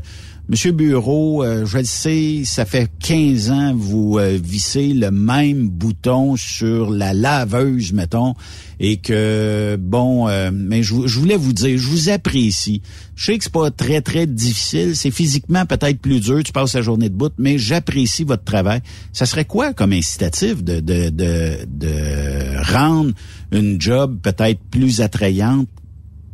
Monsieur 0.52 0.72
Bureau, 0.72 1.44
euh, 1.44 1.64
je 1.68 1.78
le 1.78 1.84
sais, 1.84 2.42
ça 2.44 2.66
fait 2.66 2.90
15 3.02 3.52
ans 3.52 3.74
vous 3.76 4.18
euh, 4.18 4.36
vissez 4.44 4.94
le 4.96 5.12
même 5.12 5.70
bouton 5.70 6.36
sur 6.38 6.90
la 6.90 7.14
laveuse, 7.14 7.94
mettons, 7.94 8.34
et 8.80 8.98
que 8.98 9.78
bon, 9.80 10.28
euh, 10.28 10.50
mais 10.52 10.82
je, 10.82 10.96
vou- 10.96 11.08
je 11.08 11.20
voulais 11.20 11.38
vous 11.38 11.54
dire, 11.54 11.78
je 11.78 11.88
vous 11.88 12.10
apprécie. 12.10 12.82
Je 13.16 13.26
sais 13.26 13.38
que 13.38 13.44
c'est 13.44 13.54
pas 13.54 13.70
très 13.70 14.02
très 14.02 14.26
difficile, 14.26 14.96
c'est 14.96 15.12
physiquement 15.12 15.68
peut-être 15.68 16.00
plus 16.00 16.20
dur, 16.20 16.42
tu 16.44 16.52
passes 16.52 16.74
la 16.74 16.82
journée 16.82 17.10
de 17.10 17.16
bout, 17.16 17.32
mais 17.38 17.60
j'apprécie 17.60 18.24
votre 18.24 18.44
travail. 18.44 18.82
Ça 19.14 19.28
serait 19.28 19.46
quoi 19.46 19.74
comme 19.74 19.94
incitatif 19.94 20.64
de 20.64 20.80
de 20.80 21.10
de, 21.10 21.58
de 21.68 22.74
rendre 22.74 23.12
une 23.52 23.80
job 23.80 24.18
peut-être 24.24 24.62
plus 24.72 25.02
attrayante 25.02 25.68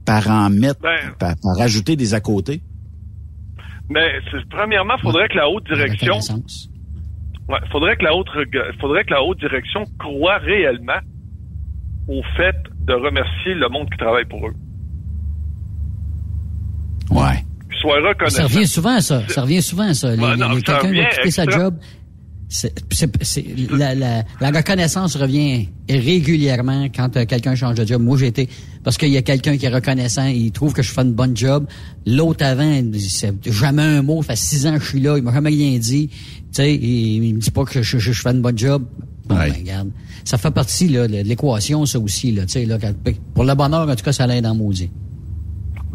par 0.05 0.29
en 0.29 0.49
mettre, 0.49 0.79
Ben. 0.81 1.11
par, 1.19 1.35
par 1.35 1.59
ajouter 1.59 1.97
des 1.97 2.13
à 2.13 2.21
côté? 2.21 2.61
Mais 3.89 4.19
premièrement, 4.49 4.97
faudrait 5.01 5.27
que 5.29 5.35
la 5.35 5.49
haute 5.49 5.65
direction, 5.71 6.15
ouais, 7.49 7.59
faudrait 7.71 7.95
que 7.97 8.03
la 8.03 8.15
haute, 8.15 8.27
faudrait 8.81 9.03
que 9.03 9.11
la 9.11 9.21
haute 9.23 9.39
direction 9.39 9.83
croit 9.99 10.37
réellement 10.39 10.99
au 12.07 12.21
fait 12.37 12.55
de 12.81 12.93
remercier 12.93 13.53
le 13.53 13.67
monde 13.69 13.89
qui 13.91 13.97
travaille 13.97 14.25
pour 14.25 14.47
eux. 14.47 14.53
Ouais. 17.11 17.43
Qu'ils 17.71 17.79
soient 17.81 17.95
reconnaissants. 18.07 18.37
Ça 18.37 18.43
revient 18.43 18.67
souvent 18.67 18.95
à 18.95 19.01
ça. 19.01 19.27
Ça 19.27 19.41
revient 19.41 19.61
souvent 19.61 19.87
à 19.87 19.93
ça. 19.93 20.15
Les- 20.15 20.17
non, 20.17 20.49
les- 20.55 20.61
Quelqu'un 20.61 20.87
va 21.03 21.09
quitter 21.09 21.31
sa 21.31 21.45
extra- 22.49 22.67
job. 22.69 22.81
c'est, 22.91 22.93
c'est- 22.93 23.23
c'est- 23.23 23.45
la, 23.71 23.95
la, 23.95 24.23
la 24.41 24.51
reconnaissance 24.51 25.15
revient 25.17 25.67
régulièrement 25.89 26.85
quand 26.95 27.15
euh, 27.17 27.25
quelqu'un 27.25 27.55
change 27.55 27.75
de 27.75 27.85
job. 27.85 28.01
Moi, 28.01 28.17
j'ai 28.17 28.27
été 28.27 28.49
parce 28.83 28.97
qu'il 28.97 29.09
y 29.09 29.17
a 29.17 29.21
quelqu'un 29.21 29.57
qui 29.57 29.65
est 29.65 29.73
reconnaissant, 29.73 30.25
il 30.27 30.51
trouve 30.51 30.73
que 30.73 30.83
je 30.83 30.91
fais 30.91 31.01
une 31.01 31.13
bonne 31.13 31.35
job. 31.35 31.65
L'autre 32.05 32.45
avant, 32.45 32.71
il 32.71 32.91
dit, 32.91 33.09
c'est 33.09 33.33
jamais 33.51 33.81
un 33.81 34.01
mot. 34.03 34.21
Ça 34.21 34.29
fait 34.29 34.35
six 34.35 34.67
ans 34.67 34.77
que 34.77 34.83
je 34.83 34.89
suis 34.89 35.01
là, 35.01 35.17
il 35.17 35.23
m'a 35.23 35.33
jamais 35.33 35.49
rien 35.49 35.77
dit. 35.79 36.07
Tu 36.07 36.15
sais, 36.51 36.73
il, 36.75 37.23
il 37.23 37.33
me 37.35 37.39
dit 37.39 37.51
pas 37.51 37.65
que 37.65 37.81
je, 37.81 37.97
je- 37.97 38.11
je 38.11 38.21
fais 38.21 38.29
une 38.31 38.41
bonne 38.41 38.57
job. 38.57 38.85
Bon, 39.27 39.35
ben, 39.35 39.51
regarde. 39.51 39.89
Ça 40.23 40.37
fait 40.37 40.51
partie 40.51 40.87
là, 40.87 41.07
de 41.07 41.17
l'équation, 41.21 41.85
ça 41.87 41.99
aussi. 41.99 42.31
Là, 42.31 42.45
tu 42.45 42.53
sais, 42.53 42.65
là, 42.65 42.77
quand- 42.79 42.93
pour 43.33 43.43
le 43.43 43.55
bonheur, 43.55 43.89
en 43.89 43.95
tout 43.95 44.03
cas, 44.05 44.13
ça 44.13 44.27
l'aide 44.27 44.45
en 44.45 44.53
maudit. 44.55 44.89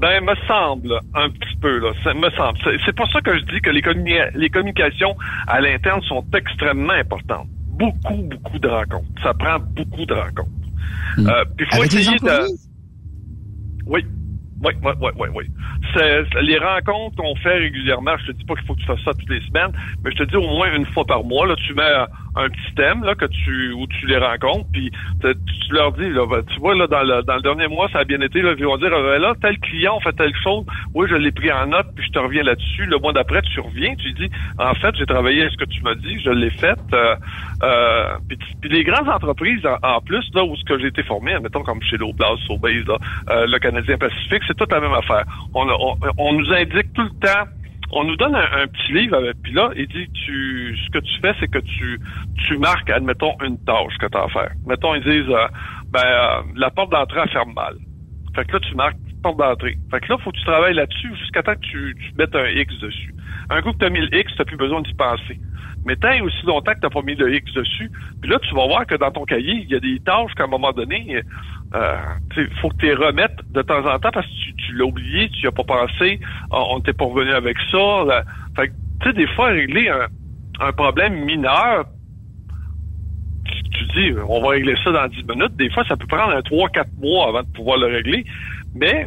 Ben, 0.00 0.24
me 0.24 0.34
semble, 0.46 0.98
un 1.14 1.28
petit 1.28 1.56
peu, 1.60 1.78
là. 1.78 1.92
Ça 2.02 2.14
me 2.14 2.30
semble. 2.30 2.58
C'est- 2.84 2.92
pour 2.94 3.10
ça 3.10 3.20
que 3.20 3.36
je 3.38 3.44
dis 3.44 3.60
que 3.60 3.70
les, 3.70 3.82
communi- 3.82 4.30
les 4.34 4.48
communications 4.48 5.14
à 5.46 5.60
l'interne 5.60 6.00
sont 6.02 6.24
extrêmement 6.34 6.92
importantes. 6.94 7.48
Beaucoup, 7.68 8.22
beaucoup 8.22 8.58
de 8.58 8.68
rencontres. 8.68 9.08
Ça 9.22 9.34
prend 9.34 9.58
beaucoup 9.58 10.06
de 10.06 10.14
rencontres. 10.14 10.48
Euh, 11.18 11.44
puis 11.56 11.66
faut 11.70 11.80
Avec 11.80 11.92
les 11.92 12.00
essayer 12.00 12.18
de... 12.18 12.46
Oui. 13.86 14.04
Oui, 14.62 14.72
oui, 14.82 14.92
oui, 15.00 15.10
oui, 15.18 15.28
oui. 15.34 15.44
Les 16.42 16.58
rencontres 16.58 17.16
qu'on 17.16 17.34
fait 17.36 17.56
régulièrement, 17.58 18.16
je 18.18 18.32
te 18.32 18.36
dis 18.36 18.44
pas 18.44 18.54
qu'il 18.54 18.64
faut 18.66 18.74
que 18.74 18.80
tu 18.80 18.86
fasses 18.86 19.02
ça 19.04 19.14
toutes 19.14 19.30
les 19.30 19.40
semaines, 19.40 19.72
mais 20.04 20.10
je 20.10 20.16
te 20.16 20.22
dis 20.24 20.36
au 20.36 20.42
moins 20.46 20.74
une 20.74 20.84
fois 20.84 21.06
par 21.06 21.24
mois, 21.24 21.46
là, 21.46 21.56
tu 21.56 21.72
mets 21.74 21.82
un 22.34 22.48
petit 22.48 22.74
thème 22.76 23.04
là, 23.04 23.14
que 23.14 23.26
tu 23.26 23.72
où 23.72 23.86
tu 23.86 24.06
les 24.06 24.18
rencontres, 24.18 24.68
puis 24.72 24.90
tu 25.20 25.72
leur 25.74 25.92
dis, 25.92 26.08
là, 26.10 26.26
ben, 26.26 26.42
tu 26.44 26.58
vois, 26.60 26.74
là, 26.74 26.86
dans 26.86 27.02
le, 27.02 27.22
dans 27.22 27.36
le 27.36 27.42
dernier 27.42 27.68
mois, 27.68 27.88
ça 27.92 28.00
a 28.00 28.04
bien 28.04 28.20
été, 28.20 28.42
là, 28.42 28.54
ils 28.56 28.64
vont 28.64 28.76
dire 28.76 28.92
euh, 28.92 29.18
là, 29.18 29.34
tel 29.40 29.58
client 29.58 29.94
on 29.96 30.00
fait 30.00 30.12
telle 30.12 30.34
chose, 30.42 30.64
oui, 30.94 31.06
je 31.10 31.16
l'ai 31.16 31.32
pris 31.32 31.50
en 31.52 31.66
note, 31.66 31.88
puis 31.94 32.04
je 32.06 32.10
te 32.12 32.18
reviens 32.18 32.42
là-dessus. 32.42 32.86
Le 32.86 32.98
mois 32.98 33.12
d'après, 33.12 33.42
tu 33.42 33.60
reviens, 33.60 33.94
tu 33.96 34.12
dis 34.12 34.30
en 34.58 34.74
fait, 34.74 34.94
j'ai 34.96 35.06
travaillé 35.06 35.48
ce 35.50 35.56
que 35.56 35.64
tu 35.64 35.82
m'as 35.82 35.94
dit, 35.94 36.20
je 36.20 36.30
l'ai 36.30 36.50
fait. 36.50 36.78
Euh, 36.92 37.16
euh, 37.62 38.16
puis, 38.28 38.38
les 38.64 38.84
grandes 38.84 39.08
entreprises, 39.08 39.66
en, 39.82 40.00
plus, 40.00 40.24
là, 40.34 40.44
où 40.44 40.56
ce 40.56 40.64
que 40.64 40.78
j'ai 40.78 40.88
été 40.88 41.02
formé, 41.02 41.34
admettons 41.34 41.62
comme 41.62 41.82
chez 41.82 41.96
Loblas, 41.96 42.36
Sobeys, 42.46 42.84
là, 42.86 42.96
euh, 43.30 43.46
le 43.46 43.58
Canadien 43.58 43.98
Pacifique, 43.98 44.42
c'est 44.46 44.56
toute 44.56 44.72
la 44.72 44.80
même 44.80 44.92
affaire. 44.92 45.24
On, 45.54 45.68
a- 45.68 45.76
on, 45.78 45.96
on 46.16 46.32
nous 46.34 46.52
indique 46.52 46.92
tout 46.94 47.02
le 47.02 47.10
temps 47.20 47.44
on 47.92 48.04
nous 48.04 48.16
donne 48.16 48.34
un, 48.34 48.66
petit 48.68 48.92
livre 48.92 49.16
avec 49.16 49.36
puis 49.42 49.52
là, 49.52 49.70
il 49.76 49.86
dit 49.88 50.08
tu 50.12 50.76
ce 50.76 50.90
que 50.90 50.98
tu 50.98 51.20
fais, 51.20 51.34
c'est 51.40 51.48
que 51.48 51.58
tu 51.58 51.98
tu 52.46 52.58
marques, 52.58 52.90
admettons, 52.90 53.34
une 53.44 53.58
tâche 53.64 53.96
que 53.98 54.06
tu 54.06 54.16
as 54.16 54.24
à 54.24 54.28
faire. 54.28 54.50
Mettons, 54.66 54.94
ils 54.94 55.02
disent 55.02 55.30
euh, 55.30 55.48
ben 55.90 56.00
euh, 56.04 56.42
la 56.56 56.70
porte 56.70 56.90
d'entrée 56.90 57.20
elle 57.22 57.30
ferme 57.30 57.52
mal. 57.52 57.74
Fait 58.34 58.44
que 58.44 58.52
là, 58.52 58.60
tu 58.60 58.74
marques 58.74 58.96
porte 59.20 59.38
d'entrée. 59.38 59.76
Fait 59.90 60.00
que 60.00 60.12
là, 60.12 60.18
faut 60.18 60.30
que 60.30 60.38
tu 60.38 60.44
travailles 60.44 60.74
là-dessus 60.74 61.14
jusqu'à 61.16 61.42
temps 61.42 61.54
que 61.54 61.60
tu, 61.60 61.94
tu 61.94 62.14
mettes 62.16 62.34
un 62.34 62.46
X 62.46 62.78
dessus. 62.80 63.14
Un 63.50 63.62
coup 63.62 63.72
que 63.72 63.78
tu 63.78 63.84
as 63.84 63.90
mis 63.90 64.00
le 64.00 64.18
X, 64.18 64.32
tu 64.36 64.44
plus 64.44 64.56
besoin 64.56 64.80
d'y 64.82 64.94
penser. 64.94 65.38
Mais 65.84 65.96
tant 65.96 66.12
aussi 66.22 66.44
longtemps 66.46 66.72
que 66.72 66.80
tu 66.80 66.86
n'as 66.86 66.90
pas 66.90 67.02
mis 67.02 67.14
le 67.14 67.34
X 67.34 67.52
dessus, 67.54 67.90
puis 68.20 68.30
là, 68.30 68.38
tu 68.40 68.54
vas 68.54 68.66
voir 68.66 68.86
que 68.86 68.96
dans 68.96 69.10
ton 69.10 69.24
cahier, 69.24 69.64
il 69.64 69.70
y 69.70 69.74
a 69.74 69.80
des 69.80 69.98
tâches 70.00 70.34
qu'à 70.34 70.44
un 70.44 70.48
moment 70.48 70.72
donné, 70.72 71.22
euh, 71.74 71.96
il 72.36 72.48
faut 72.60 72.68
que 72.68 72.76
tu 72.76 72.86
les 72.86 72.94
remettes 72.94 73.38
de 73.50 73.62
temps 73.62 73.86
en 73.86 73.98
temps 73.98 74.10
parce 74.12 74.26
que 74.26 74.32
tu, 74.32 74.54
tu 74.56 74.72
l'as 74.74 74.84
oublié, 74.84 75.30
tu 75.30 75.42
n'y 75.42 75.46
as 75.46 75.52
pas 75.52 75.64
pensé, 75.64 76.20
on 76.50 76.76
on 76.76 76.80
t'est 76.80 76.92
pas 76.92 77.06
revenu 77.06 77.32
avec 77.32 77.56
ça. 77.70 78.24
Fait 78.56 78.68
que, 78.68 78.72
tu 79.00 79.08
sais, 79.08 79.12
des 79.14 79.26
fois, 79.28 79.48
régler 79.48 79.88
un, 79.88 80.06
un 80.60 80.72
problème 80.72 81.24
mineur, 81.24 81.86
tu, 83.44 83.62
tu 83.70 83.84
dis, 83.94 84.18
on 84.28 84.40
va 84.42 84.48
régler 84.50 84.76
ça 84.84 84.92
dans 84.92 85.08
10 85.08 85.24
minutes. 85.24 85.56
Des 85.56 85.70
fois, 85.70 85.84
ça 85.84 85.96
peut 85.96 86.06
prendre 86.06 86.34
un 86.34 86.40
3-4 86.40 86.84
mois 87.00 87.28
avant 87.28 87.42
de 87.42 87.48
pouvoir 87.48 87.78
le 87.78 87.86
régler. 87.86 88.24
Mais 88.74 89.06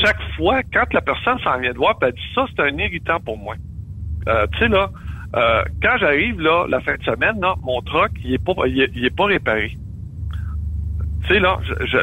chaque 0.00 0.20
fois, 0.36 0.62
quand 0.72 0.92
la 0.92 1.00
personne 1.00 1.38
s'en 1.40 1.58
vient 1.58 1.72
de 1.72 1.76
voir, 1.76 1.96
elle 2.02 2.12
dit 2.12 2.32
ça, 2.34 2.46
c'est 2.54 2.62
un 2.62 2.76
irritant 2.78 3.20
pour 3.20 3.36
moi. 3.36 3.56
Euh, 4.28 4.46
tu 4.52 4.58
sais, 4.60 4.68
là, 4.68 4.90
euh, 5.36 5.62
quand 5.82 5.96
j'arrive, 5.98 6.40
là, 6.40 6.66
la 6.68 6.80
fin 6.80 6.94
de 6.94 7.02
semaine, 7.02 7.40
là, 7.40 7.54
mon 7.62 7.80
truck, 7.82 8.10
il 8.24 8.34
est 8.34 8.44
pas, 8.44 8.52
il 8.66 8.80
est, 8.82 8.90
il 8.94 9.04
est 9.04 9.14
pas 9.16 9.26
réparé. 9.26 9.76
Tu 11.26 11.32
sais, 11.34 11.40
là, 11.40 11.58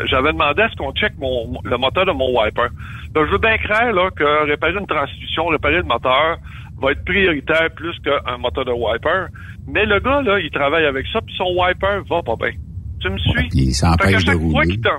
j'avais 0.08 0.32
demandé 0.34 0.64
à 0.64 0.70
ce 0.70 0.76
qu'on 0.76 0.92
check 0.94 1.14
mon, 1.20 1.60
le 1.64 1.78
moteur 1.78 2.06
de 2.08 2.12
mon 2.12 2.30
wiper. 2.42 2.70
Là, 3.16 3.26
je 3.26 3.32
veux 3.32 3.38
bien 3.38 3.58
craindre, 3.58 3.94
là, 3.96 4.10
que 4.16 4.48
réparer 4.48 4.74
une 4.80 4.88
transmission, 4.88 5.48
réparer 5.48 5.78
le 5.78 5.84
moteur 5.84 6.38
va 6.82 6.92
être 6.92 7.06
prioritaire 7.06 7.70
plus 7.76 7.96
qu'un 8.00 8.38
moteur 8.38 8.66
de 8.66 8.72
wiper. 8.72 9.28
Mais 9.68 9.86
le 9.86 10.00
gars, 10.00 10.22
là, 10.24 10.40
il 10.40 10.50
travaille 10.50 10.86
avec 10.86 11.06
ça, 11.14 11.22
puis 11.22 11.36
son 11.38 11.54
wiper 11.56 12.02
va 12.10 12.24
pas 12.24 12.36
bien. 12.36 12.52
Tu 13.00 13.10
me 13.10 13.18
suis? 13.20 13.50
Puis 13.50 13.74
ça 13.74 13.92
Fait 13.92 13.98
qu'à 13.98 14.18
empêche 14.18 14.26
de 14.26 14.32
fois 14.32 14.42
rouler. 14.42 14.68
qu'il 14.68 14.82
t'en- 14.82 14.90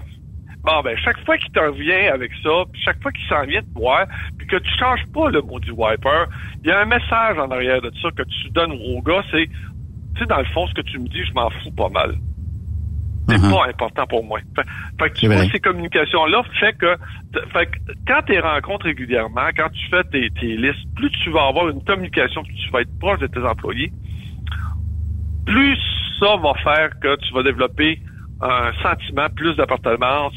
Bon, 0.65 0.81
ben, 0.83 0.97
chaque 0.97 1.19
fois 1.25 1.37
qu'il 1.39 1.51
t'en 1.51 1.73
revient 1.73 2.09
avec 2.09 2.31
ça, 2.43 2.51
puis 2.73 2.81
chaque 2.85 3.03
fois 3.03 3.11
qu'il 3.11 3.27
s'en 3.27 3.45
vient 3.45 3.63
te 3.63 3.79
voir, 3.79 4.07
puis 4.39 4.47
que 4.47 4.57
tu 4.57 4.71
changes 4.79 5.05
pas 5.13 5.29
le 5.29 5.43
mot 5.43 5.59
du 5.59 5.73
wiper, 5.73 6.27
il 6.63 6.71
y 6.71 6.73
a 6.73 6.81
un 6.81 6.85
message 6.85 7.37
en 7.39 7.51
arrière 7.51 7.81
de 7.83 7.91
ça 8.01 8.11
que 8.13 8.23
tu 8.23 8.51
donnes 8.51 8.73
au 8.73 9.03
gars, 9.03 9.25
c'est, 9.33 9.49
tu 10.15 10.21
sais, 10.21 10.27
dans 10.27 10.39
le 10.39 10.45
fond, 10.45 10.67
ce 10.69 10.75
que 10.75 10.83
tu 10.83 11.01
me 11.01 11.09
dis, 11.09 11.25
je 11.25 11.33
m'en 11.33 11.51
fous 11.51 11.73
pas 11.73 11.89
mal. 11.89 12.15
C'est 13.29 13.41
pas 13.41 13.67
important 13.69 14.07
pour 14.07 14.25
moi. 14.25 14.41
Fait, 14.55 14.63
fait 15.01 15.11
que 15.11 15.15
tu 15.15 15.27
vois, 15.27 15.45
ces 15.47 15.61
communications-là 15.61 16.43
fait 16.59 16.73
que, 16.75 16.97
fait 17.53 17.67
que 17.67 17.93
quand 18.07 18.21
tu 18.27 18.39
rencontres 18.39 18.87
régulièrement, 18.87 19.49
quand 19.57 19.69
tu 19.71 19.89
fais 19.89 20.05
tes, 20.05 20.31
tes 20.31 20.57
listes, 20.57 20.85
plus 20.97 21.11
tu 21.11 21.31
vas 21.31 21.47
avoir 21.47 21.69
une 21.69 21.83
communication, 21.83 22.43
plus 22.43 22.55
tu 22.55 22.71
vas 22.71 22.81
être 22.83 22.99
proche 22.99 23.21
de 23.21 23.29
tes 23.29 23.41
employés, 23.41 23.93
plus 25.47 25.79
ça 26.21 26.37
va 26.37 26.55
faire 26.63 26.91
que 27.01 27.17
tu 27.27 27.33
vas 27.33 27.43
développer 27.43 28.01
un 28.43 28.73
sentiment 28.83 29.29
plus 29.35 29.55
d'appartenance. 29.57 30.35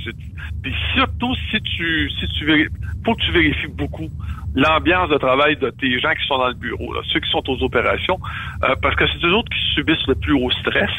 Puis 0.62 0.74
surtout 0.94 1.36
si 1.50 1.60
tu 1.62 2.10
si 2.12 2.28
tu 2.30 2.70
faut 3.04 3.16
que 3.16 3.22
tu 3.22 3.32
vérifies 3.32 3.68
beaucoup 3.68 4.10
l'ambiance 4.56 5.10
de 5.10 5.18
travail 5.18 5.58
de 5.58 5.70
tes 5.70 6.00
gens 6.00 6.14
qui 6.14 6.26
sont 6.28 6.38
dans 6.38 6.48
le 6.48 6.54
bureau, 6.54 6.94
là, 6.94 7.02
ceux 7.12 7.20
qui 7.20 7.30
sont 7.30 7.44
aux 7.50 7.62
opérations, 7.62 8.18
euh, 8.64 8.74
parce 8.82 8.96
que 8.96 9.06
c'est 9.08 9.28
eux 9.28 9.34
autres 9.34 9.50
qui 9.50 9.74
subissent 9.74 10.08
le 10.08 10.16
plus 10.16 10.34
haut 10.34 10.52
stress. 10.52 10.90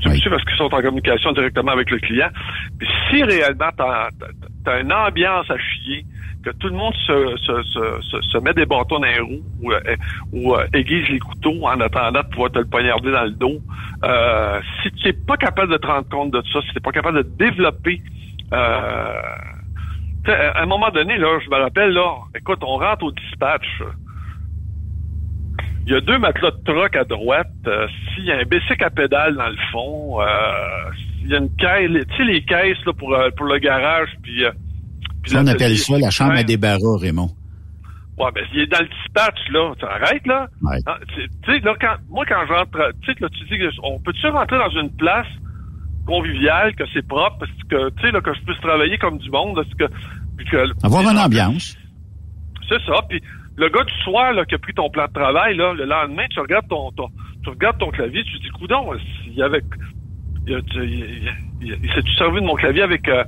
Tu 0.00 0.08
me 0.08 0.14
suis 0.14 0.30
parce 0.30 0.42
qu'ils 0.44 0.56
sont 0.56 0.72
en 0.74 0.80
communication 0.80 1.32
directement 1.32 1.72
avec 1.72 1.90
le 1.90 1.98
client. 1.98 2.30
Puis 2.78 2.88
si 3.10 3.22
réellement 3.22 3.68
t'as 3.76 4.08
as 4.66 4.80
une 4.80 4.92
ambiance 4.92 5.50
à 5.50 5.58
chier, 5.58 6.06
que 6.44 6.50
tout 6.50 6.68
le 6.68 6.74
monde 6.74 6.94
se, 7.06 7.36
se, 7.36 7.62
se, 7.62 8.20
se, 8.22 8.38
met 8.38 8.54
des 8.54 8.66
bâtons 8.66 8.98
dans 8.98 9.06
les 9.06 9.20
roues 9.20 9.44
ou, 9.60 9.72
euh, 9.72 9.80
ou 10.32 10.54
euh, 10.54 10.66
aiguise 10.72 11.08
les 11.08 11.18
couteaux 11.18 11.66
en 11.66 11.80
attendant 11.80 12.22
de 12.22 12.28
pouvoir 12.28 12.50
te 12.50 12.58
le 12.58 12.64
poignarder 12.64 13.12
dans 13.12 13.24
le 13.24 13.30
dos, 13.30 13.60
euh, 14.04 14.60
si 14.82 14.90
tu 14.92 15.06
n'es 15.06 15.12
pas 15.12 15.36
capable 15.36 15.72
de 15.72 15.76
te 15.76 15.86
rendre 15.86 16.08
compte 16.08 16.30
de 16.30 16.42
ça, 16.52 16.60
si 16.62 16.68
tu 16.68 16.74
n'es 16.76 16.80
pas 16.80 16.92
capable 16.92 17.18
de 17.18 17.28
développer 17.36 18.02
euh, 18.52 19.22
à 20.26 20.62
un 20.62 20.66
moment 20.66 20.90
donné, 20.90 21.16
là, 21.16 21.38
je 21.42 21.48
me 21.48 21.56
rappelle, 21.56 21.90
là, 21.90 22.14
écoute, 22.34 22.58
on 22.62 22.76
rentre 22.76 23.04
au 23.04 23.12
dispatch. 23.12 23.82
Il 25.86 25.92
y 25.92 25.96
a 25.96 26.00
deux 26.00 26.18
matelas 26.18 26.50
de 26.50 26.62
troc 26.64 26.94
à 26.94 27.04
droite. 27.04 27.48
euh, 27.66 27.88
S'il 28.14 28.24
y 28.24 28.32
a 28.32 28.36
un 28.36 28.44
bicycle 28.44 28.84
à 28.84 28.90
pédale 28.90 29.34
dans 29.36 29.48
le 29.48 29.56
fond, 29.72 30.20
euh, 30.20 30.26
s'il 31.18 31.28
y 31.28 31.34
a 31.34 31.38
une 31.38 31.54
caisse, 31.56 31.90
tu 31.90 32.16
sais, 32.16 32.24
les 32.24 32.42
caisses 32.42 32.84
là, 32.84 32.92
pour, 32.92 33.16
pour 33.36 33.46
le 33.46 33.58
garage, 33.58 34.10
puis... 34.22 34.44
on 35.34 35.46
appelle 35.46 35.76
ça 35.78 35.98
la 35.98 36.10
chambre 36.10 36.32
à 36.32 36.42
débarras, 36.42 36.98
Raymond. 36.98 37.30
Ouais, 38.18 38.30
ben, 38.34 38.44
il 38.52 38.60
est 38.60 38.66
dans 38.66 38.80
le 38.80 38.88
dispatch, 38.88 39.38
là. 39.50 39.72
Tu 39.78 39.84
arrêtes, 39.86 40.26
là? 40.26 40.46
Ouais. 40.62 40.76
Ah, 40.86 40.98
Tu 41.14 41.22
sais, 41.46 41.58
là, 41.60 41.74
quand, 41.80 41.96
moi, 42.10 42.24
quand 42.28 42.44
je 42.46 42.52
rentre, 42.52 42.92
tu 43.02 43.12
sais, 43.14 43.18
là, 43.20 43.28
tu 43.30 43.44
dis, 43.44 43.58
que 43.58 43.70
on 43.82 43.98
peut-tu 43.98 44.26
rentrer 44.28 44.58
dans 44.58 44.68
une 44.80 44.90
place 44.90 45.26
conviviale, 46.06 46.74
que 46.74 46.84
c'est 46.92 47.06
propre, 47.06 47.38
parce 47.40 47.50
que, 47.68 47.90
tu 47.96 48.02
sais, 48.02 48.10
là, 48.12 48.20
que 48.20 48.34
je 48.34 48.40
puisse 48.42 48.60
travailler 48.60 48.98
comme 48.98 49.18
du 49.18 49.30
monde, 49.30 49.54
parce 49.54 49.68
que, 49.74 49.84
que- 50.50 50.86
Avoir 50.86 51.02
une 51.10 51.18
ambiance. 51.18 51.76
c'est 52.68 52.80
ça. 52.84 53.02
Puis 53.08 53.22
le 53.56 53.68
gars 53.68 53.84
du 53.84 53.94
soir 54.04 54.32
là, 54.32 54.44
qui 54.44 54.54
a 54.54 54.58
pris 54.58 54.74
ton 54.74 54.90
plan 54.90 55.06
de 55.06 55.12
travail, 55.12 55.56
là, 55.56 55.72
le 55.74 55.84
lendemain, 55.84 56.24
tu 56.30 56.40
regardes 56.40 56.68
ton, 56.68 56.90
ton- 56.92 57.10
tu 57.42 57.50
regardes 57.50 57.78
ton 57.78 57.90
clavier, 57.90 58.22
tu 58.24 58.38
te 58.38 58.42
dis 58.42 58.48
coudon, 58.50 58.90
il 59.26 59.34
y 59.34 59.42
avait 59.42 59.62
il- 60.46 61.30
il 61.82 61.90
s'est-tu 61.94 62.12
servi 62.14 62.40
de 62.40 62.46
mon 62.46 62.54
clavier 62.54 62.82
avec 62.82 63.06
euh, 63.08 63.24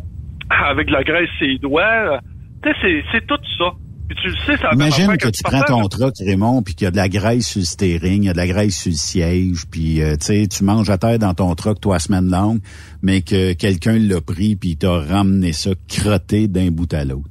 avec 0.66 0.88
de 0.88 0.92
la 0.92 1.04
graisse 1.04 1.28
ses 1.38 1.58
doigts? 1.58 2.20
Tu 2.62 2.70
sais, 2.70 2.76
c'est, 2.80 3.04
c'est 3.12 3.26
tout 3.26 3.38
ça. 3.58 3.72
Puis 4.08 4.18
tu 4.20 4.28
le 4.28 4.36
sais, 4.44 4.56
ça 4.58 4.70
Imagine 4.72 5.16
que 5.16 5.28
tu 5.28 5.42
prends 5.42 5.62
ton 5.62 5.88
truck, 5.88 6.14
Raymond, 6.18 6.62
puis 6.62 6.74
qu'il 6.74 6.84
y 6.84 6.88
a 6.88 6.90
de 6.90 6.96
la 6.96 7.08
graisse 7.08 7.48
sur 7.48 7.60
le 7.60 7.64
steering, 7.64 8.22
il 8.22 8.26
y 8.26 8.28
a 8.28 8.32
de 8.32 8.38
la 8.38 8.46
graisse 8.46 8.76
sur 8.76 8.90
le 8.90 8.96
siège, 8.96 9.64
puis 9.70 10.02
euh, 10.02 10.16
tu 10.16 10.26
sais, 10.26 10.46
tu 10.46 10.64
manges 10.64 10.90
à 10.90 10.98
terre 10.98 11.18
dans 11.18 11.34
ton 11.34 11.54
truck 11.54 11.80
toi 11.80 11.98
semaine 11.98 12.30
longue, 12.30 12.58
mais 13.02 13.22
que 13.22 13.54
quelqu'un 13.54 13.98
l'a 13.98 14.20
pris 14.20 14.56
puis 14.56 14.70
il 14.70 14.76
t'a 14.76 14.98
ramené 14.98 15.52
ça 15.52 15.70
crotté 15.88 16.48
d'un 16.48 16.70
bout 16.70 16.92
à 16.92 17.04
l'autre. 17.04 17.30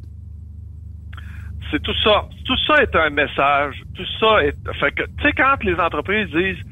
c'est 1.70 1.82
tout 1.84 1.96
ça. 2.04 2.28
Tout 2.46 2.58
ça 2.68 2.82
est 2.82 2.96
un 2.96 3.10
message. 3.10 3.84
Tout 3.96 4.06
ça 4.20 4.44
est. 4.44 4.56
Fait 4.80 4.92
que, 4.92 5.04
tu 5.04 5.24
sais, 5.24 5.32
quand 5.34 5.64
les 5.64 5.76
entreprises 5.76 6.30
disent 6.32 6.64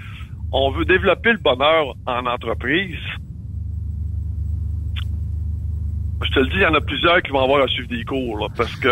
on 0.52 0.72
veut 0.72 0.86
développer 0.86 1.32
le 1.32 1.38
bonheur 1.38 1.94
en 2.06 2.26
entreprise, 2.26 2.98
je 6.22 6.32
te 6.32 6.40
le 6.40 6.48
dis, 6.48 6.56
il 6.58 6.62
y 6.62 6.66
en 6.66 6.74
a 6.74 6.82
plusieurs 6.82 7.22
qui 7.22 7.32
vont 7.32 7.42
avoir 7.44 7.64
à 7.64 7.68
suivre 7.68 7.88
des 7.88 8.04
cours, 8.04 8.38
là, 8.38 8.48
parce 8.56 8.76
que. 8.76 8.90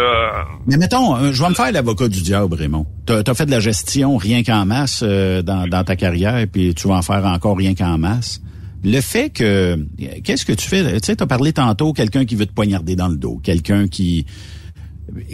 Mais 0.66 0.78
mettons, 0.78 1.16
euh, 1.16 1.34
je 1.34 1.44
vais 1.44 1.50
me 1.50 1.56
faire 1.56 1.72
l'avocat 1.72 2.08
du 2.08 2.22
diable, 2.22 2.56
Raymond. 2.56 2.86
Tu 3.06 3.14
as, 3.14 3.34
fait 3.34 3.46
de 3.46 3.52
la 3.52 3.60
gestion 3.60 4.18
rien 4.18 4.44
qu'en 4.44 4.66
masse 4.66 5.04
euh, 5.04 5.42
dans, 5.42 5.84
ta 5.84 5.96
carrière, 5.96 6.46
puis 6.52 6.74
tu 6.74 6.88
vas 6.88 6.96
en 6.96 7.02
faire 7.02 7.26
encore 7.26 7.58
rien 7.58 7.76
qu'en 7.76 7.98
masse. 7.98 8.42
Le 8.84 9.02
fait 9.02 9.30
que, 9.30 9.78
qu'est-ce 10.24 10.46
que 10.46 10.54
tu 10.54 10.68
fais? 10.68 10.84
Tu 10.84 11.00
sais, 11.04 11.16
tu 11.16 11.24
as 11.24 11.28
parlé 11.28 11.52
tantôt, 11.52 11.92
quelqu'un 11.94 12.26
qui 12.26 12.36
veut 12.36 12.46
te 12.46 12.54
poignarder 12.54 12.96
dans 12.96 13.10
le 13.10 13.18
dos, 13.18 13.42
quelqu'un 13.44 13.88
qui, 13.88 14.26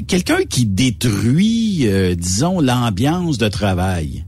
quelqu'un 0.08 0.44
qui 0.50 0.66
détruit, 0.66 1.88
euh, 1.88 2.16
disons, 2.16 2.60
l'ambiance 2.60 3.38
de 3.38 3.48
travail. 3.50 4.26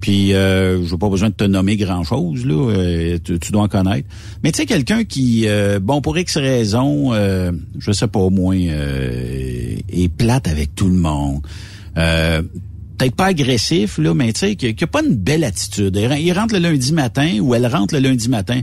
Puis 0.00 0.32
euh, 0.32 0.84
je 0.84 0.94
pas 0.94 1.08
besoin 1.08 1.30
de 1.30 1.34
te 1.34 1.44
nommer 1.44 1.76
grand-chose, 1.76 2.46
là. 2.46 2.54
euh, 2.54 3.18
tu, 3.22 3.38
tu 3.38 3.52
dois 3.52 3.62
en 3.62 3.68
connaître. 3.68 4.08
Mais 4.44 4.52
tu 4.52 4.58
sais, 4.58 4.66
quelqu'un 4.66 5.04
qui, 5.04 5.44
euh, 5.46 5.80
bon, 5.80 6.00
pour 6.00 6.16
X 6.16 6.36
raison, 6.36 7.12
euh, 7.12 7.50
je 7.78 7.90
sais 7.92 8.06
pas 8.06 8.20
au 8.20 8.30
moins, 8.30 8.58
euh, 8.58 9.76
est 9.88 10.08
plate 10.08 10.48
avec 10.48 10.74
tout 10.74 10.88
le 10.88 10.94
monde. 10.94 11.42
Peut-être 11.94 13.14
pas 13.14 13.26
agressif, 13.26 13.98
là, 13.98 14.14
mais 14.14 14.32
tu 14.32 14.40
sais, 14.40 14.56
qui, 14.56 14.74
qui 14.74 14.84
a 14.84 14.86
pas 14.86 15.02
une 15.04 15.14
belle 15.14 15.44
attitude. 15.44 15.96
Il 16.20 16.32
rentre 16.32 16.54
le 16.54 16.60
lundi 16.60 16.92
matin 16.92 17.38
ou 17.40 17.54
elle 17.54 17.66
rentre 17.66 17.94
le 17.94 18.00
lundi 18.00 18.28
matin. 18.28 18.60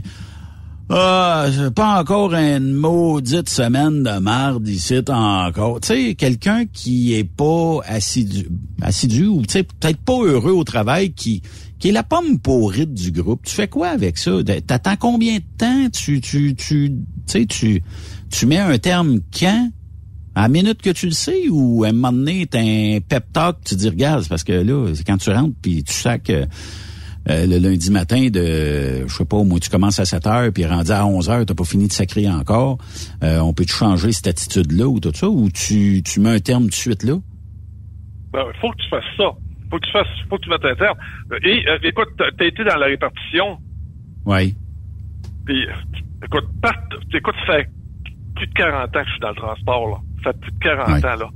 Ah, 0.88 1.48
pas 1.74 2.00
encore 2.00 2.32
une 2.32 2.72
maudite 2.72 3.48
semaine 3.48 4.04
de 4.04 4.18
marde 4.20 4.68
ici 4.68 5.00
encore. 5.08 5.80
Tu 5.80 5.88
sais, 5.88 6.14
quelqu'un 6.14 6.64
qui 6.66 7.14
est 7.14 7.24
pas 7.24 7.80
assidu, 7.84 8.48
assidu 8.80 9.26
ou 9.26 9.42
tu 9.42 9.54
sais 9.54 9.62
peut-être 9.64 9.98
pas 9.98 10.22
heureux 10.22 10.52
au 10.52 10.62
travail, 10.62 11.12
qui 11.12 11.42
qui 11.80 11.88
est 11.88 11.92
la 11.92 12.04
pomme 12.04 12.38
pourrite 12.38 12.94
du 12.94 13.10
groupe. 13.10 13.42
Tu 13.44 13.52
fais 13.52 13.66
quoi 13.66 13.88
avec 13.88 14.16
ça? 14.16 14.30
T'attends 14.64 14.94
combien 14.96 15.38
de 15.38 15.44
temps? 15.58 15.90
Tu 15.90 16.20
tu 16.20 16.54
tu 16.54 16.92
tu 17.26 17.46
tu 17.48 17.82
tu 18.30 18.46
mets 18.46 18.58
un 18.58 18.78
terme 18.78 19.18
quand? 19.36 19.70
À 20.36 20.42
la 20.42 20.48
minute 20.48 20.82
que 20.82 20.90
tu 20.90 21.06
le 21.06 21.12
sais 21.12 21.48
ou 21.50 21.82
à 21.82 21.88
un 21.88 21.92
moment 21.92 22.12
donné 22.12 22.46
t'as 22.46 22.60
un 22.60 23.00
pep 23.00 23.24
talk, 23.32 23.56
tu 23.64 23.74
dis 23.74 23.88
regarde, 23.88 24.28
parce 24.28 24.44
que 24.44 24.52
là 24.52 24.92
c'est 24.94 25.04
quand 25.04 25.16
tu 25.16 25.30
rentres 25.30 25.56
puis 25.60 25.82
tu 25.82 25.92
sais 25.92 26.20
que 26.20 26.46
euh, 27.28 27.46
le 27.46 27.58
lundi 27.58 27.90
matin 27.90 28.28
de, 28.28 29.06
je 29.06 29.12
sais 29.12 29.24
pas, 29.24 29.42
moi, 29.42 29.58
tu 29.60 29.68
commences 29.70 29.98
à 29.98 30.04
7 30.04 30.26
heures, 30.26 30.52
puis 30.52 30.64
rendu 30.66 30.90
à 30.92 31.04
11 31.06 31.28
heures, 31.30 31.46
t'as 31.46 31.54
pas 31.54 31.64
fini 31.64 31.88
de 31.88 31.92
sacrer 31.92 32.28
encore. 32.28 32.78
Euh, 33.22 33.38
on 33.40 33.52
peut-tu 33.52 33.72
changer 33.74 34.12
cette 34.12 34.28
attitude-là 34.28 34.86
ou 34.86 35.00
tout 35.00 35.12
ça, 35.14 35.28
ou 35.28 35.50
tu, 35.50 36.02
tu 36.04 36.20
mets 36.20 36.30
un 36.34 36.38
terme 36.40 36.64
tout 36.64 36.68
de 36.70 36.74
suite 36.74 37.02
là? 37.02 37.14
Ben, 38.32 38.44
faut 38.60 38.70
que 38.70 38.76
tu 38.76 38.88
fasses 38.88 39.04
ça. 39.16 39.30
Faut 39.70 39.78
que 39.78 39.86
tu 39.86 39.92
fasses, 39.92 40.06
faut 40.30 40.36
que 40.36 40.42
tu 40.42 40.50
mettes 40.50 40.64
un 40.64 40.74
terme. 40.76 40.96
Et, 41.42 41.64
euh, 41.68 41.78
écoute, 41.82 42.08
t'as 42.18 42.44
été 42.44 42.62
dans 42.64 42.76
la 42.76 42.86
répartition, 42.86 43.58
Oui. 44.24 44.54
puis, 45.44 45.66
écoute, 46.24 46.44
part, 46.62 46.74
écoute, 47.12 47.34
ça 47.46 47.54
fait 47.54 47.68
plus 48.36 48.46
de 48.46 48.52
40 48.52 48.84
ans 48.96 49.00
que 49.00 49.06
je 49.06 49.10
suis 49.12 49.20
dans 49.20 49.30
le 49.30 49.34
transport, 49.36 49.88
là. 49.88 49.96
Ça 50.22 50.32
fait 50.32 50.38
plus 50.40 50.52
de 50.52 50.58
40 50.58 50.88
Ouais. 50.88 51.04
ans, 51.06 51.16
là. 51.16 51.28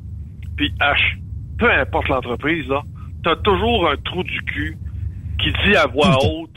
Puis, 0.56 0.72
H, 0.80 1.18
peu 1.58 1.72
importe 1.72 2.08
l'entreprise, 2.08 2.68
là, 2.68 2.82
t'as 3.24 3.36
toujours 3.36 3.90
un 3.90 3.96
trou 4.04 4.22
du 4.22 4.40
cul 4.42 4.76
qui 5.42 5.52
dit 5.64 5.76
à 5.76 5.86
voix 5.86 6.16
haute, 6.24 6.56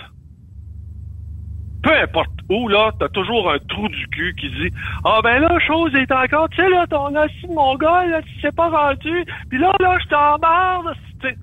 peu 1.84 1.94
importe 2.02 2.30
où, 2.50 2.68
là, 2.68 2.92
t'as 3.00 3.10
toujours 3.10 3.52
un 3.52 3.58
trou 3.60 3.88
du 3.90 4.08
cul 4.08 4.34
qui 4.40 4.50
dit 4.50 4.70
Ah 5.04 5.20
ben 5.24 5.40
là, 5.40 5.58
chose 5.60 5.94
est 5.96 6.12
encore, 6.12 6.50
tu 6.50 6.62
sais, 6.62 6.70
là, 6.70 6.86
ton 6.88 7.14
assis 7.16 7.48
de 7.48 7.54
mon 7.54 7.76
gars, 7.76 8.06
là, 8.06 8.22
tu 8.22 8.42
sais 8.42 8.52
pas 8.52 8.70
rendu, 8.70 9.26
puis 9.50 9.60
là, 9.60 9.74
là, 9.80 9.98
je 10.02 10.08
t'embarde, 10.08 10.96
tu 11.22 11.28
sais. 11.28 11.36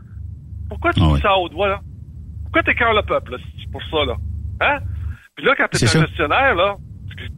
Pourquoi 0.68 0.92
tu 0.92 1.00
Ah 1.02 1.14
dis 1.14 1.20
ça 1.20 1.30
à 1.32 1.36
haute 1.36 1.52
voix, 1.52 1.68
là? 1.68 1.80
Pourquoi 2.44 2.62
t'écœures 2.62 2.94
le 2.94 3.02
peuple, 3.02 3.32
là, 3.32 3.38
c'est 3.58 3.70
pour 3.70 3.82
ça, 3.84 4.04
là? 4.04 4.16
Hein? 4.62 4.78
Puis 5.36 5.46
là, 5.46 5.54
quand 5.56 5.68
t'es 5.70 5.84
un 5.84 5.86
ça. 5.86 6.00
gestionnaire, 6.00 6.54
là, 6.54 6.76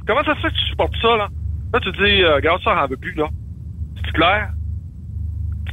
comment 0.06 0.22
ça 0.24 0.34
se 0.34 0.40
fait 0.40 0.50
que 0.50 0.54
tu 0.54 0.66
supportes 0.66 0.96
ça, 1.00 1.16
là? 1.16 1.28
Là, 1.72 1.80
tu 1.80 1.90
dis, 1.92 2.22
euh, 2.22 2.36
regarde 2.36 2.60
ça, 2.62 2.74
on 2.74 2.78
en 2.78 2.86
veut 2.86 2.96
plus, 2.96 3.14
là. 3.14 3.28
C'est 4.04 4.12
clair? 4.12 4.50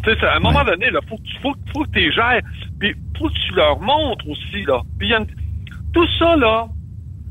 Tu 0.03 0.11
sais, 0.13 0.26
à 0.26 0.38
un 0.38 0.39
moment 0.39 0.63
donné, 0.63 0.89
là, 0.91 0.99
faut 1.07 1.17
que 1.17 1.23
tu, 1.23 1.35
faut, 1.41 1.53
faut 1.73 1.84
que 1.84 1.91
tu 1.91 2.11
gères, 2.13 2.41
puis 2.80 2.93
faut 3.17 3.27
que 3.27 3.34
tu 3.47 3.53
leur 3.55 3.80
montres 3.80 4.27
aussi, 4.30 4.63
là. 4.65 4.81
Puis 4.97 5.11
une- 5.13 5.26
tout 5.93 6.07
ça, 6.17 6.35
là, 6.38 6.67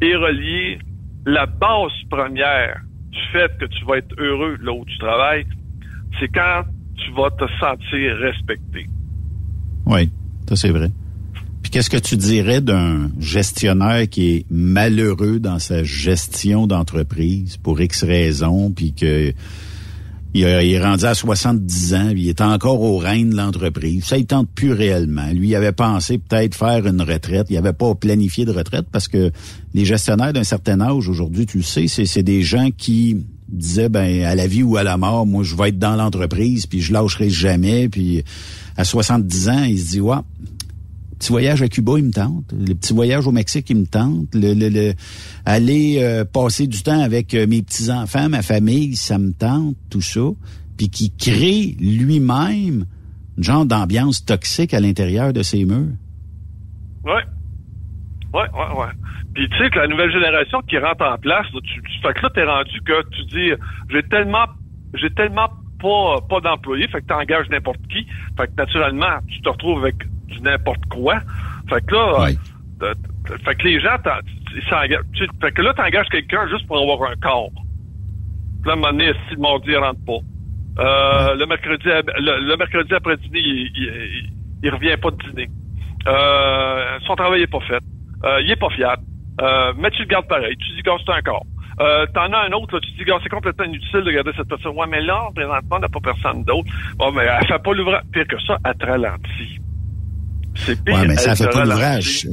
est 0.00 0.14
relié, 0.14 0.78
la 1.26 1.46
base 1.46 1.92
première 2.10 2.80
du 3.10 3.18
fait 3.32 3.50
que 3.58 3.64
tu 3.66 3.84
vas 3.84 3.98
être 3.98 4.14
heureux 4.18 4.56
là 4.62 4.72
où 4.72 4.84
tu 4.84 4.98
travailles, 4.98 5.46
c'est 6.18 6.28
quand 6.28 6.62
tu 6.96 7.10
vas 7.12 7.30
te 7.30 7.44
sentir 7.58 8.16
respecté. 8.16 8.86
Oui, 9.86 10.10
ça 10.48 10.56
c'est 10.56 10.70
vrai. 10.70 10.90
Puis 11.62 11.70
qu'est-ce 11.70 11.90
que 11.90 11.96
tu 11.96 12.16
dirais 12.16 12.60
d'un 12.60 13.10
gestionnaire 13.18 14.08
qui 14.08 14.30
est 14.36 14.46
malheureux 14.50 15.38
dans 15.38 15.58
sa 15.58 15.82
gestion 15.84 16.66
d'entreprise 16.66 17.56
pour 17.56 17.80
X 17.80 18.04
raisons, 18.04 18.70
puis 18.70 18.92
que 18.94 19.32
il, 20.39 20.66
il 20.66 20.73
est 20.73 20.82
rendu 20.82 21.05
à 21.05 21.15
70 21.15 21.94
ans, 21.94 22.09
il 22.15 22.28
est 22.28 22.40
encore 22.40 22.81
au 22.81 22.98
règne 22.98 23.31
de 23.31 23.36
l'entreprise. 23.36 24.05
Ça, 24.05 24.16
il 24.19 24.27
tente 24.27 24.48
plus 24.55 24.73
réellement. 24.73 25.28
Lui, 25.32 25.48
il 25.48 25.56
avait 25.56 25.73
pensé 25.73 26.19
peut-être 26.19 26.55
faire 26.55 26.86
une 26.86 27.01
retraite. 27.01 27.47
Il 27.51 27.56
avait 27.56 27.73
pas 27.73 27.94
planifié 27.94 28.44
de 28.44 28.52
retraite 28.52 28.86
parce 28.90 29.09
que 29.09 29.31
les 29.74 29.85
gestionnaires 29.85 30.32
d'un 30.32 30.44
certain 30.44 30.81
âge, 30.81 31.09
aujourd'hui, 31.09 31.47
tu 31.47 31.59
le 31.59 31.62
sais, 31.62 31.89
c'est, 31.89 32.06
c'est 32.06 32.23
des 32.23 32.43
gens 32.43 32.69
qui 32.77 33.24
disaient, 33.48 33.89
ben, 33.89 34.24
à 34.24 34.35
la 34.35 34.47
vie 34.47 34.62
ou 34.62 34.77
à 34.77 34.82
la 34.82 34.97
mort, 34.97 35.27
moi, 35.27 35.43
je 35.43 35.56
vais 35.56 35.70
être 35.70 35.78
dans 35.78 35.97
l'entreprise, 35.97 36.66
puis 36.66 36.81
je 36.81 36.93
lâcherai 36.93 37.31
jamais. 37.31 37.89
Puis 37.89 38.24
à 38.77 38.85
70 38.85 39.48
ans, 39.48 39.65
il 39.65 39.78
se 39.78 39.90
dit, 39.90 40.01
ouais, 40.01 40.16
petit 41.18 41.30
voyage 41.30 41.60
à 41.62 41.68
Cuba, 41.68 41.92
il 41.98 42.04
me 42.04 42.12
tente. 42.12 42.52
Le 42.52 42.74
petit 42.74 42.94
voyage 42.94 43.26
au 43.26 43.32
Mexique, 43.32 43.68
il 43.70 43.76
me 43.78 43.86
tente. 43.86 44.34
Le, 44.34 44.54
le- 44.54 44.68
le- 44.68 44.94
aller 45.44 45.98
euh, 46.00 46.24
passer 46.24 46.66
du 46.66 46.82
temps 46.82 47.00
avec 47.00 47.34
euh, 47.34 47.46
mes 47.46 47.62
petits-enfants, 47.62 48.28
ma 48.28 48.42
famille, 48.42 48.96
ça 48.96 49.18
me 49.18 49.32
tente, 49.32 49.76
tout 49.90 50.00
ça. 50.00 50.20
Puis 50.76 50.88
qui 50.90 51.10
crée 51.16 51.76
lui-même 51.80 52.86
une 53.36 53.44
genre 53.44 53.66
d'ambiance 53.66 54.24
toxique 54.24 54.72
à 54.74 54.80
l'intérieur 54.80 55.32
de 55.32 55.42
ses 55.42 55.64
murs. 55.64 55.92
Ouais. 57.04 57.22
Ouais, 58.34 58.40
ouais, 58.52 58.78
ouais. 58.80 58.92
Puis 59.34 59.48
tu 59.48 59.58
sais 59.58 59.70
que 59.70 59.78
la 59.78 59.86
nouvelle 59.88 60.12
génération 60.12 60.60
qui 60.68 60.76
rentre 60.78 61.04
en 61.04 61.16
place, 61.18 61.46
tu, 61.52 61.60
tu 61.82 62.00
fait 62.02 62.14
que 62.14 62.22
là, 62.22 62.30
t'es 62.34 62.44
rendu 62.44 62.80
que 62.84 63.08
tu 63.10 63.24
dis 63.26 63.52
j'ai 63.90 64.02
tellement 64.08 64.46
j'ai 64.94 65.10
tellement 65.10 65.48
pas 65.80 66.20
pas 66.28 66.40
d'employés, 66.40 66.88
fait 66.88 67.00
que 67.00 67.06
t'engages 67.06 67.48
n'importe 67.50 67.80
qui. 67.88 68.04
Fait 68.36 68.46
que 68.48 68.52
naturellement, 68.56 69.18
tu 69.28 69.40
te 69.40 69.48
retrouves 69.48 69.78
avec 69.78 69.94
du 70.28 70.40
n'importe 70.40 70.84
quoi. 70.90 71.20
Fait 71.68 71.84
que 71.84 71.94
là, 71.94 72.14
euh, 72.82 72.94
fait 73.44 73.55
que 73.56 73.64
les 73.68 73.80
gens 73.80 73.96
t'en- 74.02 74.20
ils 74.56 74.62
s'engagent. 74.64 75.05
tu 75.14 75.26
Fait 75.40 75.52
que 75.52 75.62
là, 75.62 75.72
t'engages 75.74 76.09
quelqu'un 76.09 76.46
juste 76.48 76.66
pour 76.66 76.78
avoir 76.78 77.10
un 77.10 77.16
corps. 77.16 77.50
Puis 78.62 78.66
là, 78.66 78.72
à 78.72 78.72
un 78.72 78.76
moment 78.76 78.92
donné, 78.92 79.12
si 79.28 79.34
le 79.34 79.40
mardi, 79.40 79.70
il 79.70 79.76
rentre 79.76 80.05
pas. 80.06 80.18
Euh, 80.80 81.34
le 81.34 81.46
mercredi, 81.46 81.84
le, 81.86 82.46
le 82.46 82.56
mercredi 82.56 82.94
après-dîner, 82.94 83.38
il, 83.40 83.70
il, 83.76 83.82
il- 83.84 84.32
il 84.62 84.70
revient 84.70 84.96
pas 84.96 85.10
de 85.10 85.16
dîner. 85.28 85.48
Euh, 86.06 86.98
son 87.06 87.14
travail 87.16 87.42
est 87.42 87.46
pas 87.46 87.60
fait. 87.60 87.82
Euh, 88.24 88.40
il 88.42 88.50
est 88.50 88.56
pas 88.56 88.70
fiable. 88.70 89.02
Mais 89.76 89.90
tu 89.90 90.02
le 90.02 90.09
gardes 90.09 90.26
pareil. 90.26 90.56
Tu 90.56 90.72
dis, 90.74 90.82
gars, 90.82 90.96
c'est 91.05 91.12
un 91.12 91.20
corps. 91.22 91.46
Euh, 91.80 92.06
t'en 92.12 92.32
as 92.32 92.46
un 92.46 92.52
autre, 92.52 92.74
là, 92.74 92.80
tu 92.80 92.90
dis, 92.92 93.05
gars, 93.05 93.18
c'est 93.22 93.28
complètement 93.28 93.64
inutile 93.66 94.00
de 94.00 94.10
garder 94.10 94.32
cette 94.36 94.48
personne. 94.48 94.74
Ouais, 94.76 94.86
mais 94.88 95.00
là, 95.00 95.28
présentement, 95.34 95.76
on 95.76 95.78
n'a 95.78 95.88
pas 95.88 96.00
personne 96.00 96.42
d'autre. 96.44 96.68
Bon, 96.96 97.12
mais 97.12 97.22
elle 97.24 97.46
fait 97.46 97.62
pas 97.62 97.72
l'ouvrage. 97.72 98.02
Pire 98.12 98.26
que 98.26 98.40
ça, 98.40 98.59
elle 98.64 98.74
te 98.74 98.86
ralentit. 98.86 99.60
C'est 100.66 100.85
pire. 100.85 100.94
Ouais, 100.94 101.06
mais 101.09 101.16
ça 101.16 101.30
fait 101.36 101.44
pas 101.51 101.64
l'ouvrage. 101.64 102.26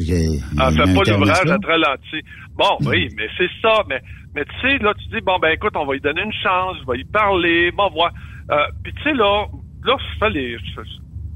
Ah, 0.57 0.71
fait 0.71 0.77
pas 0.95 1.03
l'ouvrage, 1.19 1.37
elle 1.53 1.59
te 1.59 1.67
ralentit. 1.67 2.25
Bon, 2.55 2.77
oui, 2.89 3.09
mais 3.17 3.27
c'est 3.37 3.49
ça. 3.61 3.83
Mais, 3.89 4.01
mais 4.35 4.43
tu 4.45 4.61
sais, 4.61 4.77
là, 4.79 4.93
tu 4.95 5.07
dis, 5.15 5.21
bon, 5.21 5.37
ben 5.39 5.49
écoute, 5.49 5.73
on 5.75 5.85
va 5.85 5.93
lui 5.93 6.01
donner 6.01 6.21
une 6.23 6.33
chance, 6.43 6.77
je 6.81 6.91
vais 6.91 6.97
lui 6.97 7.05
parler, 7.05 7.71
bon, 7.71 7.89
voir. 7.91 8.11
Euh, 8.51 8.55
Puis 8.83 8.93
tu 8.93 9.03
sais, 9.03 9.13
là, 9.13 9.45
là, 9.83 9.95
je 9.99 10.19
fais 10.19 10.29
les... 10.31 10.57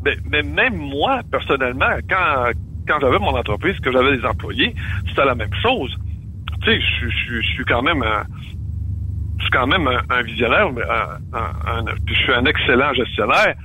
mais, 0.03 0.18
mais 0.30 0.41
même 0.44 0.76
moi, 0.76 1.22
personnellement, 1.32 1.91
quand, 2.10 2.52
quand 2.88 2.99
j'avais 3.02 3.20
mon 3.20 3.36
entreprise, 3.38 3.78
que 3.80 3.91
j'avais 3.91 4.18
des 4.18 4.26
employés, 4.26 4.74
c'était 5.07 5.26
la 5.26 5.36
même 5.36 5.53
chose. 5.61 5.95
Tu 6.64 6.72
sais, 6.72 6.80
je, 6.82 7.07
je, 7.10 7.41
je 7.41 7.48
suis 7.53 7.66
quand 7.66 7.82
même 7.82 8.02
un, 8.03 8.24
je 9.38 9.44
suis 9.44 9.52
quand 9.52 9.68
même 9.68 9.88
un, 9.88 10.02
un 10.10 10.22
visionnaire, 10.24 10.68
un- 10.68 11.78
un- 11.78 11.84
puis 12.06 12.16
je 12.16 12.22
suis 12.24 12.34
un 12.34 12.45
excellent 12.45 12.94
gestionnaire. 12.94 13.56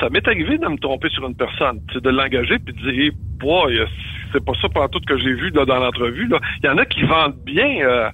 Ça 0.00 0.08
m'est 0.10 0.26
arrivé 0.26 0.58
de 0.58 0.66
me 0.66 0.78
tromper 0.78 1.08
sur 1.10 1.26
une 1.26 1.34
personne, 1.34 1.80
tu 1.88 1.94
sais, 1.94 2.00
de 2.00 2.10
l'engager 2.10 2.58
puis 2.58 2.74
de 2.74 2.78
dire, 2.90 3.04
hey, 3.04 3.10
boy, 3.38 3.78
euh, 3.78 3.86
c'est 4.32 4.44
pas 4.44 4.52
ça 4.60 4.68
pendant 4.68 4.88
tout 4.88 5.00
que 5.06 5.16
j'ai 5.18 5.34
vu 5.34 5.50
là, 5.50 5.64
dans 5.64 5.76
l'entrevue. 5.78 6.26
là. 6.28 6.38
Il 6.62 6.66
y 6.66 6.68
en 6.70 6.78
a 6.78 6.84
qui 6.84 7.02
vendent 7.02 7.36
bien, 7.44 7.68
euh, 7.86 8.08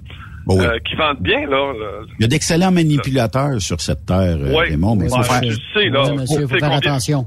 Bon, 0.47 0.59
oui. 0.59 0.65
euh, 0.67 0.79
qui 0.81 0.95
vendent 0.97 1.21
bien 1.21 1.47
là. 1.49 1.73
Il 2.19 2.23
y 2.23 2.25
a 2.25 2.29
d'excellents 2.29 2.73
manipulateurs 2.73 3.61
sur 3.61 3.81
cette 3.81 4.05
terre, 4.07 4.37
euh, 4.41 4.53
Ouais. 4.55 4.71
Raymond, 4.71 4.97
mais 4.97 5.09
faut 5.09 5.23
faire, 5.23 5.41
sais, 5.75 5.89
là, 5.89 6.03
Oui, 6.11 6.17
monsieur, 6.19 6.43
faut- 6.43 6.49
faut 6.49 6.59
faire 6.59 6.73
attention. 6.73 7.27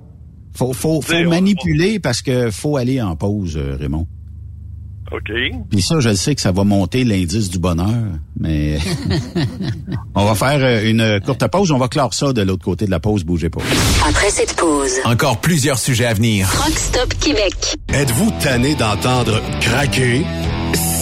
faut, 0.56 0.73
faut, 0.73 1.02
faut 1.02 1.30
manipuler 1.30 1.99
parce 1.99 2.22
que 2.22 2.52
faut 2.52 2.78
aller 2.78 3.02
en 3.02 3.15
pause, 3.15 3.57
Raymond. 3.57 4.07
OK. 5.11 5.31
Puis 5.69 5.81
ça, 5.81 5.99
je 5.99 6.09
le 6.09 6.15
sais 6.15 6.35
que 6.35 6.41
ça 6.41 6.51
va 6.51 6.63
monter 6.63 7.03
l'indice 7.03 7.49
du 7.49 7.59
bonheur, 7.59 7.88
mais 8.39 8.79
on 10.15 10.25
va 10.25 10.35
faire 10.35 10.59
euh, 10.63 10.89
une 10.89 11.19
courte 11.25 11.45
pause. 11.47 11.71
On 11.71 11.77
va 11.77 11.88
clore 11.88 12.13
ça 12.13 12.31
de 12.33 12.41
l'autre 12.41 12.63
côté 12.63 12.85
de 12.85 12.91
la 12.91 12.99
pause. 12.99 13.23
Bougez 13.23 13.49
pas. 13.49 13.61
Après 14.07 14.29
cette 14.29 14.55
pause, 14.55 14.91
Encore 15.03 15.39
plusieurs 15.41 15.79
sujets 15.79 16.05
à 16.05 16.13
venir. 16.13 16.49
Truck 16.51 16.77
Stop 16.77 17.13
Québec. 17.19 17.75
Êtes-vous 17.93 18.31
tanné 18.41 18.75
d'entendre 18.75 19.41
craquer, 19.59 20.21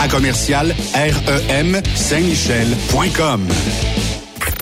à 0.00 0.08
commercial 0.08 0.74
REM 0.94 1.80
Saint-Michel.com. 1.94 3.46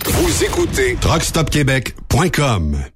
Vous 0.07 0.45
écoutez 0.45 0.97
TruckStopQuébec.com. 1.01 2.96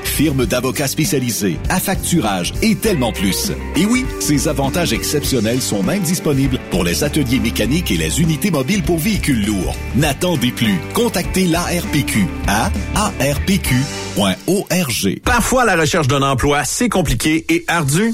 firme 0.11 0.45
d'avocats 0.45 0.87
spécialisés, 0.87 1.57
affacturage 1.69 2.53
et 2.61 2.75
tellement 2.75 3.11
plus. 3.11 3.51
Et 3.75 3.85
oui, 3.85 4.05
ces 4.19 4.47
avantages 4.47 4.93
exceptionnels 4.93 5.61
sont 5.61 5.81
même 5.83 6.03
disponibles 6.03 6.59
pour 6.69 6.83
les 6.83 7.03
ateliers 7.03 7.39
mécaniques 7.39 7.91
et 7.91 7.97
les 7.97 8.21
unités 8.21 8.51
mobiles 8.51 8.83
pour 8.83 8.99
véhicules 8.99 9.45
lourds. 9.45 9.75
N'attendez 9.95 10.51
plus. 10.51 10.77
Contactez 10.93 11.47
l'ARPQ 11.47 12.25
à 12.47 12.69
arpq.org. 12.95 13.71
Parfois, 15.23 15.65
la 15.65 15.75
recherche 15.75 16.07
d'un 16.07 16.21
emploi, 16.21 16.63
c'est 16.65 16.89
compliqué 16.89 17.45
et 17.49 17.63
ardu. 17.67 18.13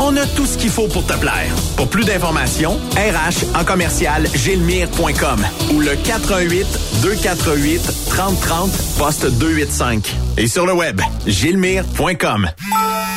On 0.00 0.16
a 0.16 0.24
tout 0.26 0.46
ce 0.46 0.56
qu'il 0.56 0.70
faut 0.70 0.86
pour 0.86 1.04
te 1.04 1.14
plaire. 1.14 1.52
Pour 1.76 1.88
plus 1.88 2.04
d'informations, 2.04 2.78
RH 2.96 3.58
en 3.58 3.64
commercial 3.64 4.28
gilmire.com 4.32 5.44
ou 5.74 5.80
le 5.80 5.96
418 5.96 6.66
248 7.02 7.82
3030 8.08 8.70
poste 8.96 9.26
285. 9.26 10.14
Et 10.36 10.46
sur 10.46 10.66
le 10.66 10.72
web, 10.72 11.00
gilmire.com. 11.26 12.48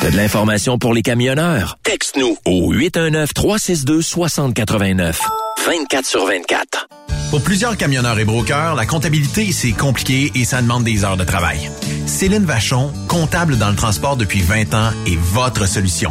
T'as 0.00 0.10
de 0.10 0.16
l'information 0.16 0.76
pour 0.78 0.92
les 0.92 1.02
camionneurs? 1.02 1.78
Texte-nous 1.84 2.36
au 2.44 2.74
819-362-6089. 2.74 5.20
24 5.64 6.04
sur 6.04 6.26
24. 6.26 6.88
Pour 7.30 7.42
plusieurs 7.42 7.76
camionneurs 7.76 8.18
et 8.18 8.24
brokers, 8.24 8.74
la 8.74 8.86
comptabilité, 8.86 9.52
c'est 9.52 9.70
compliqué 9.70 10.32
et 10.34 10.44
ça 10.44 10.60
demande 10.60 10.82
des 10.82 11.04
heures 11.04 11.16
de 11.16 11.22
travail. 11.24 11.70
Céline 12.06 12.44
Vachon, 12.44 12.92
comptable 13.06 13.56
dans 13.56 13.70
le 13.70 13.76
transport 13.76 14.16
depuis 14.16 14.42
20 14.42 14.74
ans, 14.74 14.90
est 15.06 15.16
votre 15.16 15.68
solution. 15.68 16.10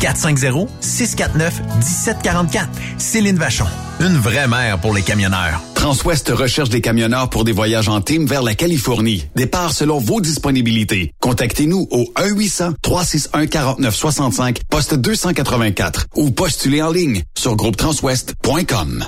450-649-1744. 0.00 2.66
Céline 2.98 3.36
Vachon. 3.36 3.66
Une 4.00 4.16
vraie 4.16 4.48
mère 4.48 4.80
pour 4.80 4.92
les 4.92 5.02
camionneurs. 5.02 5.60
Transwest 5.74 6.30
recherche 6.30 6.70
des 6.70 6.80
camionneurs 6.80 7.30
pour 7.30 7.44
des 7.44 7.52
voyages 7.52 7.88
en 7.88 8.00
team 8.00 8.26
vers 8.26 8.42
la 8.42 8.54
Californie. 8.54 9.26
Départ 9.36 9.72
selon 9.72 9.98
vos 9.98 10.20
disponibilités. 10.20 11.12
Contactez-nous 11.20 11.86
au 11.90 12.04
1-800-361-4965, 12.16 14.62
poste 14.68 14.94
284 14.94 16.06
ou 16.16 16.30
postulez 16.30 16.82
en 16.82 16.90
ligne 16.90 17.22
sur 17.36 17.54
groupetranswest.com. 17.56 19.04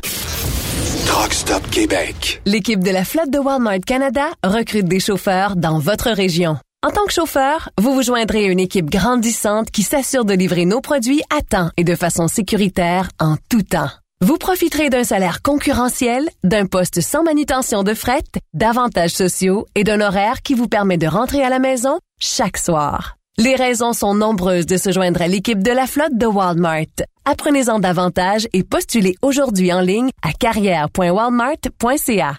Truck 1.06 1.34
Stop 1.34 1.70
Québec. 1.70 2.42
L'équipe 2.44 2.82
de 2.82 2.90
la 2.90 3.04
flotte 3.04 3.30
de 3.30 3.38
Walmart 3.38 3.80
Canada 3.86 4.26
recrute 4.44 4.86
des 4.86 5.00
chauffeurs 5.00 5.56
dans 5.56 5.78
votre 5.78 6.10
région. 6.10 6.56
En 6.86 6.90
tant 6.90 7.04
que 7.04 7.12
chauffeur, 7.12 7.68
vous 7.80 7.92
vous 7.94 8.04
joindrez 8.04 8.44
à 8.44 8.48
une 8.48 8.60
équipe 8.60 8.88
grandissante 8.88 9.72
qui 9.72 9.82
s'assure 9.82 10.24
de 10.24 10.34
livrer 10.34 10.66
nos 10.66 10.80
produits 10.80 11.20
à 11.36 11.42
temps 11.42 11.72
et 11.76 11.82
de 11.82 11.96
façon 11.96 12.28
sécuritaire 12.28 13.08
en 13.18 13.34
tout 13.48 13.64
temps. 13.64 13.90
Vous 14.20 14.38
profiterez 14.38 14.88
d'un 14.88 15.02
salaire 15.02 15.42
concurrentiel, 15.42 16.28
d'un 16.44 16.66
poste 16.66 17.00
sans 17.00 17.24
manutention 17.24 17.82
de 17.82 17.92
fret, 17.92 18.22
d'avantages 18.54 19.10
sociaux 19.10 19.66
et 19.74 19.82
d'un 19.82 20.00
horaire 20.00 20.42
qui 20.42 20.54
vous 20.54 20.68
permet 20.68 20.96
de 20.96 21.08
rentrer 21.08 21.42
à 21.42 21.48
la 21.48 21.58
maison 21.58 21.98
chaque 22.20 22.56
soir. 22.56 23.16
Les 23.36 23.56
raisons 23.56 23.92
sont 23.92 24.14
nombreuses 24.14 24.66
de 24.66 24.76
se 24.76 24.92
joindre 24.92 25.22
à 25.22 25.26
l'équipe 25.26 25.64
de 25.64 25.72
la 25.72 25.88
flotte 25.88 26.16
de 26.16 26.26
Walmart. 26.26 27.02
Apprenez-en 27.24 27.80
davantage 27.80 28.46
et 28.52 28.62
postulez 28.62 29.16
aujourd'hui 29.22 29.72
en 29.72 29.80
ligne 29.80 30.10
à 30.22 30.32
carrière.walmart.ca. 30.32 32.36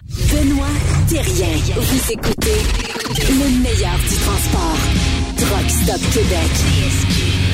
Vous 1.10 2.12
écoutez 2.12 2.60
le 3.30 3.62
meilleur 3.62 3.98
du 3.98 4.16
transport. 4.16 4.76
Truck 5.38 5.70
Stop 5.70 6.10
Québec. 6.12 7.47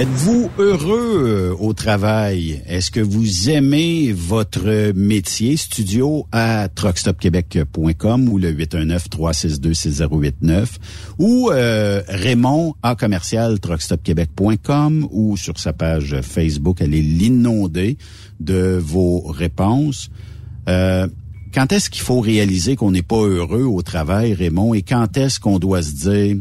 Êtes-vous 0.00 0.50
heureux 0.58 1.24
euh, 1.28 1.54
au 1.60 1.74
travail? 1.74 2.62
Est-ce 2.66 2.90
que 2.90 3.00
vous 3.00 3.50
aimez 3.50 4.10
votre 4.10 4.92
métier? 4.94 5.58
Studio 5.58 6.26
à 6.32 6.70
truckstopquebec.com 6.74 8.28
ou 8.30 8.38
le 8.38 8.54
819-362-6089 8.54 10.66
ou 11.18 11.50
euh, 11.50 12.00
Raymond 12.08 12.74
à 12.82 12.96
commercial 12.96 13.60
truckstopquebec.com 13.60 15.08
ou 15.10 15.36
sur 15.36 15.58
sa 15.58 15.74
page 15.74 16.22
Facebook. 16.22 16.78
Elle 16.80 16.94
est 16.94 17.02
l'inondée 17.02 17.98
de 18.40 18.80
vos 18.82 19.20
réponses. 19.20 20.08
Euh, 20.70 21.06
quand 21.52 21.70
est-ce 21.70 21.90
qu'il 21.90 22.02
faut 22.02 22.20
réaliser 22.20 22.76
qu'on 22.76 22.92
n'est 22.92 23.02
pas 23.02 23.20
heureux 23.20 23.64
au 23.64 23.82
travail, 23.82 24.32
Raymond, 24.32 24.72
et 24.72 24.80
quand 24.80 25.18
est-ce 25.18 25.38
qu'on 25.38 25.58
doit 25.58 25.82
se 25.82 25.92
dire 25.92 26.36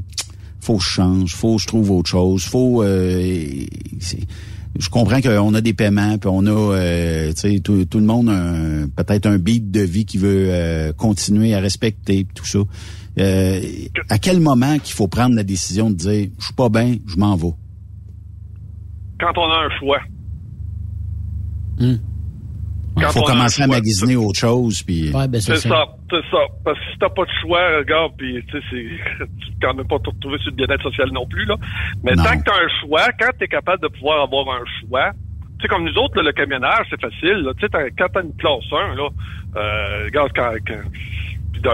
faut 0.62 0.78
que 0.78 0.84
je 0.84 0.90
change, 0.90 1.36
faut 1.36 1.56
que 1.56 1.62
je 1.62 1.68
trouve 1.68 1.92
autre 1.92 2.10
chose, 2.10 2.44
faut 2.44 2.84
euh, 2.84 3.66
je 4.80 4.90
comprends 4.90 5.20
qu'on 5.20 5.54
a 5.54 5.62
des 5.62 5.74
paiements, 5.74 6.18
puis 6.18 6.30
on 6.32 6.46
a 6.46 6.50
euh, 6.52 7.34
tu 7.34 7.40
sais 7.40 7.60
tout, 7.60 7.84
tout, 7.86 8.00
le 8.00 8.06
monde 8.06 8.30
a 8.30 9.04
peut-être 9.04 9.26
un 9.26 9.38
beat 9.38 9.72
de 9.72 9.82
vie 9.82 10.06
qui 10.06 10.18
veut 10.18 10.48
euh, 10.50 10.94
continuer 10.94 11.54
à 11.54 11.60
respecter 11.60 12.26
tout 12.34 12.46
ça. 12.46 12.60
à 14.10 14.18
quel 14.20 14.40
moment 14.40 14.78
qu'il 14.80 14.94
faut 14.94 15.08
prendre 15.08 15.36
la 15.36 15.44
décision 15.44 15.90
de 15.90 15.96
dire 15.96 16.30
je 16.40 16.46
suis 16.46 16.54
pas 16.54 16.70
bien, 16.70 16.96
je 17.08 17.18
m'en 17.18 17.36
vais? 17.36 17.54
Quand 19.20 19.38
on 19.38 19.52
a 19.52 19.66
un 19.66 19.80
choix. 19.80 20.00
Hmm. 21.80 21.98
Il 22.98 23.06
faut 23.06 23.22
commencer 23.22 23.64
à 23.64 23.68
magasiner 23.68 24.16
autre 24.16 24.40
chose. 24.40 24.84
Puis... 24.84 25.12
Ouais, 25.14 25.28
ben 25.28 25.40
c'est 25.40 25.56
ça, 25.56 25.86
c'est 26.10 26.22
ça. 26.30 26.38
Parce 26.64 26.78
que 26.78 26.86
si 26.92 27.00
t'as 27.00 27.10
pas 27.10 27.24
de 27.24 27.32
choix, 27.42 27.78
regarde, 27.78 28.12
puis 28.18 28.44
tu 28.48 28.60
sais, 28.60 28.66
tu 29.40 29.52
quand 29.62 29.74
même 29.74 29.88
pas 29.88 30.00
te 30.00 30.10
retrouver 30.10 30.38
sur 30.40 30.52
le 30.52 30.58
bien-être 30.58 30.84
social 30.84 31.10
non 31.12 31.26
plus. 31.26 31.46
là. 31.46 31.56
Mais 32.04 32.14
tant 32.16 32.38
que 32.38 32.44
t'as 32.44 32.56
un 32.56 32.82
choix, 32.82 33.08
quand 33.20 33.32
t'es 33.40 33.48
capable 33.48 33.82
de 33.84 33.88
pouvoir 33.88 34.24
avoir 34.24 34.48
un 34.50 34.64
choix, 34.82 35.12
tu 35.60 35.62
sais, 35.62 35.68
comme 35.68 35.86
nous 35.86 35.98
autres, 35.98 36.18
là, 36.18 36.24
le 36.24 36.32
camionnage, 36.32 36.88
c'est 36.90 37.00
facile. 37.00 37.48
Tu 37.60 37.68
sais, 37.68 37.92
quand 37.98 38.08
t'as 38.14 38.24
une 38.24 38.36
classe 38.36 38.66
1, 38.72 38.96
là, 38.96 39.10
euh, 39.56 40.06
regarde, 40.06 40.32
quand, 40.36 40.52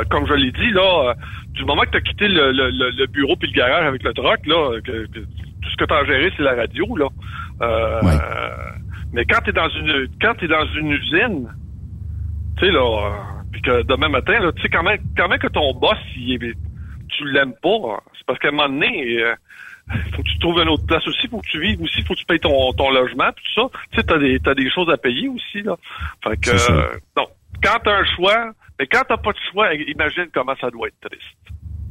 comme 0.10 0.28
je 0.28 0.34
l'ai 0.34 0.52
dit, 0.52 0.72
là, 0.72 1.10
euh, 1.10 1.14
du 1.54 1.66
moment 1.66 1.84
que 1.84 1.92
t'as 1.92 2.02
quitté 2.02 2.28
le, 2.28 2.52
le, 2.52 2.70
le, 2.70 3.08
bureau 3.08 3.36
puis 3.36 3.50
le 3.50 3.58
garage 3.58 3.86
avec 3.86 4.04
le 4.04 4.14
truck, 4.14 4.46
là, 4.46 4.80
que, 4.84 5.06
tout 5.06 5.70
ce 5.72 5.76
que 5.78 5.86
t'as 5.86 6.06
géré, 6.06 6.32
c'est 6.36 6.44
la 6.44 6.56
radio, 6.56 6.98
là. 6.98 7.08
Euh, 7.62 8.02
mais 9.14 9.26
quand 9.26 9.42
t'es 9.42 9.54
dans 9.54 9.70
une 9.70 10.08
quand 10.22 10.36
t'es 10.36 10.48
dans 10.48 10.66
une 10.76 10.92
usine, 10.92 11.48
tu 12.58 12.66
sais 12.66 12.72
là, 12.72 12.82
euh, 12.82 13.44
puis 13.52 13.62
que 13.62 13.84
demain 13.84 14.10
matin, 14.10 14.34
tu 14.56 14.62
sais 14.62 14.70
quand 14.70 14.84
même 14.84 15.00
quand 15.16 15.28
même 15.28 15.40
que 15.40 15.48
ton 15.48 15.74
boss, 15.74 15.98
il 16.16 16.56
tu 17.10 17.26
l'aimes 17.32 17.54
pas, 17.62 18.04
c'est 18.18 18.26
parce 18.26 18.40
qu'à 18.40 18.50
un 18.50 18.52
moment 18.52 18.70
donné, 18.70 19.22
euh, 19.22 19.34
faut 20.14 20.22
que 20.22 20.28
tu 20.28 20.40
trouves 20.40 20.60
une 20.60 20.70
autre 20.70 20.86
place 20.86 21.08
aussi, 21.08 21.28
faut 21.28 21.40
que 21.40 21.48
tu 21.48 21.62
vives 21.62 21.82
aussi, 21.82 22.02
faut 22.04 22.14
que 22.14 22.20
tu 22.20 22.26
payes 22.26 22.40
ton, 22.40 22.74
ton 22.74 22.92
logement, 22.92 23.32
tout 23.32 23.62
ça. 23.62 23.80
Tu 23.92 23.98
sais, 23.98 24.04
t'as 24.04 24.18
des 24.18 24.40
t'as 24.40 24.54
des 24.54 24.70
choses 24.70 24.90
à 24.90 24.98
payer 24.98 25.30
aussi 25.30 25.62
là. 25.64 25.78
Fait 26.24 26.38
que 26.38 26.52
euh, 26.52 27.00
non, 27.16 27.28
quand 27.64 27.80
t'as 27.84 28.00
un 28.00 28.06
choix, 28.16 28.52
mais 28.80 28.88
quand 28.88 29.04
t'as 29.08 29.18
pas 29.18 29.32
de 29.32 29.40
choix, 29.52 29.74
imagine 29.74 30.28
comment 30.34 30.56
ça 30.60 30.70
doit 30.70 30.90
être 30.90 31.00
triste. 31.00 31.24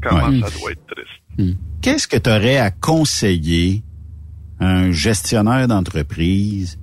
Comment 0.03 0.47
ça 0.47 0.59
doit 0.59 0.73
être 0.73 0.87
triste. 0.87 1.23
Hmm. 1.39 1.53
Qu'est-ce 1.83 2.07
que 2.07 2.17
tu 2.17 2.31
aurais 2.31 2.59
à 2.59 2.71
conseiller 2.71 3.83
à 4.61 4.67
un 4.67 4.93
gestionnaire 4.93 5.69
d'entreprise 5.69 6.79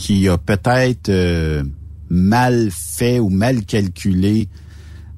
qui 0.00 0.28
a 0.28 0.38
peut-être 0.38 1.10
euh, 1.10 1.62
mal 2.08 2.70
fait 2.72 3.18
ou 3.18 3.28
mal 3.28 3.66
calculé 3.66 4.48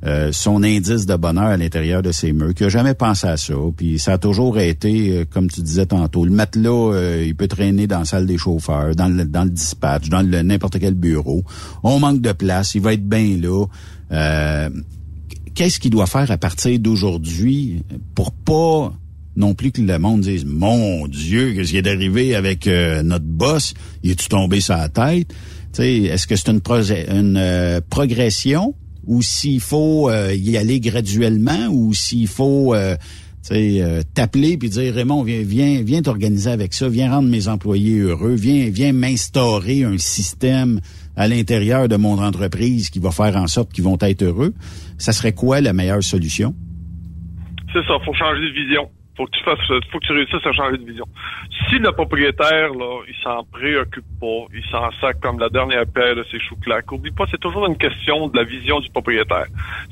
euh, 0.05 0.31
son 0.33 0.65
indice 0.65 1.07
de 1.07 1.15
bonheur 1.15 1.45
à 1.45 1.57
l'intérieur 1.57 2.03
de 2.03 2.11
ses 2.11 2.33
murs, 2.33 2.53
qui 2.53 2.65
a 2.65 2.69
jamais 2.69 2.95
pensé 2.95 3.29
à 3.29 3.37
ça, 3.37 3.55
puis 3.77 4.01
ça 4.01 4.15
a 4.15 4.19
toujours 4.19 4.59
été, 4.59 5.19
euh, 5.19 5.25
comme 5.25 5.49
tu 5.49 5.63
disais 5.63 5.87
tantôt, 5.87 6.25
le 6.25 6.33
matelas, 6.33 7.23
il 7.25 7.37
peut 7.37 7.47
traîner 7.47 7.87
dans 7.87 8.01
la 8.01 8.05
salle 8.05 8.27
des 8.27 8.37
chauffeurs, 8.37 8.97
dans 8.97 9.07
le, 9.07 9.25
dans 9.25 9.45
le 9.45 9.51
dispatch, 9.51 10.09
dans 10.09 10.21
le 10.21 10.43
n'importe 10.43 10.81
quel 10.81 10.95
bureau. 10.95 11.45
On 11.85 12.01
manque 12.01 12.21
de 12.21 12.33
place, 12.33 12.75
il 12.75 12.81
va 12.81 12.95
être 12.95 13.09
bien 13.09 13.39
là. 13.41 13.67
Qu'est-ce 15.55 15.79
qu'il 15.79 15.93
doit 15.93 16.07
faire 16.07 16.29
à 16.33 16.39
partir 16.39 16.77
d'aujourd'hui 16.81 17.85
pour 18.17 18.33
pas 18.33 18.93
non 19.37 19.55
plus 19.55 19.73
que 19.73 19.81
le 19.81 19.99
monde 19.99 20.21
dise 20.21 20.45
Mon 20.45 21.07
Dieu, 21.09 21.53
qu'est-ce 21.55 21.71
qui 21.71 21.79
est 21.79 21.87
arrivé 21.87 22.35
avec 22.35 22.67
euh, 22.67 23.03
notre 23.03 23.25
boss? 23.25 23.75
Il 24.03 24.11
est-tu 24.11 24.29
tombé 24.29 24.59
la 24.69 24.89
tête? 24.89 25.35
Est-ce 25.79 26.27
que 26.27 26.37
c'est 26.37 26.49
une, 26.51 26.61
une 27.09 27.37
euh, 27.39 27.81
progression? 27.89 28.75
Ou 29.07 29.23
s'il 29.23 29.61
faut 29.61 30.11
euh, 30.11 30.35
y 30.35 30.57
aller 30.57 30.81
graduellement? 30.81 31.69
Ou 31.71 31.95
s'il 31.95 32.29
faut 32.29 32.75
t'appeler 34.15 34.57
puis 34.57 34.69
dire 34.69 34.95
Raymond, 34.95 35.25
viens, 35.25 35.43
viens, 35.43 35.83
viens 35.83 36.03
t'organiser 36.03 36.51
avec 36.51 36.75
ça, 36.75 36.89
viens 36.89 37.11
rendre 37.11 37.29
mes 37.29 37.49
employés 37.49 37.99
heureux, 37.99 38.35
viens, 38.35 38.71
viens 38.71 38.93
m'instaurer 38.93 39.83
un 39.83 39.99
système 39.99 40.81
à 41.17 41.27
l'intérieur 41.27 41.89
de 41.89 41.97
mon 41.97 42.23
entreprise 42.23 42.91
qui 42.91 43.01
va 43.01 43.11
faire 43.11 43.37
en 43.37 43.49
sorte 43.49 43.73
qu'ils 43.73 43.85
vont 43.85 43.99
être 44.01 44.23
heureux. 44.23 44.55
Ça 44.99 45.13
serait 45.13 45.33
quoi 45.33 45.61
la 45.61 45.73
meilleure 45.73 46.03
solution? 46.05 46.55
C'est 47.73 47.83
ça, 47.87 47.95
faut 48.05 48.15
changer 48.15 48.49
de 48.49 48.55
vision 48.55 48.89
faut 49.17 49.27
que 49.27 49.31
tu 49.37 49.45
fasses, 49.45 49.67
faut 49.91 49.99
que 49.99 50.07
tu 50.07 50.13
réussisses 50.13 50.45
à 50.47 50.53
changer 50.53 50.79
de 50.79 50.85
vision. 50.85 51.05
Si 51.69 51.79
le 51.79 51.93
propriétaire, 51.93 52.73
là, 52.73 53.03
il 53.09 53.15
s'en 53.23 53.45
préoccupe 53.45 54.05
pas, 54.21 54.47
il 54.55 54.65
s'en 54.71 54.91
sac 55.01 55.21
comme 55.21 55.39
la 55.39 55.49
dernière 55.49 55.87
paire 55.87 56.17
de 56.17 56.25
ses 56.31 56.41
choux 56.41 56.57
claques, 56.57 56.91
oublie 56.93 57.11
pas, 57.11 57.25
c'est 57.31 57.41
toujours 57.41 57.67
une 57.67 57.77
question 57.77 58.29
de 58.29 58.37
la 58.37 58.45
vision 58.45 58.81
du 58.81 58.89
propriétaire. 58.91 59.47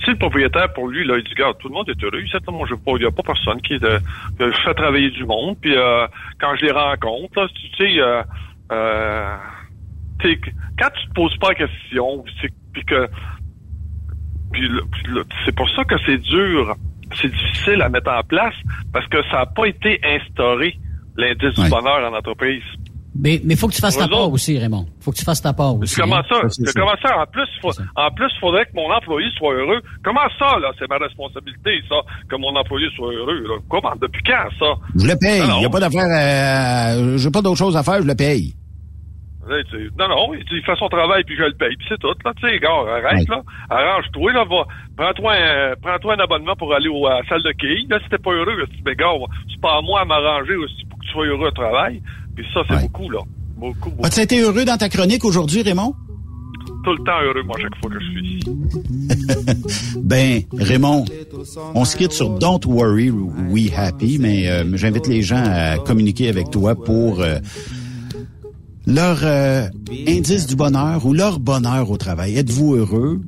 Si 0.05 0.11
le 0.11 0.17
propriétaire, 0.17 0.73
pour 0.73 0.89
lui, 0.89 1.05
là, 1.05 1.19
il 1.19 1.25
dit, 1.25 1.31
regarde, 1.31 1.59
tout 1.59 1.69
le 1.69 1.75
monde 1.75 1.89
est 1.89 2.03
heureux, 2.03 2.23
il 2.23 2.53
moi, 2.53 2.67
je 2.69 2.75
pas, 2.75 2.93
il 2.97 3.03
y 3.03 3.07
a 3.07 3.11
pas 3.11 3.23
personne 3.23 3.61
qui 3.61 3.79
fait 3.79 4.75
travailler 4.75 5.11
du 5.11 5.25
monde, 5.25 5.57
puis 5.61 5.77
euh, 5.77 6.07
quand 6.41 6.55
je 6.57 6.67
les 6.67 6.73
rencontre, 6.73 7.41
là, 7.41 7.49
tu 7.49 7.77
sais, 7.77 8.01
euh, 8.01 8.23
euh, 8.73 9.37
quand 10.79 10.91
tu 10.95 11.09
te 11.09 11.13
poses 11.15 11.37
pas 11.39 11.49
la 11.51 11.55
question, 11.55 12.25
puis 12.73 12.85
que, 12.85 13.09
puis 14.53 14.69
c'est 15.45 15.55
pour 15.55 15.69
ça 15.71 15.85
que 15.85 15.97
c'est 16.07 16.19
dur 16.19 16.75
c'est 17.21 17.31
difficile 17.31 17.83
à 17.83 17.89
mettre 17.89 18.11
en 18.11 18.23
place 18.23 18.55
parce 18.93 19.07
que 19.09 19.23
ça 19.31 19.39
n'a 19.39 19.47
pas 19.47 19.67
été 19.67 20.01
instauré, 20.05 20.77
l'indice 21.17 21.55
du 21.55 21.69
bonheur 21.69 22.11
en 22.11 22.17
entreprise. 22.17 22.63
Mais 23.19 23.41
il 23.45 23.57
faut 23.57 23.69
que 23.69 23.75
tu 23.75 23.81
fasses 23.81 23.97
ta 23.97 24.07
part 24.09 24.31
aussi, 24.31 24.57
Raymond. 24.57 24.87
faut 25.01 25.11
que 25.11 25.17
tu 25.17 25.25
fasses 25.25 25.43
ta 25.43 25.53
part 25.53 25.77
aussi. 25.77 25.97
Comment 25.97 26.19
hein. 26.19 26.23
ça? 26.29 26.73
comment 26.75 26.95
ça? 27.03 27.19
En 27.19 27.27
plus, 27.27 27.49
en 27.97 28.11
plus, 28.13 28.31
il 28.35 28.41
faudrait 28.41 28.65
que 28.67 28.71
mon 28.75 28.91
employé 28.91 29.27
soit 29.37 29.53
heureux. 29.53 29.81
Comment 30.05 30.29
ça, 30.39 30.59
là? 30.59 30.71
C'est 30.79 30.89
ma 30.89 30.97
responsabilité, 30.97 31.83
ça, 31.89 31.97
que 32.29 32.37
mon 32.37 32.55
employé 32.55 32.87
soit 32.95 33.13
heureux. 33.13 33.45
Comment? 33.69 33.93
Depuis 34.01 34.23
quand, 34.23 34.49
ça? 34.59 34.75
Je 34.97 35.07
le 35.07 35.17
paye. 35.21 35.43
Il 35.43 35.59
n'y 35.59 35.67
a 35.67 35.71
pas 35.71 35.81
d'affaire 35.81 36.07
euh, 36.07 37.19
J'ai 37.19 37.31
pas 37.31 37.43
d'autre 37.43 37.59
chose 37.59 37.77
à 37.77 37.83
faire, 37.83 38.01
je 38.01 38.07
le 38.07 38.15
paye. 38.15 38.55
Non, 39.49 40.09
non, 40.09 40.35
il 40.35 40.63
fait 40.63 40.77
son 40.79 40.89
travail 40.89 41.25
puis 41.25 41.35
je 41.37 41.43
le 41.43 41.55
paye, 41.55 41.75
puis 41.77 41.87
c'est 41.89 41.99
tout. 41.99 42.15
Là, 42.25 42.33
tu 42.37 42.49
sais, 42.49 42.59
gars, 42.59 42.69
arrête, 42.69 43.29
là. 43.29 43.43
Arrange-toi, 43.71 44.33
là, 44.33 44.45
va. 44.45 44.65
Prends-toi 44.97 45.33
un, 45.33 45.75
prends-toi 45.81 46.15
un 46.15 46.19
abonnement 46.19 46.55
pour 46.57 46.75
aller 46.75 46.89
au, 46.89 47.07
à 47.07 47.21
la 47.21 47.29
salle 47.29 47.43
de 47.43 47.53
quilles. 47.53 47.87
Là, 47.89 47.99
si 48.03 48.09
t'es 48.11 48.19
pas 48.19 48.33
heureux, 48.33 48.65
mais 48.85 48.95
gars, 48.95 49.13
c'est 49.49 49.61
pas 49.61 49.79
à 49.79 49.81
moi 49.81 50.03
à 50.03 50.05
m'arranger 50.05 50.57
aussi 50.57 50.85
pour 50.89 50.99
que 50.99 51.07
tu 51.07 51.13
sois 51.13 51.27
heureux 51.27 51.49
au 51.49 51.51
travail. 51.53 52.03
Puis 52.37 52.47
ça, 52.53 52.61
c'est 52.69 52.81
beaucoup, 52.83 53.11
là. 53.11 53.21
Beaucoup, 53.57 53.91
beaucoup. 53.91 54.07
As-tu 54.07 54.21
été 54.21 54.41
heureux 54.41 54.65
dans 54.65 54.77
ta 54.77 54.89
chronique 54.89 55.25
aujourd'hui, 55.25 55.63
Raymond? 55.63 55.95
Tout 56.85 56.93
le 56.93 57.05
temps 57.05 57.21
heureux, 57.23 57.43
moi, 57.43 57.57
chaque 57.61 57.77
fois 57.77 57.91
que 57.91 58.01
je 58.01 58.07
suis 58.11 58.37
ici. 58.37 59.99
ben, 60.03 60.43
Raymond, 60.53 61.05
on 61.75 61.85
se 61.85 61.97
quitte 61.97 62.13
sur 62.13 62.31
Don't 62.31 62.61
Worry, 62.67 63.11
We 63.11 63.71
Happy, 63.77 64.19
mais 64.19 64.49
euh, 64.49 64.65
j'invite 64.77 65.07
les 65.07 65.23
gens 65.23 65.43
à 65.45 65.79
communiquer 65.79 66.29
avec 66.29 66.51
toi 66.51 66.75
pour 66.75 67.21
euh, 67.21 67.39
leur 68.87 69.19
euh, 69.23 69.69
indice 70.09 70.47
du 70.47 70.57
bonheur 70.57 71.05
ou 71.07 71.13
leur 71.13 71.39
bonheur 71.39 71.91
au 71.91 71.97
travail. 71.97 72.37
Êtes-vous 72.37 72.77
heureux? 72.77 73.21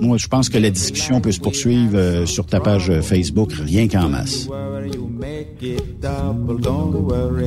Moi, 0.00 0.16
je 0.16 0.28
pense 0.28 0.48
que 0.48 0.56
la 0.56 0.70
discussion 0.70 1.20
peut 1.20 1.32
se 1.32 1.40
poursuivre 1.40 1.96
euh, 1.96 2.26
sur 2.26 2.46
ta 2.46 2.60
page 2.60 2.88
euh, 2.88 3.02
Facebook, 3.02 3.52
rien 3.52 3.86
qu'en 3.86 4.08
masse. 4.08 4.48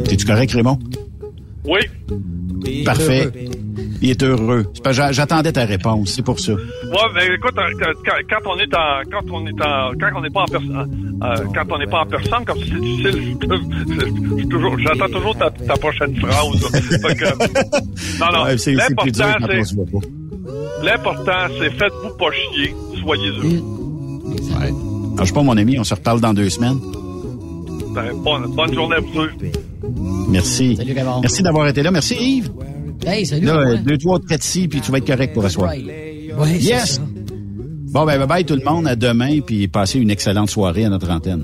Es-tu 0.05 0.25
correct, 0.25 0.51
Raymond? 0.51 0.77
Oui. 1.65 2.83
Parfait. 2.85 3.31
Il 4.01 4.09
est 4.09 4.23
heureux. 4.23 4.65
J'attendais 4.91 5.51
ta 5.53 5.65
réponse, 5.65 6.09
c'est 6.15 6.21
pour 6.21 6.39
ça. 6.39 6.53
Ouais, 6.53 6.59
mais 7.15 7.25
écoute, 7.35 7.55
quand, 7.55 8.41
on 8.45 8.57
est 8.57 8.75
en, 8.75 9.01
quand 9.09 9.31
on 9.31 9.47
est 9.47 9.61
en, 9.61 9.91
quand 9.97 10.17
on 10.17 10.21
n'est 10.21 10.29
pas 10.29 10.41
en 10.41 10.45
personne, 10.45 11.19
euh, 11.23 11.35
quand 11.55 11.71
on 11.71 11.77
n'est 11.77 11.87
pas 11.87 12.01
en 12.01 12.05
personne, 12.05 12.45
comme 12.45 12.59
c'est 12.59 12.79
difficile, 12.81 13.37
j'attends 14.85 15.09
toujours 15.09 15.37
ta, 15.37 15.49
ta, 15.51 15.73
prochaine 15.75 16.15
phrase. 16.17 16.35
non, 18.19 18.25
non. 18.33 18.43
Ouais, 18.43 18.57
c'est 18.57 18.73
l'important, 18.73 19.11
c'est, 19.63 20.83
l'important, 20.83 21.47
c'est 21.59 21.69
faites-vous 21.71 22.17
pas 22.17 22.31
chier, 22.31 22.75
soyez 23.01 23.29
heureux. 23.29 23.61
Ouais. 24.25 24.73
je 25.19 25.25
sais 25.25 25.33
pas, 25.33 25.43
mon 25.43 25.57
ami, 25.57 25.79
on 25.79 25.83
se 25.85 25.93
reparle 25.93 26.19
dans 26.19 26.33
deux 26.33 26.49
semaines. 26.49 26.79
Ben, 27.93 28.13
bonne, 28.15 28.55
bonne 28.55 28.73
journée 28.73 28.95
à 28.95 28.99
vous 28.99 29.13
deux. 29.13 29.51
Merci. 30.29 30.75
Salut, 30.75 30.95
Merci 31.21 31.43
d'avoir 31.43 31.67
été 31.67 31.83
là. 31.83 31.91
Merci, 31.91 32.15
Yves. 32.15 32.51
Hey, 33.05 33.25
salut. 33.25 33.45
Là, 33.45 33.75
deux, 33.75 33.97
trois, 33.97 34.19
quatre, 34.19 34.43
six, 34.43 34.67
puis 34.67 34.81
tu 34.81 34.91
vas 34.91 34.97
être 34.97 35.07
correct 35.07 35.33
pour 35.33 35.43
la 35.43 35.49
soirée. 35.49 35.83
Oui, 36.37 36.49
yes. 36.59 36.99
Bon, 37.93 38.05
ben, 38.05 38.17
bye 38.17 38.27
bye 38.27 38.45
tout 38.45 38.55
le 38.55 38.63
monde. 38.63 38.87
À 38.87 38.95
demain, 38.95 39.39
puis 39.41 39.67
passez 39.67 39.99
une 39.99 40.09
excellente 40.09 40.49
soirée 40.49 40.85
à 40.85 40.89
notre 40.89 41.09
antenne. 41.11 41.43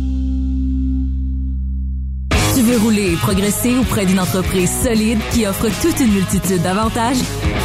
Tu 2.61 2.67
veux 2.67 2.77
rouler 2.77 3.13
et 3.13 3.15
progresser 3.15 3.75
auprès 3.75 4.05
d'une 4.05 4.19
entreprise 4.19 4.69
solide 4.83 5.17
qui 5.31 5.47
offre 5.47 5.67
toute 5.81 5.99
une 5.99 6.13
multitude 6.13 6.61
d'avantages? 6.61 7.17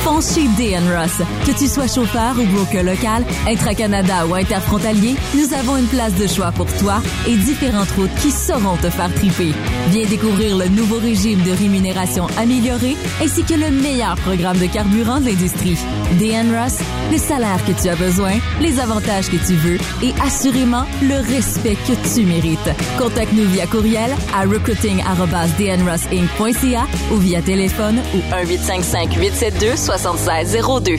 Fonce 0.02 0.34
chez 0.34 0.48
DN 0.56 0.84
Ross. 0.90 1.20
Que 1.44 1.52
tu 1.58 1.66
sois 1.68 1.86
chauffeur 1.86 2.38
ou 2.38 2.44
broker 2.46 2.82
local, 2.82 3.22
intra-Canada 3.46 4.26
ou 4.26 4.34
interfrontalier, 4.34 5.16
nous 5.34 5.52
avons 5.52 5.76
une 5.76 5.86
place 5.86 6.14
de 6.14 6.26
choix 6.26 6.50
pour 6.50 6.66
toi 6.78 7.02
et 7.28 7.36
différentes 7.36 7.90
routes 7.90 8.14
qui 8.22 8.30
sauront 8.30 8.76
te 8.76 8.88
faire 8.88 9.12
triper. 9.12 9.52
Viens 9.90 10.06
découvrir 10.06 10.56
le 10.56 10.68
nouveau 10.68 10.98
régime 10.98 11.42
de 11.42 11.50
rémunération 11.50 12.26
amélioré 12.38 12.96
ainsi 13.22 13.44
que 13.44 13.52
le 13.52 13.70
meilleur 13.70 14.14
programme 14.16 14.58
de 14.58 14.66
carburant 14.66 15.20
de 15.20 15.26
l'industrie. 15.26 15.76
DN 16.18 16.56
Ross, 16.56 16.78
le 17.12 17.18
salaire 17.18 17.62
que 17.66 17.72
tu 17.72 17.90
as 17.90 17.96
besoin, 17.96 18.32
les 18.62 18.80
avantages 18.80 19.28
que 19.28 19.36
tu 19.46 19.56
veux 19.56 19.78
et 20.02 20.14
assurément 20.24 20.86
le 21.02 21.16
respect 21.16 21.76
que 21.86 22.14
tu 22.14 22.24
mérites. 22.24 22.70
Contacte-nous 22.98 23.48
via 23.50 23.66
courriel 23.66 24.10
à 24.34 24.46
recruiting@dnrossinc.ca 24.86 26.86
ou 27.12 27.16
via 27.16 27.42
téléphone 27.42 27.98
au 28.14 28.18
1855 28.18 29.14
872 29.14 29.76
7602. 29.76 30.96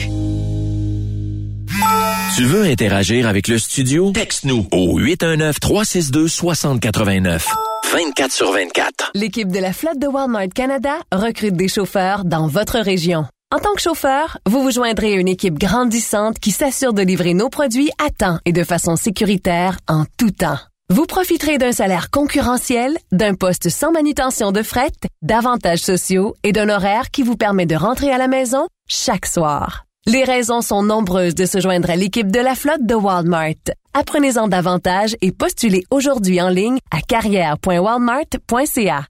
Tu 2.36 2.44
veux 2.44 2.64
interagir 2.64 3.26
avec 3.26 3.48
le 3.48 3.58
studio? 3.58 4.12
Texte-nous 4.12 4.66
au 4.70 5.00
819-362-6089. 5.00 7.46
24 7.92 8.32
sur 8.32 8.52
24. 8.52 9.10
L'équipe 9.14 9.50
de 9.50 9.58
la 9.58 9.72
flotte 9.72 9.98
de 9.98 10.06
Walmart 10.06 10.50
Canada 10.54 10.92
recrute 11.10 11.56
des 11.56 11.68
chauffeurs 11.68 12.24
dans 12.24 12.46
votre 12.46 12.78
région. 12.78 13.24
En 13.50 13.58
tant 13.58 13.72
que 13.74 13.80
chauffeur, 13.80 14.36
vous 14.46 14.62
vous 14.62 14.70
joindrez 14.70 15.14
à 15.14 15.16
une 15.16 15.26
équipe 15.26 15.58
grandissante 15.58 16.38
qui 16.38 16.50
s'assure 16.50 16.92
de 16.92 17.00
livrer 17.00 17.32
nos 17.32 17.48
produits 17.48 17.88
à 17.98 18.10
temps 18.10 18.38
et 18.44 18.52
de 18.52 18.62
façon 18.62 18.94
sécuritaire 18.94 19.78
en 19.88 20.04
tout 20.18 20.30
temps. 20.30 20.58
Vous 20.90 21.04
profiterez 21.04 21.58
d'un 21.58 21.72
salaire 21.72 22.10
concurrentiel, 22.10 22.96
d'un 23.12 23.34
poste 23.34 23.68
sans 23.68 23.92
manutention 23.92 24.52
de 24.52 24.62
fret, 24.62 24.90
d'avantages 25.20 25.80
sociaux 25.80 26.34
et 26.44 26.52
d'un 26.52 26.70
horaire 26.70 27.10
qui 27.10 27.22
vous 27.22 27.36
permet 27.36 27.66
de 27.66 27.76
rentrer 27.76 28.10
à 28.10 28.16
la 28.16 28.26
maison 28.26 28.66
chaque 28.88 29.26
soir. 29.26 29.84
Les 30.06 30.24
raisons 30.24 30.62
sont 30.62 30.82
nombreuses 30.82 31.34
de 31.34 31.44
se 31.44 31.60
joindre 31.60 31.90
à 31.90 31.96
l'équipe 31.96 32.32
de 32.32 32.40
la 32.40 32.54
flotte 32.54 32.86
de 32.86 32.94
Walmart. 32.94 33.52
Apprenez-en 33.92 34.48
davantage 34.48 35.14
et 35.20 35.30
postulez 35.30 35.84
aujourd'hui 35.90 36.40
en 36.40 36.48
ligne 36.48 36.78
à 36.90 37.02
carrière.walmart.ca. 37.02 39.04